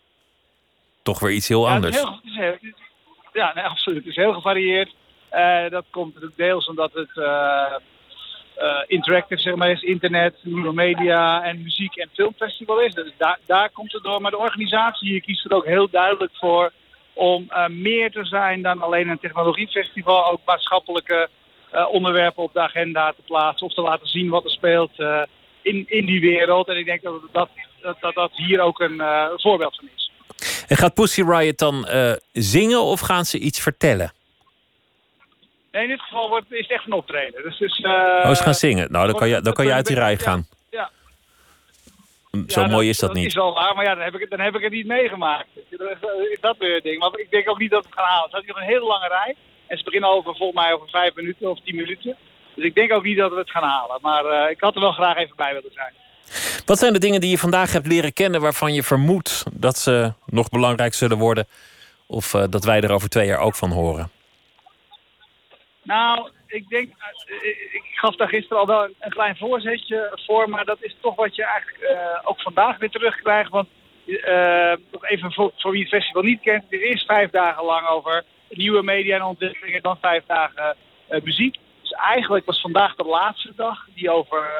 Toch 1.02 1.20
weer 1.20 1.32
iets 1.32 1.48
heel 1.48 1.66
ja, 1.66 1.74
anders. 1.74 1.96
Het 1.96 2.04
is 2.24 2.36
heel, 2.36 2.50
het 2.52 2.62
is 2.62 2.72
heel, 2.72 2.74
ja, 3.32 3.52
nee, 3.54 3.64
absoluut. 3.64 3.98
Het 3.98 4.06
is 4.06 4.16
heel 4.16 4.32
gevarieerd. 4.32 4.94
dat 5.70 5.84
komt 5.90 6.14
deels 6.36 6.66
omdat 6.66 6.92
het 6.92 7.10
interactive, 8.86 9.40
zeg 9.40 9.54
maar, 9.54 9.70
is 9.70 9.82
internet, 9.82 10.34
media 10.72 11.42
en 11.42 11.62
muziek- 11.62 11.96
en 11.96 12.08
filmfestival 12.12 12.80
is. 12.80 12.94
Dus 12.94 13.12
daar, 13.18 13.38
daar 13.46 13.70
komt 13.70 13.92
het 13.92 14.02
door. 14.02 14.20
Maar 14.20 14.30
de 14.30 14.38
organisatie 14.38 15.08
hier 15.08 15.20
kiest 15.20 15.44
er 15.44 15.52
ook 15.52 15.64
heel 15.64 15.88
duidelijk 15.90 16.32
voor 16.34 16.72
om 17.12 17.46
uh, 17.50 17.66
meer 17.66 18.10
te 18.10 18.24
zijn 18.24 18.62
dan 18.62 18.82
alleen 18.82 19.08
een 19.08 19.18
technologiefestival. 19.18 20.30
Ook 20.30 20.40
maatschappelijke 20.44 21.28
uh, 21.74 21.88
onderwerpen 21.90 22.42
op 22.42 22.52
de 22.52 22.60
agenda 22.60 23.12
te 23.12 23.22
plaatsen 23.24 23.66
of 23.66 23.74
te 23.74 23.80
laten 23.80 24.06
zien 24.06 24.28
wat 24.28 24.44
er 24.44 24.50
speelt 24.50 24.98
in, 25.62 25.84
in 25.88 26.06
die 26.06 26.20
wereld. 26.20 26.68
En 26.68 26.76
ik 26.76 26.84
denk 26.84 27.02
dat, 27.02 27.20
dat, 27.32 27.48
dat, 28.00 28.14
dat 28.14 28.30
hier 28.34 28.60
ook 28.60 28.80
een 28.80 29.02
voorbeeld 29.36 29.76
van 29.76 29.88
is. 29.96 30.10
En 30.68 30.76
gaat 30.76 30.94
Pussy 30.94 31.22
Riot 31.22 31.58
dan 31.58 31.86
zingen 32.32 32.80
of 32.80 33.00
gaan 33.00 33.24
ze 33.24 33.38
iets 33.38 33.60
vertellen? 33.60 34.12
Nee, 35.74 35.82
in 35.82 35.88
dit 35.88 36.00
geval 36.00 36.28
wordt, 36.28 36.52
is 36.52 36.60
het 36.60 36.70
echt 36.70 36.86
een 36.86 36.92
optreden. 36.92 37.42
Dus, 37.42 37.58
dus, 37.58 37.78
uh, 37.78 37.90
oh, 38.24 38.34
ze 38.34 38.42
gaan 38.42 38.54
zingen. 38.54 38.92
Nou, 38.92 39.06
dan 39.06 39.16
kan 39.16 39.28
je, 39.28 39.40
dan 39.40 39.52
kan 39.52 39.66
je 39.66 39.72
uit 39.72 39.86
die 39.86 39.96
rij 39.96 40.16
gaan. 40.16 40.46
Ja. 40.70 40.90
Zo 42.46 42.60
ja, 42.60 42.66
mooi 42.66 42.86
dat, 42.86 42.94
is 42.94 42.98
dat, 42.98 43.08
dat 43.08 43.18
niet. 43.18 43.26
is 43.26 43.34
wel 43.34 43.54
waar, 43.54 43.74
maar 43.74 43.84
ja, 43.84 43.94
dan 43.94 44.04
heb 44.04 44.14
ik, 44.14 44.30
dan 44.30 44.40
heb 44.40 44.54
ik 44.54 44.62
het 44.62 44.72
niet 44.72 44.86
meegemaakt. 44.86 45.48
Dat 46.40 46.56
weer 46.58 46.82
ding. 46.82 46.98
Maar 46.98 47.18
ik 47.18 47.30
denk 47.30 47.48
ook 47.48 47.58
niet 47.58 47.70
dat 47.70 47.82
we 47.82 47.88
het 47.88 47.98
gaan 47.98 48.08
halen. 48.08 48.22
Het 48.22 48.30
staat 48.30 48.44
hier 48.44 48.56
een 48.56 48.72
hele 48.74 48.84
lange 48.84 49.08
rij. 49.08 49.36
En 49.66 49.78
ze 49.78 49.84
beginnen 49.84 50.10
over, 50.10 50.36
volgens 50.36 50.62
mij 50.62 50.72
over 50.72 50.88
vijf 50.88 51.14
minuten 51.14 51.50
of 51.50 51.60
tien 51.64 51.76
minuten. 51.76 52.16
Dus 52.54 52.64
ik 52.64 52.74
denk 52.74 52.92
ook 52.92 53.04
niet 53.04 53.18
dat 53.18 53.30
we 53.30 53.38
het 53.38 53.50
gaan 53.50 53.68
halen. 53.68 53.98
Maar 54.00 54.24
uh, 54.24 54.50
ik 54.50 54.60
had 54.60 54.74
er 54.74 54.80
wel 54.80 54.92
graag 54.92 55.16
even 55.16 55.36
bij 55.36 55.52
willen 55.52 55.72
zijn. 55.72 55.92
Wat 56.64 56.78
zijn 56.78 56.92
de 56.92 56.98
dingen 56.98 57.20
die 57.20 57.30
je 57.30 57.38
vandaag 57.38 57.72
hebt 57.72 57.86
leren 57.86 58.12
kennen 58.12 58.40
waarvan 58.40 58.74
je 58.74 58.82
vermoedt 58.82 59.44
dat 59.52 59.78
ze 59.78 60.12
nog 60.26 60.48
belangrijk 60.48 60.94
zullen 60.94 61.18
worden? 61.18 61.46
Of 62.06 62.34
uh, 62.34 62.44
dat 62.50 62.64
wij 62.64 62.80
er 62.80 62.92
over 62.92 63.08
twee 63.08 63.26
jaar 63.26 63.38
ook 63.38 63.54
van 63.54 63.70
horen? 63.70 64.10
Nou, 65.84 66.30
ik 66.46 66.68
denk, 66.68 66.88
ik 67.72 67.82
gaf 67.94 68.16
daar 68.16 68.28
gisteren 68.28 68.58
al 68.58 68.66
wel 68.66 68.88
een 69.00 69.10
klein 69.10 69.36
voorzetje 69.36 70.18
voor, 70.26 70.48
maar 70.48 70.64
dat 70.64 70.78
is 70.80 70.96
toch 71.00 71.14
wat 71.14 71.36
je 71.36 71.44
eigenlijk 71.44 71.82
uh, 71.82 72.20
ook 72.22 72.40
vandaag 72.40 72.78
weer 72.78 72.90
terugkrijgt. 72.90 73.50
Want 73.50 73.68
nog 74.90 75.06
even 75.06 75.32
voor, 75.32 75.52
voor, 75.56 75.70
wie 75.70 75.80
het 75.80 75.90
festival 75.90 76.22
niet 76.22 76.40
kent, 76.40 76.64
er 76.68 76.82
is 76.82 77.02
vijf 77.02 77.30
dagen 77.30 77.64
lang 77.64 77.88
over 77.88 78.24
nieuwe 78.48 78.82
media 78.82 79.16
en 79.16 79.22
ontwikkelingen, 79.22 79.82
dan 79.82 79.98
vijf 80.00 80.24
dagen 80.26 80.76
muziek. 81.08 81.56
Dus 81.80 81.90
eigenlijk 81.90 82.46
was 82.46 82.60
vandaag 82.60 82.94
de 82.94 83.04
laatste 83.04 83.52
dag 83.56 83.86
die 83.94 84.10
over 84.10 84.50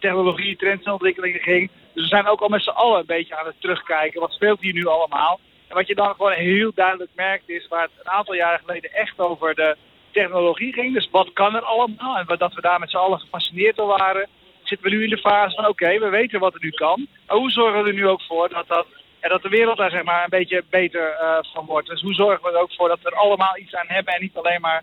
technologie, 0.00 0.56
trends 0.56 0.84
en 0.84 0.92
ontwikkelingen 0.92 1.40
ging. 1.40 1.70
Dus 1.92 2.02
we 2.02 2.08
zijn 2.08 2.26
ook 2.26 2.40
al 2.40 2.48
met 2.48 2.62
z'n 2.62 2.70
allen 2.70 2.98
een 2.98 3.06
beetje 3.06 3.36
aan 3.36 3.46
het 3.46 3.60
terugkijken. 3.60 4.20
Wat 4.20 4.32
speelt 4.32 4.60
hier 4.60 4.72
nu 4.72 4.86
allemaal? 4.86 5.40
En 5.68 5.74
wat 5.74 5.86
je 5.86 5.94
dan 5.94 6.14
gewoon 6.14 6.32
heel 6.32 6.72
duidelijk 6.74 7.10
merkt 7.14 7.48
is 7.48 7.68
waar 7.68 7.82
het 7.82 7.90
een 7.98 8.10
aantal 8.10 8.34
jaren 8.34 8.60
geleden 8.64 8.92
echt 8.92 9.20
over 9.20 9.54
de 9.54 9.76
technologie 10.20 10.72
ging. 10.72 10.94
Dus 10.94 11.08
wat 11.10 11.32
kan 11.32 11.54
er 11.54 11.62
allemaal? 11.62 12.16
En 12.16 12.26
dat 12.38 12.54
we 12.54 12.60
daar 12.60 12.80
met 12.80 12.90
z'n 12.90 12.96
allen 12.96 13.20
gefascineerd 13.20 13.76
door 13.76 13.86
waren. 13.86 14.28
Zitten 14.62 14.90
we 14.90 14.96
nu 14.96 15.02
in 15.02 15.10
de 15.10 15.18
fase 15.28 15.54
van 15.54 15.66
oké, 15.68 15.98
we 15.98 16.08
weten 16.08 16.40
wat 16.40 16.54
er 16.54 16.60
nu 16.62 16.70
kan. 16.70 17.06
Maar 17.26 17.36
hoe 17.36 17.50
zorgen 17.50 17.82
we 17.82 17.88
er 17.88 17.94
nu 17.94 18.06
ook 18.06 18.22
voor 18.22 18.48
dat, 18.48 18.68
dat, 18.68 18.86
en 19.20 19.28
dat 19.28 19.42
de 19.42 19.48
wereld 19.48 19.76
daar 19.76 19.90
zeg 19.90 20.02
maar, 20.02 20.22
een 20.22 20.38
beetje 20.38 20.64
beter 20.70 21.16
uh, 21.22 21.38
van 21.52 21.66
wordt? 21.66 21.88
Dus 21.88 22.02
hoe 22.02 22.14
zorgen 22.14 22.42
we 22.42 22.56
er 22.56 22.62
ook 22.62 22.74
voor 22.74 22.88
dat 22.88 22.98
we 23.02 23.10
er 23.10 23.16
allemaal 23.16 23.58
iets 23.58 23.74
aan 23.74 23.88
hebben 23.88 24.14
en 24.14 24.20
niet 24.20 24.36
alleen 24.36 24.60
maar 24.60 24.82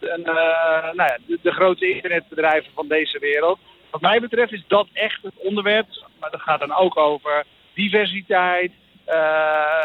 een, 0.00 0.20
uh, 0.20 0.92
nou 0.98 1.10
ja, 1.10 1.18
de, 1.42 1.52
grote 1.52 1.90
internetbedrijven 1.94 2.72
van 2.74 2.88
deze 2.88 3.18
wereld. 3.18 3.58
Wat 3.90 4.00
mij 4.00 4.20
betreft 4.20 4.52
is 4.52 4.64
dat 4.66 4.86
echt 4.92 5.22
het 5.22 5.34
onderwerp. 5.36 5.86
Maar 6.20 6.30
dat 6.30 6.40
gaat 6.40 6.60
dan 6.60 6.74
ook 6.74 6.96
over 6.96 7.44
diversiteit. 7.74 8.72
Uh, 9.08 9.84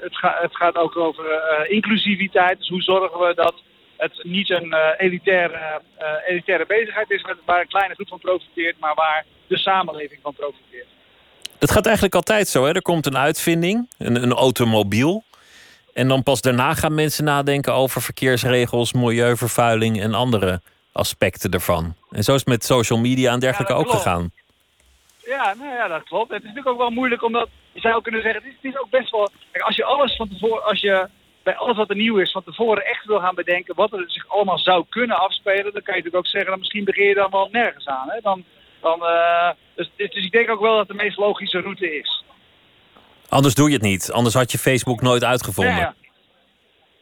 het, 0.00 0.16
het, 0.20 0.56
gaat 0.56 0.76
ook 0.76 0.96
over 0.96 1.24
inclusiviteit. 1.68 2.58
Dus 2.58 2.68
hoe 2.68 2.82
zorgen 2.82 3.18
we 3.20 3.34
dat 3.34 3.62
het 3.98 4.24
niet 4.24 4.50
een 4.50 4.66
uh, 4.66 4.88
elitaire, 4.96 5.80
uh, 6.00 6.06
elitaire 6.26 6.66
bezigheid 6.66 7.10
is 7.10 7.24
waar 7.44 7.60
een 7.60 7.68
kleine 7.68 7.94
groep 7.94 8.08
van 8.08 8.18
profiteert, 8.18 8.78
maar 8.78 8.94
waar 8.94 9.24
de 9.46 9.58
samenleving 9.58 10.20
van 10.22 10.34
profiteert. 10.34 10.86
Dat 11.58 11.70
gaat 11.70 11.84
eigenlijk 11.84 12.14
altijd 12.14 12.48
zo. 12.48 12.64
Hè? 12.64 12.72
Er 12.72 12.82
komt 12.82 13.06
een 13.06 13.16
uitvinding, 13.16 13.90
een, 13.98 14.22
een 14.22 14.32
automobiel. 14.32 15.22
En 15.92 16.08
dan 16.08 16.22
pas 16.22 16.40
daarna 16.40 16.74
gaan 16.74 16.94
mensen 16.94 17.24
nadenken 17.24 17.74
over 17.74 18.02
verkeersregels, 18.02 18.92
milieuvervuiling 18.92 20.00
en 20.00 20.14
andere 20.14 20.60
aspecten 20.92 21.50
ervan. 21.50 21.94
En 22.10 22.22
zo 22.22 22.32
is 22.32 22.38
het 22.38 22.48
met 22.48 22.64
social 22.64 22.98
media 22.98 23.32
en 23.32 23.40
dergelijke 23.40 23.72
ja, 23.72 23.78
ook 23.78 23.90
gegaan. 23.90 24.30
Ja, 25.24 25.54
nou 25.54 25.74
ja, 25.74 25.88
dat 25.88 26.02
klopt. 26.02 26.30
Het 26.30 26.42
is 26.42 26.48
natuurlijk 26.48 26.74
ook 26.74 26.78
wel 26.78 26.90
moeilijk 26.90 27.22
omdat 27.22 27.48
je 27.72 27.80
zou 27.80 28.02
kunnen 28.02 28.22
zeggen, 28.22 28.42
het 28.42 28.50
is, 28.50 28.56
het 28.62 28.72
is 28.72 28.80
ook 28.80 28.90
best 28.90 29.10
wel. 29.10 29.30
Kijk, 29.50 29.64
als 29.64 29.76
je 29.76 29.84
alles 29.84 30.16
van 30.16 30.28
tevoren, 30.28 30.64
als 30.64 30.80
je 30.80 31.08
bij 31.42 31.56
alles 31.56 31.76
wat 31.76 31.90
er 31.90 31.96
nieuw 31.96 32.18
is 32.18 32.30
van 32.30 32.44
tevoren 32.44 32.84
echt 32.84 33.04
wil 33.04 33.20
gaan 33.20 33.34
bedenken 33.34 33.74
wat 33.74 33.92
er 33.92 34.04
zich 34.06 34.28
allemaal 34.28 34.58
zou 34.58 34.84
kunnen 34.88 35.16
afspelen, 35.16 35.72
dan 35.72 35.82
kan 35.82 35.94
je 35.94 36.02
natuurlijk 36.02 36.16
ook 36.16 36.26
zeggen, 36.26 36.50
dan 36.50 36.58
misschien 36.58 36.84
begin 36.84 37.06
je 37.06 37.14
dan 37.14 37.30
wel 37.30 37.48
nergens 37.52 37.86
aan. 37.86 38.08
Hè? 38.10 38.20
Dan, 38.20 38.44
dan, 38.80 39.02
uh, 39.02 39.50
dus, 39.74 39.90
dus 39.96 40.24
ik 40.24 40.32
denk 40.32 40.50
ook 40.50 40.60
wel 40.60 40.76
dat 40.76 40.88
de 40.88 40.94
meest 40.94 41.18
logische 41.18 41.60
route 41.60 41.98
is. 41.98 42.24
Anders 43.28 43.54
doe 43.54 43.68
je 43.68 43.74
het 43.74 43.82
niet. 43.82 44.12
Anders 44.12 44.34
had 44.34 44.52
je 44.52 44.58
Facebook 44.58 45.00
nooit 45.00 45.24
uitgevonden. 45.24 45.74
Ja, 45.74 45.80
ja. 45.80 45.94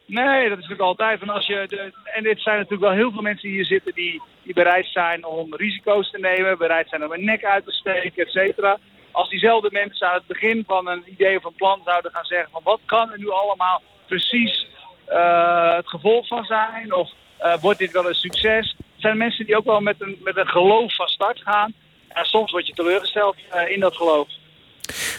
Nee, 0.05 0.49
dat 0.49 0.57
is 0.57 0.63
natuurlijk 0.63 0.81
altijd. 0.81 1.21
En, 1.21 1.29
als 1.29 1.47
je 1.47 1.65
de, 1.67 1.93
en 2.03 2.23
dit 2.23 2.41
zijn 2.41 2.55
natuurlijk 2.55 2.83
wel 2.83 2.91
heel 2.91 3.11
veel 3.11 3.21
mensen 3.21 3.47
die 3.47 3.57
hier 3.57 3.65
zitten 3.65 3.93
die, 3.93 4.21
die 4.43 4.53
bereid 4.53 4.87
zijn 4.87 5.25
om 5.25 5.55
risico's 5.55 6.11
te 6.11 6.19
nemen, 6.19 6.57
bereid 6.57 6.89
zijn 6.89 7.05
om 7.05 7.11
een 7.11 7.25
nek 7.25 7.45
uit 7.45 7.65
te 7.65 7.71
steken, 7.71 8.25
et 8.25 8.31
cetera. 8.31 8.77
Als 9.11 9.29
diezelfde 9.29 9.69
mensen 9.71 10.07
aan 10.07 10.13
het 10.13 10.27
begin 10.27 10.63
van 10.67 10.87
een 10.87 11.03
idee 11.05 11.37
of 11.37 11.43
een 11.43 11.53
plan 11.53 11.81
zouden 11.85 12.11
gaan 12.11 12.25
zeggen 12.25 12.49
van 12.51 12.61
wat 12.63 12.79
kan 12.85 13.11
er 13.11 13.17
nu 13.17 13.29
allemaal 13.29 13.81
precies 14.07 14.67
uh, 15.09 15.75
het 15.75 15.87
gevolg 15.87 16.27
van 16.27 16.43
zijn? 16.43 16.93
Of 16.93 17.09
uh, 17.41 17.57
wordt 17.61 17.79
dit 17.79 17.91
wel 17.91 18.07
een 18.07 18.15
succes? 18.15 18.75
Er 18.79 19.01
zijn 19.01 19.17
mensen 19.17 19.45
die 19.45 19.57
ook 19.57 19.65
wel 19.65 19.79
met 19.79 19.95
een, 19.99 20.17
met 20.23 20.37
een 20.37 20.47
geloof 20.47 20.95
van 20.95 21.07
start 21.07 21.41
gaan. 21.41 21.73
En 22.07 22.25
soms 22.25 22.51
word 22.51 22.67
je 22.67 22.73
teleurgesteld 22.73 23.35
uh, 23.55 23.71
in 23.71 23.79
dat 23.79 23.95
geloof. 23.95 24.27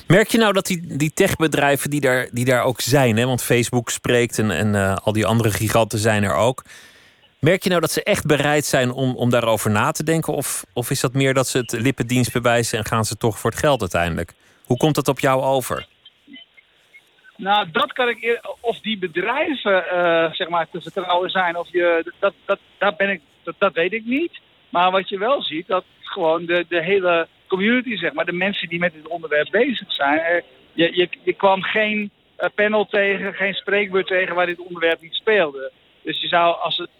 Merk 0.07 0.29
je 0.29 0.39
nou 0.39 0.53
dat 0.53 0.67
die, 0.67 0.97
die 0.97 1.13
techbedrijven 1.15 1.91
die 1.91 2.01
daar, 2.01 2.29
die 2.33 2.45
daar 2.45 2.63
ook 2.63 2.81
zijn, 2.81 3.17
hè? 3.17 3.27
want 3.27 3.43
Facebook 3.43 3.91
spreekt 3.91 4.39
en, 4.39 4.51
en 4.51 5.03
al 5.03 5.13
die 5.13 5.27
andere 5.27 5.51
giganten 5.51 5.99
zijn 5.99 6.23
er 6.23 6.35
ook. 6.35 6.65
Merk 7.39 7.63
je 7.63 7.69
nou 7.69 7.81
dat 7.81 7.93
ze 7.93 8.03
echt 8.03 8.27
bereid 8.27 8.65
zijn 8.67 8.91
om, 8.91 9.17
om 9.17 9.31
daarover 9.31 9.71
na 9.71 9.91
te 9.91 10.03
denken? 10.03 10.33
Of, 10.33 10.65
of 10.73 10.91
is 10.91 11.01
dat 11.01 11.13
meer 11.13 11.35
dat 11.35 11.49
ze 11.49 11.59
het 11.59 11.73
lippendienst 11.73 12.33
bewijzen 12.33 12.79
en 12.79 12.85
gaan 12.85 13.05
ze 13.05 13.17
toch 13.17 13.39
voor 13.39 13.51
het 13.51 13.59
geld 13.59 13.81
uiteindelijk? 13.81 14.33
Hoe 14.65 14.77
komt 14.77 14.95
dat 14.95 15.09
op 15.09 15.21
jou 15.21 15.43
over? 15.43 15.87
Nou, 17.39 17.71
dat 17.73 17.93
kan 17.93 18.09
ik 18.09 18.41
of 18.61 18.81
die 18.81 18.99
bedrijven 18.99 19.89
eh, 19.91 20.33
zeg 20.33 20.49
maar 20.49 20.69
te 20.71 20.81
vertrouwen 20.81 21.31
zijn 21.31 21.57
of 21.57 21.69
je 21.73 22.13
dat 22.19 22.35
dat 22.45 22.59
dat 22.79 22.97
ben 22.97 23.11
ik 23.11 23.21
dat, 23.43 23.55
dat 23.59 23.75
weet 23.75 23.93
ik 23.93 24.05
niet. 24.05 24.41
Maar 24.69 24.91
wat 24.91 25.09
je 25.09 25.19
wel 25.19 25.43
ziet 25.43 25.67
dat 25.67 25.85
gewoon 26.01 26.47
de, 26.47 26.65
de 26.69 26.83
hele 26.83 27.29
community 27.47 27.97
zeg 27.97 28.13
maar 28.13 28.25
de 28.25 28.33
mensen 28.33 28.69
die 28.69 28.79
met 28.79 28.93
dit 28.93 29.09
onderwerp 29.09 29.51
bezig 29.51 29.93
zijn, 29.93 30.19
eh, 30.19 30.43
je, 30.73 30.97
je, 30.97 31.09
je 31.23 31.33
kwam 31.33 31.63
geen 31.63 32.11
eh, 32.37 32.49
panel 32.55 32.87
tegen, 32.87 33.35
geen 33.35 33.55
spreekbeurt 33.55 34.07
tegen 34.07 34.35
waar 34.35 34.47
dit 34.47 34.61
onderwerp 34.61 35.01
niet 35.01 35.15
speelde. 35.15 35.73
Dus 36.03 36.21
je 36.21 36.29
zou 36.29 36.57
als 36.57 36.77
het 36.77 36.91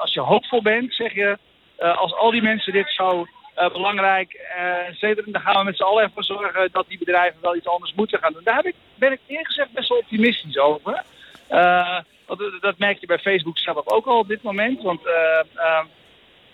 als 0.00 0.14
je 0.14 0.20
hoopvol 0.20 0.62
bent, 0.62 0.94
zeg 0.94 1.14
je 1.14 1.38
als 1.78 2.14
al 2.14 2.30
die 2.30 2.42
mensen 2.42 2.72
dit 2.72 2.90
zo 2.90 3.26
eh, 3.58 3.72
belangrijk 3.72 4.32
eh 4.56 4.94
zetten, 4.94 5.32
dan 5.32 5.40
gaan 5.40 5.58
we 5.58 5.64
met 5.64 5.76
z'n 5.76 5.82
allen 5.82 6.02
ervoor 6.02 6.24
zorgen 6.24 6.68
dat 6.72 6.84
die 6.88 6.98
bedrijven 6.98 7.38
wel 7.40 7.56
iets 7.56 7.66
anders 7.66 7.92
moeten 7.94 8.18
gaan 8.18 8.32
doen. 8.32 8.44
Daar 8.44 8.56
heb 8.56 8.66
ik, 8.66 8.74
ben 8.94 9.12
ik 9.12 9.20
eerlijk 9.26 9.46
gezegd 9.46 9.72
best 9.72 9.88
wel 9.88 9.98
optimistisch 9.98 10.58
over. 10.58 11.02
Eh, 11.48 11.98
dat, 12.26 12.52
dat 12.60 12.78
merk 12.78 13.00
je 13.00 13.06
bij 13.06 13.18
Facebook 13.18 13.58
zelf 13.58 13.88
ook 13.88 14.06
al 14.06 14.18
op 14.18 14.28
dit 14.28 14.42
moment. 14.42 14.82
Want 14.82 15.06
eh, 15.06 15.40
eh, 15.54 15.84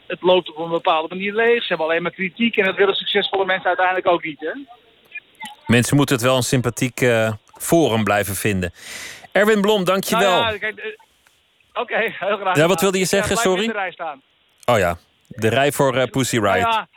het 0.06 0.22
loopt 0.22 0.50
op 0.50 0.58
een 0.58 0.70
bepaalde 0.70 1.08
manier 1.08 1.34
leeg. 1.34 1.60
Ze 1.60 1.68
hebben 1.68 1.86
alleen 1.86 2.02
maar 2.02 2.12
kritiek 2.12 2.56
en 2.56 2.64
dat 2.64 2.76
willen 2.76 2.94
succesvolle 2.94 3.44
mensen 3.44 3.66
uiteindelijk 3.66 4.06
ook 4.06 4.24
niet. 4.24 4.40
Hè? 4.40 4.52
Mensen 5.66 5.96
moeten 5.96 6.14
het 6.14 6.24
wel 6.24 6.36
een 6.36 6.42
sympathiek 6.42 7.00
eh, 7.00 7.32
forum 7.58 8.04
blijven 8.04 8.34
vinden. 8.34 8.72
Erwin 9.32 9.60
Blom, 9.60 9.84
dankjewel. 9.84 10.40
Nou 10.40 10.58
ja, 10.60 10.68
eh, 10.68 10.72
Oké, 11.72 11.96
heel 11.96 12.36
graag. 12.36 12.56
Ja, 12.56 12.66
wat 12.66 12.80
wilde 12.80 12.98
je 12.98 13.04
zeggen? 13.04 13.36
Sorry? 13.36 13.74
Oh 14.64 14.78
ja, 14.78 14.98
de 15.34 15.48
rij 15.48 15.72
voor 15.72 15.96
eh, 15.96 16.10
Pussy 16.10 16.38
Riot. 16.38 16.56
Ja, 16.56 16.88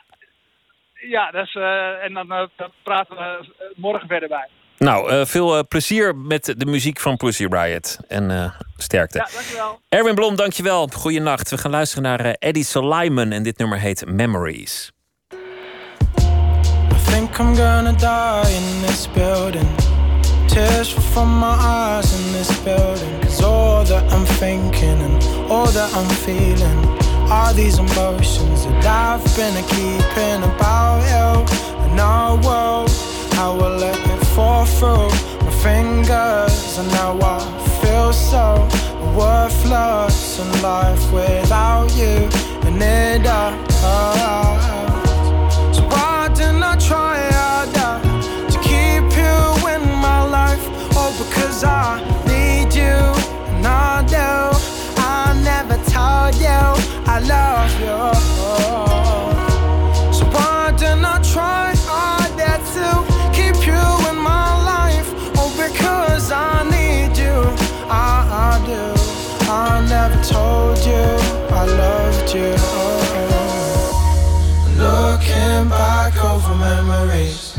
ja 0.94 1.30
dat 1.30 1.46
is, 1.46 1.54
eh, 1.54 2.04
en 2.04 2.14
dan 2.14 2.32
eh, 2.32 2.42
daar 2.56 2.70
praten 2.82 3.16
we 3.16 3.54
morgen 3.76 4.08
verder 4.08 4.28
bij. 4.28 4.48
Nou, 4.78 5.10
eh, 5.10 5.24
veel 5.24 5.66
plezier 5.68 6.16
met 6.16 6.54
de 6.56 6.66
muziek 6.66 7.00
van 7.00 7.16
Pussy 7.16 7.46
Riot. 7.50 7.98
En 8.08 8.30
eh, 8.30 8.50
sterkte. 8.76 9.18
Ja, 9.18 9.28
dankjewel. 9.34 9.80
Erwin 9.88 10.14
Blom, 10.14 10.36
dankjewel. 10.36 10.86
Goeienacht. 10.86 11.50
We 11.50 11.58
gaan 11.58 11.70
luisteren 11.70 12.02
naar 12.02 12.20
Eddie 12.20 12.64
Soliman. 12.64 13.32
En 13.32 13.42
dit 13.42 13.58
nummer 13.58 13.78
heet 13.78 14.06
Memories. 14.06 14.92
I 16.92 17.10
think 17.10 17.38
I'm 17.38 17.54
gonna 17.56 17.92
die 17.92 18.54
in 18.54 18.86
this 18.86 19.08
building. 19.12 19.68
Tears 20.46 20.92
fall 20.92 21.02
from 21.02 21.38
my 21.38 21.56
eyes 21.60 22.12
in 22.12 22.32
this 22.32 22.62
building. 22.62 23.20
Cause 23.20 23.44
all 23.44 23.84
that 23.84 24.12
I'm 24.12 24.24
thinking 24.24 25.02
and 25.02 25.24
all 25.50 25.66
that 25.72 25.94
I'm 25.96 26.08
feeling 26.08 27.07
are 27.30 27.52
these 27.52 27.78
emotions 27.78 28.64
that 28.64 28.86
I've 28.86 29.24
been 29.36 29.54
keeping 29.66 30.42
about 30.50 31.00
you 31.12 31.44
and 31.84 31.94
world. 32.44 32.90
How 33.32 33.52
I 33.58 33.68
let 33.76 33.98
it 33.98 34.24
fall 34.34 34.64
through 34.64 35.10
my 35.44 35.52
fingers, 35.62 36.78
and 36.78 36.88
now 36.88 37.18
I 37.20 37.38
feel 37.80 38.12
so 38.12 38.66
worthless 39.16 40.38
in 40.40 40.62
life 40.62 41.12
without 41.12 41.90
you. 41.96 42.28
And 42.66 42.82
it 42.82 43.26
hurts. 43.26 44.87
I 57.18 57.20
love 57.20 57.74
you. 57.80 57.98
So 60.14 60.24
why 60.26 60.70
didn't 60.78 61.04
I 61.04 61.18
try 61.20 61.74
harder 61.78 62.58
to 62.74 62.88
keep 63.34 63.58
you 63.66 63.84
in 64.08 64.16
my 64.22 64.48
life? 64.62 65.10
Oh, 65.34 65.50
because 65.58 66.30
I 66.30 66.62
need 66.70 67.18
you, 67.18 67.36
I, 67.90 68.22
I 68.46 68.62
do. 68.70 68.94
I 69.50 69.84
never 69.88 70.22
told 70.22 70.78
you 70.86 71.06
I 71.50 71.64
loved 71.82 72.32
you. 72.32 72.54
Looking 74.78 75.68
back 75.68 76.14
over 76.22 76.54
memories, 76.54 77.58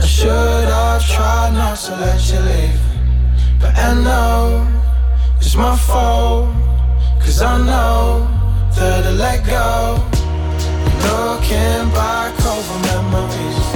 I 0.00 0.06
should 0.06 0.68
have 0.70 1.06
tried 1.06 1.52
not 1.52 1.76
to 1.84 1.96
let 1.96 2.32
you 2.32 2.40
leave. 2.40 2.80
But 3.60 3.76
I 3.76 3.92
know 3.92 4.66
it's 5.38 5.54
my 5.54 5.76
fault, 5.76 6.48
cause 7.20 7.42
I 7.42 7.58
know 7.58 8.35
that 8.76 9.06
I 9.06 9.12
let 9.12 9.44
go. 9.46 9.96
Looking 11.08 11.88
back 11.96 12.34
over 12.44 12.78
memories, 12.92 13.68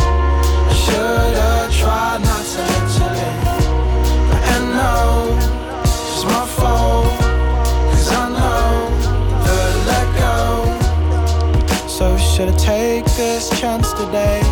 I 0.69 0.75
should 0.83 1.35
have 1.45 1.71
tried 1.81 2.21
not 2.29 2.45
to 2.53 2.61
let 2.71 2.87
you 2.99 3.09
leave. 3.17 3.45
I 4.53 4.59
know 4.77 5.09
it's 5.85 6.25
my 6.25 6.45
fault, 6.59 7.19
cause 7.91 8.09
I 8.13 8.27
know 8.39 8.69
that 9.47 9.71
I 9.73 9.83
let 9.91 10.09
go. 10.25 10.39
So 11.89 12.17
should 12.19 12.51
I 12.51 12.57
take 12.57 13.05
this 13.17 13.49
chance 13.59 13.93
today 13.93 14.43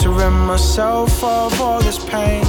to 0.00 0.10
rid 0.10 0.30
myself 0.30 1.22
of 1.24 1.60
all 1.60 1.80
this 1.80 1.98
pain 2.04 2.44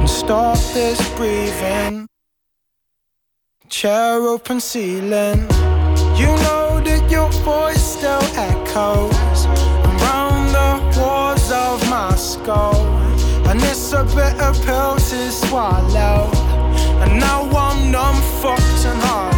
and 0.00 0.08
stop 0.08 0.58
this 0.72 1.00
breathing? 1.16 2.06
Chair 3.68 4.22
open 4.22 4.60
ceiling. 4.60 5.40
You 6.16 6.30
know 6.46 6.80
that 6.84 7.08
your 7.10 7.28
voice 7.42 7.82
still 7.82 8.22
echoes 8.38 9.46
around 9.84 10.52
the 10.52 11.00
walls 11.00 11.50
of 11.50 11.90
my 11.90 12.14
skull. 12.14 12.76
And 13.48 13.60
it's 13.62 13.92
a 13.92 14.04
bitter 14.04 14.52
pill 14.64 14.96
to 14.96 15.30
swallow. 15.30 16.30
And 17.02 17.18
now 17.18 17.42
I'm 17.50 17.90
numb, 17.90 18.16
fucked, 18.40 18.86
and 18.86 19.00
hollow. 19.02 19.35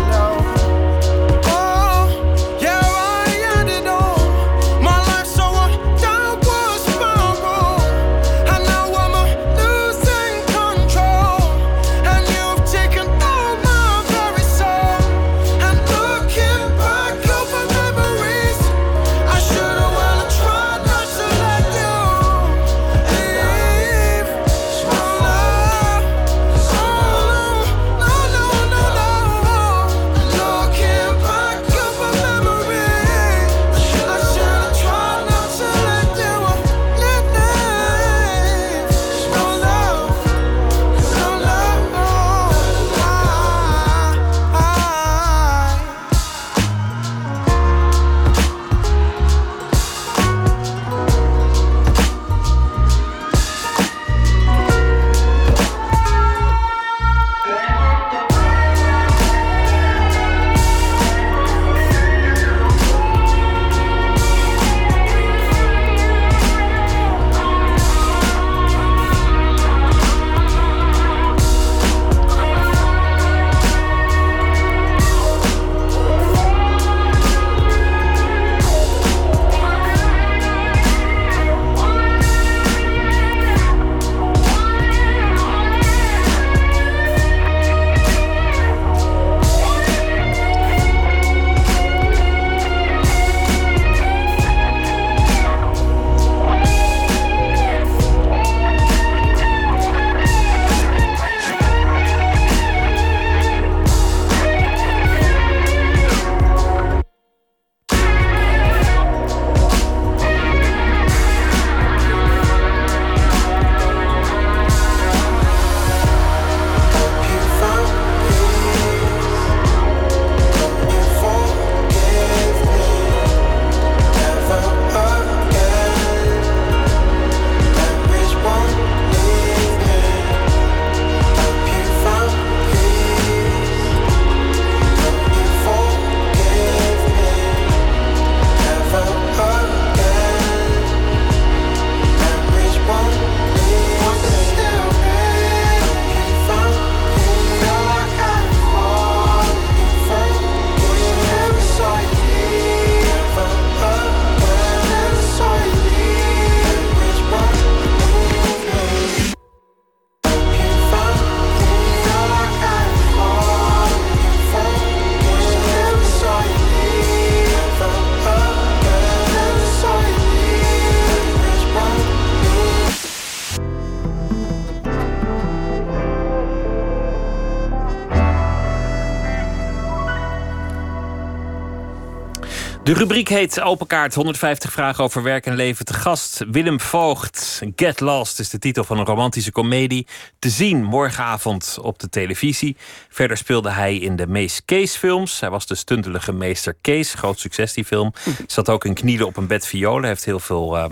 De 182.89 182.95
rubriek 182.95 183.29
heet 183.29 183.61
Open 183.61 183.87
Kaart. 183.87 184.15
150 184.15 184.73
vragen 184.73 185.05
over 185.05 185.23
werk 185.23 185.47
en 185.47 185.55
leven. 185.55 185.85
Te 185.85 185.95
gast 185.95 186.45
Willem 186.51 186.81
Voogd. 186.81 187.63
Get 187.77 188.01
Lost 188.01 188.39
is 188.39 188.51
de 188.51 188.59
titel 188.59 188.85
van 188.85 188.99
een 188.99 189.05
romantische 189.05 189.53
komedie. 189.53 190.07
Te 190.39 190.49
zien 190.49 190.85
morgenavond 190.85 191.79
op 191.83 191.99
de 191.99 192.09
televisie. 192.09 192.77
Verder 193.09 193.37
speelde 193.37 193.71
hij 193.71 193.97
in 193.97 194.17
de 194.17 194.27
Mees 194.27 194.65
Kees 194.65 194.97
films. 194.97 195.41
Hij 195.41 195.51
was 195.51 195.67
de 195.67 195.75
stuntelige 195.75 196.33
meester 196.33 196.77
Kees. 196.81 197.15
Groot 197.15 197.39
succes 197.39 197.73
die 197.73 197.85
film. 197.85 198.13
Zat 198.47 198.69
ook 198.69 198.85
in 198.85 198.95
knielen 198.95 199.27
op 199.27 199.37
een 199.37 199.47
bed 199.47 199.67
violen. 199.67 200.09
Heeft 200.09 200.25
heel 200.25 200.41
veel 200.41 200.77
uh, 200.77 200.85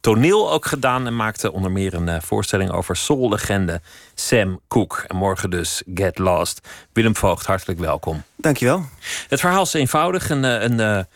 toneel 0.00 0.52
ook 0.52 0.66
gedaan. 0.66 1.06
En 1.06 1.16
maakte 1.16 1.52
onder 1.52 1.70
meer 1.70 1.94
een 1.94 2.08
uh, 2.08 2.20
voorstelling 2.20 2.70
over 2.70 2.96
soul-legende 2.96 3.80
Sam 4.14 4.60
Cooke. 4.68 5.04
En 5.06 5.16
morgen 5.16 5.50
dus 5.50 5.82
Get 5.94 6.18
Lost. 6.18 6.68
Willem 6.92 7.16
Voogd, 7.16 7.46
hartelijk 7.46 7.80
welkom. 7.80 8.22
Dankjewel. 8.36 8.84
Het 9.28 9.40
verhaal 9.40 9.62
is 9.62 9.72
eenvoudig. 9.72 10.30
Een, 10.30 10.42
een, 10.42 10.78
een 10.78 11.06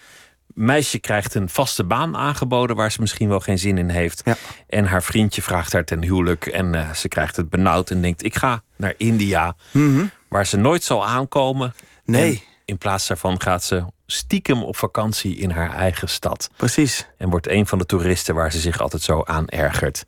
meisje 0.58 0.98
krijgt 0.98 1.34
een 1.34 1.48
vaste 1.48 1.84
baan 1.84 2.16
aangeboden 2.16 2.76
waar 2.76 2.92
ze 2.92 3.00
misschien 3.00 3.28
wel 3.28 3.40
geen 3.40 3.58
zin 3.58 3.78
in 3.78 3.88
heeft. 3.88 4.22
Ja. 4.24 4.36
En 4.66 4.84
haar 4.84 5.02
vriendje 5.02 5.42
vraagt 5.42 5.72
haar 5.72 5.84
ten 5.84 6.02
huwelijk. 6.02 6.46
En 6.46 6.74
uh, 6.74 6.92
ze 6.92 7.08
krijgt 7.08 7.36
het 7.36 7.50
benauwd 7.50 7.90
en 7.90 8.02
denkt: 8.02 8.24
ik 8.24 8.36
ga 8.36 8.62
naar 8.76 8.94
India, 8.96 9.56
mm 9.70 9.96
-hmm. 9.96 10.10
waar 10.28 10.46
ze 10.46 10.56
nooit 10.56 10.84
zal 10.84 11.06
aankomen. 11.06 11.74
Nee. 12.04 12.30
En 12.32 12.40
in 12.64 12.78
plaats 12.78 13.06
daarvan 13.06 13.40
gaat 13.40 13.64
ze 13.64 13.84
stiekem 14.06 14.62
op 14.62 14.76
vakantie 14.76 15.36
in 15.36 15.50
haar 15.50 15.74
eigen 15.74 16.08
stad. 16.08 16.50
Precies. 16.56 17.06
En 17.18 17.30
wordt 17.30 17.48
een 17.48 17.66
van 17.66 17.78
de 17.78 17.86
toeristen 17.86 18.34
waar 18.34 18.52
ze 18.52 18.58
zich 18.58 18.80
altijd 18.80 19.02
zo 19.02 19.22
aan 19.24 19.48
ergert. 19.48 20.06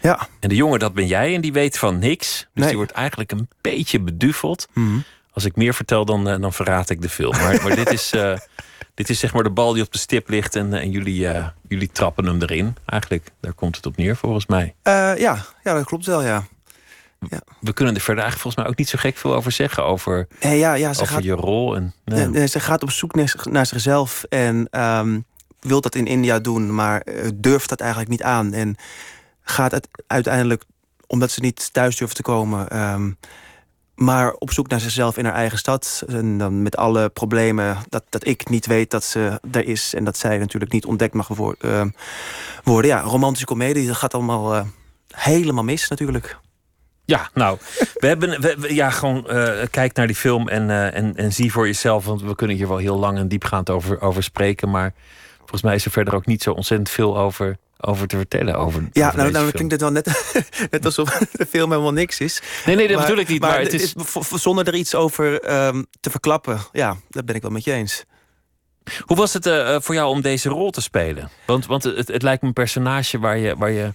Ja. 0.00 0.28
En 0.40 0.48
de 0.48 0.54
jongen, 0.54 0.78
dat 0.78 0.94
ben 0.94 1.06
jij, 1.06 1.34
en 1.34 1.40
die 1.40 1.52
weet 1.52 1.78
van 1.78 1.98
niks. 1.98 2.38
Dus 2.38 2.48
nee. 2.54 2.66
die 2.66 2.76
wordt 2.76 2.92
eigenlijk 2.92 3.32
een 3.32 3.48
beetje 3.60 4.00
beduveld. 4.00 4.66
Mm 4.72 4.86
-hmm. 4.86 5.04
Als 5.32 5.44
ik 5.44 5.56
meer 5.56 5.74
vertel, 5.74 6.04
dan, 6.04 6.28
uh, 6.28 6.40
dan 6.40 6.52
verraad 6.52 6.90
ik 6.90 7.02
de 7.02 7.08
film. 7.08 7.36
Maar, 7.36 7.62
maar 7.62 7.74
dit 7.76 7.92
is. 7.92 8.12
Uh, 8.12 8.36
dit 8.94 9.08
is 9.10 9.18
zeg 9.18 9.32
maar 9.32 9.42
de 9.42 9.50
bal 9.50 9.72
die 9.72 9.82
op 9.82 9.92
de 9.92 9.98
stip 9.98 10.28
ligt 10.28 10.56
en, 10.56 10.72
en 10.72 10.90
jullie, 10.90 11.20
uh, 11.20 11.46
jullie 11.68 11.90
trappen 11.92 12.26
hem 12.26 12.42
erin. 12.42 12.76
Eigenlijk, 12.86 13.30
daar 13.40 13.52
komt 13.52 13.76
het 13.76 13.86
op 13.86 13.96
neer 13.96 14.16
volgens 14.16 14.46
mij. 14.46 14.74
Uh, 14.84 15.18
ja, 15.18 15.44
ja, 15.62 15.74
dat 15.74 15.84
klopt 15.84 16.06
wel, 16.06 16.22
ja. 16.22 16.46
ja. 17.28 17.40
We 17.60 17.72
kunnen 17.72 17.94
er 17.94 18.00
verder 18.00 18.22
eigenlijk 18.22 18.42
volgens 18.42 18.56
mij 18.56 18.66
ook 18.66 18.78
niet 18.78 18.88
zo 18.88 18.98
gek 18.98 19.16
veel 19.16 19.34
over 19.34 19.52
zeggen. 19.52 19.84
Over, 19.84 20.28
nee, 20.40 20.58
ja, 20.58 20.74
ja, 20.74 20.92
ze 20.92 21.00
over 21.00 21.14
gaat, 21.14 21.24
je 21.24 21.32
rol. 21.32 21.76
En, 21.76 21.94
nee. 22.04 22.26
Nee, 22.26 22.46
ze 22.46 22.60
gaat 22.60 22.82
op 22.82 22.90
zoek 22.90 23.14
naar, 23.14 23.34
naar 23.50 23.66
zichzelf 23.66 24.24
en 24.28 24.80
um, 24.80 25.24
wil 25.60 25.80
dat 25.80 25.94
in 25.94 26.06
India 26.06 26.38
doen, 26.38 26.74
maar 26.74 27.06
durft 27.34 27.68
dat 27.68 27.80
eigenlijk 27.80 28.10
niet 28.10 28.22
aan. 28.22 28.52
En 28.52 28.76
gaat 29.42 29.70
het 29.70 29.88
uiteindelijk, 30.06 30.64
omdat 31.06 31.30
ze 31.30 31.40
niet 31.40 31.72
thuis 31.72 31.96
durft 31.96 32.16
te 32.16 32.22
komen... 32.22 32.80
Um, 32.92 33.18
maar 33.94 34.32
op 34.32 34.52
zoek 34.52 34.68
naar 34.68 34.80
zichzelf 34.80 35.16
in 35.16 35.24
haar 35.24 35.34
eigen 35.34 35.58
stad. 35.58 36.04
En 36.06 36.38
dan 36.38 36.62
met 36.62 36.76
alle 36.76 37.08
problemen 37.08 37.76
dat, 37.88 38.04
dat 38.08 38.26
ik 38.26 38.48
niet 38.48 38.66
weet 38.66 38.90
dat 38.90 39.04
ze 39.04 39.40
er 39.52 39.66
is. 39.66 39.94
En 39.94 40.04
dat 40.04 40.18
zij 40.18 40.38
natuurlijk 40.38 40.72
niet 40.72 40.84
ontdekt 40.84 41.14
mag 41.14 41.28
uh, 41.30 41.82
worden. 42.64 42.90
Ja, 42.90 43.00
romantische 43.00 43.46
komedie, 43.46 43.86
dat 43.86 43.96
gaat 43.96 44.14
allemaal 44.14 44.54
uh, 44.54 44.64
helemaal 45.10 45.64
mis 45.64 45.88
natuurlijk. 45.88 46.38
Ja, 47.04 47.30
nou, 47.34 47.58
we 48.00 48.06
hebben 48.06 48.40
we, 48.40 48.56
we, 48.58 48.74
ja, 48.74 48.90
gewoon 48.90 49.26
uh, 49.28 49.62
kijk 49.70 49.94
naar 49.96 50.06
die 50.06 50.16
film 50.16 50.48
en, 50.48 50.68
uh, 50.68 50.94
en, 50.94 51.16
en 51.16 51.32
zie 51.32 51.52
voor 51.52 51.66
jezelf. 51.66 52.04
Want 52.04 52.22
we 52.22 52.34
kunnen 52.34 52.56
hier 52.56 52.68
wel 52.68 52.76
heel 52.76 52.98
lang 52.98 53.18
en 53.18 53.28
diepgaand 53.28 53.70
over, 53.70 54.00
over 54.00 54.22
spreken. 54.22 54.70
Maar 54.70 54.94
volgens 55.38 55.62
mij 55.62 55.74
is 55.74 55.84
er 55.84 55.90
verder 55.90 56.14
ook 56.14 56.26
niet 56.26 56.42
zo 56.42 56.52
ontzettend 56.52 56.90
veel 56.90 57.18
over 57.18 57.56
over 57.86 58.06
te 58.06 58.16
vertellen. 58.16 58.54
Over, 58.54 58.88
ja, 58.92 59.06
over 59.06 59.18
nou, 59.18 59.30
nou 59.30 59.50
klinkt 59.50 59.72
het 59.72 59.80
wel 59.80 59.90
net, 59.90 60.34
net 60.70 60.84
alsof 60.84 61.10
de 61.32 61.46
film 61.46 61.70
helemaal 61.70 61.92
niks 61.92 62.20
is. 62.20 62.42
Nee, 62.66 62.76
nee, 62.76 62.88
dat 62.88 62.96
maar, 62.96 63.06
bedoel 63.06 63.22
ik 63.22 63.28
niet. 63.28 63.40
Maar, 63.40 63.50
maar 63.50 63.60
het 63.60 63.72
is... 63.72 63.94
zonder 64.34 64.66
er 64.66 64.74
iets 64.74 64.94
over 64.94 65.52
um, 65.66 65.86
te 66.00 66.10
verklappen, 66.10 66.58
ja, 66.72 66.96
dat 67.08 67.24
ben 67.24 67.34
ik 67.34 67.42
wel 67.42 67.50
met 67.50 67.64
je 67.64 67.72
eens. 67.72 68.04
Hoe 69.00 69.16
was 69.16 69.32
het 69.32 69.46
uh, 69.46 69.76
voor 69.80 69.94
jou 69.94 70.08
om 70.08 70.20
deze 70.20 70.48
rol 70.48 70.70
te 70.70 70.80
spelen? 70.80 71.30
Want, 71.46 71.66
want 71.66 71.82
het, 71.82 72.08
het 72.08 72.22
lijkt 72.22 72.42
me 72.42 72.48
een 72.48 72.54
personage 72.54 73.18
waar 73.18 73.38
je, 73.38 73.56
waar 73.56 73.70
je. 73.70 73.92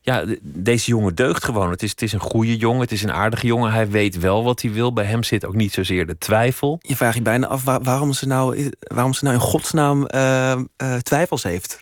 Ja, 0.00 0.24
deze 0.42 0.90
jongen 0.90 1.14
deugt 1.14 1.44
gewoon. 1.44 1.70
Het 1.70 1.82
is, 1.82 1.90
het 1.90 2.02
is 2.02 2.12
een 2.12 2.20
goede 2.20 2.56
jongen, 2.56 2.80
het 2.80 2.92
is 2.92 3.02
een 3.02 3.12
aardige 3.12 3.46
jongen. 3.46 3.72
Hij 3.72 3.90
weet 3.90 4.18
wel 4.18 4.44
wat 4.44 4.62
hij 4.62 4.72
wil. 4.72 4.92
Bij 4.92 5.04
hem 5.04 5.22
zit 5.22 5.44
ook 5.44 5.54
niet 5.54 5.72
zozeer 5.72 6.06
de 6.06 6.18
twijfel. 6.18 6.78
Je 6.80 6.96
vraagt 6.96 7.16
je 7.16 7.22
bijna 7.22 7.46
af 7.46 7.64
waar, 7.64 7.82
waarom, 7.82 8.12
ze 8.12 8.26
nou, 8.26 8.70
waarom 8.80 9.12
ze 9.14 9.24
nou 9.24 9.36
in 9.36 9.42
godsnaam 9.42 10.08
uh, 10.14 10.54
uh, 10.82 10.96
twijfels 10.96 11.42
heeft. 11.42 11.78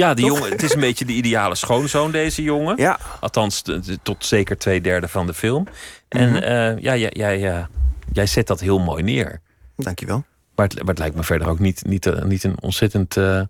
Ja, 0.00 0.14
die 0.14 0.26
jongen, 0.26 0.50
het 0.50 0.62
is 0.62 0.74
een 0.74 0.80
beetje 0.80 1.04
de 1.04 1.12
ideale 1.12 1.54
schoonzoon, 1.54 2.10
deze 2.10 2.42
jongen. 2.42 2.76
Ja. 2.76 2.98
Althans, 3.20 3.62
tot 4.02 4.26
zeker 4.26 4.58
twee 4.58 4.80
derde 4.80 5.08
van 5.08 5.26
de 5.26 5.34
film. 5.34 5.66
En 6.08 6.28
mm 6.28 6.34
-hmm. 6.34 6.42
uh, 6.42 6.78
ja, 6.78 6.96
jij, 6.96 7.10
jij, 7.12 7.66
jij 8.12 8.26
zet 8.26 8.46
dat 8.46 8.60
heel 8.60 8.78
mooi 8.78 9.02
neer. 9.02 9.40
Dankjewel. 9.76 10.24
Maar 10.54 10.66
het, 10.66 10.78
maar 10.78 10.88
het 10.88 10.98
lijkt 10.98 11.16
me 11.16 11.22
verder 11.22 11.48
ook 11.48 11.58
niet, 11.58 11.84
niet, 11.86 12.24
niet 12.24 12.44
een 12.44 12.56
ontzettend 12.60 13.16
uh, 13.16 13.42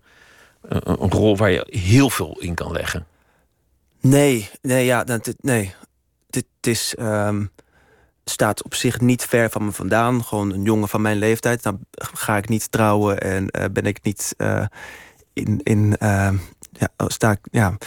een, 0.61 1.01
een 1.01 1.11
rol 1.11 1.37
waar 1.37 1.51
je 1.51 1.67
heel 1.69 2.09
veel 2.09 2.37
in 2.39 2.53
kan 2.53 2.71
leggen. 2.71 3.05
Nee, 4.01 4.49
nee, 4.61 4.85
ja, 4.85 5.03
dat, 5.03 5.33
nee. 5.41 5.73
Dit 6.29 6.45
is, 6.61 6.95
um, 6.99 7.51
staat 8.25 8.63
op 8.63 8.73
zich 8.73 8.99
niet 8.99 9.23
ver 9.23 9.49
van 9.49 9.65
me 9.65 9.71
vandaan. 9.71 10.23
Gewoon 10.23 10.53
een 10.53 10.63
jongen 10.63 10.87
van 10.87 11.01
mijn 11.01 11.17
leeftijd. 11.17 11.63
Dan 11.63 11.79
ga 11.91 12.37
ik 12.37 12.49
niet 12.49 12.71
trouwen 12.71 13.21
en 13.21 13.47
uh, 13.51 13.65
ben 13.71 13.85
ik 13.85 14.03
niet 14.03 14.35
in. 15.41 15.59
in 15.63 15.95
uh, 15.99 16.29
ja, 16.71 16.89
sta 17.07 17.31
ik. 17.31 17.39
Ja. 17.51 17.77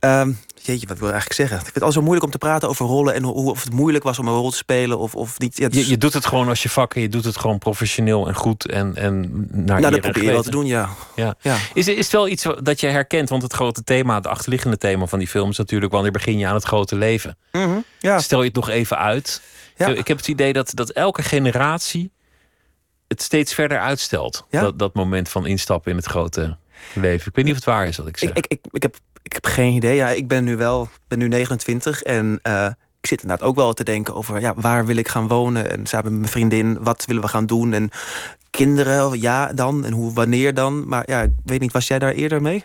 Um, 0.00 0.38
jeetje, 0.54 0.86
wat 0.86 0.98
wil 0.98 1.08
ik 1.08 1.14
eigenlijk 1.14 1.32
zeggen? 1.32 1.56
Ik 1.56 1.62
vind 1.62 1.74
het 1.74 1.84
al 1.84 1.92
zo 1.92 2.00
moeilijk 2.00 2.24
om 2.24 2.30
te 2.30 2.38
praten 2.38 2.68
over 2.68 2.86
rollen 2.86 3.14
en 3.14 3.22
hoe, 3.22 3.50
of 3.50 3.62
het 3.62 3.72
moeilijk 3.72 4.04
was 4.04 4.18
om 4.18 4.28
een 4.28 4.34
rol 4.34 4.50
te 4.50 4.56
spelen 4.56 4.98
of, 4.98 5.14
of 5.14 5.38
niet. 5.38 5.56
Ja, 5.56 5.68
dus... 5.68 5.84
je, 5.84 5.90
je, 5.90 5.98
doet 5.98 6.12
het 6.12 6.26
gewoon 6.26 6.48
als 6.48 6.62
je 6.62 6.68
vak 6.68 6.94
en 6.94 7.00
je 7.00 7.08
doet 7.08 7.24
het 7.24 7.36
gewoon 7.36 7.58
professioneel 7.58 8.28
en 8.28 8.34
goed 8.34 8.66
en, 8.66 8.96
en 8.96 9.46
naar 9.50 9.80
nou, 9.80 9.92
dat 9.92 10.00
probeer 10.00 10.22
je 10.22 10.30
wel 10.30 10.42
te 10.42 10.50
doen, 10.50 10.66
ja. 10.66 10.88
ja. 11.14 11.34
ja. 11.40 11.56
Is, 11.74 11.88
is 11.88 11.96
het 11.96 12.12
wel 12.12 12.28
iets 12.28 12.46
dat 12.62 12.80
je 12.80 12.86
herkent? 12.86 13.28
Want 13.28 13.42
het 13.42 13.52
grote 13.52 13.84
thema, 13.84 14.14
het 14.14 14.26
achterliggende 14.26 14.78
thema 14.78 15.06
van 15.06 15.18
die 15.18 15.28
film 15.28 15.50
is 15.50 15.58
natuurlijk 15.58 15.92
wanneer 15.92 16.12
begin 16.12 16.38
je 16.38 16.46
aan 16.46 16.54
het 16.54 16.64
grote 16.64 16.96
leven? 16.96 17.36
Mm 17.52 17.64
-hmm, 17.64 17.84
ja. 17.98 18.18
Stel 18.18 18.38
je 18.38 18.46
het 18.46 18.56
nog 18.56 18.68
even 18.68 18.98
uit. 18.98 19.42
Ja. 19.76 19.86
Ik 19.86 20.08
heb 20.08 20.16
het 20.16 20.28
idee 20.28 20.52
dat, 20.52 20.70
dat 20.74 20.90
elke 20.90 21.22
generatie 21.22 22.12
het 23.08 23.22
steeds 23.22 23.54
verder 23.54 23.78
uitstelt. 23.78 24.46
Ja? 24.50 24.60
Dat, 24.60 24.78
dat 24.78 24.94
moment 24.94 25.28
van 25.28 25.46
instappen 25.46 25.90
in 25.90 25.96
het 25.96 26.06
grote 26.06 26.56
leven. 26.94 27.28
Ik 27.28 27.34
weet 27.34 27.44
niet 27.44 27.54
of 27.54 27.64
het 27.64 27.74
waar 27.74 27.86
is 27.86 27.96
wat 27.96 28.06
ik 28.06 28.16
zeg. 28.16 28.30
Ik, 28.30 28.36
ik, 28.36 28.46
ik, 28.48 28.60
ik 28.70 28.82
heb 28.82 28.96
ik 29.28 29.32
heb 29.32 29.46
geen 29.46 29.72
idee. 29.72 29.96
Ja, 29.96 30.08
ik 30.08 30.28
ben 30.28 30.44
nu 30.44 30.56
wel 30.56 30.88
ben 31.08 31.18
nu 31.18 31.28
29 31.28 32.02
en 32.02 32.40
uh, 32.42 32.66
ik 33.00 33.06
zit 33.06 33.22
inderdaad 33.22 33.48
ook 33.48 33.56
wel 33.56 33.72
te 33.72 33.84
denken 33.84 34.14
over 34.14 34.40
ja, 34.40 34.54
waar 34.56 34.86
wil 34.86 34.96
ik 34.96 35.08
gaan 35.08 35.28
wonen 35.28 35.70
en 35.70 35.86
samen 35.86 36.10
met 36.10 36.20
mijn 36.20 36.32
vriendin 36.32 36.82
wat 36.82 37.04
willen 37.04 37.22
we 37.22 37.28
gaan 37.28 37.46
doen 37.46 37.72
en 37.72 37.90
kinderen 38.50 39.20
ja 39.20 39.52
dan 39.52 39.84
en 39.84 39.92
hoe 39.92 40.12
wanneer 40.12 40.54
dan. 40.54 40.88
Maar 40.88 41.02
ja, 41.06 41.22
ik 41.22 41.30
weet 41.44 41.60
niet, 41.60 41.72
was 41.72 41.86
jij 41.86 41.98
daar 41.98 42.12
eerder 42.12 42.42
mee? 42.42 42.64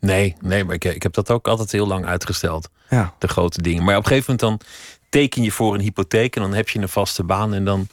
Nee, 0.00 0.36
nee, 0.40 0.64
maar 0.64 0.74
ik, 0.74 0.84
ik 0.84 1.02
heb 1.02 1.12
dat 1.12 1.30
ook 1.30 1.48
altijd 1.48 1.72
heel 1.72 1.86
lang 1.86 2.06
uitgesteld. 2.06 2.68
Ja. 2.90 3.14
De 3.18 3.28
grote 3.28 3.62
dingen. 3.62 3.84
Maar 3.84 3.96
op 3.96 4.02
een 4.02 4.08
gegeven 4.08 4.36
moment 4.38 4.60
dan 4.60 4.68
teken 5.08 5.42
je 5.42 5.52
voor 5.52 5.74
een 5.74 5.80
hypotheek 5.80 6.36
en 6.36 6.42
dan 6.42 6.54
heb 6.54 6.68
je 6.68 6.78
een 6.78 6.88
vaste 6.88 7.24
baan 7.24 7.54
en 7.54 7.64
dan. 7.64 7.86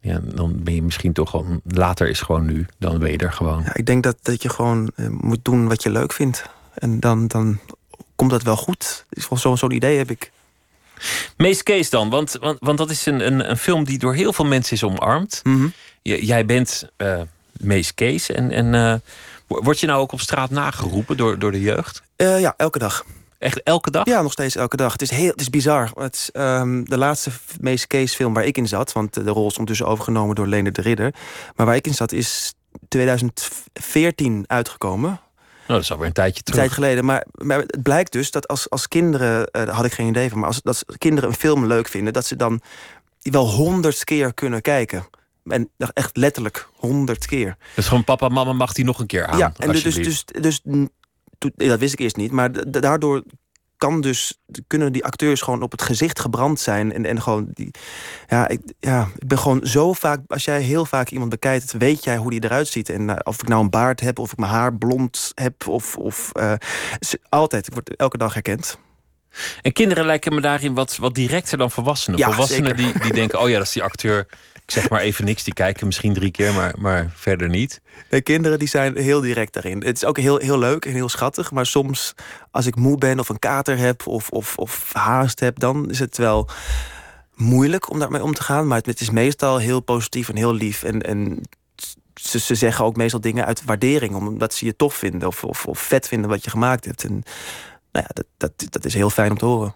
Ja, 0.00 0.20
dan 0.22 0.62
ben 0.62 0.74
je 0.74 0.82
misschien 0.82 1.12
toch 1.12 1.30
gewoon. 1.30 1.60
Later 1.64 2.08
is 2.08 2.20
gewoon 2.20 2.46
nu. 2.46 2.66
Dan 2.78 2.98
ben 2.98 3.10
je 3.10 3.18
er 3.18 3.32
gewoon. 3.32 3.62
Ja, 3.64 3.74
ik 3.74 3.86
denk 3.86 4.02
dat, 4.02 4.16
dat 4.22 4.42
je 4.42 4.48
gewoon 4.48 4.90
uh, 4.96 5.08
moet 5.08 5.44
doen 5.44 5.68
wat 5.68 5.82
je 5.82 5.90
leuk 5.90 6.12
vindt. 6.12 6.44
En 6.74 7.00
dan, 7.00 7.26
dan 7.26 7.58
komt 8.16 8.30
dat 8.30 8.42
wel 8.42 8.56
goed. 8.56 9.04
Zo'n 9.10 9.58
zo 9.58 9.70
idee 9.70 9.98
heb 9.98 10.10
ik. 10.10 10.30
Meest 11.36 11.62
Kees 11.62 11.90
dan, 11.90 12.10
want, 12.10 12.36
want, 12.40 12.56
want 12.60 12.78
dat 12.78 12.90
is 12.90 13.06
een, 13.06 13.26
een, 13.26 13.50
een 13.50 13.56
film 13.56 13.84
die 13.84 13.98
door 13.98 14.14
heel 14.14 14.32
veel 14.32 14.44
mensen 14.44 14.76
is 14.76 14.82
omarmd. 14.82 15.40
Mm 15.44 15.56
-hmm. 15.56 15.72
jij 16.02 16.46
bent 16.46 16.88
uh, 16.96 17.20
Mees 17.52 17.94
Kees. 17.94 18.30
En, 18.30 18.50
en 18.50 18.74
uh, 18.74 18.94
word 19.46 19.80
je 19.80 19.86
nou 19.86 20.00
ook 20.00 20.12
op 20.12 20.20
straat 20.20 20.50
nageroepen 20.50 21.16
door, 21.16 21.38
door 21.38 21.52
de 21.52 21.60
jeugd? 21.60 22.02
Uh, 22.16 22.40
ja, 22.40 22.54
elke 22.56 22.78
dag. 22.78 23.04
Echt 23.38 23.62
elke 23.62 23.90
dag? 23.90 24.06
Ja, 24.06 24.22
nog 24.22 24.32
steeds 24.32 24.56
elke 24.56 24.76
dag. 24.76 24.92
Het 24.92 25.02
is, 25.02 25.10
heel, 25.10 25.30
het 25.30 25.40
is 25.40 25.50
bizar. 25.50 25.90
Het 25.94 26.14
is, 26.14 26.30
um, 26.32 26.88
de 26.88 26.98
laatste 26.98 27.30
Mees 27.60 27.86
Kees 27.86 28.14
film 28.14 28.34
waar 28.34 28.44
ik 28.44 28.56
in 28.56 28.68
zat... 28.68 28.92
want 28.92 29.14
de 29.14 29.30
rol 29.30 29.46
is 29.46 29.52
ondertussen 29.52 29.86
overgenomen 29.86 30.34
door 30.34 30.46
Lene 30.46 30.72
de 30.72 30.82
Ridder... 30.82 31.14
maar 31.56 31.66
waar 31.66 31.76
ik 31.76 31.86
in 31.86 31.94
zat 31.94 32.12
is 32.12 32.54
2014 32.88 34.44
uitgekomen... 34.46 35.10
Oh, 35.10 35.74
dat 35.74 35.82
is 35.82 35.90
alweer 35.90 36.06
een 36.06 36.12
tijdje 36.12 36.42
terug. 36.42 36.60
Een 36.60 36.66
tijd 36.66 36.78
geleden. 36.78 37.04
Maar, 37.04 37.26
maar 37.32 37.58
het 37.58 37.82
blijkt 37.82 38.12
dus 38.12 38.30
dat 38.30 38.48
als, 38.48 38.70
als 38.70 38.88
kinderen... 38.88 39.38
Uh, 39.40 39.44
daar 39.52 39.68
had 39.74 39.84
ik 39.84 39.92
geen 39.92 40.08
idee 40.08 40.28
van... 40.28 40.38
maar 40.38 40.48
als, 40.48 40.60
als 40.64 40.84
kinderen 40.98 41.30
een 41.30 41.36
film 41.36 41.66
leuk 41.66 41.88
vinden... 41.88 42.12
dat 42.12 42.26
ze 42.26 42.36
dan 42.36 42.60
wel 43.22 43.48
honderd 43.48 44.04
keer 44.04 44.34
kunnen 44.34 44.62
kijken. 44.62 45.06
En 45.44 45.70
echt 45.94 46.16
letterlijk 46.16 46.68
honderd 46.74 47.26
keer. 47.26 47.56
Dus 47.74 47.88
gewoon 47.88 48.04
papa, 48.04 48.28
mama 48.28 48.52
mag 48.52 48.72
die 48.72 48.84
nog 48.84 48.98
een 48.98 49.06
keer 49.06 49.26
aan. 49.26 49.38
Ja, 49.38 49.52
en 49.56 49.72
dus, 49.72 49.82
dus, 49.82 49.94
dus, 49.94 50.24
dus 50.24 50.60
dat 51.38 51.78
wist 51.78 51.92
ik 51.92 51.98
eerst 51.98 52.16
niet. 52.16 52.32
Maar 52.32 52.70
daardoor 52.80 53.22
kan 53.76 54.00
dus, 54.00 54.38
kunnen 54.66 54.92
die 54.92 55.04
acteurs 55.04 55.40
gewoon 55.40 55.62
op 55.62 55.70
het 55.70 55.82
gezicht 55.82 56.20
gebrand 56.20 56.60
zijn. 56.60 56.92
En, 56.92 57.04
en 57.06 57.22
gewoon 57.22 57.48
die. 57.52 57.70
Ja 58.26 58.48
ik, 58.48 58.60
ja, 58.78 59.08
ik 59.18 59.26
ben 59.26 59.38
gewoon 59.38 59.66
zo 59.66 59.92
vaak. 59.92 60.20
Als 60.26 60.44
jij 60.44 60.60
heel 60.60 60.84
vaak 60.84 61.08
iemand 61.08 61.30
bekijkt, 61.30 61.72
weet 61.72 62.04
jij 62.04 62.16
hoe 62.16 62.30
die 62.30 62.44
eruit 62.44 62.68
ziet. 62.68 62.88
En 62.88 63.08
uh, 63.08 63.16
of 63.22 63.42
ik 63.42 63.48
nou 63.48 63.62
een 63.62 63.70
baard 63.70 64.00
heb, 64.00 64.18
of 64.18 64.32
ik 64.32 64.38
mijn 64.38 64.52
haar 64.52 64.76
blond 64.76 65.32
heb, 65.34 65.66
of. 65.66 65.96
of 65.96 66.30
uh, 66.38 66.52
altijd. 67.28 67.66
Ik 67.66 67.72
word 67.72 67.96
elke 67.96 68.18
dag 68.18 68.34
herkend. 68.34 68.78
En 69.62 69.72
kinderen 69.72 70.06
lijken 70.06 70.34
me 70.34 70.40
daarin 70.40 70.74
wat, 70.74 70.96
wat 70.96 71.14
directer 71.14 71.58
dan 71.58 71.70
volwassenen. 71.70 72.18
Ja, 72.18 72.26
volwassenen 72.26 72.78
zeker. 72.78 72.92
die, 72.92 73.02
die 73.02 73.12
denken, 73.12 73.40
oh 73.40 73.48
ja, 73.48 73.56
dat 73.56 73.66
is 73.66 73.72
die 73.72 73.82
acteur. 73.82 74.26
Ik 74.68 74.74
zeg 74.74 74.88
maar 74.88 75.00
even 75.00 75.24
niks, 75.24 75.44
die 75.44 75.54
kijken 75.54 75.86
misschien 75.86 76.14
drie 76.14 76.30
keer, 76.30 76.52
maar, 76.52 76.74
maar 76.78 77.10
verder 77.14 77.48
niet. 77.48 77.80
Nee, 78.10 78.20
kinderen 78.20 78.58
die 78.58 78.68
zijn 78.68 78.96
heel 78.96 79.20
direct 79.20 79.52
daarin. 79.52 79.84
Het 79.84 79.96
is 79.96 80.04
ook 80.04 80.18
heel, 80.18 80.36
heel 80.36 80.58
leuk 80.58 80.84
en 80.84 80.92
heel 80.92 81.08
schattig. 81.08 81.50
Maar 81.50 81.66
soms, 81.66 82.14
als 82.50 82.66
ik 82.66 82.76
moe 82.76 82.98
ben 82.98 83.18
of 83.18 83.28
een 83.28 83.38
kater 83.38 83.78
heb 83.78 84.06
of, 84.06 84.30
of, 84.30 84.56
of 84.56 84.92
haast 84.92 85.40
heb, 85.40 85.58
dan 85.58 85.90
is 85.90 85.98
het 85.98 86.16
wel 86.16 86.48
moeilijk 87.34 87.90
om 87.90 87.98
daarmee 87.98 88.22
om 88.22 88.34
te 88.34 88.42
gaan. 88.42 88.66
Maar 88.66 88.80
het, 88.84 89.00
is 89.00 89.10
meestal 89.10 89.58
heel 89.58 89.80
positief 89.80 90.28
en 90.28 90.36
heel 90.36 90.54
lief. 90.54 90.82
En, 90.82 91.02
en 91.02 91.40
ze, 92.14 92.38
ze 92.38 92.54
zeggen 92.54 92.84
ook 92.84 92.96
meestal 92.96 93.20
dingen 93.20 93.46
uit 93.46 93.64
waardering, 93.64 94.14
omdat 94.14 94.54
ze 94.54 94.64
je 94.64 94.76
tof 94.76 94.94
vinden 94.94 95.28
of, 95.28 95.44
of, 95.44 95.66
of 95.66 95.78
vet 95.78 96.08
vinden 96.08 96.30
wat 96.30 96.44
je 96.44 96.50
gemaakt 96.50 96.84
hebt. 96.84 97.04
En 97.04 97.12
nou 97.92 98.06
ja, 98.08 98.10
dat, 98.12 98.26
dat, 98.36 98.72
dat 98.72 98.84
is 98.84 98.94
heel 98.94 99.10
fijn 99.10 99.30
om 99.30 99.38
te 99.38 99.44
horen. 99.44 99.74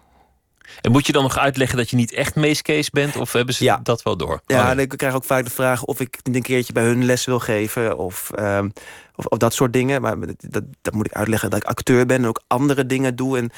En 0.81 0.91
moet 0.91 1.05
je 1.05 1.11
dan 1.11 1.23
nog 1.23 1.37
uitleggen 1.37 1.77
dat 1.77 1.89
je 1.89 1.95
niet 1.95 2.13
echt 2.13 2.35
Mees 2.35 2.61
Kees 2.61 2.89
bent? 2.89 3.15
Of 3.15 3.31
hebben 3.31 3.55
ze 3.55 3.63
Ja. 3.63 3.79
dat 3.83 4.03
wel 4.03 4.17
door? 4.17 4.41
Ja, 4.45 4.63
Oh, 4.63 4.69
en 4.69 4.79
ik 4.79 4.89
krijg 4.89 5.13
ook 5.13 5.23
vaak 5.23 5.43
de 5.43 5.49
vraag 5.51 5.83
of 5.83 5.99
ik 5.99 6.19
een 6.23 6.41
keertje 6.41 6.73
bij 6.73 6.83
hun 6.83 7.05
les 7.05 7.25
wil 7.25 7.39
geven. 7.39 7.97
Of, 7.97 8.31
ehm, 8.35 8.69
of, 9.15 9.25
of 9.25 9.37
dat 9.37 9.53
soort 9.53 9.73
dingen. 9.73 10.01
Maar 10.01 10.15
dat, 10.39 10.63
dat, 10.81 10.93
moet 10.93 11.05
ik 11.05 11.13
uitleggen 11.13 11.49
dat 11.49 11.59
ik 11.59 11.65
acteur 11.67 12.05
ben 12.05 12.17
en 12.17 12.27
ook 12.27 12.41
andere 12.47 12.85
dingen 12.85 13.15
doe. 13.15 13.37
En 13.37 13.51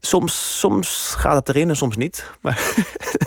soms, 0.00 0.58
soms 0.58 1.14
gaat 1.16 1.34
het 1.46 1.48
erin 1.48 1.68
en 1.68 1.76
soms 1.76 1.96
niet. 1.96 2.24
Maar 2.42 2.74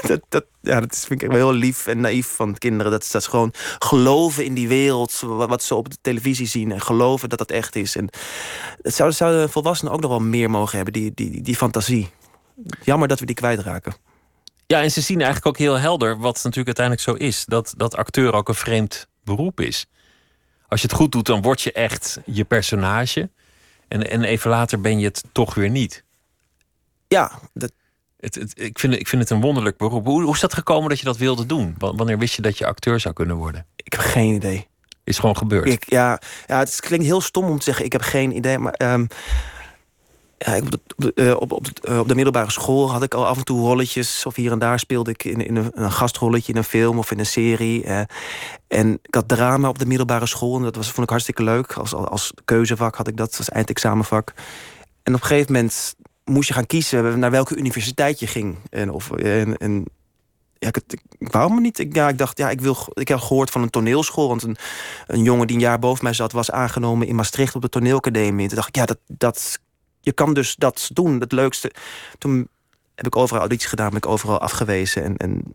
dat, 0.07 0.19
dat, 0.29 0.45
ja, 0.61 0.79
dat 0.79 1.03
vind 1.07 1.21
ik 1.21 1.27
wel 1.27 1.37
heel 1.49 1.53
lief 1.59 1.87
en 1.87 1.99
naïef 1.99 2.27
van 2.27 2.57
kinderen. 2.57 2.91
Dat, 2.91 3.05
ze- 3.05 3.11
dat 3.11 3.23
ze 3.23 3.29
gewoon 3.29 3.53
geloven 3.79 4.45
in 4.45 4.53
die 4.53 4.67
wereld, 4.67 5.19
wat, 5.25 5.49
wat 5.49 5.63
ze 5.63 5.75
op 5.75 5.89
de 5.89 5.97
televisie 6.01 6.47
zien. 6.47 6.71
En 6.71 6.81
geloven 6.81 7.29
dat 7.29 7.37
dat 7.37 7.51
echt 7.51 7.75
is. 7.75 7.95
En 7.95 8.09
dat 8.81 8.93
zouden, 8.93 9.17
zouden 9.17 9.49
volwassenen 9.49 9.93
ook 9.93 10.01
nog 10.01 10.09
wel 10.09 10.19
meer 10.21 10.49
mogen 10.49 10.75
hebben, 10.75 10.93
die, 10.93 11.11
die, 11.15 11.41
die 11.41 11.55
fantasie. 11.55 12.09
Jammer 12.83 13.07
dat 13.07 13.19
we 13.19 13.25
die 13.25 13.35
kwijtraken. 13.35 13.93
Ja, 14.67 14.81
en 14.81 14.91
ze 14.91 15.01
zien 15.01 15.17
eigenlijk 15.17 15.47
ook 15.47 15.57
heel 15.57 15.79
helder 15.79 16.17
wat 16.17 16.35
natuurlijk 16.43 16.77
uiteindelijk 16.77 17.05
zo 17.19 17.25
is. 17.25 17.45
Dat, 17.45 17.73
dat 17.77 17.95
acteur 17.95 18.33
ook 18.33 18.47
een 18.49 18.55
vreemd 18.55 19.07
beroep 19.23 19.59
is. 19.59 19.85
Als 20.67 20.81
je 20.81 20.87
het 20.87 20.95
goed 20.95 21.11
doet, 21.11 21.25
dan 21.25 21.41
word 21.41 21.61
je 21.61 21.71
echt 21.71 22.19
je 22.25 22.43
personage. 22.43 23.29
En, 23.87 24.09
en 24.09 24.23
even 24.23 24.49
later 24.49 24.81
ben 24.81 24.99
je 24.99 25.05
het 25.05 25.23
toch 25.31 25.53
weer 25.53 25.69
niet. 25.69 26.03
Ja, 27.07 27.31
dat, 27.53 27.71
Het, 28.19 28.35
het, 28.35 28.59
ik, 28.59 28.79
vind, 28.79 28.91
het- 28.93 29.01
ik 29.01 29.07
vind 29.07 29.21
het 29.21 29.31
een 29.31 29.41
wonderlijk 29.41 29.77
beroep. 29.77 30.05
Hoe, 30.05 30.23
hoe 30.23 30.33
is 30.33 30.39
dat 30.39 30.53
gekomen 30.53 30.89
dat 30.89 30.99
je 30.99 31.05
dat 31.05 31.17
wilde 31.17 31.45
doen? 31.45 31.75
Wa- 31.77 31.93
Wanneer 31.95 32.17
wist 32.17 32.35
je 32.35 32.41
dat 32.41 32.57
je 32.57 32.65
acteur 32.65 32.99
zou 32.99 33.13
kunnen 33.13 33.35
worden? 33.35 33.65
ik 33.75 33.91
heb 33.93 34.01
geen 34.01 34.33
idee. 34.33 34.67
Is 35.03 35.19
gewoon 35.19 35.37
gebeurd. 35.37 35.65
Ik, 35.67 35.89
ja, 35.89 36.19
ja, 36.47 36.59
het 36.59 36.79
klinkt 36.79 37.05
heel 37.05 37.21
stom 37.21 37.45
om 37.45 37.57
te 37.57 37.63
zeggen, 37.63 37.85
ik 37.85 37.91
heb 37.91 38.01
geen 38.01 38.35
idee. 38.35 38.57
Maar 38.57 38.73
ehm, 38.73 39.05
ja, 40.45 40.57
op, 40.57 40.77
de, 40.95 41.13
eh, 41.13 41.35
op, 41.39 41.51
op, 41.51 41.65
de, 41.65 41.87
eh, 41.87 41.99
op 41.99 42.07
de 42.07 42.15
middelbare 42.15 42.51
school 42.51 42.91
had 42.91 43.03
ik 43.03 43.13
al 43.13 43.25
af 43.27 43.37
en 43.37 43.43
toe 43.43 43.59
rolletjes. 43.59 44.25
Of 44.25 44.35
hier 44.35 44.51
en 44.51 44.59
daar 44.59 44.79
speelde 44.79 45.11
ik 45.11 45.23
in, 45.23 45.45
in 45.45 45.55
een, 45.55 45.91
gastrolletje 45.91 46.51
in 46.51 46.57
een 46.57 46.63
film 46.63 46.97
of 46.97 47.11
in 47.11 47.19
een 47.19 47.25
serie. 47.25 47.83
eh. 47.83 48.01
en 48.67 48.99
ik 49.01 49.13
had 49.13 49.27
drama 49.27 49.69
op 49.69 49.79
de 49.79 49.85
middelbare 49.85 50.25
school. 50.25 50.57
En 50.57 50.63
dat 50.63 50.75
was, 50.75 50.91
vond 50.91 51.03
ik 51.03 51.09
hartstikke 51.09 51.43
leuk. 51.43 51.73
Als, 51.73 51.93
als 51.93 52.33
keuzevak 52.45 52.95
had 52.95 53.07
ik 53.07 53.17
dat, 53.17 53.37
als 53.37 53.49
eindexamenvak. 53.49 54.33
En 55.03 55.13
op 55.13 55.21
een 55.21 55.27
gegeven 55.27 55.53
moment 55.53 55.95
moest 56.23 56.47
je 56.47 56.53
gaan 56.53 56.65
kiezen 56.65 57.19
naar 57.19 57.31
welke 57.31 57.55
universiteit 57.55 58.19
je 58.19 58.27
ging. 58.27 58.57
En, 58.69 58.91
of, 58.91 59.11
en, 59.11 59.57
en 59.57 59.85
ja, 60.59 60.67
ik, 60.67 60.81
ik 61.17 61.31
wou 61.31 61.53
me 61.53 61.59
niet. 61.59 61.79
Ik, 61.79 61.95
ja, 61.95 62.09
ik 62.09 62.17
dacht, 62.17 62.37
ja, 62.37 62.49
ik, 62.49 62.61
wil, 62.61 62.77
ik 62.93 63.07
heb 63.07 63.19
gehoord 63.19 63.49
van 63.49 63.61
een 63.61 63.69
toneelschool. 63.69 64.27
Want 64.27 64.43
een, 64.43 64.57
een 65.07 65.23
jongen 65.23 65.47
die 65.47 65.55
een 65.55 65.61
jaar 65.61 65.79
boven 65.79 66.03
mij 66.03 66.13
zat, 66.13 66.31
was 66.31 66.51
aangenomen 66.51 67.07
in 67.07 67.15
Maastricht 67.15 67.55
op 67.55 67.61
de 67.61 67.69
toneelacademie. 67.69 68.41
En 68.41 68.47
toen 68.47 68.55
dacht 68.55 68.67
ik, 68.67 68.75
ja, 68.75 68.85
dat, 68.85 68.99
dat, 69.07 69.59
je 70.03 70.11
kan 70.11 70.33
dus 70.33 70.55
dat 70.55 70.89
doen. 70.93 71.19
Het 71.19 71.31
leukste. 71.31 71.71
Toen 72.17 72.47
heb 72.95 73.05
ik 73.05 73.15
overal 73.15 73.39
audities 73.39 73.69
gedaan, 73.69 73.89
ben 73.89 73.97
ik 73.97 74.05
overal 74.05 74.39
afgewezen. 74.39 75.03
En, 75.03 75.17
en 75.17 75.53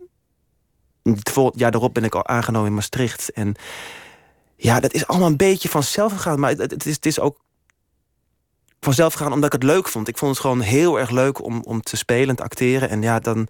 het 1.03 1.33
jaar 1.55 1.71
daarop 1.71 1.95
ben 1.95 2.05
ik 2.05 2.15
al 2.15 2.27
aangenomen 2.27 2.69
in 2.69 2.75
Maastricht. 2.75 3.33
En 3.33 3.55
ja, 4.57 4.81
dat 4.81 4.93
is 4.93 5.07
allemaal 5.07 5.29
een 5.29 5.37
beetje 5.37 5.69
vanzelf 5.69 6.13
gegaan. 6.13 6.41
Maar 6.41 6.51
het, 6.51 6.71
het, 6.71 6.87
is, 6.87 6.95
het 6.95 7.07
is 7.07 7.21
ook 7.21 7.41
vanzelf 8.81 9.13
gegaan 9.13 9.33
omdat 9.33 9.55
ik 9.55 9.61
het 9.61 9.71
leuk 9.71 9.89
vond. 9.89 10.09
Ik 10.09 10.19
vond 10.19 10.31
het 10.31 10.41
gewoon 10.41 10.61
heel 10.61 10.99
erg 10.99 11.11
leuk 11.11 11.45
om, 11.45 11.63
om 11.63 11.83
te 11.83 11.97
spelen 11.97 12.29
en 12.29 12.37
te 12.37 12.43
acteren. 12.43 12.89
En 12.89 13.03
ja, 13.03 13.19
dan 13.19 13.49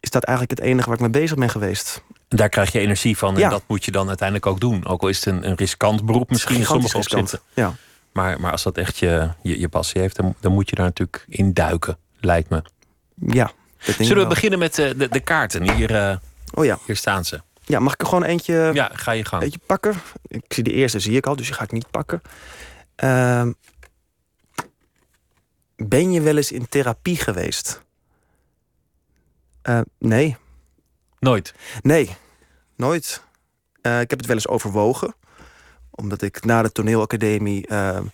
is 0.00 0.10
dat 0.10 0.24
eigenlijk 0.24 0.60
het 0.60 0.68
enige 0.68 0.86
waar 0.86 0.94
ik 0.94 1.00
mee 1.00 1.22
bezig 1.22 1.36
ben 1.36 1.50
geweest. 1.50 2.02
Daar 2.28 2.48
krijg 2.48 2.72
je 2.72 2.78
energie 2.78 3.18
van. 3.18 3.34
En 3.34 3.40
Ja. 3.40 3.48
dat 3.48 3.62
moet 3.66 3.84
je 3.84 3.90
dan 3.90 4.08
uiteindelijk 4.08 4.46
ook 4.46 4.60
doen. 4.60 4.86
Ook 4.86 5.02
al 5.02 5.08
is 5.08 5.16
het 5.16 5.26
een, 5.34 5.48
een 5.48 5.56
riskant 5.56 6.04
beroep 6.06 6.30
misschien 6.30 6.56
in 6.56 6.64
sommige 6.64 6.96
opzichten. 6.96 7.40
Ja. 7.54 7.74
Maar, 8.18 8.40
maar 8.40 8.52
als 8.52 8.62
dat 8.62 8.76
echt 8.78 8.98
je, 8.98 9.30
je, 9.42 9.60
je 9.60 9.68
passie 9.68 10.00
heeft, 10.00 10.16
dan, 10.16 10.34
dan 10.40 10.52
moet 10.52 10.68
je 10.70 10.76
daar 10.76 10.84
natuurlijk 10.84 11.24
in 11.28 11.52
duiken, 11.52 11.98
lijkt 12.20 12.48
me. 12.50 12.62
Ja, 13.14 13.44
dat 13.44 13.54
denk 13.86 13.86
ik 13.86 13.94
Zullen 13.94 14.08
we 14.08 14.14
wel. 14.14 14.28
beginnen 14.28 14.58
met 14.58 14.78
eh, 14.78 14.90
de, 14.96 15.08
de 15.08 15.20
kaarten? 15.20 15.72
Hier, 15.72 15.94
eh, 15.94 16.16
Oh 16.54 16.64
ja. 16.64 16.78
hier 16.86 16.96
staan 16.96 17.24
ze. 17.24 17.40
ja, 17.64 17.78
mag 17.78 17.92
ik 17.92 18.00
er 18.00 18.06
gewoon 18.06 18.24
eentje, 18.24 18.70
Ja, 18.74 18.90
ga 18.92 19.12
je 19.12 19.24
gang. 19.24 19.42
eentje 19.42 19.58
pakken? 19.66 19.94
Ik 20.26 20.44
zie 20.48 20.64
de 20.64 20.72
eerste, 20.72 21.00
zie 21.00 21.16
ik 21.16 21.26
al, 21.26 21.36
dus 21.36 21.46
die 21.46 21.54
ga 21.54 21.62
ik 21.62 21.72
niet 21.72 21.90
pakken. 21.90 22.22
Ehm, 22.94 23.52
ben 25.76 26.12
je 26.12 26.20
wel 26.20 26.36
eens 26.36 26.52
in 26.52 26.68
therapie 26.68 27.16
geweest? 27.16 27.82
Eh, 29.62 29.80
nee. 29.98 30.36
Nooit. 31.18 31.54
Nee, 31.82 32.16
nooit. 32.76 33.22
Eh, 33.80 34.00
ik 34.00 34.10
heb 34.10 34.18
het 34.18 34.26
wel 34.26 34.36
eens 34.36 34.48
overwogen. 34.48 35.14
Omdat 35.98 36.22
ik 36.22 36.44
na 36.44 36.62
de 36.62 36.72
toneelacademie 36.72 37.66
ehm, 37.66 38.04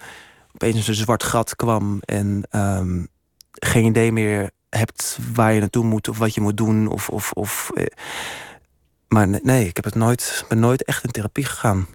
opeens 0.52 0.88
een 0.88 0.94
zwart 0.94 1.22
gat 1.22 1.56
kwam 1.56 2.00
en 2.00 2.42
ehm, 2.50 3.04
geen 3.52 3.84
idee 3.84 4.12
meer 4.12 4.50
hebt 4.68 5.18
waar 5.34 5.52
je 5.52 5.60
naartoe 5.60 5.84
moet 5.84 6.08
of 6.08 6.18
wat 6.18 6.34
je 6.34 6.40
moet 6.40 6.56
doen. 6.56 6.88
Of, 6.88 7.08
of, 7.08 7.32
of, 7.32 7.70
eh, 7.74 7.86
maar 9.08 9.28
nee, 9.42 9.66
ik 9.66 9.76
heb 9.76 9.84
het 9.84 9.94
nooit, 9.94 10.44
ben 10.48 10.58
nooit 10.58 10.84
echt 10.84 11.04
in 11.04 11.10
therapie 11.10 11.44
gegaan. 11.44 11.86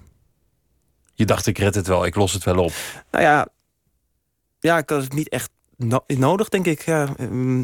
Je 1.13 1.25
dacht, 1.25 1.47
ik 1.47 1.57
red 1.57 1.75
het 1.75 1.87
wel, 1.87 2.05
ik 2.05 2.15
los 2.15 2.33
het 2.33 2.43
wel 2.43 2.63
op. 2.63 2.73
Nou 3.11 3.23
ja, 3.23 3.47
ja 4.59 4.77
ik 4.77 4.89
had 4.89 5.03
het 5.03 5.13
niet 5.13 5.29
echt 5.29 5.49
no- 5.75 6.05
nodig, 6.07 6.49
denk 6.49 6.65
ik. 6.65 6.81
Ja, 6.81 7.07
ehm, 7.17 7.61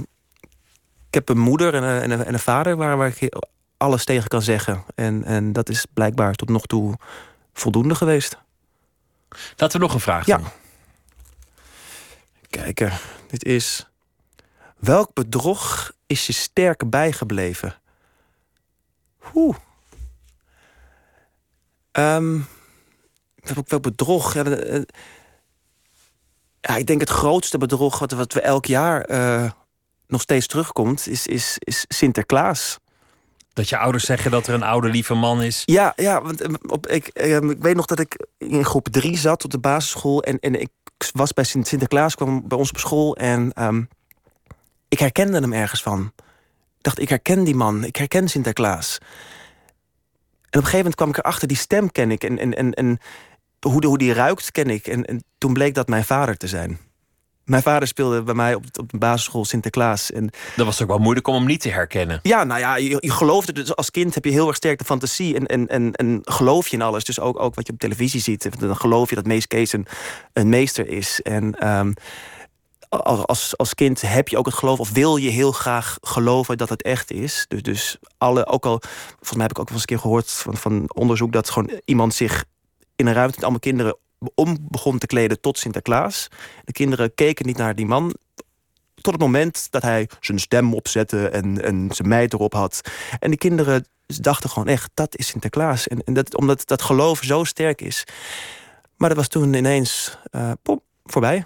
ik 1.07 1.13
heb 1.21 1.29
een 1.29 1.39
moeder 1.39 1.73
en 1.73 1.83
een, 1.83 2.01
en 2.01 2.11
een, 2.11 2.25
en 2.25 2.33
een 2.33 2.39
vader 2.39 2.75
waar, 2.75 2.97
waar 2.97 3.13
ik 3.17 3.35
alles 3.77 4.05
tegen 4.05 4.27
kan 4.27 4.41
zeggen. 4.41 4.83
En, 4.95 5.23
en 5.23 5.53
dat 5.53 5.69
is 5.69 5.85
blijkbaar 5.93 6.33
tot 6.33 6.49
nog 6.49 6.65
toe 6.65 6.95
voldoende 7.59 7.95
geweest. 7.95 8.37
Laten 9.55 9.79
we 9.79 9.85
nog 9.85 9.93
een 9.93 9.99
vraag 9.99 10.25
Ja. 10.25 10.37
doen. 10.37 10.47
Kijken, 12.49 12.91
dit 13.27 13.43
is... 13.43 13.89
Welk 14.77 15.13
bedrog 15.13 15.91
is 16.05 16.27
je 16.27 16.33
sterk 16.33 16.89
bijgebleven? 16.89 17.75
Oeh. 19.33 19.55
Ehm, 21.91 22.39
welk, 23.67 23.81
bedrog? 23.81 24.33
Ja, 24.33 24.43
de- 24.43 24.55
eh, 24.55 24.81
ja, 26.61 26.75
ik 26.75 26.87
denk 26.87 26.99
het 26.99 27.09
grootste 27.09 27.57
bedrog 27.57 27.99
wat, 27.99 28.11
wat 28.11 28.33
we 28.33 28.41
elk 28.41 28.65
jaar 28.65 29.01
eh, 29.01 29.51
nog 30.07 30.21
steeds 30.21 30.47
terugkomt... 30.47 31.07
is, 31.07 31.27
is, 31.27 31.55
is 31.59 31.85
Sinterklaas. 31.87 32.77
Dat 33.55 33.69
je 33.69 33.77
ouders 33.77 34.05
zeggen 34.05 34.31
dat 34.31 34.47
er 34.47 34.53
een 34.53 34.63
oude 34.63 34.89
lieve 34.89 35.13
man 35.13 35.41
is. 35.41 35.61
Ja, 35.65 35.93
ja 35.95 36.21
want 36.21 36.41
eh, 36.41 36.53
op, 36.67 36.87
ik, 36.87 37.07
eh, 37.07 37.35
ik 37.35 37.61
weet 37.61 37.75
nog 37.75 37.85
dat 37.85 37.99
ik 37.99 38.25
in 38.37 38.65
groep 38.65 38.87
drie 38.87 39.17
zat 39.17 39.43
op 39.43 39.51
de 39.51 39.59
basisschool. 39.59 40.23
En, 40.23 40.39
en 40.39 40.61
ik 40.61 40.69
was 41.13 41.33
bij 41.33 41.43
Sint 41.43 41.67
Sinterklaas, 41.67 42.15
kwam 42.15 42.47
bij 42.47 42.57
ons 42.57 42.69
op 42.69 42.77
school. 42.77 43.15
En 43.15 43.51
ehm, 43.53 43.83
ik 44.87 44.99
herkende 44.99 45.39
hem 45.39 45.53
ergens 45.53 45.81
van. 45.81 46.11
Ik 46.77 46.81
dacht, 46.81 46.99
ik 46.99 47.09
herken 47.09 47.43
die 47.43 47.55
man. 47.55 47.83
Ik 47.83 47.95
herken 47.95 48.27
Sinterklaas. 48.27 48.97
En 48.99 50.61
op 50.61 50.65
een 50.65 50.71
gegeven 50.71 50.77
moment 50.77 50.95
kwam 50.95 51.09
ik 51.09 51.17
erachter, 51.17 51.47
die 51.47 51.57
stem 51.57 51.91
ken 51.91 52.11
ik. 52.11 52.23
En, 52.23 52.39
en, 52.39 52.53
en, 52.53 52.73
en 52.73 52.99
hoe, 53.59 53.81
de, 53.81 53.87
hoe 53.87 53.97
die 53.97 54.13
ruikt, 54.13 54.51
ken 54.51 54.69
ik. 54.69 54.87
En, 54.87 55.05
en 55.05 55.23
toen 55.37 55.53
bleek 55.53 55.73
dat 55.73 55.87
mijn 55.87 56.05
vader 56.05 56.37
te 56.37 56.47
zijn. 56.47 56.79
Mijn 57.45 57.61
vader 57.61 57.87
speelde 57.87 58.23
bij 58.23 58.33
mij 58.33 58.55
op, 58.55 58.63
op 58.79 58.91
de 58.91 58.97
basisschool 58.97 59.45
Sinterklaas. 59.45 60.11
En 60.11 60.29
Dat 60.55 60.65
was 60.65 60.81
ook 60.81 60.87
wel 60.87 60.97
moeilijk 60.97 61.27
om 61.27 61.35
hem 61.35 61.45
niet 61.45 61.61
te 61.61 61.69
herkennen. 61.69 62.19
ja, 62.23 62.43
nou 62.43 62.59
ja, 62.59 62.75
je, 62.75 62.97
je 62.99 63.11
gelooft 63.11 63.47
het. 63.47 63.55
Dus 63.55 63.75
als 63.75 63.91
kind 63.91 64.13
heb 64.13 64.25
je 64.25 64.31
heel 64.31 64.47
erg 64.47 64.55
sterk 64.55 64.77
de 64.79 64.85
fantasie. 64.85 65.35
En, 65.35 65.45
en, 65.45 65.67
en, 65.67 65.93
en 65.93 66.19
geloof 66.23 66.67
je 66.67 66.75
in 66.75 66.81
alles. 66.81 67.03
Dus 67.03 67.19
ook, 67.19 67.39
ook 67.39 67.55
wat 67.55 67.67
je 67.67 67.73
op 67.73 67.79
televisie 67.79 68.21
ziet. 68.21 68.59
Dan 68.59 68.75
geloof 68.75 69.09
je 69.09 69.15
dat 69.15 69.25
Mees 69.25 69.47
Kees 69.47 69.73
een, 69.73 69.87
een 70.33 70.49
meester 70.49 70.87
is. 70.87 71.21
En 71.21 71.55
als, 72.89 73.25
als, 73.25 73.57
als 73.57 73.73
kind 73.73 74.01
heb 74.01 74.27
je 74.27 74.37
ook 74.37 74.45
het 74.45 74.55
geloof. 74.55 74.79
Of 74.79 74.91
wil 74.91 75.17
je 75.17 75.29
heel 75.29 75.51
graag 75.51 75.97
geloven 76.01 76.57
dat 76.57 76.69
het 76.69 76.81
echt 76.81 77.11
is. 77.11 77.45
Dus, 77.47 77.61
dus 77.61 77.97
alle, 78.17 78.47
ook 78.47 78.65
al. 78.65 78.79
Volgens 79.07 79.33
mij 79.33 79.41
heb 79.41 79.51
ik 79.51 79.59
ook 79.59 79.69
wel 79.69 79.77
eens 79.77 79.81
een 79.81 79.95
keer 79.95 79.99
gehoord 79.99 80.31
van, 80.31 80.57
van 80.57 80.83
onderzoek. 80.93 81.31
dat 81.31 81.49
gewoon 81.49 81.71
iemand 81.85 82.13
zich 82.13 82.45
in 82.95 83.07
een 83.07 83.13
ruimte 83.13 83.33
met 83.33 83.43
allemaal 83.43 83.59
kinderen. 83.59 83.97
Om 84.35 84.57
begon 84.61 84.97
te 84.97 85.05
kleden 85.07 85.41
tot 85.41 85.57
Sinterklaas. 85.57 86.27
De 86.63 86.71
kinderen 86.71 87.13
keken 87.15 87.45
niet 87.45 87.57
naar 87.57 87.75
die 87.75 87.85
man 87.85 88.15
tot 89.01 89.13
het 89.13 89.21
moment 89.23 89.67
dat 89.71 89.81
hij 89.81 90.09
zijn 90.19 90.39
stem 90.39 90.73
opzette 90.73 91.27
en, 91.29 91.63
en 91.63 91.87
zijn 91.91 92.07
meid 92.07 92.33
erop 92.33 92.53
had. 92.53 92.81
En 93.19 93.29
die 93.29 93.39
kinderen 93.39 93.87
dachten 94.05 94.49
gewoon 94.49 94.67
echt, 94.67 94.89
dat 94.93 95.17
is 95.17 95.27
Sinterklaas. 95.27 95.87
En, 95.87 96.03
en 96.03 96.13
dat, 96.13 96.35
omdat 96.37 96.67
dat 96.67 96.81
geloof 96.81 97.19
zo 97.23 97.43
sterk 97.43 97.81
is. 97.81 98.03
Maar 98.97 99.09
dat 99.09 99.17
was 99.17 99.27
toen 99.27 99.53
ineens, 99.53 100.17
eh 100.31 100.51
pom, 100.61 100.81
voorbij. 101.03 101.45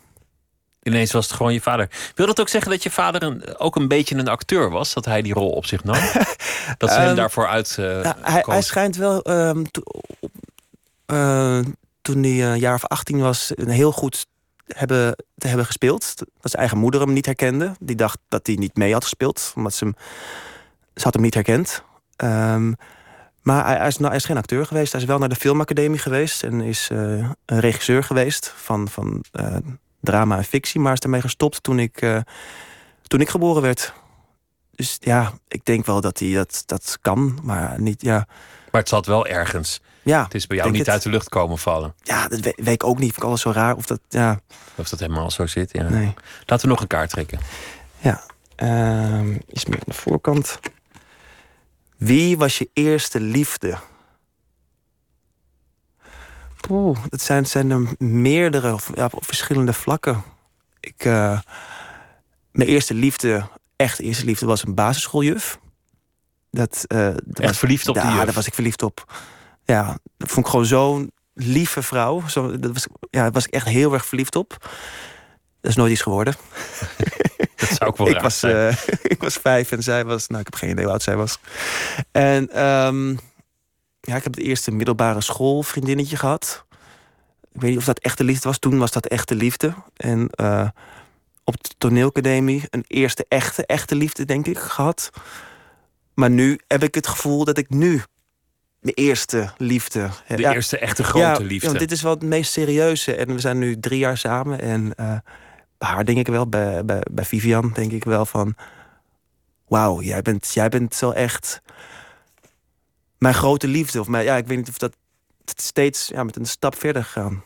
Ineens 0.84 1.12
was 1.12 1.28
het 1.28 1.36
gewoon 1.36 1.54
je 1.54 1.62
vader. 1.62 1.90
Wil 2.16 2.26
dat 2.26 2.40
ook 2.40 2.50
zeggen 2.50 2.72
dat 2.72 2.84
je 2.84 2.92
vader 2.92 3.24
een, 3.24 3.58
ook 3.58 3.76
een 3.76 3.88
beetje 3.88 4.16
een 4.16 4.28
acteur 4.28 4.70
was? 4.70 4.94
Dat 4.94 5.06
hij 5.06 5.22
die 5.22 5.34
rol 5.34 5.50
op 5.50 5.66
zich 5.66 5.84
nam? 5.84 5.96
dat 6.78 6.90
ze 6.90 6.96
hem 6.96 7.08
Ehm, 7.08 7.16
daarvoor 7.16 7.48
uit. 7.48 7.76
eh, 7.80 7.86
Nou, 7.86 8.16
hij, 8.22 8.44
hij 8.48 8.62
schijnt 8.62 8.96
wel 8.96 9.22
ehm, 9.22 9.64
to- 9.72 9.84
eh, 11.06 11.60
toen 12.14 12.24
hij 12.24 12.44
een 12.44 12.60
jaar 12.60 12.74
of 12.74 12.86
18 12.86 13.20
was, 13.20 13.52
een 13.56 13.70
heel 13.70 13.92
goed 13.92 14.28
hebben, 14.68 15.16
te 15.38 15.48
hebben 15.48 15.66
gespeeld. 15.66 16.14
Dat 16.18 16.28
zijn 16.42 16.62
eigen 16.62 16.78
moeder 16.78 17.02
hem 17.02 17.14
niet 17.14 17.26
herkende. 17.26 17.76
Die 17.80 17.96
dacht 17.96 18.18
dat 18.28 18.48
hij 18.48 18.56
niet 18.56 18.76
mee 18.76 18.94
had 18.94 19.04
gespeeld, 19.04 19.54
omdat 19.56 19.74
ze 19.74 19.84
hem, 19.84 19.96
ze 20.96 21.04
had 21.04 21.14
hem 21.14 21.24
niet 21.24 21.34
herkend. 21.34 21.84
Ehm, 22.16 22.74
maar 23.42 23.78
hij, 23.78 23.88
is, 23.88 23.98
nou, 23.98 24.08
hij 24.08 24.18
is 24.18 24.26
geen 24.26 24.38
acteur 24.38 24.66
geweest. 24.66 24.92
Hij 24.92 25.02
is 25.02 25.08
wel 25.08 25.18
naar 25.18 25.30
de 25.30 25.36
filmacademie 25.36 26.00
geweest 26.00 26.44
en 26.44 26.62
is 26.62 26.90
eh, 26.92 27.00
een 27.46 27.60
regisseur 27.60 28.04
geweest 28.04 28.54
van, 28.56 28.88
van 28.88 29.24
eh, 29.32 29.56
drama 30.02 30.38
en 30.38 30.44
fictie, 30.44 30.80
maar 30.80 30.94
is 30.94 31.00
daarmee 31.00 31.22
gestopt 31.22 31.64
toen 31.64 31.80
ik, 31.80 32.02
eh, 32.02 32.20
toen 33.08 33.22
ik 33.22 33.30
geboren 33.30 33.62
werd. 33.62 33.94
Dus 34.80 34.98
ja, 35.00 35.34
ik 35.48 35.66
denk 35.66 35.86
wel 35.86 36.02
dat 36.02 36.20
hij 36.20 36.34
dat, 36.34 36.64
dat 36.66 36.98
kan, 37.02 37.40
maar 37.44 37.82
niet, 37.82 38.02
ja. 38.02 38.28
Maar 38.72 38.82
het 38.82 38.90
zat 38.90 39.06
wel 39.06 39.28
ergens. 39.28 39.82
Ja, 40.04 40.24
Het 40.24 40.34
is 40.34 40.48
bij 40.48 40.58
jou 40.58 40.70
niet 40.70 40.80
het. 40.80 40.90
uit 40.90 41.02
de 41.02 41.10
lucht 41.10 41.30
komen 41.30 41.58
vallen. 41.58 41.94
Ja, 42.04 42.28
dat 42.28 42.40
we- 42.40 42.54
weet 42.56 42.74
ik 42.74 42.84
ook 42.84 42.98
niet. 43.00 43.06
Vind 43.12 43.18
ik 43.18 43.24
alles 43.24 43.42
zo 43.42 43.52
raar. 43.52 43.76
Of 43.76 43.86
dat, 43.86 44.00
ja, 44.10 44.40
Of 44.76 44.90
dat 44.90 45.00
helemaal 45.00 45.32
zo 45.32 45.46
zit. 45.48 45.72
Ja. 45.74 45.90
nee. 45.90 46.14
Laten 46.46 46.66
we 46.66 46.72
nog 46.72 46.82
een 46.82 46.88
kaart 46.88 47.10
trekken. 47.10 47.40
Ja, 47.98 48.24
ehm, 48.56 49.38
iets 49.48 49.66
meer 49.66 49.78
aan 49.78 49.84
de 49.86 49.94
voorkant. 49.94 50.60
Wie 51.98 52.38
was 52.38 52.58
je 52.58 52.70
eerste 52.74 53.20
liefde? 53.20 53.78
Oeh, 56.70 56.98
dat 57.10 57.22
zijn, 57.22 57.46
zijn 57.46 57.72
er 57.72 57.88
meerdere, 57.98 58.74
of, 58.74 58.92
ja, 58.96 59.10
op 59.12 59.26
verschillende 59.26 59.74
vlakken. 59.74 60.24
Ik, 60.80 61.06
eh, 61.06 61.40
mijn 62.52 62.70
eerste 62.70 62.94
liefde, 62.94 63.48
echt 63.80 64.00
eerste 64.00 64.26
liefde, 64.26 64.46
was 64.46 64.66
een 64.66 64.76
basisschooljuf. 64.76 65.60
Dat, 66.52 66.84
eh, 66.88 66.98
dat 67.06 67.16
Echt 67.40 67.48
was- 67.48 67.58
verliefd 67.58 67.88
op 67.88 67.94
die 67.96 68.04
Ja, 68.04 68.16
juf? 68.16 68.24
daar 68.26 68.34
was 68.34 68.48
ik 68.48 68.54
verliefd 68.54 68.84
op. 68.84 69.14
Ja, 69.64 69.98
dat 70.18 70.30
vond 70.32 70.46
ik 70.46 70.52
gewoon 70.52 70.66
zo'n 70.66 71.12
lieve 71.34 71.82
vrouw. 71.82 72.28
Zo, 72.28 72.60
dat 72.60 72.72
was, 72.74 72.88
ja, 73.00 73.22
daar 73.22 73.32
was 73.32 73.46
ik 73.46 73.54
echt 73.54 73.68
heel 73.68 73.94
erg 73.94 74.06
verliefd 74.06 74.36
op. 74.36 74.50
Dat 75.62 75.72
is 75.72 75.76
nooit 75.76 75.92
iets 75.92 76.02
geworden. 76.02 76.36
Dat 77.56 77.70
zou 77.70 77.90
ook 77.90 77.98
wel 77.98 78.08
ik, 78.16 78.20
was, 78.22 78.44
eh, 78.44 78.72
ik 79.14 79.22
was 79.22 79.34
vijf 79.36 79.72
en 79.72 79.84
zij 79.84 80.06
was... 80.06 80.28
Nou, 80.28 80.40
ik 80.40 80.46
heb 80.46 80.56
geen 80.56 80.70
idee 80.70 80.84
hoe 80.84 80.94
oud 80.94 81.04
zij 81.04 81.16
was. 81.16 81.40
En 82.12 82.50
ehm, 82.52 83.10
ja, 84.02 84.16
ik 84.16 84.24
heb 84.24 84.34
het 84.36 84.40
eerste 84.44 84.72
middelbare 84.72 85.22
schoolvriendinnetje 85.22 86.18
gehad. 86.18 86.66
Ik 87.54 87.62
weet 87.62 87.70
niet 87.70 87.80
of 87.80 87.86
dat 87.86 88.00
echte 88.00 88.24
liefde 88.24 88.48
was. 88.48 88.60
Toen 88.60 88.78
was 88.78 88.92
dat 88.92 89.06
echte 89.06 89.36
liefde. 89.36 89.74
En 89.96 90.30
eh, 90.30 90.68
op 91.50 91.64
de 91.64 91.74
toneelacademie 91.78 92.64
een 92.70 92.86
eerste 92.88 93.26
echte, 93.28 93.66
echte 93.66 93.96
liefde, 93.96 94.26
denk 94.26 94.48
ik, 94.48 94.58
gehad. 94.58 95.10
Maar 96.14 96.30
nu 96.30 96.60
heb 96.68 96.84
ik 96.84 96.96
het 96.96 97.08
gevoel 97.08 97.46
dat 97.46 97.58
ik 97.58 97.70
nu 97.70 98.02
mijn 98.80 98.96
eerste 98.96 99.52
liefde... 99.58 100.10
De 100.28 100.54
eerste 100.54 100.78
echte 100.78 101.04
grote 101.04 101.26
ja, 101.26 101.48
liefde. 101.48 101.66
Ja, 101.66 101.68
want 101.68 101.80
dit 101.80 101.92
is 101.92 102.02
wel 102.02 102.12
het 102.12 102.22
meest 102.24 102.52
serieuze. 102.52 103.16
En 103.16 103.34
we 103.34 103.40
zijn 103.40 103.58
nu 103.58 103.80
drie 103.80 104.00
jaar 104.00 104.18
samen. 104.18 104.60
En 104.62 104.96
eh, 104.96 105.18
bij 105.78 105.90
haar 105.90 106.06
denk 106.06 106.18
ik 106.18 106.28
wel, 106.28 106.48
bij, 106.48 106.86
bij, 106.86 107.02
bij 107.12 107.26
Vivian 107.26 107.72
denk 107.74 107.92
ik 107.92 108.04
wel 108.04 108.26
van... 108.26 108.56
Wauw, 109.68 110.02
jij 110.02 110.22
bent, 110.22 110.54
jij 110.54 110.70
bent 110.70 111.00
wel 111.00 111.14
echt 111.14 111.62
mijn 113.18 113.34
grote 113.34 113.68
liefde. 113.68 114.00
Of 114.00 114.08
mijn, 114.08 114.24
ja, 114.26 114.36
ik 114.36 114.48
weet 114.48 114.58
niet 114.58 114.70
of 114.70 114.78
dat 114.78 114.96
steeds 115.56 116.08
ja, 116.08 116.24
met 116.24 116.36
een 116.36 116.46
stap 116.46 116.76
verder 116.76 117.04
gaan. 117.04 117.44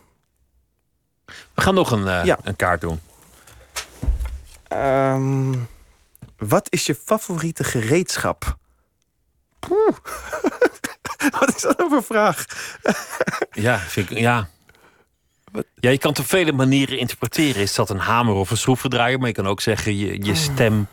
We 1.26 1.62
gaan 1.62 1.74
nog 1.74 1.92
een, 1.92 2.08
eh, 2.08 2.26
Ja. 2.26 2.40
een 2.44 2.56
kaart 2.56 2.82
doen. 2.82 3.00
Ehm, 4.74 5.54
wat 6.38 6.68
is 6.70 6.86
je 6.86 6.96
favoriete 6.96 7.64
gereedschap? 7.64 8.58
Poeh. 9.60 9.96
wat 11.40 11.56
is 11.56 11.62
dat 11.62 11.78
nou 11.78 11.90
voor 11.90 12.04
vraag? 12.04 12.46
Ja, 13.52 13.80
vind 13.80 14.12
ik, 14.12 14.18
ja. 14.18 14.50
ja, 15.76 15.90
je 15.90 15.98
kan 15.98 16.10
het 16.10 16.20
op 16.20 16.26
vele 16.26 16.52
manieren 16.52 16.98
interpreteren. 16.98 17.62
Is 17.62 17.76
dat 17.76 17.90
een 17.90 18.00
hamer 18.00 18.34
of 18.34 18.52
een 18.52 18.58
schroevendraaier? 18.58 19.20
Maar 19.20 19.28
je 19.28 19.34
kan 19.34 19.48
ook 19.48 19.62
zeggen 19.62 19.98
je, 19.98 20.26
je 20.26 20.36
stem 20.36 20.88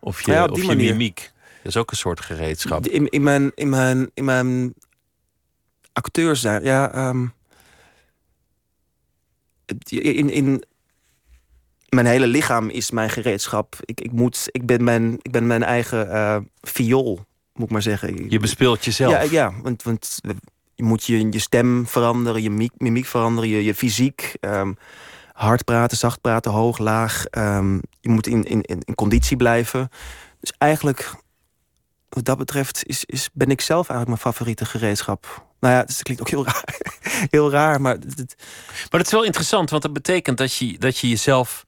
of 0.00 0.24
je. 0.24 0.32
Ja, 0.32 0.44
of 0.44 0.62
je 0.62 0.74
mimiek. 0.74 1.32
Dat 1.62 1.72
is 1.72 1.76
ook 1.76 1.90
een 1.90 1.96
soort 1.96 2.20
gereedschap. 2.20 2.86
In, 2.86 3.08
in, 3.08 3.22
mijn, 3.22 3.52
in, 3.54 3.68
mijn, 3.68 4.10
in 4.14 4.24
mijn 4.24 4.74
acteurs 5.92 6.40
zijn, 6.40 6.64
ja. 6.64 6.92
ehm, 6.92 7.26
in, 9.88 10.30
in 10.30 10.64
mijn 11.94 12.06
hele 12.06 12.26
lichaam 12.26 12.68
is 12.68 12.90
mijn 12.90 13.10
gereedschap. 13.10 13.76
Ik, 13.80 14.00
ik, 14.00 14.12
moet, 14.12 14.48
ik, 14.50 14.66
ben, 14.66 14.84
mijn, 14.84 15.12
ik 15.22 15.30
ben 15.30 15.46
mijn 15.46 15.62
eigen 15.62 16.10
eh 16.10 16.36
viool, 16.62 17.24
moet 17.52 17.66
ik 17.66 17.72
maar 17.72 17.82
zeggen. 17.82 18.30
Je 18.30 18.38
bespeelt 18.38 18.84
jezelf. 18.84 19.12
Ja, 19.12 19.20
ja 19.20 19.52
want, 19.62 19.82
want 19.82 20.18
je 20.74 20.82
moet 20.82 21.04
je, 21.04 21.30
je 21.30 21.38
stem 21.38 21.86
veranderen, 21.86 22.42
je 22.42 22.50
mimiek, 22.50 22.72
mimiek 22.76 23.06
veranderen, 23.06 23.50
je, 23.50 23.64
je 23.64 23.74
fysiek. 23.74 24.36
ehm, 24.40 24.72
hard 25.32 25.64
praten, 25.64 25.96
zacht 25.96 26.20
praten, 26.20 26.52
hoog, 26.52 26.78
laag. 26.78 27.24
ehm, 27.24 27.74
je 28.00 28.08
moet 28.08 28.26
in, 28.26 28.44
in, 28.44 28.62
in 28.62 28.94
conditie 28.94 29.36
blijven. 29.36 29.88
Dus 30.40 30.52
eigenlijk, 30.58 31.14
wat 32.08 32.24
dat 32.24 32.38
betreft, 32.38 32.86
is, 32.86 33.04
is, 33.04 33.28
ben 33.32 33.50
ik 33.50 33.60
zelf 33.60 33.88
eigenlijk 33.88 34.08
mijn 34.08 34.34
favoriete 34.34 34.64
gereedschap. 34.64 35.46
Nou 35.60 35.74
ja, 35.74 35.84
dus 35.84 35.94
dat 35.94 36.02
klinkt 36.02 36.22
ook 36.22 36.30
heel 36.30 36.44
raar. 36.44 36.78
heel 37.30 37.50
raar, 37.50 37.80
maar 37.80 37.98
Maar 37.98 39.00
het 39.00 39.06
is 39.06 39.12
wel 39.12 39.24
interessant, 39.24 39.70
want 39.70 39.82
dat 39.82 39.92
betekent 39.92 40.38
dat 40.38 40.54
je, 40.54 40.78
dat 40.78 40.98
je 40.98 41.08
jezelf, 41.08 41.64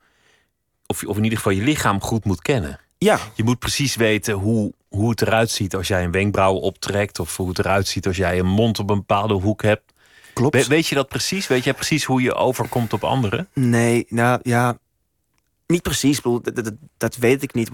of, 0.86 1.02
of 1.04 1.16
in 1.16 1.22
ieder 1.22 1.38
geval 1.38 1.52
je 1.52 1.62
lichaam, 1.62 2.00
goed 2.00 2.24
moet 2.24 2.42
kennen. 2.42 2.80
ja, 2.98 3.18
Je 3.34 3.44
moet 3.44 3.58
precies 3.58 3.96
weten 3.96 4.34
hoe, 4.34 4.72
hoe 4.88 5.10
het 5.10 5.22
eruit 5.22 5.50
ziet 5.50 5.74
als 5.76 5.88
jij 5.88 6.04
een 6.04 6.10
wenkbrauw 6.10 6.54
optrekt. 6.54 7.18
Of 7.18 7.36
hoe 7.36 7.48
het 7.48 7.58
eruit 7.58 7.88
ziet 7.88 8.06
als 8.06 8.16
jij 8.16 8.38
een 8.38 8.46
mond 8.46 8.78
op 8.78 8.90
een 8.90 8.96
bepaalde 8.98 9.34
hoek 9.34 9.62
hebt. 9.62 9.92
klopt. 10.32 10.54
We- 10.56 10.66
weet 10.68 10.86
je 10.86 10.94
dat 10.94 11.08
precies? 11.08 11.46
Weet 11.46 11.64
jij 11.64 11.74
precies 11.74 12.04
hoe 12.04 12.22
je 12.22 12.34
overkomt 12.34 12.92
op 12.92 13.04
anderen? 13.04 13.48
Nee, 13.52 14.06
nou 14.08 14.40
ja. 14.42 14.78
Niet 15.66 15.82
precies, 15.82 16.20
bedoel, 16.20 16.42
dat, 16.42 16.72
dat, 16.96 17.16
weet 17.16 17.42
ik 17.42 17.54
niet. 17.54 17.70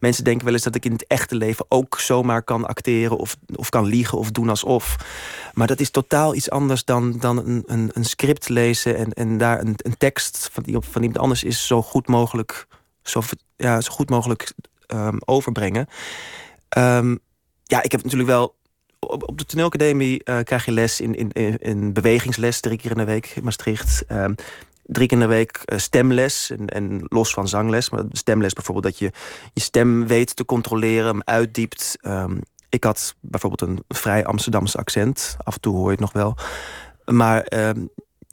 Mensen 0.00 0.24
denken 0.24 0.44
wel 0.44 0.54
eens 0.54 0.62
dat 0.62 0.74
ik 0.74 0.84
in 0.84 0.92
het 0.92 1.06
echte 1.06 1.34
leven 1.34 1.64
ook 1.68 2.00
zomaar 2.00 2.42
kan 2.42 2.66
acteren 2.66 3.16
of, 3.16 3.36
of 3.54 3.68
kan 3.68 3.84
liegen 3.84 4.18
of 4.18 4.30
doen 4.30 4.48
alsof. 4.48 4.96
Maar 5.52 5.66
dat 5.66 5.80
is 5.80 5.90
totaal 5.90 6.34
iets 6.34 6.50
anders 6.50 6.84
dan, 6.84 7.18
dan 7.18 7.38
een, 7.38 7.62
een, 7.66 7.90
een 7.92 8.04
script 8.04 8.48
lezen 8.48 8.96
en, 8.96 9.12
en 9.12 9.38
daar 9.38 9.60
een, 9.60 9.74
een 9.76 9.96
tekst 9.96 10.48
van, 10.52 10.62
die 10.62 10.76
van 10.80 11.02
iemand 11.02 11.20
anders 11.20 11.44
is 11.44 11.66
zo 11.66 11.82
goed 11.82 12.08
mogelijk, 12.08 12.66
zo, 13.02 13.22
ja, 13.56 13.80
zo 13.80 13.92
goed 13.92 14.10
mogelijk 14.10 14.52
ehm, 14.86 15.16
overbrengen. 15.24 15.86
Ehm, 16.68 17.16
ja, 17.64 17.82
ik 17.82 17.92
heb 17.92 18.02
natuurlijk 18.02 18.30
wel. 18.30 18.54
Op, 18.98 19.38
de 19.38 19.44
toneelacademie 19.44 20.24
eh, 20.24 20.38
krijg 20.42 20.64
je 20.64 20.72
les 20.72 21.00
in, 21.00 21.14
in, 21.14 21.32
in, 21.32 21.58
in 21.58 21.92
bewegingsles 21.92 22.60
drie 22.60 22.78
keer 22.78 22.90
in 22.90 22.96
de 22.96 23.04
week 23.04 23.26
in 23.26 23.44
Maastricht. 23.44 24.04
Ehm, 24.06 24.34
drie 24.82 25.06
keer 25.08 25.16
in 25.16 25.22
de 25.22 25.34
week 25.34 25.56
eh, 25.64 25.78
stemles. 25.78 26.50
En, 26.50 26.66
en 26.66 27.00
los 27.08 27.32
van 27.32 27.48
zangles. 27.48 27.90
Maar 27.90 28.04
stemles 28.10 28.52
bijvoorbeeld 28.52 28.84
dat 28.86 28.98
je 28.98 29.10
je 29.52 29.60
stem 29.60 30.06
weet 30.06 30.36
te 30.36 30.44
controleren, 30.44 31.06
hem 31.06 31.22
uitdiept. 31.24 31.96
Ehm, 32.00 32.36
ik 32.68 32.84
had 32.84 33.14
bijvoorbeeld 33.20 33.70
een 33.70 33.84
vrij 33.88 34.24
Amsterdamse 34.24 34.78
accent. 34.78 35.36
Af 35.42 35.54
en 35.54 35.60
toe 35.60 35.74
hoor 35.74 35.84
je 35.84 35.90
het 35.90 36.00
nog 36.00 36.12
wel. 36.12 36.36
Maar 37.04 37.42
ehm, 37.42 37.80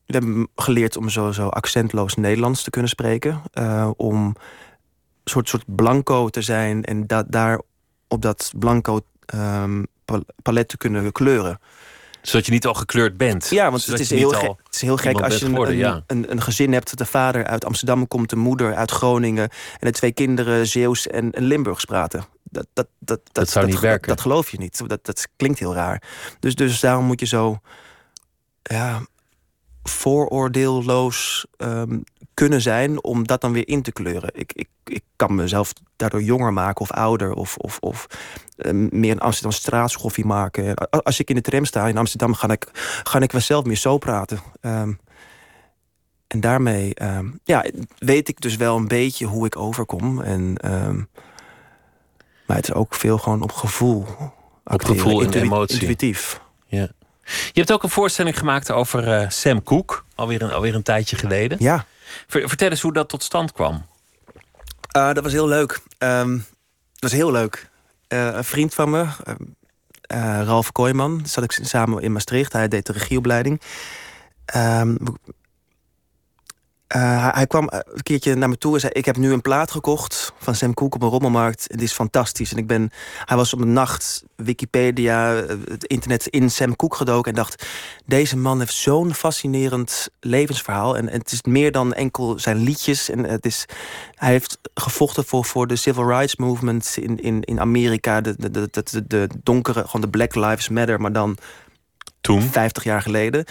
we 0.05 0.13
hebben 0.15 0.47
geleerd 0.55 0.97
om 0.97 1.09
zo 1.09 1.31
accentloos 1.47 2.15
Nederlands 2.15 2.63
te 2.63 2.69
kunnen 2.69 2.89
spreken. 2.89 3.41
eh, 3.51 3.89
om 3.95 4.25
een 4.25 4.35
soort, 5.23 5.49
soort 5.49 5.75
blanco 5.75 6.29
te 6.29 6.41
zijn 6.41 6.83
en 6.83 7.07
da 7.07 7.23
daar 7.23 7.61
op 8.07 8.21
dat 8.21 8.51
blanco 8.55 8.99
ehm, 9.25 9.83
pal- 10.05 10.25
palet 10.41 10.67
te 10.67 10.77
kunnen 10.77 11.11
kleuren. 11.11 11.59
Zodat 12.21 12.45
je 12.45 12.51
niet 12.51 12.65
al 12.65 12.73
gekleurd 12.73 13.17
bent. 13.17 13.49
Ja, 13.49 13.71
want 13.71 13.85
het 13.85 13.99
is, 13.99 14.09
heel 14.09 14.33
het 14.33 14.75
is 14.75 14.81
heel 14.81 14.97
gek 14.97 15.21
als 15.21 15.39
je 15.39 15.45
een, 15.45 15.55
een, 15.55 15.75
ja. 15.75 16.03
een, 16.07 16.31
een 16.31 16.41
gezin 16.41 16.73
hebt... 16.73 16.89
dat 16.89 16.97
de 16.97 17.05
vader 17.05 17.45
uit 17.45 17.65
Amsterdam 17.65 18.07
komt, 18.07 18.29
de 18.29 18.35
moeder 18.35 18.75
uit 18.75 18.91
Groningen... 18.91 19.49
en 19.79 19.87
de 19.87 19.91
twee 19.91 20.11
kinderen 20.11 20.67
Zeeuws 20.67 21.07
en, 21.07 21.31
en 21.31 21.43
Limburgs 21.43 21.85
praten. 21.85 22.25
Dat, 22.43 22.67
dat, 22.73 22.87
dat, 22.99 23.19
dat, 23.31 23.49
zou 23.49 23.65
niet 23.65 23.79
werken. 23.79 24.07
Dat, 24.07 24.21
geloof 24.21 24.51
je 24.51 24.57
niet. 24.57 24.87
Dat, 24.87 25.05
dat 25.05 25.27
klinkt 25.35 25.59
heel 25.59 25.73
raar. 25.73 26.03
Dus, 26.39 26.55
dus 26.55 26.79
daarom 26.79 27.05
moet 27.05 27.19
je 27.19 27.25
zo 27.25 27.59
ja, 28.63 29.01
vooroordeelloos 29.89 31.45
ehm, 31.57 31.99
kunnen 32.33 32.61
zijn... 32.61 33.03
om 33.03 33.27
dat 33.27 33.41
dan 33.41 33.51
weer 33.51 33.67
in 33.67 33.81
te 33.81 33.91
kleuren. 33.91 34.29
Ik, 34.33 34.53
ik, 34.53 34.67
ik 34.83 35.03
kan 35.15 35.35
mezelf 35.35 35.73
daardoor 35.95 36.23
jonger 36.23 36.53
maken 36.53 36.81
of 36.81 36.91
ouder... 36.91 37.33
of, 37.33 37.57
of, 37.57 37.77
of 37.79 38.07
eh, 38.57 38.71
meer 38.73 39.11
een 39.11 39.19
Amsterdam 39.19 39.51
straatschoffie 39.51 40.25
maken. 40.25 40.75
Als 40.89 41.19
ik 41.19 41.29
in 41.29 41.35
de 41.35 41.41
tram 41.41 41.65
sta 41.65 41.87
in 41.87 41.97
Amsterdam, 41.97 42.33
ga 42.33 42.49
ik, 42.49 42.69
ga 43.03 43.19
ik 43.19 43.31
wel 43.31 43.41
zelf 43.41 43.65
meer 43.65 43.77
zo 43.77 43.97
praten. 43.97 44.39
Ehm, 44.61 44.91
en 46.29 46.39
daarmee 46.39 46.93
ehm, 46.93 47.27
ja, 47.43 47.65
weet 47.97 48.29
ik 48.29 48.41
dus 48.41 48.55
wel 48.55 48.77
een 48.77 48.87
beetje 48.87 49.25
hoe 49.25 49.45
ik 49.45 49.57
overkom. 49.57 50.21
En, 50.21 50.57
ehm, 50.57 50.95
maar 52.45 52.57
het 52.57 52.67
is 52.67 52.73
ook 52.73 52.95
veel 52.95 53.17
gewoon 53.17 53.41
op 53.41 53.51
gevoel. 53.51 54.05
acteren, 54.63 54.95
gevoel 54.95 55.21
en 55.21 55.33
emotie. 55.33 55.79
Intuïtief. 55.79 56.41
Ja. 56.67 56.89
Je 57.51 57.59
hebt 57.59 57.71
ook 57.71 57.83
een 57.83 57.89
voorstelling 57.89 58.37
gemaakt 58.37 58.71
over 58.71 59.07
eh, 59.13 59.29
Sam 59.29 59.63
Cooke. 59.63 60.01
Alweer 60.15 60.41
een, 60.41 60.51
alweer 60.51 60.75
een 60.75 60.83
tijdje 60.83 61.15
geleden. 61.15 61.57
Ja, 61.59 61.85
vertel 62.27 62.69
eens 62.69 62.81
hoe 62.81 62.93
dat 62.93 63.09
tot 63.09 63.23
stand 63.23 63.51
kwam. 63.51 63.85
Uh, 64.97 65.13
dat 65.13 65.23
was 65.23 65.31
heel 65.31 65.47
leuk. 65.47 65.81
Um, 65.97 66.37
dat 66.93 67.11
was 67.11 67.11
heel 67.11 67.31
leuk. 67.31 67.69
Uh, 68.07 68.25
een 68.25 68.43
vriend 68.43 68.73
van 68.73 68.89
me, 68.89 69.01
uh, 69.01 70.41
Ralf 70.43 70.71
Kooijman, 70.71 71.21
zat 71.25 71.43
ik 71.43 71.59
samen 71.61 72.01
in 72.01 72.11
Maastricht. 72.11 72.53
Hij 72.53 72.67
deed 72.67 72.85
de 72.85 72.93
regieopleiding. 72.93 73.61
Um, 74.55 74.97
uh, 76.95 77.33
hij 77.33 77.47
kwam 77.47 77.69
een 77.71 78.03
keertje 78.03 78.35
naar 78.35 78.49
me 78.49 78.57
toe 78.57 78.73
en 78.73 78.79
zei... 78.79 78.93
ik 78.93 79.05
heb 79.05 79.17
nu 79.17 79.31
een 79.31 79.41
plaat 79.41 79.71
gekocht 79.71 80.33
van 80.37 80.55
Sam 80.55 80.73
Cooke 80.73 80.95
op 80.95 81.01
een 81.01 81.09
rommelmarkt. 81.09 81.65
Het 81.67 81.81
is 81.81 81.93
fantastisch. 81.93 82.51
En 82.51 82.57
ik 82.57 82.67
ben, 82.67 82.91
hij 83.25 83.37
was 83.37 83.53
op 83.53 83.61
een 83.61 83.73
nacht 83.73 84.23
Wikipedia, 84.35 85.33
het 85.69 85.85
internet 85.85 86.27
in 86.27 86.51
Sam 86.51 86.75
Cooke 86.75 86.95
gedoken... 86.95 87.31
en 87.31 87.37
dacht, 87.37 87.65
deze 88.05 88.37
man 88.37 88.59
heeft 88.59 88.73
zo'n 88.73 89.13
fascinerend 89.13 90.09
levensverhaal. 90.19 90.97
En, 90.97 91.09
en, 91.09 91.19
het 91.19 91.31
is 91.31 91.41
meer 91.41 91.71
dan 91.71 91.93
enkel 91.93 92.39
zijn 92.39 92.57
liedjes. 92.57 93.09
En 93.09 93.23
het 93.23 93.45
is, 93.45 93.65
hij 94.15 94.31
heeft 94.31 94.59
gevochten 94.73 95.25
voor, 95.25 95.45
voor 95.45 95.67
de 95.67 95.75
civil 95.75 96.07
rights 96.07 96.35
movement 96.35 96.97
in, 97.01 97.19
in, 97.21 97.41
in 97.41 97.59
Amerika. 97.59 98.21
De, 98.21 98.35
de, 98.37 98.51
de, 98.51 98.69
de, 98.71 99.07
de 99.07 99.27
donkere, 99.43 99.85
gewoon 99.85 100.01
de 100.01 100.09
Black 100.09 100.35
Lives 100.35 100.69
Matter... 100.69 101.01
maar 101.01 101.13
dan 101.13 101.37
toen? 102.21 102.41
50 102.41 102.83
jaar 102.83 103.01
geleden. 103.01 103.45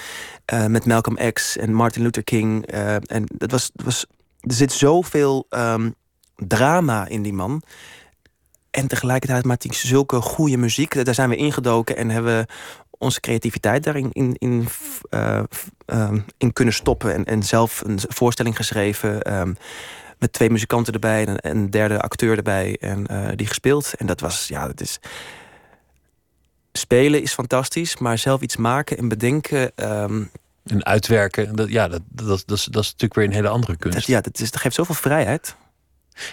Uh, 0.52 0.66
met 0.66 0.86
Malcolm 0.86 1.32
X 1.32 1.56
en 1.56 1.72
Martin 1.72 2.02
Luther 2.02 2.24
King. 2.24 2.72
Uh, 2.74 2.94
en 2.94 3.24
dat 3.26 3.50
was, 3.50 3.70
was, 3.74 4.06
er 4.40 4.54
zit 4.54 4.72
zoveel 4.72 5.46
um, 5.50 5.94
drama 6.36 7.06
in 7.06 7.22
die 7.22 7.32
man. 7.32 7.62
En 8.70 8.86
tegelijkertijd 8.86 9.44
maakt 9.44 9.62
hij 9.62 9.74
zulke 9.74 10.20
goede 10.20 10.56
muziek. 10.56 11.04
Daar 11.04 11.14
zijn 11.14 11.28
we 11.28 11.36
ingedoken 11.36 11.96
en 11.96 12.10
hebben 12.10 12.46
onze 12.90 13.20
creativiteit 13.20 13.84
daarin 13.84 14.08
in, 14.12 14.34
in, 14.38 14.68
uh, 15.10 16.12
in 16.38 16.52
kunnen 16.52 16.74
stoppen. 16.74 17.14
En, 17.14 17.24
en 17.24 17.42
zelf 17.42 17.82
een 17.84 17.98
voorstelling 18.08 18.56
geschreven. 18.56 19.38
Um, 19.38 19.56
met 20.18 20.32
twee 20.32 20.50
muzikanten 20.50 20.92
erbij 20.92 21.26
en 21.26 21.50
een 21.50 21.70
derde 21.70 22.00
acteur 22.00 22.36
erbij. 22.36 22.76
En 22.80 23.06
die 23.36 23.46
gespeeld. 23.46 23.94
En 23.96 24.06
dat 24.06 24.20
was, 24.20 24.48
ja, 24.48 24.66
dat 24.66 24.80
is 24.80 24.98
spelen 26.72 27.22
is 27.22 27.32
fantastisch, 27.32 27.98
maar 27.98 28.18
zelf 28.18 28.40
iets 28.40 28.56
maken 28.56 28.98
en 28.98 29.08
bedenken. 29.08 29.72
Um, 29.76 30.30
en 30.64 30.84
uitwerken, 30.84 31.56
dat, 31.56 31.68
ja, 31.68 31.88
dat, 31.88 32.00
dat, 32.08 32.42
dat, 32.46 32.58
is, 32.58 32.64
dat 32.64 32.82
is 32.82 32.86
natuurlijk 32.86 33.14
weer 33.14 33.24
een 33.24 33.32
hele 33.32 33.48
andere 33.48 33.76
kunst. 33.76 33.98
Dat, 33.98 34.06
ja, 34.06 34.20
dat, 34.20 34.40
is, 34.40 34.50
dat 34.50 34.60
geeft 34.60 34.74
zoveel 34.74 34.94
vrijheid. 34.94 35.56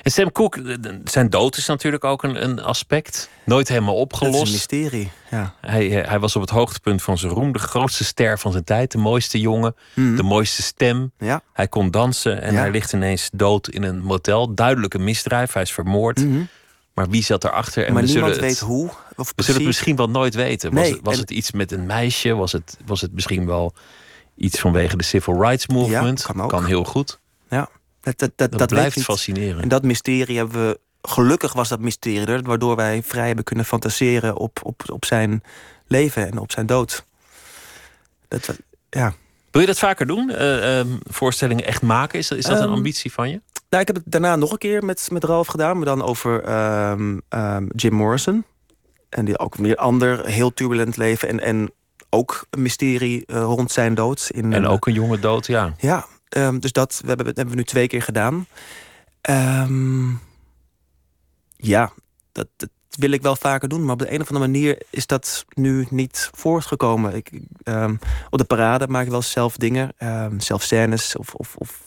En 0.02 0.12
Sam 0.12 0.32
Cooke, 0.32 0.80
zijn 1.04 1.30
dood 1.30 1.58
is 1.58 1.68
natuurlijk 1.68 2.04
ook 2.04 2.24
een, 2.24 2.44
een 2.44 2.62
aspect. 2.62 3.30
Nooit 3.44 3.68
helemaal 3.68 3.96
opgelost. 3.96 4.38
Dat 4.38 4.48
is 4.48 4.50
een 4.50 4.80
mysterie, 4.80 5.12
ja. 5.32 5.54
Hij, 5.62 5.88
hij 5.88 6.20
was 6.20 6.36
op 6.36 6.42
het 6.42 6.50
hoogtepunt 6.50 7.04
van 7.04 7.18
zijn 7.18 7.32
roem. 7.32 7.52
De 7.52 7.60
grootste 7.60 8.04
ster 8.04 8.40
van 8.40 8.52
zijn 8.52 8.64
tijd. 8.64 8.92
De 8.92 8.98
mooiste 8.98 9.40
jongen. 9.40 9.76
Mm. 9.94 10.16
De 10.16 10.24
mooiste 10.24 10.62
stem. 10.62 11.12
Ja. 11.18 11.42
Hij 11.54 11.68
kon 11.68 11.92
dansen 11.92 12.42
en 12.42 12.54
ja. 12.54 12.60
hij 12.60 12.72
ligt 12.72 12.94
ineens 12.94 13.30
dood 13.34 13.68
in 13.68 13.84
een 13.84 14.02
motel. 14.04 14.54
Duidelijke 14.54 15.00
misdrijf. 15.00 15.54
Hij 15.54 15.62
is 15.62 15.74
vermoord. 15.74 16.20
Mm 16.20 16.32
-hmm. 16.32 16.48
Maar 16.96 17.10
wie 17.10 17.24
zat 17.24 17.44
erachter? 17.44 17.86
En 17.86 17.94
maar 17.94 18.02
we 18.02 18.08
niemand 18.08 18.34
zullen 18.34 18.48
weet 18.50 18.60
het, 18.60 18.68
hoe. 18.70 18.90
Of 19.16 19.34
we 19.36 19.44
zullen 19.44 19.60
het 19.60 19.68
misschien 19.68 19.96
wel 19.96 20.10
nooit 20.10 20.36
weten. 20.36 20.74
Was, 20.74 20.82
Nee, 20.82 20.92
het, 20.92 21.02
was 21.04 21.18
het 21.18 21.32
iets 21.32 21.52
met 21.52 21.72
een 21.72 21.86
meisje? 21.86 22.34
Was 22.34 22.52
het, 22.52 22.78
was 22.86 23.02
het 23.02 23.14
misschien 23.14 23.46
wel 23.46 23.74
iets 24.36 24.60
vanwege 24.60 24.98
de 24.98 25.04
civil 25.04 25.42
rights 25.42 25.68
movement? 25.68 26.26
Ja, 26.28 26.46
kan 26.46 26.62
ook. 26.62 26.68
heel 26.68 26.84
goed. 26.84 27.20
Ja, 27.50 27.70
dat, 28.02 28.32
dat, 28.36 28.52
dat, 28.52 28.70
blijft 28.70 29.02
fascinerend. 29.02 29.62
En 29.62 29.68
dat 29.68 29.84
mysterie 29.84 30.38
hebben 30.38 30.68
we. 30.68 30.80
Gelukkig 31.02 31.54
was 31.54 31.70
dat 31.70 31.80
mysterie 31.80 32.26
er, 32.26 32.42
waardoor 32.42 32.76
wij 32.76 33.04
vrij 33.04 33.28
hebben 33.28 33.44
kunnen 33.46 33.66
fantaseren 33.66 34.38
op, 34.38 34.60
op, 34.64 34.84
op 34.92 35.06
zijn 35.06 35.44
leven 35.88 36.32
en 36.32 36.38
op 36.38 36.52
zijn 36.52 36.66
dood. 36.66 37.06
Dat, 38.28 38.60
ja. 38.90 39.14
Wil 39.52 39.62
je 39.62 39.68
dat 39.68 39.80
vaker 39.80 40.08
doen? 40.08 40.30
Eh, 40.30 40.80
ehm, 40.80 40.88
voorstellingen 41.04 41.66
echt 41.66 41.82
maken? 41.82 42.20
Is 42.20 42.28
dat, 42.28 42.38
is 42.38 42.46
dat 42.46 42.58
een 42.58 42.64
Ehm, 42.64 42.74
ambitie 42.74 43.12
van 43.12 43.30
je? 43.30 43.42
Nou, 43.76 43.88
ik 43.88 43.94
heb 43.96 44.04
het 44.04 44.12
daarna 44.14 44.36
nog 44.36 44.52
een 44.52 44.58
keer 44.58 44.86
met, 44.86 45.08
met 45.12 45.24
Ralf 45.24 45.48
gedaan, 45.48 45.76
maar 45.78 45.86
dan 45.86 46.02
over 46.04 46.44
ehm, 46.44 47.20
ehm, 47.30 47.66
Jim 47.76 47.94
Morrison. 47.94 48.46
En 49.10 49.26
die 49.26 49.40
ook 49.40 49.56
weer 49.56 49.76
ander, 49.76 50.26
heel 50.26 50.54
turbulent 50.54 50.98
leven. 50.98 51.28
En, 51.30 51.40
en 51.40 51.72
ook 52.10 52.46
een 52.50 52.62
mysterie 52.62 53.26
eh, 53.26 53.42
rond 53.42 53.72
zijn 53.72 53.94
dood. 53.94 54.30
In, 54.34 54.54
En 54.54 54.64
een- 54.64 54.68
ook 54.70 54.88
een 54.88 54.94
jonge 54.94 55.20
dood, 55.20 55.48
ja. 55.48 55.74
Ja, 55.78 56.06
ehm, 56.30 56.60
dus 56.60 56.72
dat 56.72 57.00
we 57.02 57.08
hebben, 57.08 57.26
dat 57.26 57.36
hebben 57.36 57.54
we 57.54 57.60
nu 57.60 57.66
twee 57.66 57.88
keer 57.88 58.02
gedaan. 58.02 58.48
Ja, 61.58 61.92
dat, 62.32 62.48
dat 62.58 62.70
wil 62.90 63.12
ik 63.12 63.22
wel 63.22 63.36
vaker 63.36 63.70
doen. 63.70 63.84
Maar 63.84 63.94
op 63.94 64.00
de 64.00 64.14
een 64.14 64.22
of 64.22 64.28
andere 64.32 64.52
manier 64.52 64.82
is 64.90 65.08
dat 65.08 65.46
nu 65.54 65.86
niet 65.90 66.30
voortgekomen. 66.34 67.16
Ik, 67.16 67.32
op 68.30 68.38
de 68.38 68.44
parade 68.48 68.88
maak 68.88 69.04
ik 69.06 69.10
wel 69.12 69.22
zelf 69.22 69.58
dingen. 69.58 69.94
ehm, 69.98 70.40
zelf 70.40 70.62
scènes 70.64 71.16
of, 71.16 71.34
of, 71.34 71.56
of 71.56 71.82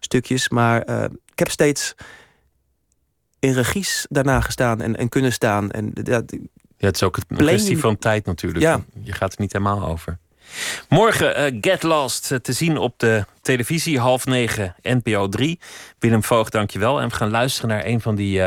stukjes. 0.00 0.48
Maar 0.48 0.82
eh, 0.82 1.04
ik 1.32 1.38
heb 1.38 1.50
steeds 1.50 1.94
in 3.38 3.52
regies 3.52 4.06
daarna 4.08 4.40
gestaan 4.40 4.80
en, 4.80 4.96
en 4.96 5.08
kunnen 5.08 5.32
staan. 5.32 5.70
En 5.70 5.90
ja, 6.04 6.22
Ja, 6.76 6.86
het 6.86 6.94
is 6.96 7.02
ook 7.02 7.16
een 7.16 7.22
Playing- 7.26 7.48
kwestie 7.48 7.78
van 7.78 7.98
tijd 7.98 8.24
natuurlijk. 8.26 8.64
Ja. 8.64 8.80
Je 9.02 9.12
gaat 9.12 9.32
er 9.32 9.40
niet 9.40 9.52
helemaal 9.52 9.86
over. 9.88 10.18
Morgen 10.88 11.34
eh, 11.34 11.56
Get 11.60 11.82
Lost 11.82 12.32
eh, 12.32 12.38
te 12.38 12.52
zien 12.52 12.76
op 12.78 12.98
de 12.98 13.24
televisie, 13.42 13.98
half 13.98 14.26
negen, 14.26 14.74
NPO 14.82 15.28
3. 15.28 15.58
Willem 15.98 16.24
Voogd, 16.24 16.52
dankjewel. 16.52 17.00
En 17.00 17.08
we 17.08 17.14
gaan 17.14 17.30
luisteren 17.30 17.68
naar 17.70 17.84
een 17.86 18.00
van 18.00 18.14
die 18.14 18.42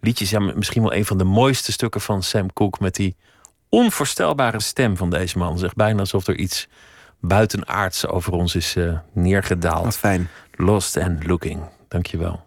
liedjes. 0.00 0.30
Ja, 0.30 0.38
misschien 0.40 0.82
wel 0.82 0.94
een 0.94 1.04
van 1.04 1.18
de 1.18 1.24
mooiste 1.24 1.72
stukken 1.72 2.00
van 2.00 2.22
Sam 2.22 2.52
Cooke... 2.52 2.78
met 2.82 2.94
die 2.94 3.16
onvoorstelbare 3.68 4.60
stem 4.60 4.96
van 4.96 5.10
deze 5.10 5.38
man. 5.38 5.58
Zeg 5.58 5.74
bijna 5.74 5.98
alsof 6.00 6.26
er 6.26 6.36
iets 6.38 6.68
buitenaards 7.20 8.06
over 8.06 8.32
ons 8.32 8.54
is 8.54 8.76
neergedaald. 9.12 9.84
wat 9.84 9.98
fijn. 9.98 10.28
Lost 10.60 10.96
and 10.96 11.24
Looking. 11.24 11.62
Dankjewel. 11.88 12.40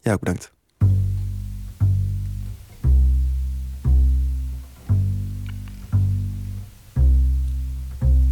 Ja, 0.00 0.12
ook 0.12 0.18
bedankt. 0.18 0.50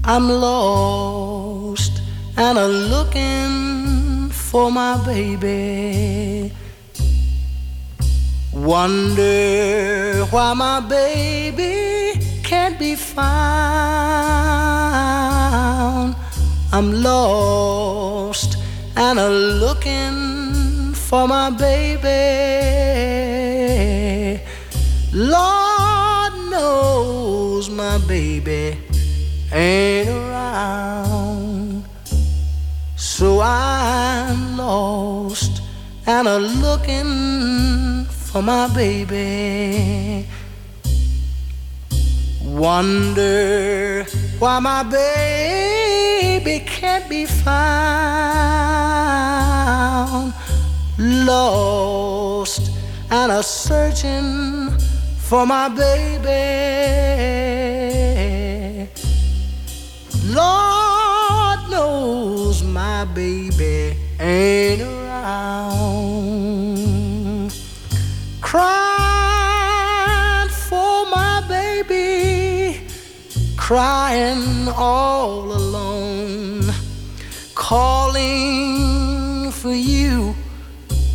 I'm 0.06 0.30
lost 0.30 2.02
and 2.36 2.58
a 2.58 2.66
looking 2.66 4.32
for 4.32 4.72
my 4.72 4.96
baby. 5.04 6.52
Wonder 8.52 10.26
why 10.30 10.54
my 10.54 10.80
baby 10.88 12.18
can't 12.42 12.78
be 12.78 12.96
found. 12.96 13.26
I'm 16.72 17.02
lost 17.02 18.56
and 18.97 19.18
a 19.18 19.28
looking 19.28 20.94
for 20.94 21.28
my 21.28 21.51
baby. 21.51 22.10
Lord 25.12 26.32
knows 26.51 27.68
my 27.68 27.98
baby 28.09 28.78
ain't 29.52 30.09
around. 30.09 31.85
So 32.97 33.40
I'm 33.40 34.56
lost 34.56 35.62
and 36.06 36.27
a 36.27 36.39
looking 36.39 38.06
for 38.06 38.40
my 38.43 38.68
baby. 38.74 40.27
Wonder 42.57 44.07
why 44.39 44.59
my 44.61 44.83
baby 44.83 46.61
can't 46.61 47.07
be 47.07 47.27
found. 47.27 47.53
Lost 50.99 52.70
and 53.11 53.31
a 53.31 53.43
searching 53.43 54.70
for 55.19 55.45
my 55.45 55.69
baby. 55.69 56.33
Lord 60.24 61.70
knows 61.70 62.62
my 62.62 63.05
baby 63.05 63.99
ain't 64.19 64.81
around. 64.81 65.93
Crying 68.41 69.15
crying 73.66 74.68
all 74.76 75.43
alone, 75.43 76.70
calling 77.56 79.51
for 79.51 79.72
you. 79.72 80.36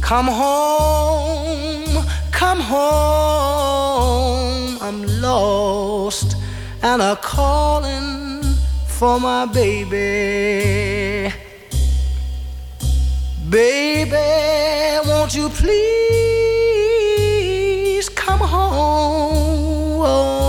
Come 0.01 0.27
home, 0.27 2.05
come 2.33 2.59
home. 2.59 4.77
I'm 4.81 5.01
lost 5.21 6.35
and 6.83 7.01
I'm 7.01 7.15
calling 7.15 8.43
for 8.85 9.17
my 9.17 9.45
baby. 9.45 11.33
Baby, 13.49 15.07
won't 15.07 15.33
you 15.33 15.47
please 15.47 15.69
come 18.09 18.39
home? 18.39 20.40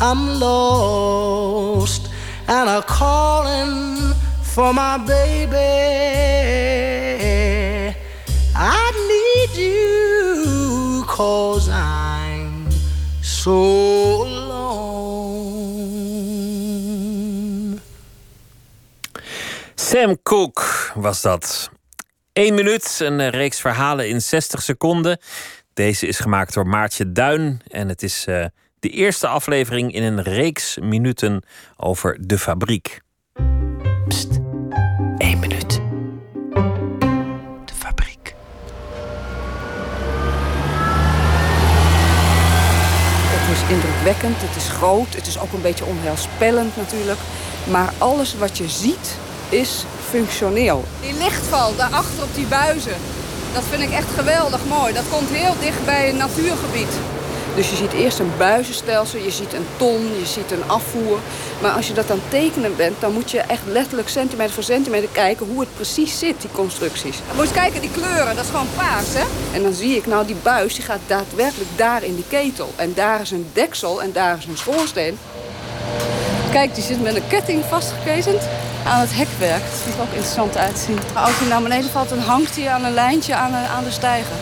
I'm 0.00 0.38
lost 0.38 2.08
and 2.46 2.68
I'm 2.70 2.84
calling 2.84 4.14
for 4.42 4.72
my 4.72 4.96
baby. 4.98 5.56
I 8.54 8.92
need 9.08 9.56
you 9.56 11.04
cause 11.04 11.68
I'm 11.68 12.70
so 13.20 14.22
alone. 14.22 14.68
Sam 19.74 20.22
Cook 20.22 20.92
was 20.94 21.22
dat. 21.22 21.70
1 22.32 22.54
minuut, 22.54 22.98
een 23.00 23.20
eh, 23.20 23.28
reeks 23.28 23.60
verhalen 23.60 24.08
in 24.08 24.22
60 24.22 24.62
seconden. 24.62 25.18
Deze 25.74 26.06
is 26.06 26.18
gemaakt 26.18 26.54
door 26.54 26.66
Maartje 26.66 27.12
Duin 27.12 27.60
en 27.68 27.88
het 27.88 28.02
is. 28.02 28.26
Uh, 28.28 28.44
de 28.80 28.88
eerste 28.88 29.26
aflevering 29.26 29.92
in 29.92 30.02
een 30.02 30.22
reeks 30.22 30.78
minuten 30.80 31.42
over 31.76 32.18
de 32.20 32.38
fabriek. 32.38 33.00
Pst, 34.08 34.28
één 35.16 35.38
minuut. 35.38 35.80
De 37.64 37.74
fabriek. 37.74 38.34
Het 43.28 43.56
is 43.56 43.74
indrukwekkend, 43.74 44.36
het 44.40 44.56
is 44.56 44.68
groot, 44.68 45.14
het 45.14 45.26
is 45.26 45.38
ook 45.38 45.52
een 45.52 45.62
beetje 45.62 45.84
onheilspellend 45.84 46.76
natuurlijk. 46.76 47.18
Maar 47.70 47.92
alles 47.98 48.34
wat 48.34 48.58
je 48.58 48.68
ziet 48.68 49.16
is 49.48 49.84
functioneel. 50.08 50.84
Die 51.00 51.14
lichtval 51.14 51.76
daarachter 51.76 52.22
op 52.22 52.34
die 52.34 52.46
buizen, 52.46 52.96
dat 53.52 53.64
vind 53.70 53.82
ik 53.82 53.90
echt 53.90 54.10
geweldig 54.10 54.60
mooi. 54.68 54.92
Dat 54.92 55.08
komt 55.10 55.28
heel 55.30 55.54
dicht 55.60 55.84
bij 55.84 56.08
een 56.08 56.16
natuurgebied. 56.16 56.98
Dus 57.58 57.70
je 57.70 57.76
ziet 57.76 57.92
eerst 57.92 58.18
een 58.18 58.32
buizenstelsel, 58.38 59.18
je 59.18 59.30
ziet 59.30 59.52
een 59.52 59.66
ton, 59.76 60.18
je 60.18 60.26
ziet 60.26 60.50
een 60.50 60.62
afvoer. 60.66 61.18
Maar 61.62 61.70
als 61.70 61.86
je 61.86 61.92
dat 61.92 62.10
aan 62.10 62.20
het 62.20 62.30
tekenen 62.30 62.76
bent, 62.76 63.00
dan 63.00 63.12
moet 63.12 63.30
je 63.30 63.40
echt 63.40 63.62
letterlijk 63.66 64.08
centimeter 64.08 64.54
voor 64.54 64.62
centimeter 64.62 65.08
kijken 65.12 65.46
hoe 65.46 65.60
het 65.60 65.74
precies 65.74 66.18
zit, 66.18 66.40
die 66.40 66.50
constructies. 66.52 67.16
Je 67.16 67.36
moet 67.36 67.50
kijken, 67.50 67.80
die 67.80 67.90
kleuren, 67.90 68.36
dat 68.36 68.44
is 68.44 68.50
gewoon 68.50 68.66
paars, 68.76 69.06
hè? 69.12 69.24
En 69.52 69.62
dan 69.62 69.72
zie 69.72 69.96
ik, 69.96 70.06
nou, 70.06 70.26
die 70.26 70.36
buis 70.42 70.74
die 70.74 70.84
gaat 70.84 71.00
daadwerkelijk 71.06 71.70
daar 71.76 72.02
in 72.02 72.14
die 72.14 72.24
ketel. 72.28 72.72
En 72.76 72.92
daar 72.94 73.20
is 73.20 73.30
een 73.30 73.46
deksel 73.52 74.02
en 74.02 74.12
daar 74.12 74.38
is 74.38 74.44
een 74.44 74.56
schoorsteen. 74.56 75.18
Kijk, 76.50 76.74
die 76.74 76.84
zit 76.84 77.02
met 77.02 77.16
een 77.16 77.28
ketting 77.28 77.64
vastgeketend 77.64 78.42
aan 78.86 79.00
het 79.00 79.14
hekwerk. 79.14 79.62
Dat 79.62 79.80
ziet 79.84 79.94
er 79.94 80.00
ook 80.00 80.12
interessant 80.12 80.56
uitzien. 80.56 80.98
Als 81.14 81.38
hij 81.38 81.48
naar 81.48 81.62
beneden 81.62 81.90
valt, 81.90 82.08
dan 82.08 82.18
hangt 82.18 82.56
hij 82.56 82.68
aan 82.68 82.84
een 82.84 82.94
lijntje 82.94 83.34
aan 83.34 83.50
de, 83.50 83.56
aan 83.56 83.84
de 83.84 83.90
stijger. 83.90 84.36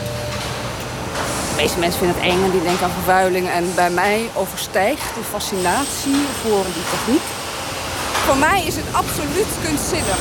De 1.56 1.62
meeste 1.62 1.78
mensen 1.78 1.98
vinden 1.98 2.16
het 2.16 2.32
eng 2.32 2.44
en 2.44 2.50
die 2.50 2.62
denken 2.62 2.84
aan 2.84 2.90
vervuiling. 2.90 3.48
En 3.48 3.74
bij 3.74 3.90
mij 3.90 4.28
overstijgt 4.34 5.14
de 5.14 5.22
fascinatie 5.22 6.22
voor 6.42 6.64
die 6.64 6.86
techniek. 6.90 7.26
Voor 8.26 8.36
mij 8.36 8.64
is 8.66 8.76
het 8.76 8.84
absoluut 8.92 9.46
kunstzinnig. 9.64 10.18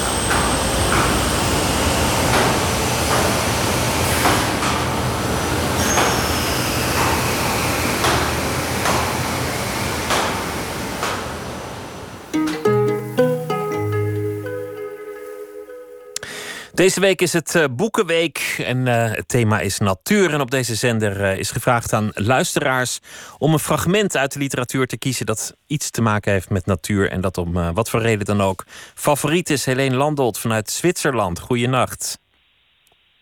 Deze 16.75 16.99
week 16.99 17.21
is 17.21 17.33
het 17.33 17.55
uh, 17.55 17.65
Boekenweek 17.71 18.55
en 18.65 18.77
uh, 18.77 19.11
het 19.11 19.27
thema 19.27 19.59
is 19.59 19.79
natuur. 19.79 20.33
En 20.33 20.41
op 20.41 20.51
deze 20.51 20.75
zender 20.75 21.21
uh, 21.21 21.37
is 21.37 21.51
gevraagd 21.51 21.93
aan 21.93 22.11
luisteraars 22.13 22.99
om 23.37 23.53
een 23.53 23.59
fragment 23.59 24.17
uit 24.17 24.33
de 24.33 24.39
literatuur 24.39 24.87
te 24.87 24.97
kiezen 24.97 25.25
dat 25.25 25.57
iets 25.67 25.89
te 25.89 26.01
maken 26.01 26.31
heeft 26.31 26.49
met 26.49 26.65
natuur. 26.65 27.09
En 27.11 27.21
dat 27.21 27.37
om 27.37 27.73
wat 27.73 27.89
voor 27.89 28.01
reden 28.01 28.25
dan 28.25 28.41
ook. 28.41 28.63
Favoriet 28.93 29.49
is 29.49 29.65
Helene 29.65 29.95
Landolt 29.95 30.39
vanuit 30.39 30.69
Zwitserland. 30.69 31.39
Goeienacht. 31.39 32.19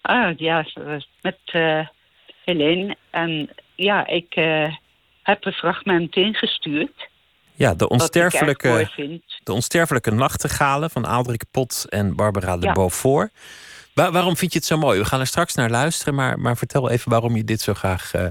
Ah 0.01 0.37
ja, 0.37 0.65
met 1.21 1.39
Helene. 2.45 2.97
En 3.09 3.49
ja, 3.75 4.07
ik 4.07 4.33
heb 5.23 5.45
een 5.45 5.53
fragment 5.53 6.15
ingestuurd. 6.15 7.09
Ja, 7.55 7.73
de 7.73 7.89
onsterfelijke, 7.89 8.89
de 9.43 9.53
onsterfelijke 9.53 10.11
nachtegalen 10.11 10.89
van 10.89 11.05
Aldrik 11.05 11.43
Pot 11.51 11.85
en 11.89 12.15
Barbara 12.15 12.57
de 12.57 12.65
ja. 12.65 12.73
Beaufort. 12.73 13.31
Waar, 13.93 14.11
waarom 14.11 14.37
vind 14.37 14.53
je 14.53 14.57
het 14.57 14.67
zo 14.67 14.77
mooi? 14.77 14.99
We 14.99 15.05
gaan 15.05 15.19
er 15.19 15.27
straks 15.27 15.55
naar 15.55 15.69
luisteren, 15.69 16.15
maar, 16.15 16.39
maar 16.39 16.57
vertel 16.57 16.89
even 16.89 17.11
waarom 17.11 17.35
je 17.35 17.43
dit 17.43 17.61
zo 17.61 17.73
graag 17.73 18.13
uh, 18.15 18.25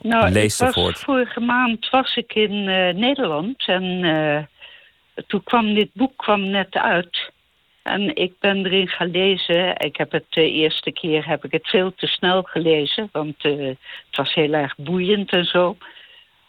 nou, 0.00 0.30
leest 0.30 0.58
was, 0.58 0.72
voort. 0.72 0.98
Vorige 0.98 1.40
maand 1.40 1.90
was 1.90 2.16
ik 2.16 2.34
in 2.34 2.52
uh, 2.52 2.94
Nederland 2.94 3.66
en 3.66 3.84
uh, 3.84 4.38
toen 5.26 5.42
kwam 5.44 5.74
dit 5.74 5.90
boek 5.92 6.16
kwam 6.16 6.50
net 6.50 6.74
uit. 6.74 7.30
En 7.82 8.16
ik 8.16 8.32
ben 8.38 8.66
erin 8.66 8.88
gaan 8.88 9.10
lezen. 9.10 9.76
Ik 9.76 9.96
heb 9.96 10.12
het 10.12 10.24
de 10.28 10.50
eerste 10.50 10.92
keer 10.92 11.26
heb 11.26 11.44
ik 11.44 11.52
het 11.52 11.68
veel 11.68 11.94
te 11.94 12.06
snel 12.06 12.42
gelezen, 12.42 13.08
want 13.12 13.42
het 13.42 13.76
was 14.16 14.34
heel 14.34 14.52
erg 14.52 14.74
boeiend 14.76 15.30
en 15.30 15.44
zo. 15.44 15.76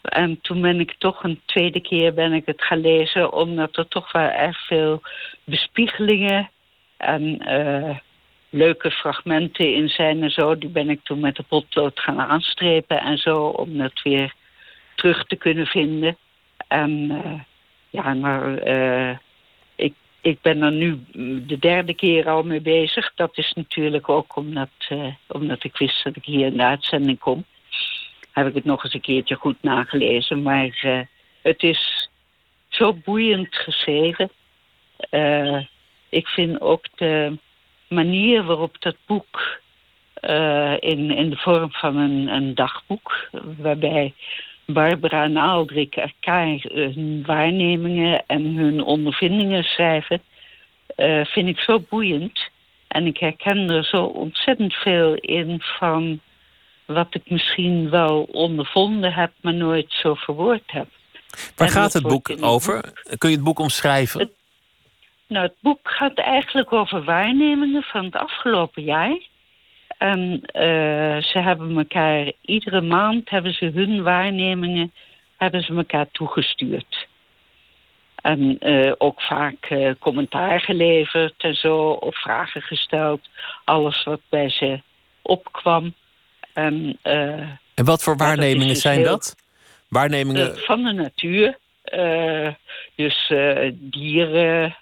En 0.02 0.40
toen 0.40 0.60
ben 0.60 0.80
ik 0.80 0.94
toch 0.98 1.24
een 1.24 1.40
tweede 1.44 1.80
keer 1.80 2.14
ben 2.14 2.32
ik 2.32 2.46
het 2.46 2.62
gaan 2.62 2.80
lezen, 2.80 3.32
omdat 3.32 3.76
er 3.76 3.88
toch 3.88 4.12
wel 4.12 4.28
erg 4.28 4.66
veel 4.66 5.02
bespiegelingen 5.44 6.50
en 6.96 7.50
uh, 7.50 7.96
leuke 8.50 8.90
fragmenten 8.90 9.74
in 9.74 9.88
zijn 9.88 10.22
en 10.22 10.30
zo. 10.30 10.58
Die 10.58 10.68
ben 10.68 10.90
ik 10.90 11.00
toen 11.02 11.20
met 11.20 11.36
de 11.36 11.42
potlood 11.42 12.00
gaan 12.00 12.20
aanstrepen 12.20 13.00
en 13.00 13.18
zo, 13.18 13.46
om 13.46 13.78
dat 13.78 14.02
weer 14.02 14.34
terug 14.94 15.26
te 15.26 15.36
kunnen 15.36 15.66
vinden. 15.66 16.16
En 16.68 16.90
uh, 16.90 17.40
ja, 17.90 18.14
maar 18.14 18.68
uh, 18.68 19.16
ik, 19.74 19.94
ik 20.20 20.40
ben 20.40 20.62
er 20.62 20.72
nu 20.72 21.00
de 21.46 21.58
derde 21.58 21.94
keer 21.94 22.28
al 22.28 22.42
mee 22.42 22.60
bezig. 22.60 23.12
Dat 23.14 23.38
is 23.38 23.52
natuurlijk 23.54 24.08
ook 24.08 24.36
omdat, 24.36 24.68
omdat 25.28 25.64
ik 25.64 25.76
wist 25.76 26.04
dat 26.04 26.16
ik 26.16 26.24
hier 26.24 26.46
in 26.46 26.56
de 26.56 26.64
uitzending 26.64 27.18
kom 27.18 27.44
heb 28.32 28.46
ik 28.46 28.54
het 28.54 28.64
nog 28.64 28.84
eens 28.84 28.94
een 28.94 29.00
keertje 29.00 29.34
goed 29.34 29.56
nagelezen. 29.60 30.42
Maar 30.42 30.80
uh, 30.84 31.00
het 31.42 31.62
is 31.62 32.10
zo 32.68 32.92
boeiend 32.92 33.56
geschreven. 33.56 34.30
Uh, 35.10 35.60
ik 36.08 36.26
vind 36.26 36.60
ook 36.60 36.84
de 36.94 37.38
manier 37.88 38.44
waarop 38.44 38.76
dat 38.80 38.96
boek 39.06 39.60
uh, 40.20 40.72
in, 40.78 41.10
in 41.10 41.30
de 41.30 41.36
vorm 41.36 41.72
van 41.72 41.96
een, 41.96 42.28
een 42.28 42.54
dagboek, 42.54 43.28
waarbij 43.58 44.14
Barbara 44.66 45.24
en 45.24 45.36
Aldrik 45.36 45.96
elkaar 45.96 46.58
hun 46.62 47.22
waarnemingen 47.26 48.26
en 48.26 48.44
hun 48.44 48.82
ondervindingen 48.82 49.64
schrijven, 49.64 50.22
vind 51.24 51.48
ik 51.48 51.58
zo 51.58 51.84
boeiend. 51.88 52.50
En 52.88 53.06
ik 53.06 53.18
herken 53.18 53.70
er 53.70 53.84
zo 53.84 54.04
ontzettend 54.04 54.74
veel 54.74 55.14
in 55.14 55.60
van 55.60 56.20
wat 56.86 57.14
ik 57.14 57.30
misschien 57.30 57.90
wel 57.90 58.22
ondervonden 58.22 59.12
heb, 59.12 59.32
maar 59.40 59.54
nooit 59.54 59.92
zo 59.92 60.14
verwoord 60.14 60.62
heb. 60.66 60.86
Waar 61.56 61.68
gaat 61.68 61.92
het 61.92 62.02
boek 62.02 62.36
over? 62.40 62.92
Kun 63.18 63.30
je 63.30 63.36
het 63.36 63.44
boek 63.44 63.58
omschrijven? 63.58 64.20
Het, 64.20 64.30
nou, 65.26 65.46
het 65.46 65.56
boek 65.60 65.80
gaat 65.82 66.18
eigenlijk 66.18 66.72
over 66.72 67.04
waarnemingen 67.04 67.82
van 67.82 68.04
het 68.04 68.16
afgelopen 68.16 68.82
jaar. 68.82 69.18
En 69.98 70.20
uh, 70.32 71.22
ze 71.22 71.38
hebben 71.38 71.76
elkaar, 71.76 72.32
iedere 72.40 72.80
maand 72.80 73.30
hebben 73.30 73.54
ze 73.54 73.70
hun 73.74 74.02
waarnemingen, 74.02 74.92
hebben 75.36 75.62
ze 75.62 75.74
elkaar 75.74 76.10
toegestuurd. 76.10 77.06
En 78.14 78.68
uh, 78.68 78.92
ook 78.98 79.22
vaak 79.22 79.70
uh, 79.70 79.92
commentaar 79.98 80.60
geleverd 80.60 81.34
en 81.36 81.54
zo, 81.54 81.76
of 81.90 82.20
vragen 82.20 82.62
gesteld. 82.62 83.28
Alles 83.64 84.04
wat 84.04 84.20
bij 84.28 84.48
ze 84.48 84.80
opkwam. 85.22 85.94
En, 86.52 86.98
uh, 87.04 87.40
en 87.74 87.84
wat 87.84 88.02
voor 88.02 88.16
waarnemingen 88.16 88.68
dus 88.68 88.80
zijn 88.80 89.02
dat? 89.02 89.36
Waarnemingen 89.88 90.50
uh, 90.50 90.56
van 90.56 90.82
de 90.82 90.92
natuur. 90.92 91.58
Uh, 91.94 92.48
dus 92.94 93.32
dieren, 93.74 94.76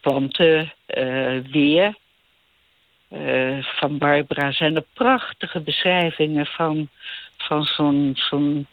planten, 0.00 0.72
weer. 1.50 1.94
van 3.60 3.98
Barbara 3.98 4.52
zijn 4.52 4.76
er 4.76 4.84
prachtige 4.92 5.60
beschrijvingen 5.60 6.46
van, 6.46 6.88
van 7.36 7.64
zo'n 7.64 8.12
zo'n 8.16 8.66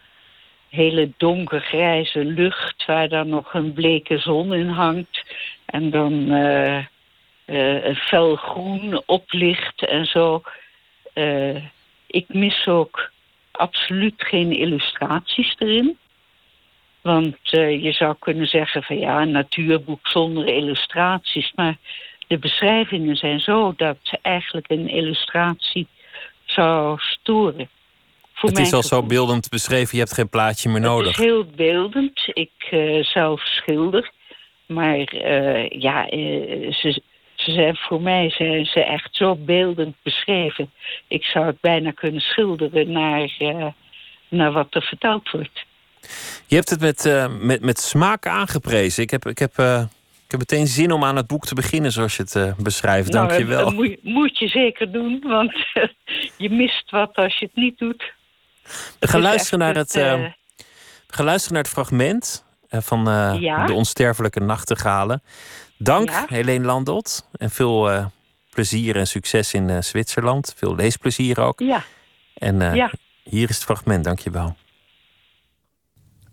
hele 0.69 1.11
donkergrijze 1.17 2.25
lucht... 2.25 2.85
waar 2.85 3.09
dan 3.09 3.29
nog 3.29 3.53
een 3.53 3.73
bleke 3.73 4.17
zon 4.17 4.53
in 4.53 4.69
hangt. 4.69 5.23
En 5.65 5.89
dan 5.89 6.29
een 7.45 7.95
fel 7.95 8.35
groen 8.35 9.03
oplicht 9.05 9.85
en 9.85 10.05
zo... 10.05 10.41
Uh, 11.13 11.63
ik 12.07 12.25
mis 12.27 12.67
ook 12.67 13.11
absoluut 13.51 14.13
geen 14.17 14.51
illustraties 14.51 15.55
erin. 15.57 15.97
Want 17.01 17.37
uh, 17.53 17.83
je 17.83 17.91
zou 17.91 18.15
kunnen 18.19 18.47
zeggen 18.47 18.83
van 18.83 18.97
ja, 18.97 19.21
een 19.21 19.31
natuurboek 19.31 20.07
zonder 20.07 20.47
illustraties. 20.47 21.51
Maar 21.55 21.77
de 22.27 22.37
beschrijvingen 22.37 23.15
zijn 23.15 23.39
zo 23.39 23.73
dat 23.77 23.97
eigenlijk 24.21 24.69
een 24.69 24.89
illustratie 24.89 25.87
zou 26.45 26.99
storen. 26.99 27.69
Voor 28.33 28.49
het 28.49 28.57
is 28.57 28.73
al 28.73 28.83
zo 28.83 29.03
beeldend 29.03 29.49
beschreven, 29.49 29.89
je 29.91 30.03
hebt 30.03 30.13
geen 30.13 30.29
plaatje 30.29 30.69
meer 30.69 30.81
nodig. 30.81 31.07
Het 31.07 31.19
is 31.19 31.25
heel 31.25 31.45
beeldend. 31.45 32.21
Ik 32.25 32.67
uh, 32.71 33.03
zelf 33.03 33.41
schilder. 33.41 34.11
Maar 34.65 35.15
ja, 35.77 36.05
ze, 36.71 37.01
Ze 37.43 37.51
zijn 37.51 37.75
voor 37.75 38.01
mij 38.01 38.29
zijn 38.29 38.65
ze 38.65 38.83
echt 38.83 39.15
zo 39.15 39.35
beeldend 39.35 39.95
beschreven. 40.03 40.71
Ik 41.07 41.23
zou 41.23 41.45
het 41.45 41.61
bijna 41.61 41.91
kunnen 41.91 42.21
schilderen 42.21 42.91
naar, 42.91 43.35
uh, 43.39 43.65
naar 44.29 44.51
wat 44.51 44.67
er 44.69 44.81
verteld 44.81 45.31
wordt. 45.31 45.65
Je 46.47 46.55
hebt 46.55 46.69
het 46.69 46.79
met, 46.79 47.05
uh, 47.05 47.27
met, 47.39 47.61
met 47.61 47.79
smaak 47.79 48.25
aangeprezen. 48.25 49.03
Ik 49.03 49.09
heb, 49.09 49.25
ik, 49.25 49.37
heb, 49.37 49.57
uh, 49.57 49.81
ik 50.25 50.31
heb 50.31 50.39
meteen 50.39 50.67
zin 50.67 50.91
om 50.91 51.03
aan 51.03 51.15
het 51.15 51.27
boek 51.27 51.45
te 51.45 51.55
beginnen 51.55 51.91
zoals 51.91 52.15
je 52.15 52.23
het 52.23 52.55
beschrijft. 52.57 53.11
Nou, 53.11 53.27
Dank 53.27 53.39
je 53.39 53.45
wel. 53.45 53.65
Dat 53.65 53.73
moet, 53.73 54.03
moet, 54.03 54.37
je 54.37 54.47
zeker 54.47 54.91
doen, 54.91 55.23
want 55.27 55.53
je 56.37 56.49
mist 56.49 56.91
wat 56.91 57.15
als 57.15 57.39
je 57.39 57.45
het 57.45 57.55
niet 57.55 57.77
doet. 57.77 58.13
We 58.99 59.07
gaan, 59.07 59.21
luisteren 59.21 59.59
naar, 59.59 59.75
het, 59.75 59.93
we 59.93 60.33
gaan 61.07 61.25
luisteren 61.25 61.53
naar 61.53 61.63
het 61.63 61.73
fragment 61.73 62.45
van 62.69 63.03
ja? 63.39 63.65
De 63.65 63.73
Onsterfelijke 63.73 64.39
Nachtegalen. 64.39 65.21
Dank, 65.83 66.09
ja? 66.09 66.25
Helene 66.27 66.65
Landot. 66.65 67.27
En 67.31 67.49
veel 67.49 67.93
uh, 67.93 68.05
plezier 68.49 68.95
en 68.95 69.07
succes 69.07 69.53
in 69.53 69.69
uh, 69.69 69.81
Zwitserland. 69.81 70.53
Veel 70.57 70.75
leesplezier 70.75 71.39
ook. 71.39 71.59
Ja. 71.59 71.83
En 72.33 72.61
uh, 72.61 72.75
ja. 72.75 72.91
hier 73.23 73.49
is 73.49 73.55
het 73.55 73.63
fragment, 73.63 74.03
dankjewel. 74.03 74.55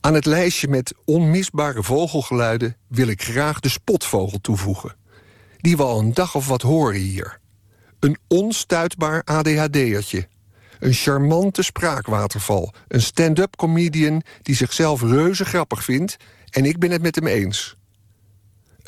Aan 0.01 0.15
het 0.15 0.27
lijstje 0.27 0.69
met 0.69 0.95
onmisbare 1.05 1.83
vogelgeluiden 1.83 2.77
wil 2.89 3.09
ik 3.09 3.23
graag 3.23 3.61
de 3.61 3.69
spotvogel 3.69 4.41
toevoegen. 4.41 4.97
Die 5.57 5.77
we 5.77 5.83
al 5.83 5.99
een 5.99 6.15
dag 6.15 6.35
of 6.35 6.49
wat 6.49 6.63
horen 6.63 7.01
hier. 7.01 7.41
Een 8.01 8.19
onstuitbaar 8.29 9.23
ADHD'ertje. 9.25 10.29
Een 10.79 10.93
charmante 10.93 11.63
spraakwaterval. 11.63 12.73
Een 12.89 13.03
stand-up 13.03 13.57
comedian 13.57 14.23
die 14.43 14.55
zichzelf 14.55 15.03
reuze 15.03 15.45
grappig 15.45 15.85
vindt... 15.85 16.17
en 16.51 16.65
ik 16.65 16.79
ben 16.79 16.91
het 16.91 17.03
met 17.03 17.15
hem 17.15 17.27
eens. 17.27 17.78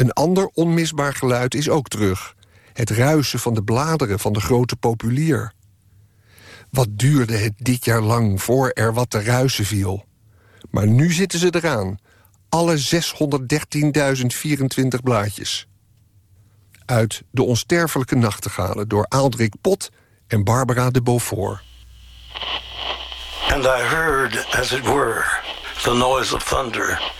Een 0.00 0.12
ander 0.12 0.50
onmisbaar 0.54 1.14
geluid 1.14 1.54
is 1.54 1.68
ook 1.68 1.88
terug. 1.88 2.34
Het 2.72 2.90
ruisen 2.90 3.38
van 3.38 3.54
de 3.54 3.62
bladeren 3.62 4.18
van 4.18 4.32
de 4.32 4.40
grote 4.40 4.76
populier. 4.76 5.52
Wat 6.70 6.88
duurde 6.90 7.36
het 7.36 7.52
dit 7.56 7.84
jaar 7.84 8.00
lang 8.00 8.42
voor 8.42 8.68
er 8.68 8.94
wat 8.94 9.10
te 9.10 9.22
ruisen 9.22 9.64
viel. 9.64 10.04
Maar 10.70 10.86
nu 10.86 11.12
zitten 11.12 11.38
ze 11.38 11.54
eraan. 11.54 11.98
Alle 12.48 12.78
613.024 12.78 12.82
blaadjes. 15.02 15.66
Uit 16.84 17.22
De 17.30 17.42
Onsterfelijke 17.42 18.16
Nachtegalen 18.16 18.88
door 18.88 19.06
Aaldrik 19.08 19.54
Pot 19.60 19.90
en 20.26 20.44
Barbara 20.44 20.90
de 20.90 21.02
Beaufort. 21.02 21.62
And 23.48 23.64
I 23.64 23.78
heard, 23.78 24.46
as 24.50 24.72
it 24.72 24.84
were, 24.84 25.24
the 25.82 25.94
noise 25.94 26.34
of 26.34 26.44
thunder. 26.44 27.18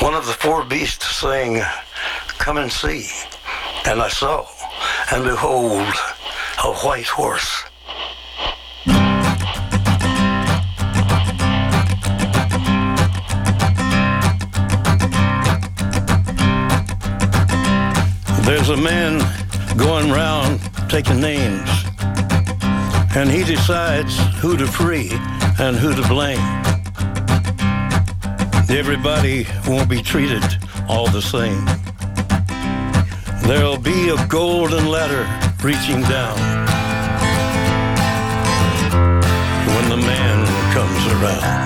One 0.00 0.14
of 0.14 0.26
the 0.26 0.32
four 0.32 0.64
beasts 0.64 1.16
saying, 1.16 1.62
Come 2.38 2.58
and 2.58 2.70
see. 2.70 3.08
And 3.86 4.00
I 4.00 4.08
saw, 4.08 4.46
and 5.12 5.24
behold, 5.24 5.86
a 6.64 6.72
white 6.82 7.06
horse. 7.06 7.64
There's 18.44 18.68
a 18.70 18.76
man 18.76 19.20
going 19.76 20.10
round 20.10 20.60
taking 20.88 21.20
names, 21.20 21.70
and 23.16 23.30
he 23.30 23.44
decides 23.44 24.18
who 24.36 24.56
to 24.56 24.66
free 24.66 25.10
and 25.58 25.76
who 25.76 25.94
to 25.94 26.08
blame. 26.08 26.73
Everybody 28.70 29.46
won't 29.68 29.88
be 29.88 30.02
treated 30.02 30.42
all 30.88 31.06
the 31.08 31.20
same. 31.20 31.64
There'll 33.46 33.78
be 33.78 34.08
a 34.08 34.26
golden 34.26 34.88
ladder 34.88 35.24
reaching 35.62 36.00
down 36.02 36.36
when 39.74 39.88
the 39.88 39.96
man 39.96 40.46
comes 40.72 41.06
around. 41.14 41.64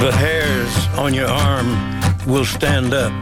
The 0.00 0.12
hairs 0.12 0.98
on 0.98 1.14
your 1.14 1.28
arm 1.28 1.68
will 2.26 2.44
stand 2.44 2.94
up 2.94 3.12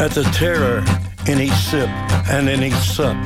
at 0.00 0.10
the 0.12 0.24
terror 0.34 0.84
in 1.26 1.40
each 1.40 1.52
sip 1.52 1.88
and 2.28 2.48
in 2.48 2.62
each 2.62 2.74
sup. 2.74 3.16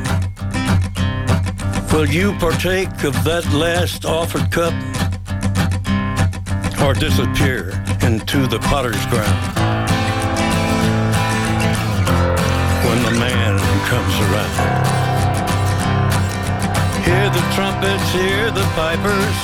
Will 1.96 2.04
you 2.04 2.34
partake 2.34 3.04
of 3.04 3.16
that 3.24 3.48
last 3.56 4.04
offered 4.04 4.52
cup? 4.52 4.76
Or 6.84 6.92
disappear 6.92 7.72
into 8.04 8.44
the 8.44 8.60
potter's 8.68 9.00
ground? 9.08 9.40
When 12.84 13.00
the 13.00 13.16
man 13.16 13.56
comes 13.88 14.14
around. 14.28 14.52
Hear 17.00 17.32
the 17.32 17.44
trumpets, 17.56 18.04
hear 18.12 18.52
the 18.52 18.68
pipers. 18.76 19.38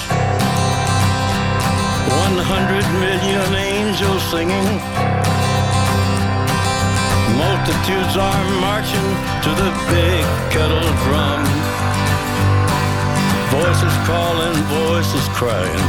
One 2.20 2.36
hundred 2.36 2.84
million 3.00 3.48
angels 3.56 4.20
singing. 4.28 4.68
Multitudes 7.40 8.14
are 8.20 8.44
marching 8.60 9.08
to 9.40 9.50
the 9.56 9.72
big 9.88 10.20
kettle 10.52 10.84
drum. 11.08 11.71
Voices 13.52 13.96
calling, 14.08 14.56
voices 14.72 15.28
crying. 15.36 15.84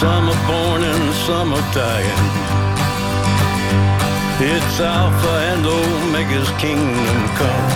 Some 0.00 0.24
are 0.30 0.42
born 0.48 0.82
and 0.84 1.14
some 1.26 1.52
are 1.52 1.72
dying. 1.74 2.22
It's 4.40 4.80
Alpha 4.80 5.34
and 5.52 5.66
Omega's 5.66 6.48
kingdom 6.58 7.18
come. 7.36 7.68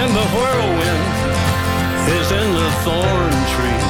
And 0.00 0.10
the 0.16 0.26
whirlwind 0.32 1.06
is 2.18 2.32
in 2.40 2.48
the 2.60 2.70
thorn 2.84 3.34
tree. 3.52 3.84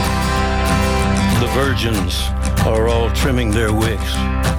The 1.39 1.51
virgins 1.55 2.21
are 2.67 2.89
all 2.89 3.11
trimming 3.13 3.53
their 3.53 3.73
wicks. 3.73 4.50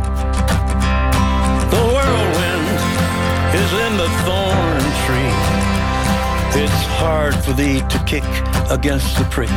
It's 6.53 6.86
hard 6.99 7.34
for 7.44 7.53
thee 7.53 7.80
to 7.80 8.03
kick 8.06 8.23
against 8.69 9.18
the 9.18 9.23
pricks. 9.32 9.52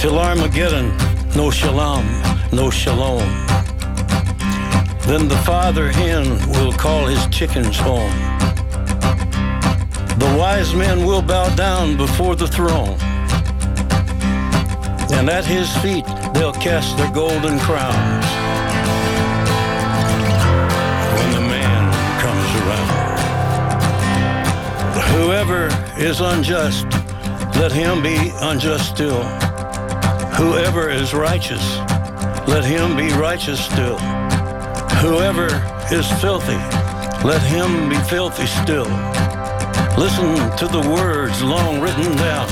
Till 0.00 0.16
Armageddon, 0.18 0.96
no 1.34 1.50
shalom, 1.50 2.06
no 2.52 2.70
shalom. 2.70 3.28
Then 5.08 5.26
the 5.26 5.40
father 5.44 5.90
hen 5.90 6.24
will 6.50 6.72
call 6.72 7.06
his 7.06 7.26
chickens 7.28 7.76
home. 7.76 8.12
The 10.18 10.36
wise 10.38 10.72
men 10.72 11.04
will 11.04 11.22
bow 11.22 11.52
down 11.56 11.96
before 11.96 12.36
the 12.36 12.46
throne. 12.46 12.96
And 15.12 15.28
at 15.28 15.44
his 15.44 15.68
feet 15.78 16.06
they'll 16.32 16.52
cast 16.52 16.96
their 16.96 17.10
golden 17.10 17.58
crowns. 17.58 18.47
Whoever 25.12 25.68
is 25.98 26.20
unjust, 26.20 26.86
let 27.56 27.72
him 27.72 28.02
be 28.02 28.30
unjust 28.40 28.88
still. 28.88 29.24
Whoever 30.36 30.88
is 30.88 31.12
righteous, 31.12 31.78
let 32.46 32.64
him 32.64 32.96
be 32.96 33.12
righteous 33.12 33.64
still. 33.64 33.98
Whoever 35.02 35.46
is 35.90 36.06
filthy, 36.20 36.58
let 37.26 37.42
him 37.42 37.88
be 37.88 37.96
filthy 38.08 38.46
still. 38.46 38.88
Listen 39.98 40.36
to 40.56 40.68
the 40.68 40.88
words 40.88 41.42
long 41.42 41.80
written 41.80 42.16
down 42.16 42.48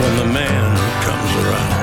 when 0.00 0.16
the 0.16 0.32
man 0.32 0.76
comes 1.04 1.32
around. 1.44 1.82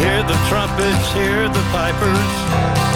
Hear 0.00 0.22
the 0.22 0.38
trumpets, 0.48 1.12
hear 1.12 1.48
the 1.48 1.64
pipers. 1.72 2.95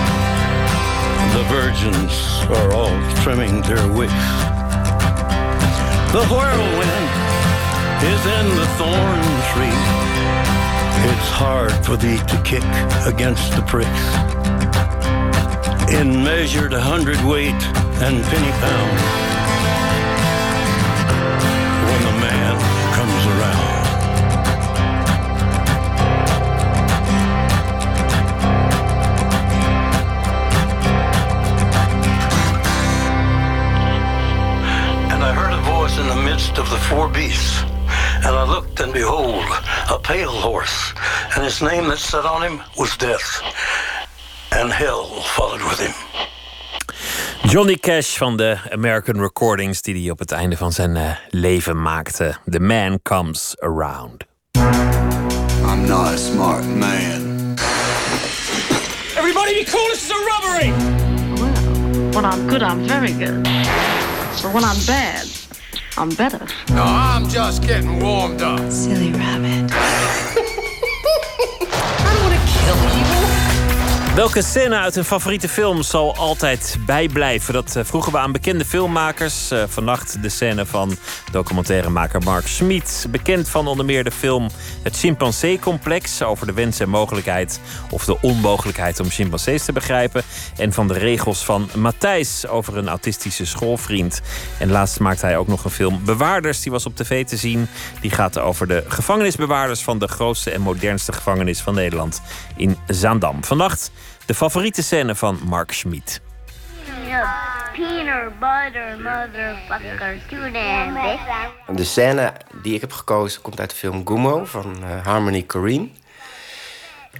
Virgins 1.51 2.13
are 2.49 2.71
all 2.71 2.97
trimming 3.23 3.61
their 3.63 3.85
wicks. 3.91 4.13
The 6.15 6.23
whirlwind 6.31 7.11
is 8.07 8.21
in 8.37 8.45
the 8.55 8.67
thorn 8.79 9.23
tree. 9.51 9.81
It's 11.11 11.29
hard 11.29 11.73
for 11.85 11.97
thee 11.97 12.17
to 12.17 12.41
kick 12.43 12.63
against 13.05 13.51
the 13.51 13.63
pricks. 13.67 14.05
In 15.91 16.23
measured 16.23 16.71
hundredweight 16.71 17.61
and 17.99 18.23
penny 18.23 18.51
pound. 18.63 19.40
In 36.51 36.55
the 36.55 36.63
midst 36.63 36.73
of 36.73 36.79
the 36.79 36.95
four 36.95 37.09
beasts. 37.09 37.63
And 38.23 38.35
I 38.35 38.43
looked, 38.43 38.79
and 38.79 38.93
behold, 38.93 39.45
a 39.89 39.97
pale 39.99 40.31
horse. 40.31 40.93
And 41.35 41.43
his 41.43 41.61
name 41.61 41.87
that 41.89 41.97
sat 41.97 42.25
on 42.25 42.41
him 42.41 42.61
was 42.77 42.97
Death. 42.97 43.41
And 44.51 44.71
hell 44.71 45.21
followed 45.35 45.61
with 45.61 45.79
him. 45.79 45.93
Johnny 47.49 47.75
Cash 47.75 48.17
van 48.17 48.37
de 48.37 48.57
American 48.71 49.19
Recordings, 49.21 49.81
die 49.81 50.01
hij 50.01 50.09
op 50.09 50.19
het 50.19 50.31
einde 50.31 50.57
van 50.57 50.71
zijn 50.71 50.95
eh, 50.95 51.11
leven 51.29 51.81
maakte. 51.81 52.35
The 52.49 52.59
Man 52.59 52.99
Comes 53.01 53.55
Around. 53.59 54.23
I'm 54.55 55.87
not 55.87 56.13
a 56.13 56.17
smart 56.17 56.65
man. 56.65 57.55
Everybody 59.17 59.53
be 59.53 59.65
cool, 59.71 59.87
this 59.89 60.03
is 60.03 60.11
a 60.11 60.19
robbery! 60.31 60.71
Well, 61.39 62.11
when 62.11 62.25
I'm 62.25 62.47
good, 62.47 62.61
I'm 62.61 62.87
very 62.87 63.13
good. 63.13 63.43
But 64.41 64.53
when 64.53 64.63
I'm 64.63 64.85
bad, 64.85 65.40
I'm 65.97 66.09
better. 66.09 66.45
No, 66.69 66.83
I'm 66.83 67.27
just 67.29 67.63
getting 67.63 67.99
warmed 67.99 68.41
up. 68.41 68.71
Silly 68.71 69.11
rabbit. 69.11 69.71
Welke 74.15 74.41
scène 74.41 74.75
uit 74.75 74.95
een 74.95 75.05
favoriete 75.05 75.49
film 75.49 75.81
zal 75.81 76.15
altijd 76.15 76.77
bijblijven? 76.85 77.53
Dat 77.53 77.75
eh, 77.75 77.83
vroegen 77.83 78.11
we 78.11 78.17
aan 78.17 78.31
bekende 78.31 78.65
filmmakers. 78.65 79.51
Eh, 79.51 79.63
vannacht 79.67 80.21
de 80.21 80.29
scène 80.29 80.65
van 80.65 80.95
documentairemaker 81.31 82.21
Mark 82.21 82.47
Schmid. 82.47 83.05
Bekend 83.09 83.49
van 83.49 83.67
onder 83.67 83.85
meer 83.85 84.03
de 84.03 84.11
film 84.11 84.49
Het 84.83 84.97
Chimpansee-complex... 84.97 86.21
over 86.21 86.45
de 86.45 86.53
wens 86.53 86.79
en 86.79 86.89
mogelijkheid 86.89 87.59
of 87.89 88.05
de 88.05 88.21
onmogelijkheid 88.21 88.99
om 88.99 89.09
chimpansees 89.09 89.65
te 89.65 89.73
begrijpen. 89.73 90.23
En 90.57 90.73
van 90.73 90.87
de 90.87 90.93
regels 90.93 91.45
van 91.45 91.69
Matthijs 91.75 92.47
over 92.47 92.77
een 92.77 92.89
autistische 92.89 93.45
schoolvriend. 93.45 94.21
En 94.59 94.71
laatst 94.71 94.99
maakte 94.99 95.25
hij 95.25 95.37
ook 95.37 95.47
nog 95.47 95.63
een 95.63 95.71
film 95.71 96.01
Bewaarders. 96.05 96.61
Die 96.61 96.71
was 96.71 96.85
op 96.85 96.95
tv 96.95 97.25
te 97.25 97.37
zien. 97.37 97.67
Die 98.01 98.11
gaat 98.11 98.39
over 98.39 98.67
de 98.67 98.83
gevangenisbewaarders... 98.87 99.81
van 99.81 99.99
de 99.99 100.07
grootste 100.07 100.51
en 100.51 100.61
modernste 100.61 101.13
gevangenis 101.13 101.61
van 101.61 101.73
Nederland 101.73 102.21
in 102.61 102.77
Zaandam. 102.87 103.43
Vannacht 103.43 103.91
de 104.25 104.33
favoriete 104.33 104.83
scène 104.83 105.15
van 105.15 105.39
Mark 105.45 105.71
Schmid. 105.71 106.21
Peanut 107.73 108.39
butter 108.39 108.97
motherfucker 108.97 110.17
to 110.29 110.51
them, 110.51 110.93
bitch. 110.93 111.75
De 111.75 111.83
scène 111.83 112.33
die 112.61 112.73
ik 112.73 112.81
heb 112.81 112.91
gekozen 112.91 113.41
komt 113.41 113.59
uit 113.59 113.69
de 113.69 113.75
film 113.75 114.07
Gummo 114.07 114.45
van 114.45 114.83
eh, 114.83 115.05
Harmony 115.05 115.41
Korine. 115.41 115.87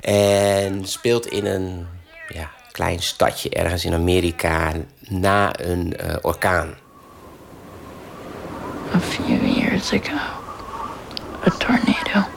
En 0.02 0.88
speelt 0.88 1.26
in 1.26 1.46
een 1.46 1.88
ja, 2.28 2.50
klein 2.72 3.00
stadje 3.00 3.50
ergens 3.50 3.86
in 3.86 3.94
Amerika 3.94 4.72
na 5.08 5.60
een 5.60 5.98
eh, 5.98 6.16
orkaan. 6.22 6.74
A 8.96 9.00
few 9.00 9.56
years 9.56 9.94
ago, 9.94 10.18
a 11.48 11.50
tornado 11.58 12.28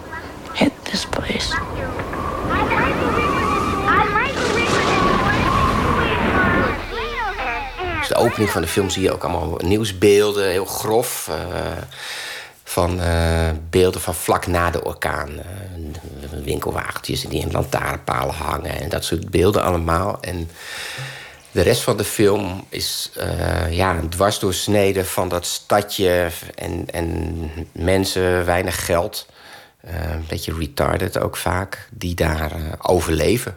hit 0.53 0.73
this 0.83 1.07
place. 1.07 1.57
Dus 8.04 8.04
de 8.15 8.21
opening 8.21 8.51
van 8.51 8.63
de 8.63 8.69
film 8.69 8.91
zie 8.91 9.03
je 9.03 9.13
ook 9.13 9.25
allemaal 9.25 9.59
nieuwsbeelden, 9.65 10.49
heel 10.51 10.65
grof. 10.65 11.29
eh, 11.29 11.83
van 12.67 13.01
eh, 13.01 13.51
beelden 13.71 14.01
van 14.01 14.15
vlak 14.15 14.47
na 14.47 14.71
de 14.71 14.85
orkaan. 14.85 15.29
eh, 15.39 15.45
winkelwagentjes 16.45 17.23
die 17.23 17.41
in 17.41 17.51
lantaarnpalen 17.53 18.35
hangen 18.35 18.81
en 18.81 18.89
dat 18.89 19.05
soort 19.05 19.31
beelden 19.31 19.63
allemaal. 19.63 20.21
En 20.21 20.51
de 21.51 21.61
rest 21.63 21.83
van 21.83 21.97
de 21.97 22.05
film 22.05 22.65
is 22.69 23.11
eh, 23.17 23.73
ja, 23.73 23.97
een 23.97 24.09
dwarsdoorsnede 24.09 25.05
van 25.05 25.29
dat 25.29 25.47
stadje 25.47 26.31
en, 26.55 26.87
en 26.91 27.37
mensen, 27.73 28.45
weinig 28.45 28.85
geld. 28.85 29.27
eh, 29.81 30.11
een 30.11 30.25
beetje 30.29 30.55
retarded 30.59 31.19
ook 31.19 31.37
vaak, 31.37 31.89
die 31.91 32.15
daar 32.15 32.53
overleven. 32.79 33.57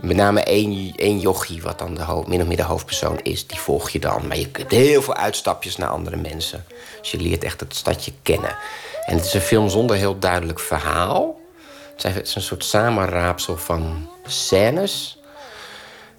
Met 0.00 0.16
name 0.16 0.40
één, 0.40 0.92
één 0.96 1.18
jochie, 1.18 1.62
wat 1.62 1.78
dan 1.78 1.94
de 1.94 2.22
min 2.26 2.40
of 2.40 2.46
meer 2.46 2.56
de 2.56 2.62
hoofdpersoon 2.62 3.20
is, 3.22 3.46
die 3.46 3.58
volg 3.58 3.90
je 3.90 3.98
dan. 3.98 4.26
Maar 4.26 4.38
je 4.38 4.50
kunt 4.50 4.70
heel 4.70 5.02
veel 5.02 5.14
uitstapjes 5.14 5.76
naar 5.76 5.88
andere 5.88 6.16
mensen. 6.16 6.64
Dus 7.00 7.10
je 7.10 7.20
leert 7.20 7.44
echt 7.44 7.60
het 7.60 7.76
stadje 7.76 8.12
kennen. 8.22 8.56
En 9.04 9.16
het 9.16 9.24
is 9.24 9.34
een 9.34 9.40
film 9.40 9.68
zonder 9.68 9.96
heel 9.96 10.18
duidelijk 10.18 10.60
verhaal. 10.60 11.40
Het 11.96 12.26
is 12.26 12.34
een 12.34 12.42
soort 12.42 12.64
samenraapsel 12.64 13.56
van 13.56 14.08
scènes. 14.26 15.18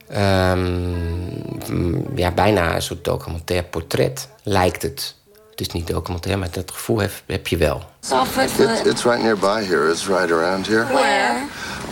Ehm, 0.08 2.18
ja, 2.18 2.32
bijna 2.32 2.76
een 2.76 2.82
soort 2.82 3.04
documentair 3.04 3.64
portret 3.64 4.30
lijkt 4.44 4.82
het. 4.82 5.16
Het 5.58 5.68
is 5.68 5.74
niet 5.74 5.88
documentair, 5.88 6.38
maar 6.38 6.52
dat 6.52 6.72
gevoel 6.72 7.00
heb, 7.00 7.12
heb 7.26 7.48
je 7.48 7.58
wel. 7.58 7.84
It's, 8.02 8.86
it's 8.86 9.04
right 9.04 9.22
nearby 9.22 9.66
here. 9.66 9.90
It's 9.90 10.06
right 10.08 10.32
around 10.32 10.68
here. 10.68 10.86
Where? 10.86 11.48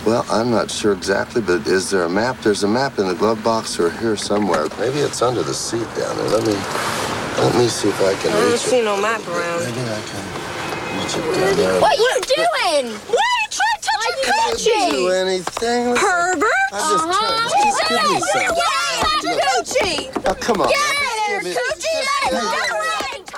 Well, 0.06 0.24
I'm 0.32 0.50
not 0.50 0.72
sure 0.72 0.94
exactly, 0.94 1.42
but 1.42 1.68
is 1.68 1.90
there 1.90 2.04
a 2.04 2.10
map? 2.10 2.36
There's 2.42 2.64
a 2.64 2.68
map 2.68 3.00
in 3.00 3.08
the 3.08 3.16
glove 3.16 3.42
box 3.42 3.80
or 3.80 3.92
here 4.00 4.16
somewhere. 4.18 4.68
Maybe 4.78 5.00
it's 5.00 5.22
under 5.22 5.44
the 5.44 5.54
seat 5.54 5.88
down 5.96 6.16
there. 6.16 6.30
Let 6.30 6.46
me 6.46 6.54
let 7.38 7.56
me 7.56 7.68
see 7.68 7.90
if 7.90 8.02
I 8.02 8.14
can 8.22 8.32
I 8.32 8.40
don't 8.40 8.60
see 8.60 8.78
it. 8.78 8.84
no 8.84 8.98
map 8.98 9.28
around. 9.28 9.64
Maybe 9.64 9.82
I 9.82 10.02
can 10.10 10.24
reach 11.00 11.16
it 11.18 11.34
down 11.34 11.56
there. 11.58 11.82
What 11.82 11.98
you 11.98 12.22
doing? 12.36 12.94
Why 13.10 13.30
are 13.34 13.50
you 13.50 13.66
I 13.98 14.12
didn't 14.22 14.94
do 14.94 15.10
coochie? 15.10 15.22
anything. 15.22 15.96
Pervert! 15.96 16.72
I 16.72 16.80
just 16.92 17.06
tried. 17.18 17.50
Just 17.64 17.82
give 17.90 18.04
me 18.12 18.20
some. 18.32 18.56
Get 19.22 19.42
coochie! 19.42 20.30
Oh, 20.30 20.36
come 20.36 20.62
on. 20.62 20.68
Get 20.68 20.78
out 20.78 21.40
of 21.40 21.46
here, 21.46 21.56
coochie! 21.56 22.32
Let 22.32 22.95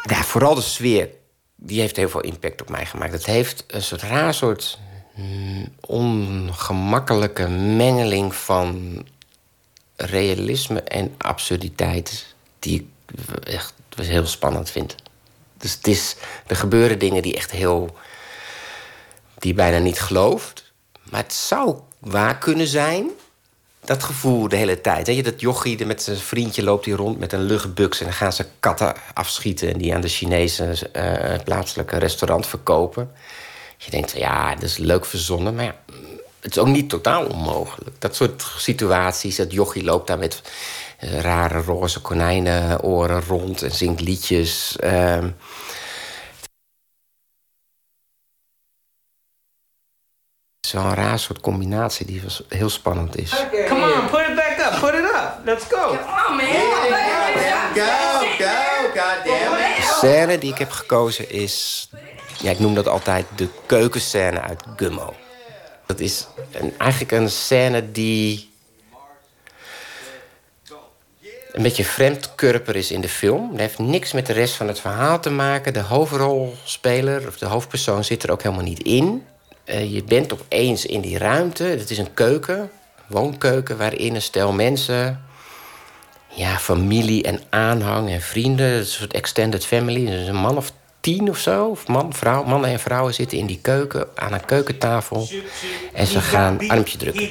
Ja, 0.07 0.23
vooral 0.23 0.55
de 0.55 0.61
sfeer. 0.61 1.09
Die 1.55 1.79
heeft 1.79 1.95
heel 1.95 2.09
veel 2.09 2.21
impact 2.21 2.61
op 2.61 2.69
mij 2.69 2.85
gemaakt. 2.85 3.11
Het 3.11 3.25
heeft 3.25 3.63
een 3.67 3.83
soort 3.83 4.01
raar 4.01 4.33
soort 4.33 4.79
mm, 5.15 5.67
ongemakkelijke 5.79 7.47
mengeling 7.49 8.35
van 8.35 9.03
realisme 9.95 10.81
en 10.81 11.15
absurditeit. 11.17 12.35
Die 12.59 12.79
ik 12.79 12.87
echt 13.43 13.73
heel 13.95 14.25
spannend 14.25 14.69
vind. 14.69 14.95
Dus 15.57 15.73
het 15.73 15.87
is, 15.87 16.15
er 16.47 16.55
gebeuren 16.55 16.99
dingen 16.99 17.21
die 17.21 17.35
echt 17.35 17.51
heel. 17.51 17.97
die 19.39 19.53
bijna 19.53 19.77
niet 19.77 19.99
gelooft. 19.99 20.71
Maar 21.03 21.21
het 21.23 21.33
zou 21.33 21.79
waar 21.99 22.37
kunnen 22.37 22.67
zijn. 22.67 23.09
Dat 23.87 24.03
gevoel 24.03 24.47
de 24.47 24.55
hele 24.55 24.81
tijd. 24.81 25.07
Weet 25.07 25.15
je, 25.15 25.23
dat 25.23 25.41
jochie 25.41 25.85
met 25.85 26.03
zijn 26.03 26.17
vriendje 26.17 26.63
loopt 26.63 26.85
hier 26.85 26.95
rond 26.95 27.19
met 27.19 27.33
een 27.33 27.41
luchtbuks... 27.41 27.99
en 27.99 28.05
dan 28.05 28.13
gaan 28.13 28.33
ze 28.33 28.45
katten 28.59 28.93
afschieten... 29.13 29.73
en 29.73 29.77
die 29.77 29.95
aan 29.95 30.01
de 30.01 30.07
Chinese 30.07 30.89
eh, 30.91 31.43
plaatselijke 31.43 31.97
restaurant 31.97 32.47
verkopen. 32.47 33.11
Je 33.77 33.91
denkt, 33.91 34.11
ja, 34.11 34.53
dat 34.53 34.63
is 34.63 34.77
leuk 34.77 35.05
verzonnen, 35.05 35.55
maar 35.55 35.63
ja, 35.63 35.75
het 36.39 36.51
is 36.51 36.57
ook 36.57 36.67
niet 36.67 36.89
totaal 36.89 37.25
onmogelijk. 37.25 37.95
Dat 37.99 38.15
soort 38.15 38.45
situaties, 38.57 39.35
dat 39.35 39.51
jochie 39.51 39.83
loopt 39.83 40.07
daar 40.07 40.19
met 40.19 40.41
eh, 40.99 41.19
rare 41.19 41.61
roze 41.61 42.01
konijnenoren 42.01 43.23
rond... 43.27 43.61
en 43.61 43.71
zingt 43.71 44.01
liedjes... 44.01 44.75
ehm. 44.79 45.29
Zo'n 50.67 50.93
raar 50.93 51.19
soort 51.19 51.39
combinatie 51.41 52.05
die 52.05 52.21
was- 52.23 52.41
heel 52.49 52.69
spannend 52.69 53.17
is. 53.17 53.29
Come 53.67 53.93
on, 53.93 54.09
put 54.09 54.19
it 54.19 54.35
back 54.35 54.73
up, 54.73 54.79
put 54.79 54.93
it 54.93 55.03
up. 55.03 55.39
Let's 55.45 55.63
go. 55.69 55.87
Come 55.87 56.27
on, 56.29 56.35
man. 56.35 56.47
Go, 57.73 57.83
go, 58.37 58.45
goddammit. 58.93 59.75
De 59.75 59.93
scène 59.97 60.37
die 60.37 60.51
ik 60.51 60.57
heb 60.57 60.71
gekozen 60.71 61.29
is... 61.29 61.89
Ja, 62.41 62.51
ik 62.51 62.59
noem 62.59 62.73
dat 62.75 62.87
altijd 62.87 63.25
de 63.35 63.47
keukenscène 63.65 64.41
uit 64.41 64.63
Gummo. 64.75 65.13
Dat 65.85 65.99
is 65.99 66.27
een, 66.51 66.73
eigenlijk 66.77 67.11
een 67.11 67.29
scène 67.29 67.91
die... 67.91 68.49
een 71.51 71.63
beetje 71.63 71.85
vreemdkurper 71.85 72.75
is 72.75 72.91
in 72.91 73.01
de 73.01 73.09
film. 73.09 73.49
Dat 73.51 73.59
heeft 73.59 73.79
niks 73.79 74.11
met 74.11 74.25
de 74.25 74.33
rest 74.33 74.53
van 74.55 74.67
het 74.67 74.79
verhaal 74.79 75.19
te 75.19 75.29
maken. 75.29 75.73
De 75.73 75.79
hoofdrolspeler, 75.81 77.27
of 77.27 77.37
de 77.37 77.45
hoofdpersoon, 77.45 78.03
zit 78.03 78.23
er 78.23 78.31
ook 78.31 78.43
helemaal 78.43 78.63
niet 78.63 78.83
in. 78.83 79.25
Eh, 79.67 79.93
je 79.93 80.03
bent 80.03 80.33
opeens 80.33 80.85
in 80.85 81.01
die 81.01 81.17
ruimte. 81.17 81.63
Het 81.63 81.89
is 81.89 81.97
een 81.97 82.13
keuken, 82.13 82.69
woonkeuken... 83.07 83.77
waarin 83.77 84.15
een 84.15 84.21
stel 84.21 84.51
mensen 84.51 85.25
ja, 86.27 86.57
familie 86.57 87.23
en 87.23 87.41
aanhang 87.49 88.09
en 88.09 88.21
vrienden. 88.21 88.71
Een 88.71 88.85
soort 88.85 89.13
extended 89.13 89.65
family. 89.65 90.05
Dus 90.05 90.27
een 90.27 90.35
man 90.35 90.57
of 90.57 90.71
tien 90.99 91.29
of 91.29 91.37
zo. 91.37 91.65
Of 91.65 91.87
man, 91.87 92.13
vrouw, 92.13 92.43
mannen 92.43 92.69
en 92.69 92.79
vrouwen 92.79 93.13
zitten 93.13 93.37
in 93.37 93.45
die 93.45 93.59
keuken 93.61 94.07
aan 94.15 94.33
een 94.33 94.45
keukentafel. 94.45 95.27
En 95.93 96.07
ze 96.07 96.21
gaan 96.21 96.59
armpje 96.67 96.97
drukken. 96.97 97.21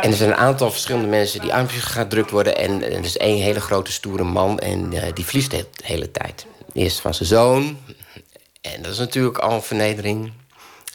En 0.00 0.10
er 0.10 0.16
zijn 0.16 0.30
een 0.30 0.36
aantal 0.36 0.70
verschillende 0.70 1.08
mensen 1.08 1.40
die 1.40 1.54
armpjes 1.54 1.82
gedrukt 1.82 2.30
worden. 2.30 2.56
En 2.56 2.82
er 2.82 3.04
is 3.04 3.16
één 3.16 3.42
hele 3.42 3.60
grote 3.60 3.92
stoere 3.92 4.24
man 4.24 4.58
en 4.58 4.92
eh, 4.92 5.12
die 5.14 5.24
verliest 5.24 5.50
de 5.50 5.66
hele 5.82 6.10
tijd. 6.10 6.46
Eerst 6.72 7.00
van 7.00 7.14
zijn 7.14 7.28
zoon. 7.28 7.78
En 8.60 8.82
dat 8.82 8.92
is 8.92 8.98
natuurlijk 8.98 9.38
al 9.38 9.52
een 9.52 9.62
vernedering. 9.62 10.32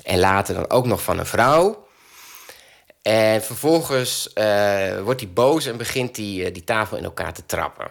En 0.04 0.20
later 0.20 0.56
dan 0.56 0.70
ook 0.70 0.86
nog 0.86 1.04
van 1.04 1.20
een 1.20 1.26
vrouw. 1.26 1.88
En 3.02 3.44
vervolgens 3.44 4.34
eh, 4.34 5.02
wordt 5.04 5.22
hij 5.22 5.30
boos 5.34 5.66
en 5.66 5.78
begint 5.78 6.18
hij 6.18 6.46
eh, 6.46 6.54
die 6.54 6.64
tafel 6.64 6.98
in 6.98 7.04
elkaar 7.04 7.34
te 7.34 7.46
trappen. 7.46 7.88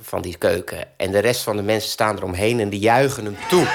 Van 0.00 0.22
die 0.22 0.38
keuken. 0.38 0.88
En 0.96 1.10
de 1.10 1.18
rest 1.18 1.42
van 1.42 1.56
de 1.56 1.62
mensen 1.62 1.90
staan 1.90 2.16
eromheen 2.16 2.60
en 2.60 2.68
die 2.68 2.80
juichen 2.80 3.24
hem 3.24 3.36
toe. 3.48 3.66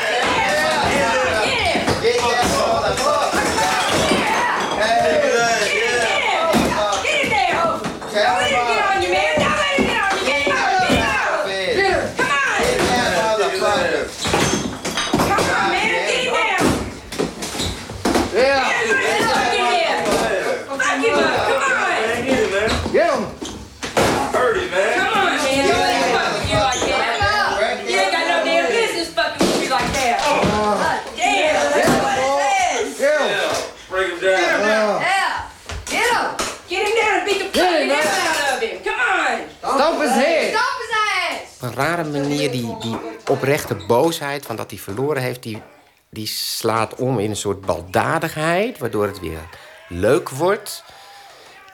Rare 41.80 42.04
manier, 42.04 42.52
die, 42.52 42.78
die 42.80 42.98
oprechte 43.30 43.76
boosheid 43.76 44.46
van 44.46 44.56
dat 44.56 44.70
hij 44.70 44.80
verloren 44.80 45.22
heeft... 45.22 45.44
Die, 45.44 45.62
die 46.10 46.28
slaat 46.28 46.96
om 46.96 47.20
in 47.20 47.30
een 47.30 47.36
soort 47.36 47.62
baldadigheid... 47.62 48.78
waardoor 48.78 49.06
het 49.06 49.20
weer 49.20 49.40
leuk 49.88 50.30
wordt. 50.30 50.84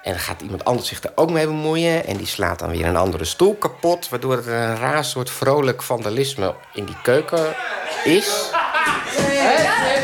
En 0.03 0.11
dan 0.11 0.21
gaat 0.21 0.41
iemand 0.41 0.65
anders 0.65 0.87
zich 0.87 1.03
er 1.03 1.11
ook 1.15 1.31
mee 1.31 1.45
bemoeien... 1.45 2.05
en 2.05 2.17
die 2.17 2.27
slaat 2.27 2.59
dan 2.59 2.69
weer 2.69 2.85
een 2.85 2.95
andere 2.95 3.25
stoel 3.25 3.55
kapot... 3.55 4.09
waardoor 4.09 4.37
er 4.37 4.47
een 4.47 4.77
raar 4.77 5.05
soort 5.05 5.29
vrolijk 5.29 5.83
vandalisme 5.83 6.55
in 6.73 6.85
die 6.85 6.97
keuken 7.03 7.55
is. 8.03 8.49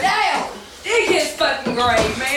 Dale, 0.01 0.43
dig 0.81 1.07
his 1.07 1.23
fucking 1.23 1.77
grave, 1.77 2.17
man. 2.17 2.30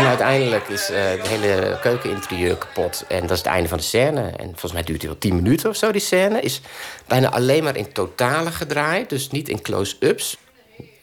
En 0.00 0.06
uiteindelijk 0.06 0.68
is 0.68 0.90
eh 0.90 1.10
het 1.10 1.28
hele 1.28 1.78
keukeninterieur 1.80 2.56
kapot. 2.56 3.04
En 3.08 3.20
dat 3.20 3.30
is 3.30 3.38
het 3.38 3.46
einde 3.46 3.68
van 3.68 3.78
de 3.78 3.84
scène. 3.84 4.20
En 4.20 4.46
volgens 4.46 4.72
mij 4.72 4.82
duurt 4.82 5.00
die 5.00 5.08
wel 5.08 5.18
tien 5.18 5.34
minuten 5.34 5.70
of 5.70 5.76
zo, 5.76 5.92
die 5.92 6.00
scène. 6.00 6.40
Is 6.40 6.60
bijna 7.06 7.30
alleen 7.30 7.64
maar 7.64 7.76
in 7.76 7.92
totale 7.92 8.50
gedraaid. 8.50 9.08
Dus 9.08 9.30
niet 9.30 9.48
in 9.48 9.62
close-ups. 9.62 10.36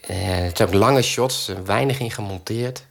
Eh, 0.01 0.15
het 0.19 0.57
zijn 0.57 0.69
ook 0.69 0.75
lange 0.75 1.01
shots, 1.01 1.51
weinig 1.65 1.99
in 1.99 2.11
gemonteerd. 2.11 2.85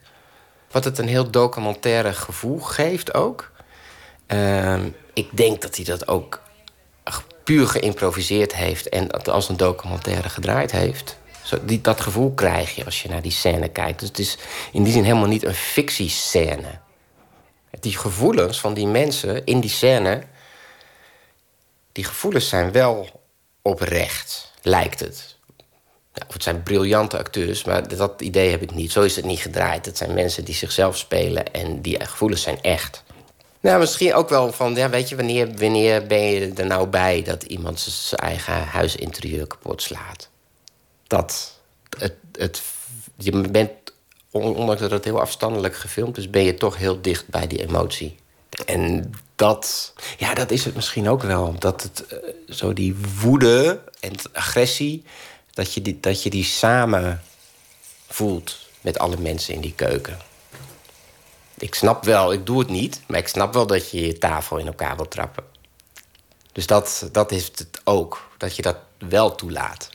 Wat 0.71 0.83
het 0.83 0.97
een 0.97 1.07
heel 1.07 1.29
documentaire 1.29 2.13
gevoel 2.13 2.59
geeft 2.59 3.13
ook. 3.13 3.51
Ehm, 4.27 4.89
ik 5.13 5.37
denk 5.37 5.61
dat 5.61 5.75
hij 5.75 5.85
dat 5.85 6.07
ook 6.07 6.41
puur 7.43 7.67
geïmproviseerd 7.67 8.55
heeft... 8.55 8.89
en 8.89 9.11
als 9.11 9.49
een 9.49 9.57
documentaire 9.57 10.29
gedraaid 10.29 10.71
heeft. 10.71 11.17
Zo, 11.47 11.57
dat 11.81 12.01
gevoel 12.01 12.33
krijg 12.33 12.75
je 12.75 12.85
als 12.85 13.01
je 13.01 13.09
naar 13.09 13.21
die 13.21 13.31
scène 13.31 13.67
kijkt. 13.69 13.99
Dus 13.99 14.07
het 14.07 14.19
is 14.19 14.37
in 14.71 14.83
die 14.83 14.93
zin 14.93 15.03
helemaal 15.03 15.27
niet 15.27 15.43
een 15.43 15.53
fictiescène. 15.53 16.79
Die 17.79 17.97
gevoelens 17.97 18.59
van 18.59 18.73
die 18.73 18.87
mensen 18.87 19.45
in 19.45 19.59
die 19.59 19.69
scène... 19.69 20.23
die 21.91 22.03
gevoelens 22.03 22.49
zijn 22.49 22.71
wel 22.71 23.21
oprecht, 23.61 24.51
lijkt 24.61 24.99
het. 24.99 25.35
Ja, 26.13 26.23
of 26.27 26.33
het 26.33 26.43
zijn 26.43 26.63
briljante 26.63 27.17
acteurs, 27.17 27.63
maar 27.63 27.95
dat 27.95 28.21
idee 28.21 28.49
heb 28.49 28.61
ik 28.61 28.71
niet. 28.71 28.91
Zo 28.91 29.01
is 29.01 29.15
het 29.15 29.25
niet 29.25 29.39
gedraaid. 29.39 29.85
Het 29.85 29.97
zijn 29.97 30.13
mensen 30.13 30.45
die 30.45 30.55
zichzelf 30.55 30.97
spelen 30.97 31.53
en 31.53 31.81
die 31.81 32.05
gevoelens 32.05 32.41
zijn 32.41 32.61
echt. 32.61 33.03
Nou, 33.59 33.79
misschien 33.79 34.13
ook 34.13 34.29
wel 34.29 34.53
van, 34.53 34.75
ja, 34.75 34.89
weet 34.89 35.09
je, 35.09 35.15
wanneer, 35.15 35.53
wanneer 35.55 36.07
ben 36.07 36.23
je 36.23 36.53
er 36.53 36.65
nou 36.65 36.87
bij 36.87 37.23
dat 37.23 37.43
iemand 37.43 37.79
zijn 37.79 38.21
eigen 38.21 38.63
huisinterieur 38.63 39.47
kapot 39.47 39.81
slaat? 39.81 40.29
Dat 41.07 41.59
het, 41.97 42.13
het, 42.31 42.61
je 43.15 43.49
bent, 43.49 43.71
ondanks 44.31 44.81
dat 44.81 44.91
het 44.91 45.03
heel 45.03 45.19
afstandelijk 45.19 45.75
gefilmd 45.75 46.17
is, 46.17 46.29
ben 46.29 46.43
je 46.43 46.53
toch 46.53 46.77
heel 46.77 47.01
dicht 47.01 47.27
bij 47.27 47.47
die 47.47 47.67
emotie. 47.67 48.15
En 48.65 49.13
dat, 49.35 49.93
ja, 50.17 50.33
dat 50.33 50.51
is 50.51 50.65
het 50.65 50.75
misschien 50.75 51.09
ook 51.09 51.21
wel. 51.21 51.55
Dat 51.59 51.83
het 51.83 52.07
eh, 52.07 52.17
zo 52.49 52.73
die 52.73 52.95
woede 53.21 53.81
en 53.99 54.13
agressie, 54.33 55.03
dat 55.53 55.73
je 55.73 55.81
die, 55.81 55.99
dat 55.99 56.23
je 56.23 56.29
die 56.29 56.43
samen 56.43 57.21
voelt 58.07 58.57
met 58.81 58.99
alle 58.99 59.17
mensen 59.17 59.53
in 59.53 59.61
die 59.61 59.73
keuken. 59.73 60.17
Ik 61.57 61.75
snap 61.75 62.03
wel, 62.03 62.33
ik 62.33 62.45
doe 62.45 62.59
het 62.59 62.69
niet, 62.69 63.01
maar 63.07 63.19
ik 63.19 63.27
snap 63.27 63.53
wel 63.53 63.67
dat 63.67 63.91
je 63.91 64.07
je 64.07 64.17
tafel 64.17 64.57
in 64.57 64.67
elkaar 64.67 64.95
wil 64.95 65.07
trappen. 65.07 65.43
Dus 66.51 66.67
dat, 66.67 67.09
dat 67.11 67.31
is 67.31 67.45
het 67.45 67.81
ook, 67.83 68.29
dat 68.37 68.55
je 68.55 68.61
dat 68.61 68.77
wel 68.97 69.35
toelaat. 69.35 69.89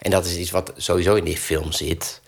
En 0.00 0.10
dat 0.10 0.24
is 0.24 0.36
iets 0.36 0.50
wat 0.50 0.72
sowieso 0.76 1.14
in 1.14 1.24
die 1.24 1.36
film 1.36 1.72
zit. 1.72 2.20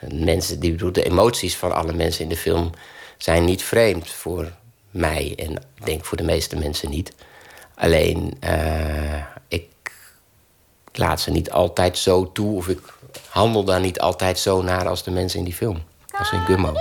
Mensen, 0.00 0.60
die, 0.60 0.90
de 0.90 1.04
emoties 1.04 1.56
van 1.56 1.74
alle 1.74 1.92
mensen 1.92 2.22
in 2.22 2.28
de 2.28 2.36
film 2.36 2.70
zijn 3.18 3.44
niet 3.44 3.62
vreemd 3.62 4.10
voor 4.10 4.52
mij 4.90 5.32
en 5.36 5.52
ik 5.52 5.84
denk 5.84 6.04
voor 6.04 6.16
de 6.16 6.24
meeste 6.24 6.56
mensen 6.56 6.90
niet. 6.90 7.12
Alleen, 7.74 8.36
eh, 8.40 9.24
ik 9.48 9.68
laat 10.92 11.20
ze 11.20 11.30
niet 11.30 11.50
altijd 11.50 11.98
zo 11.98 12.32
toe 12.32 12.56
of 12.56 12.68
ik 12.68 12.80
handel 13.28 13.64
daar 13.64 13.80
niet 13.80 14.00
altijd 14.00 14.38
zo 14.38 14.62
naar 14.62 14.88
als 14.88 15.02
de 15.02 15.10
mensen 15.10 15.38
in 15.38 15.44
die 15.44 15.54
film. 15.54 15.82
Als 16.18 16.32
in 16.32 16.40
Gummo. 16.40 16.72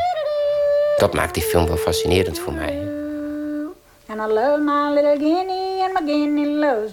Dat 0.97 1.13
maakt 1.13 1.33
die 1.33 1.43
film 1.43 1.67
wel 1.67 1.77
fascinerend 1.77 2.39
voor 2.39 2.53
mij. 2.53 3.03
And 4.07 4.19
I 4.19 4.27
my 4.59 4.93
little 4.93 5.17
guinea, 5.17 5.74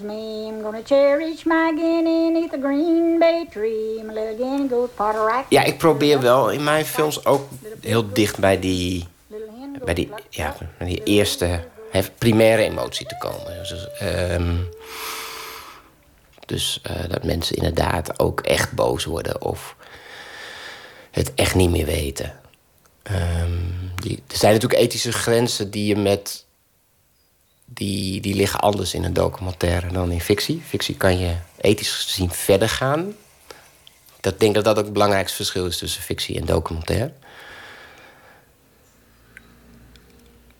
me. 0.01 0.47
I'm 0.47 0.83
cherish 0.85 1.43
the 1.43 2.59
green 2.61 3.19
bay 3.19 3.45
tree. 3.49 4.03
Little 4.03 5.43
Ja, 5.49 5.63
ik 5.63 5.77
probeer 5.77 6.21
wel 6.21 6.51
in 6.51 6.63
mijn 6.63 6.85
films 6.85 7.25
ook 7.25 7.49
heel 7.81 8.13
dicht 8.13 8.37
bij 8.37 8.59
die, 8.59 9.07
bij 9.85 9.93
die, 9.93 10.09
ja, 10.29 10.55
bij 10.77 10.87
die 10.87 11.03
eerste 11.03 11.63
primaire 12.17 12.63
emotie 12.63 13.05
te 13.05 13.17
komen. 13.17 13.57
Dus, 13.57 13.87
ehm, 13.99 14.55
dus 16.45 16.79
eh, 16.83 17.09
dat 17.09 17.23
mensen 17.23 17.55
inderdaad 17.55 18.19
ook 18.19 18.41
echt 18.41 18.71
boos 18.71 19.05
worden 19.05 19.41
of 19.41 19.75
het 21.11 21.33
echt 21.35 21.55
niet 21.55 21.69
meer 21.69 21.85
weten. 21.85 22.33
Ehm, 23.03 23.51
die, 23.95 24.23
er 24.27 24.37
zijn 24.37 24.53
natuurlijk 24.53 24.81
ethische 24.81 25.11
grenzen 25.11 25.71
die 25.71 25.85
je 25.85 25.95
met. 25.95 26.45
Die, 27.65 28.21
die 28.21 28.35
liggen 28.35 28.59
anders 28.59 28.93
in 28.93 29.03
een 29.03 29.13
documentaire 29.13 29.91
dan 29.91 30.11
in 30.11 30.21
fictie. 30.21 30.61
Fictie 30.65 30.95
kan 30.95 31.19
je 31.19 31.35
ethisch 31.61 31.91
gezien 31.91 32.31
verder 32.31 32.69
gaan. 32.69 33.13
Dat 34.21 34.39
denk 34.39 34.55
dat 34.55 34.63
dat 34.63 34.77
ook 34.77 34.83
het 34.83 34.93
belangrijkste 34.93 35.35
verschil 35.35 35.65
is 35.65 35.77
tussen 35.77 36.01
fictie 36.01 36.39
en 36.39 36.45
documentaire. 36.45 37.11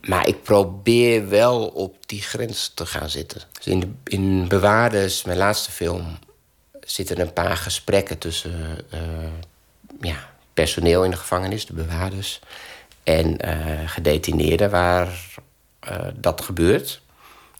Maar 0.00 0.28
ik 0.28 0.42
probeer 0.42 1.28
wel 1.28 1.66
op 1.66 1.96
die 2.06 2.22
grens 2.22 2.72
te 2.74 2.86
gaan 2.86 3.10
zitten. 3.10 3.42
Dus 3.52 3.66
in, 3.66 3.98
in 4.04 4.48
Bewaarders, 4.48 5.24
mijn 5.24 5.38
laatste 5.38 5.70
film, 5.70 6.18
zitten 6.80 7.20
een 7.20 7.32
paar 7.32 7.56
gesprekken 7.56 8.18
tussen 8.18 8.84
uh, 8.94 9.00
ja, 10.00 10.28
personeel 10.54 11.04
in 11.04 11.10
de 11.10 11.16
gevangenis, 11.16 11.66
de 11.66 11.72
bewaarders, 11.72 12.40
en 13.02 13.46
uh, 13.46 13.88
gedetineerden 13.88 14.70
waar 14.70 15.34
uh, 15.90 15.98
dat 16.14 16.40
gebeurt. 16.40 17.00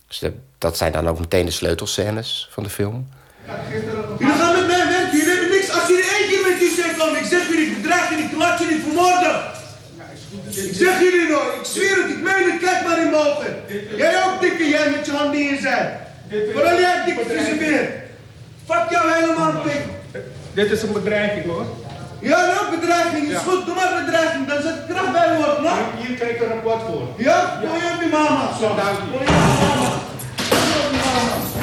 Dus 0.09 0.19
de, 0.19 0.33
dat 0.59 0.77
zijn 0.77 0.93
dan 0.93 1.09
ook 1.09 1.19
meteen 1.19 1.45
de 1.45 1.51
sleutelscènes 1.51 2.49
van 2.51 2.63
de 2.63 2.71
film. 2.71 3.09
Jullie 4.19 4.35
gaan 4.35 4.55
met 4.55 4.67
mij 4.67 4.89
werken, 4.89 5.19
jullie 5.19 5.33
hebben 5.33 5.51
niks. 5.51 5.71
Als 5.71 5.89
jullie 5.89 6.05
één 6.19 6.29
keer 6.29 6.51
met 6.51 6.59
die 6.59 6.75
zegt 6.75 6.97
van 6.97 7.17
ik 7.17 7.25
zeg 7.25 7.49
jullie, 7.49 7.67
ik 7.67 7.83
bedreig 7.83 8.11
jullie, 8.11 8.25
ik 8.25 8.37
laat 8.37 8.59
jullie 8.59 8.81
vermoorden. 8.81 9.53
Ik 10.51 10.75
zeg 10.75 11.01
jullie 11.01 11.29
nog, 11.29 11.55
ik 11.61 11.65
zweer 11.65 11.97
het, 11.97 12.11
ik 12.11 12.23
meen 12.23 12.51
het, 12.51 12.61
kijk 12.61 12.87
maar 12.87 12.99
in 12.99 13.11
mijn 13.11 13.27
ogen. 13.27 13.57
Jij 13.97 14.25
ook 14.25 14.41
dikke, 14.41 14.69
jij 14.69 14.91
met 14.91 15.07
je 15.07 15.13
handen 15.13 15.51
in 15.51 15.61
zijn. 15.61 16.01
Vooral 16.53 16.81
jij 16.81 17.05
dikke 17.05 17.25
vieze 17.29 17.57
beer. 17.57 18.03
Fuck 18.67 18.91
jou 18.91 19.13
helemaal, 19.13 19.63
pik. 19.63 19.83
Dit 20.53 20.71
is 20.71 20.83
een 20.83 20.93
bedreiging 20.93 21.45
hoor. 21.45 21.67
Ja, 22.21 22.47
nou, 22.47 22.81
bedreiging 22.81 23.29
is 23.29 23.39
goed. 23.39 23.67
Doe 23.67 23.75
maar 23.75 24.05
bedreiging. 24.05 24.47
Dan 24.47 24.63
zet 24.63 24.87
kracht 24.89 25.13
bij 25.13 25.37
woord, 25.37 25.61
nou. 25.61 25.79
Hier 25.97 26.17
krijg 26.17 26.31
ik 26.31 26.41
een 26.41 26.49
rapport 26.49 26.83
voor. 26.83 27.09
Ja? 27.17 27.61
Gooi 27.67 27.83
je 27.85 27.91
op 27.95 28.01
die 28.01 28.09
mama. 28.09 28.53
Zo, 28.61 28.75
dank 28.75 28.79
Gooi 28.79 28.97
je 28.97 29.03
op 29.13 29.19
die 29.19 29.29
mama. 29.29 29.91
Gooi 30.37 30.61
je 30.61 30.87
op 30.87 30.93
mama. 31.05 31.55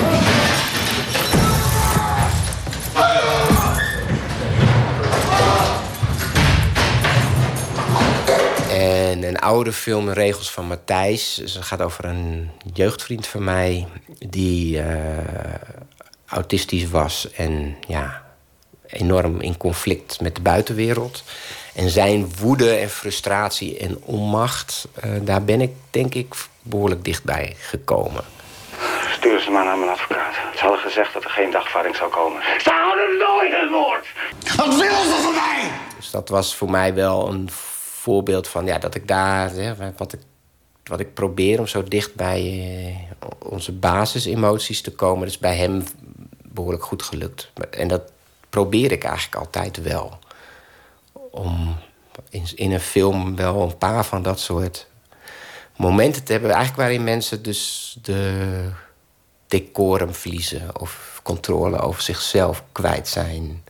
En 8.72 9.24
een 9.24 9.40
oude 9.40 9.74
film, 9.74 10.10
Regels 10.10 10.52
van 10.52 10.66
Matthijs. 10.68 11.34
Dus 11.34 11.54
het 11.54 11.64
gaat 11.64 11.82
over 11.82 12.06
een 12.06 12.50
jeugdvriend 12.74 13.28
van 13.28 13.44
mij 13.44 13.88
die 14.20 14.82
eh, 14.82 14.86
autistisch 16.26 16.90
was 16.90 17.32
en 17.32 17.76
ja, 17.88 18.31
enorm 18.92 19.42
in 19.42 19.58
conflict 19.58 20.22
met 20.22 20.36
de 20.36 20.42
buitenwereld. 20.42 21.24
En 21.76 21.90
zijn 21.90 22.32
woede 22.40 22.76
en 22.76 22.90
frustratie 22.90 23.78
en 23.78 24.02
onmacht, 24.04 24.88
eh, 24.94 25.10
daar 25.22 25.44
ben 25.44 25.62
ik 25.62 25.72
denk 25.90 26.14
ik 26.14 26.36
behoorlijk 26.62 27.04
dichtbij 27.04 27.56
gekomen. 27.60 28.24
Stuur 29.12 29.40
ze 29.40 29.52
maar 29.52 29.66
naar 29.66 29.78
mijn 29.78 29.92
advocaat. 29.92 30.34
Ze 30.56 30.62
hadden 30.62 30.80
gezegd 30.80 31.14
dat 31.14 31.24
er 31.24 31.30
geen 31.30 31.52
dagvaarding 31.52 31.96
zou 31.96 32.12
komen. 32.12 32.42
Ze 32.64 32.70
houden 32.70 33.18
nooit 33.18 33.52
het 33.62 33.70
woord! 33.70 34.06
Wat 34.56 34.76
wil 34.76 35.04
ze 35.04 35.20
van 35.24 35.34
mij? 35.34 35.72
Dus 35.98 36.12
dat 36.12 36.30
was 36.30 36.56
voor 36.56 36.70
mij 36.70 36.94
wel 36.94 37.30
een 37.30 37.50
voorbeeld 38.02 38.48
van 38.48 38.66
ja, 38.66 38.78
dat 38.78 38.96
ik 38.96 39.08
daar, 39.08 39.50
hè, 39.50 39.74
wat, 39.98 40.14
ik, 40.14 40.20
wat 40.84 41.00
ik 41.00 41.14
probeer 41.14 41.60
om 41.60 41.68
zo 41.68 41.84
dicht 41.84 42.16
bij 42.16 42.40
eh, 43.20 43.28
onze 43.50 43.72
basisemoties 43.72 44.82
te 44.82 44.92
komen, 44.92 45.20
dat 45.20 45.30
is 45.30 45.38
bij 45.38 45.56
hem 45.56 45.84
behoorlijk 46.44 46.84
goed 46.84 47.04
gelukt. 47.04 47.52
En 47.70 47.88
dat 47.88 48.02
probeer 48.52 48.92
ik 48.92 49.04
eigenlijk 49.04 49.36
altijd 49.36 49.82
wel. 49.82 50.20
Om 51.32 51.76
in, 52.30 52.46
in 52.56 52.72
een 52.72 52.80
film 52.80 53.36
wel 53.36 53.62
een 53.62 53.78
paar 53.78 54.06
van 54.06 54.24
dat 54.24 54.40
soort 54.40 54.88
momenten 55.76 56.24
te 56.24 56.32
hebben, 56.32 56.52
eigenlijk 56.52 56.82
waarin 56.82 57.04
mensen 57.04 57.44
dus 57.44 57.98
de 58.02 58.70
decorum 59.48 60.14
verliezen 60.14 60.80
of 60.80 61.20
controle 61.24 61.80
over 61.80 62.02
zichzelf 62.02 62.64
kwijt 62.72 63.08
zijn. 63.08 63.64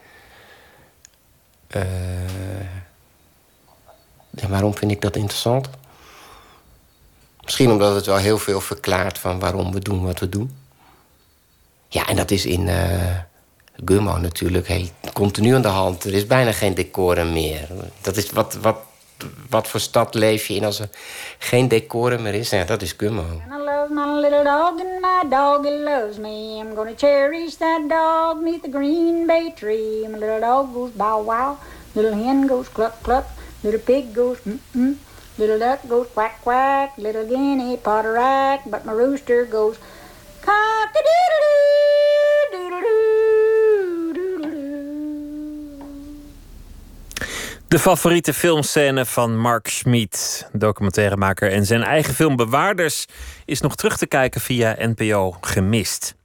Eh, 1.67 1.81
en 4.35 4.49
waarom 4.49 4.75
vind 4.75 4.91
ik 4.91 5.01
dat 5.01 5.15
interessant? 5.15 5.69
Misschien 7.43 7.71
omdat 7.71 7.95
het 7.95 8.05
wel 8.05 8.17
heel 8.17 8.37
veel 8.37 8.61
verklaart 8.61 9.17
van 9.17 9.39
waarom 9.39 9.71
we 9.71 9.79
doen 9.79 10.03
wat 10.03 10.19
we 10.19 10.29
doen. 10.29 10.57
Ja, 11.87 12.07
en 12.07 12.15
dat 12.15 12.31
is 12.31 12.45
in 12.45 12.67
eh 12.67 13.29
Gummo 13.85 14.17
natuurlijk 14.17 14.67
hey, 14.67 14.91
continu 15.13 15.55
aan 15.55 15.61
de 15.61 15.67
hand. 15.67 16.03
Er 16.03 16.13
is 16.13 16.27
bijna 16.27 16.51
geen 16.51 16.73
decorum 16.73 17.33
meer. 17.33 17.67
Dat 18.01 18.17
is 18.17 18.31
wat, 18.31 18.57
wat, 18.61 18.77
wat 19.49 19.67
voor 19.67 19.79
stad 19.79 20.13
leef 20.13 20.47
je 20.47 20.53
in 20.53 20.65
als 20.65 20.79
er 20.79 20.89
geen 21.37 21.67
decorum 21.67 22.21
meer 22.21 22.33
is? 22.33 22.49
Nou, 22.49 22.61
ja, 22.61 22.67
dat 22.67 22.81
is 22.81 22.93
Gummo. 22.97 23.21
And 23.21 23.61
I 23.61 23.63
love 23.63 23.93
my 23.93 24.19
little 24.19 24.43
dog 24.43 24.79
and 24.79 25.01
my 25.01 25.29
dog 25.29 25.65
he 25.65 25.83
loves 25.83 26.17
me. 26.17 26.59
I'm 26.59 26.75
gonna 26.75 26.93
cherish 26.95 27.55
that 27.55 27.81
dog 27.89 28.43
neath 28.43 28.61
the 28.61 28.69
green 28.71 29.25
bay 29.25 29.53
tree. 29.55 30.07
My 30.07 30.17
little 30.17 30.39
dog 30.39 30.73
goes 30.73 30.91
bow 30.93 31.23
wow. 31.25 31.57
Little 31.91 32.23
hen 32.23 32.47
goes 32.47 32.71
cluck 32.71 33.03
cluck. 33.03 33.25
Little 33.63 33.79
pig 33.79 34.13
goes 34.13 34.37
mm 34.45 34.59
mm. 34.75 34.95
Little 35.37 35.59
duck 35.59 35.79
goes 35.87 36.07
quack 36.13 36.41
quack. 36.43 36.97
Little 36.97 37.25
guinea 37.25 37.77
potterack. 37.77 38.59
But 38.69 38.85
my 38.85 38.93
rooster 38.93 39.45
goes 39.45 39.77
cock 40.41 40.95
a 40.95 41.01
De 47.71 47.79
favoriete 47.79 48.33
filmscène 48.33 49.05
van 49.05 49.37
Mark 49.37 49.67
Schmid, 49.67 50.47
documentairemaker. 50.53 51.51
En 51.51 51.65
zijn 51.65 51.83
eigen 51.83 52.13
film 52.13 52.35
Bewaarders 52.35 53.05
is 53.45 53.61
nog 53.61 53.75
terug 53.75 53.97
te 53.97 54.07
kijken 54.07 54.41
via 54.41 54.75
NPO 54.79 55.37
Gemist. 55.41 56.15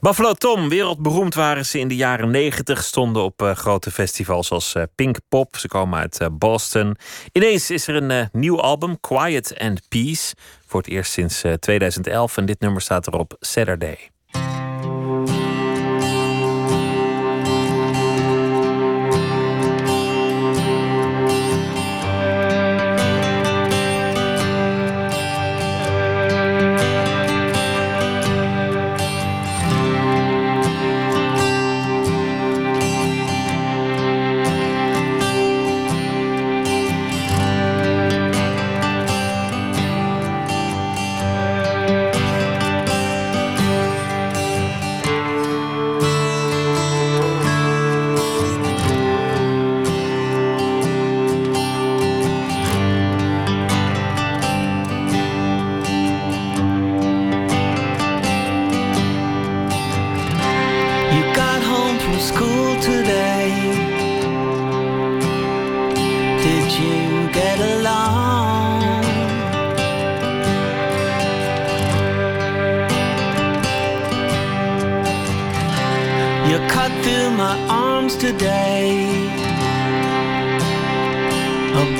Buffalo 0.00 0.32
Tom, 0.32 0.68
wereldberoemd 0.68 1.34
waren 1.34 1.66
ze 1.66 1.78
in 1.78 1.88
de 1.88 1.96
jaren 1.96 2.30
90, 2.30 2.82
stonden 2.82 3.22
op 3.22 3.42
eh, 3.42 3.54
grote 3.54 3.90
festivals 3.90 4.50
als 4.50 4.74
eh, 4.74 4.82
Pink 4.94 5.16
Pop. 5.28 5.56
Ze 5.56 5.68
komen 5.68 5.98
uit 5.98 6.20
eh, 6.20 6.28
Boston. 6.32 6.96
Ineens 7.32 7.70
is 7.70 7.86
er 7.86 7.94
een 7.94 8.28
nieuw 8.32 8.60
album, 8.60 9.00
Quiet 9.00 9.58
and 9.58 9.88
Peace, 9.88 10.34
voor 10.66 10.80
het 10.80 10.90
eerst 10.90 11.12
sinds 11.12 11.42
eh, 11.42 11.52
2011. 11.52 12.36
En 12.36 12.46
dit 12.46 12.60
nummer 12.60 12.82
staat 12.82 13.06
erop 13.06 13.36
Saturday. 13.40 14.11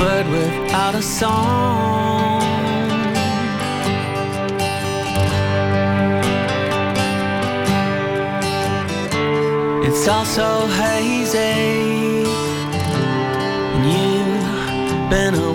Bird 0.03 0.27
without 0.27 0.95
a 0.97 1.03
song. 1.03 2.43
It's 9.87 10.09
all 10.09 10.25
so 10.25 10.67
hazy. 10.81 12.25
And 13.75 13.85
you've 13.93 15.11
been 15.11 15.35
away 15.35 15.52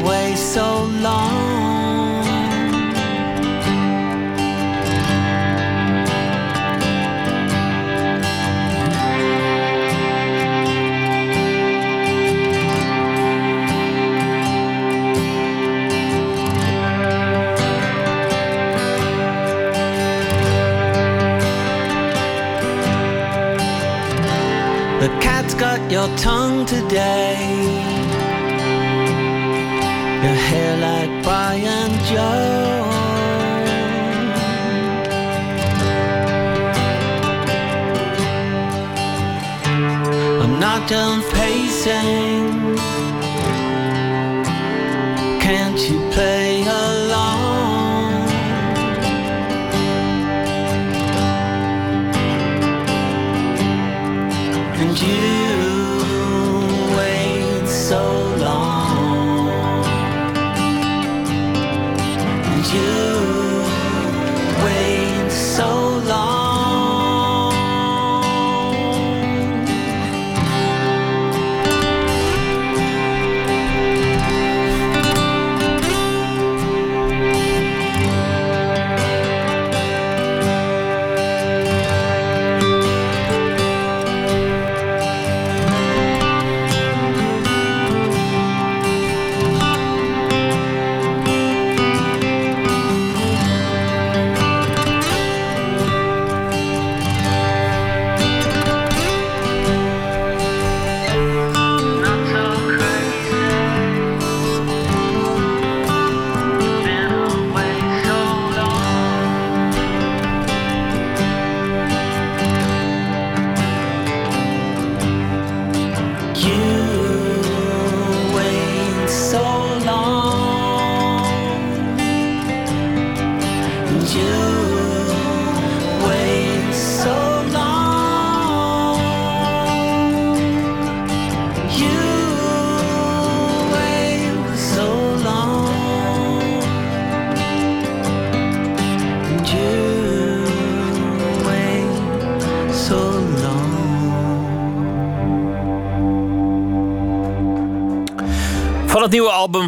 your 25.89 26.09
tongue 26.18 26.65
today. 26.65 27.38
Your 30.23 30.38
hair 30.47 30.77
like 30.88 31.23
Brian 31.23 31.91
Joe. 32.05 32.84
I'm 40.43 40.59
not 40.59 40.89
done 40.89 41.22
pacing. 41.31 42.36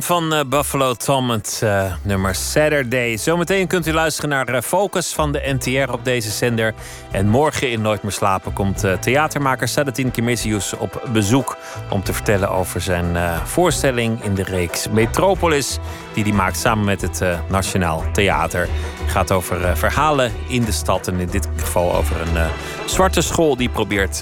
Van 0.02 0.34
eh, 0.34 0.40
Buffalo 0.48 0.94
Tom, 0.94 1.30
het 1.30 1.60
eh, 1.64 1.94
nummer 2.02 2.36
Saturday. 2.36 3.18
Zometeen 3.18 3.68
kunt 3.68 3.88
u 3.88 3.94
luisteren 3.94 4.30
naar 4.30 4.48
eh, 4.48 4.62
Focus 4.62 5.14
van 5.14 5.32
de 5.32 5.56
NTR 5.60 5.92
op 5.92 6.06
deze 6.06 6.30
zender. 6.30 6.74
En 7.12 7.28
morgen 7.28 7.72
in 7.72 7.82
Nooit 7.82 8.04
meer 8.04 8.12
slapen 8.12 8.54
komt 8.54 8.86
theatermaker 9.00 9.68
Sadatin 9.68 10.12
Kimisius 10.12 10.74
op 10.74 11.10
bezoek... 11.12 11.58
om 11.90 12.04
te 12.04 12.14
vertellen 12.14 12.50
over 12.50 12.82
zijn 12.82 13.40
voorstelling 13.46 14.24
in 14.24 14.36
de 14.36 14.44
reeks 14.44 14.90
Metropolis... 14.90 15.78
die 16.14 16.24
hij 16.24 16.34
maakt 16.34 16.58
samen 16.58 16.86
met 16.86 17.02
het 17.02 17.24
Nationaal 17.50 18.04
Theater. 18.14 18.68
Het 19.02 19.12
gaat 19.12 19.32
over 19.32 19.78
verhalen 19.78 20.32
in 20.48 20.64
de 20.64 20.72
stad 20.72 21.08
en 21.08 21.20
in 21.20 21.30
dit 21.30 21.48
geval 21.56 21.96
over 21.96 22.22
een 22.22 22.50
zwarte 22.86 23.22
school... 23.22 23.56
die 23.56 23.70
probeert 23.70 24.22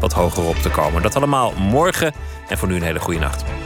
wat 0.00 0.12
hoger 0.12 0.44
op 0.44 0.56
te 0.56 0.70
komen. 0.70 1.02
Dat 1.02 1.16
allemaal 1.16 1.52
morgen 1.58 2.12
en 2.48 2.58
voor 2.58 2.68
nu 2.68 2.74
een 2.74 2.82
hele 2.82 3.00
goede 3.00 3.20
nacht. 3.20 3.65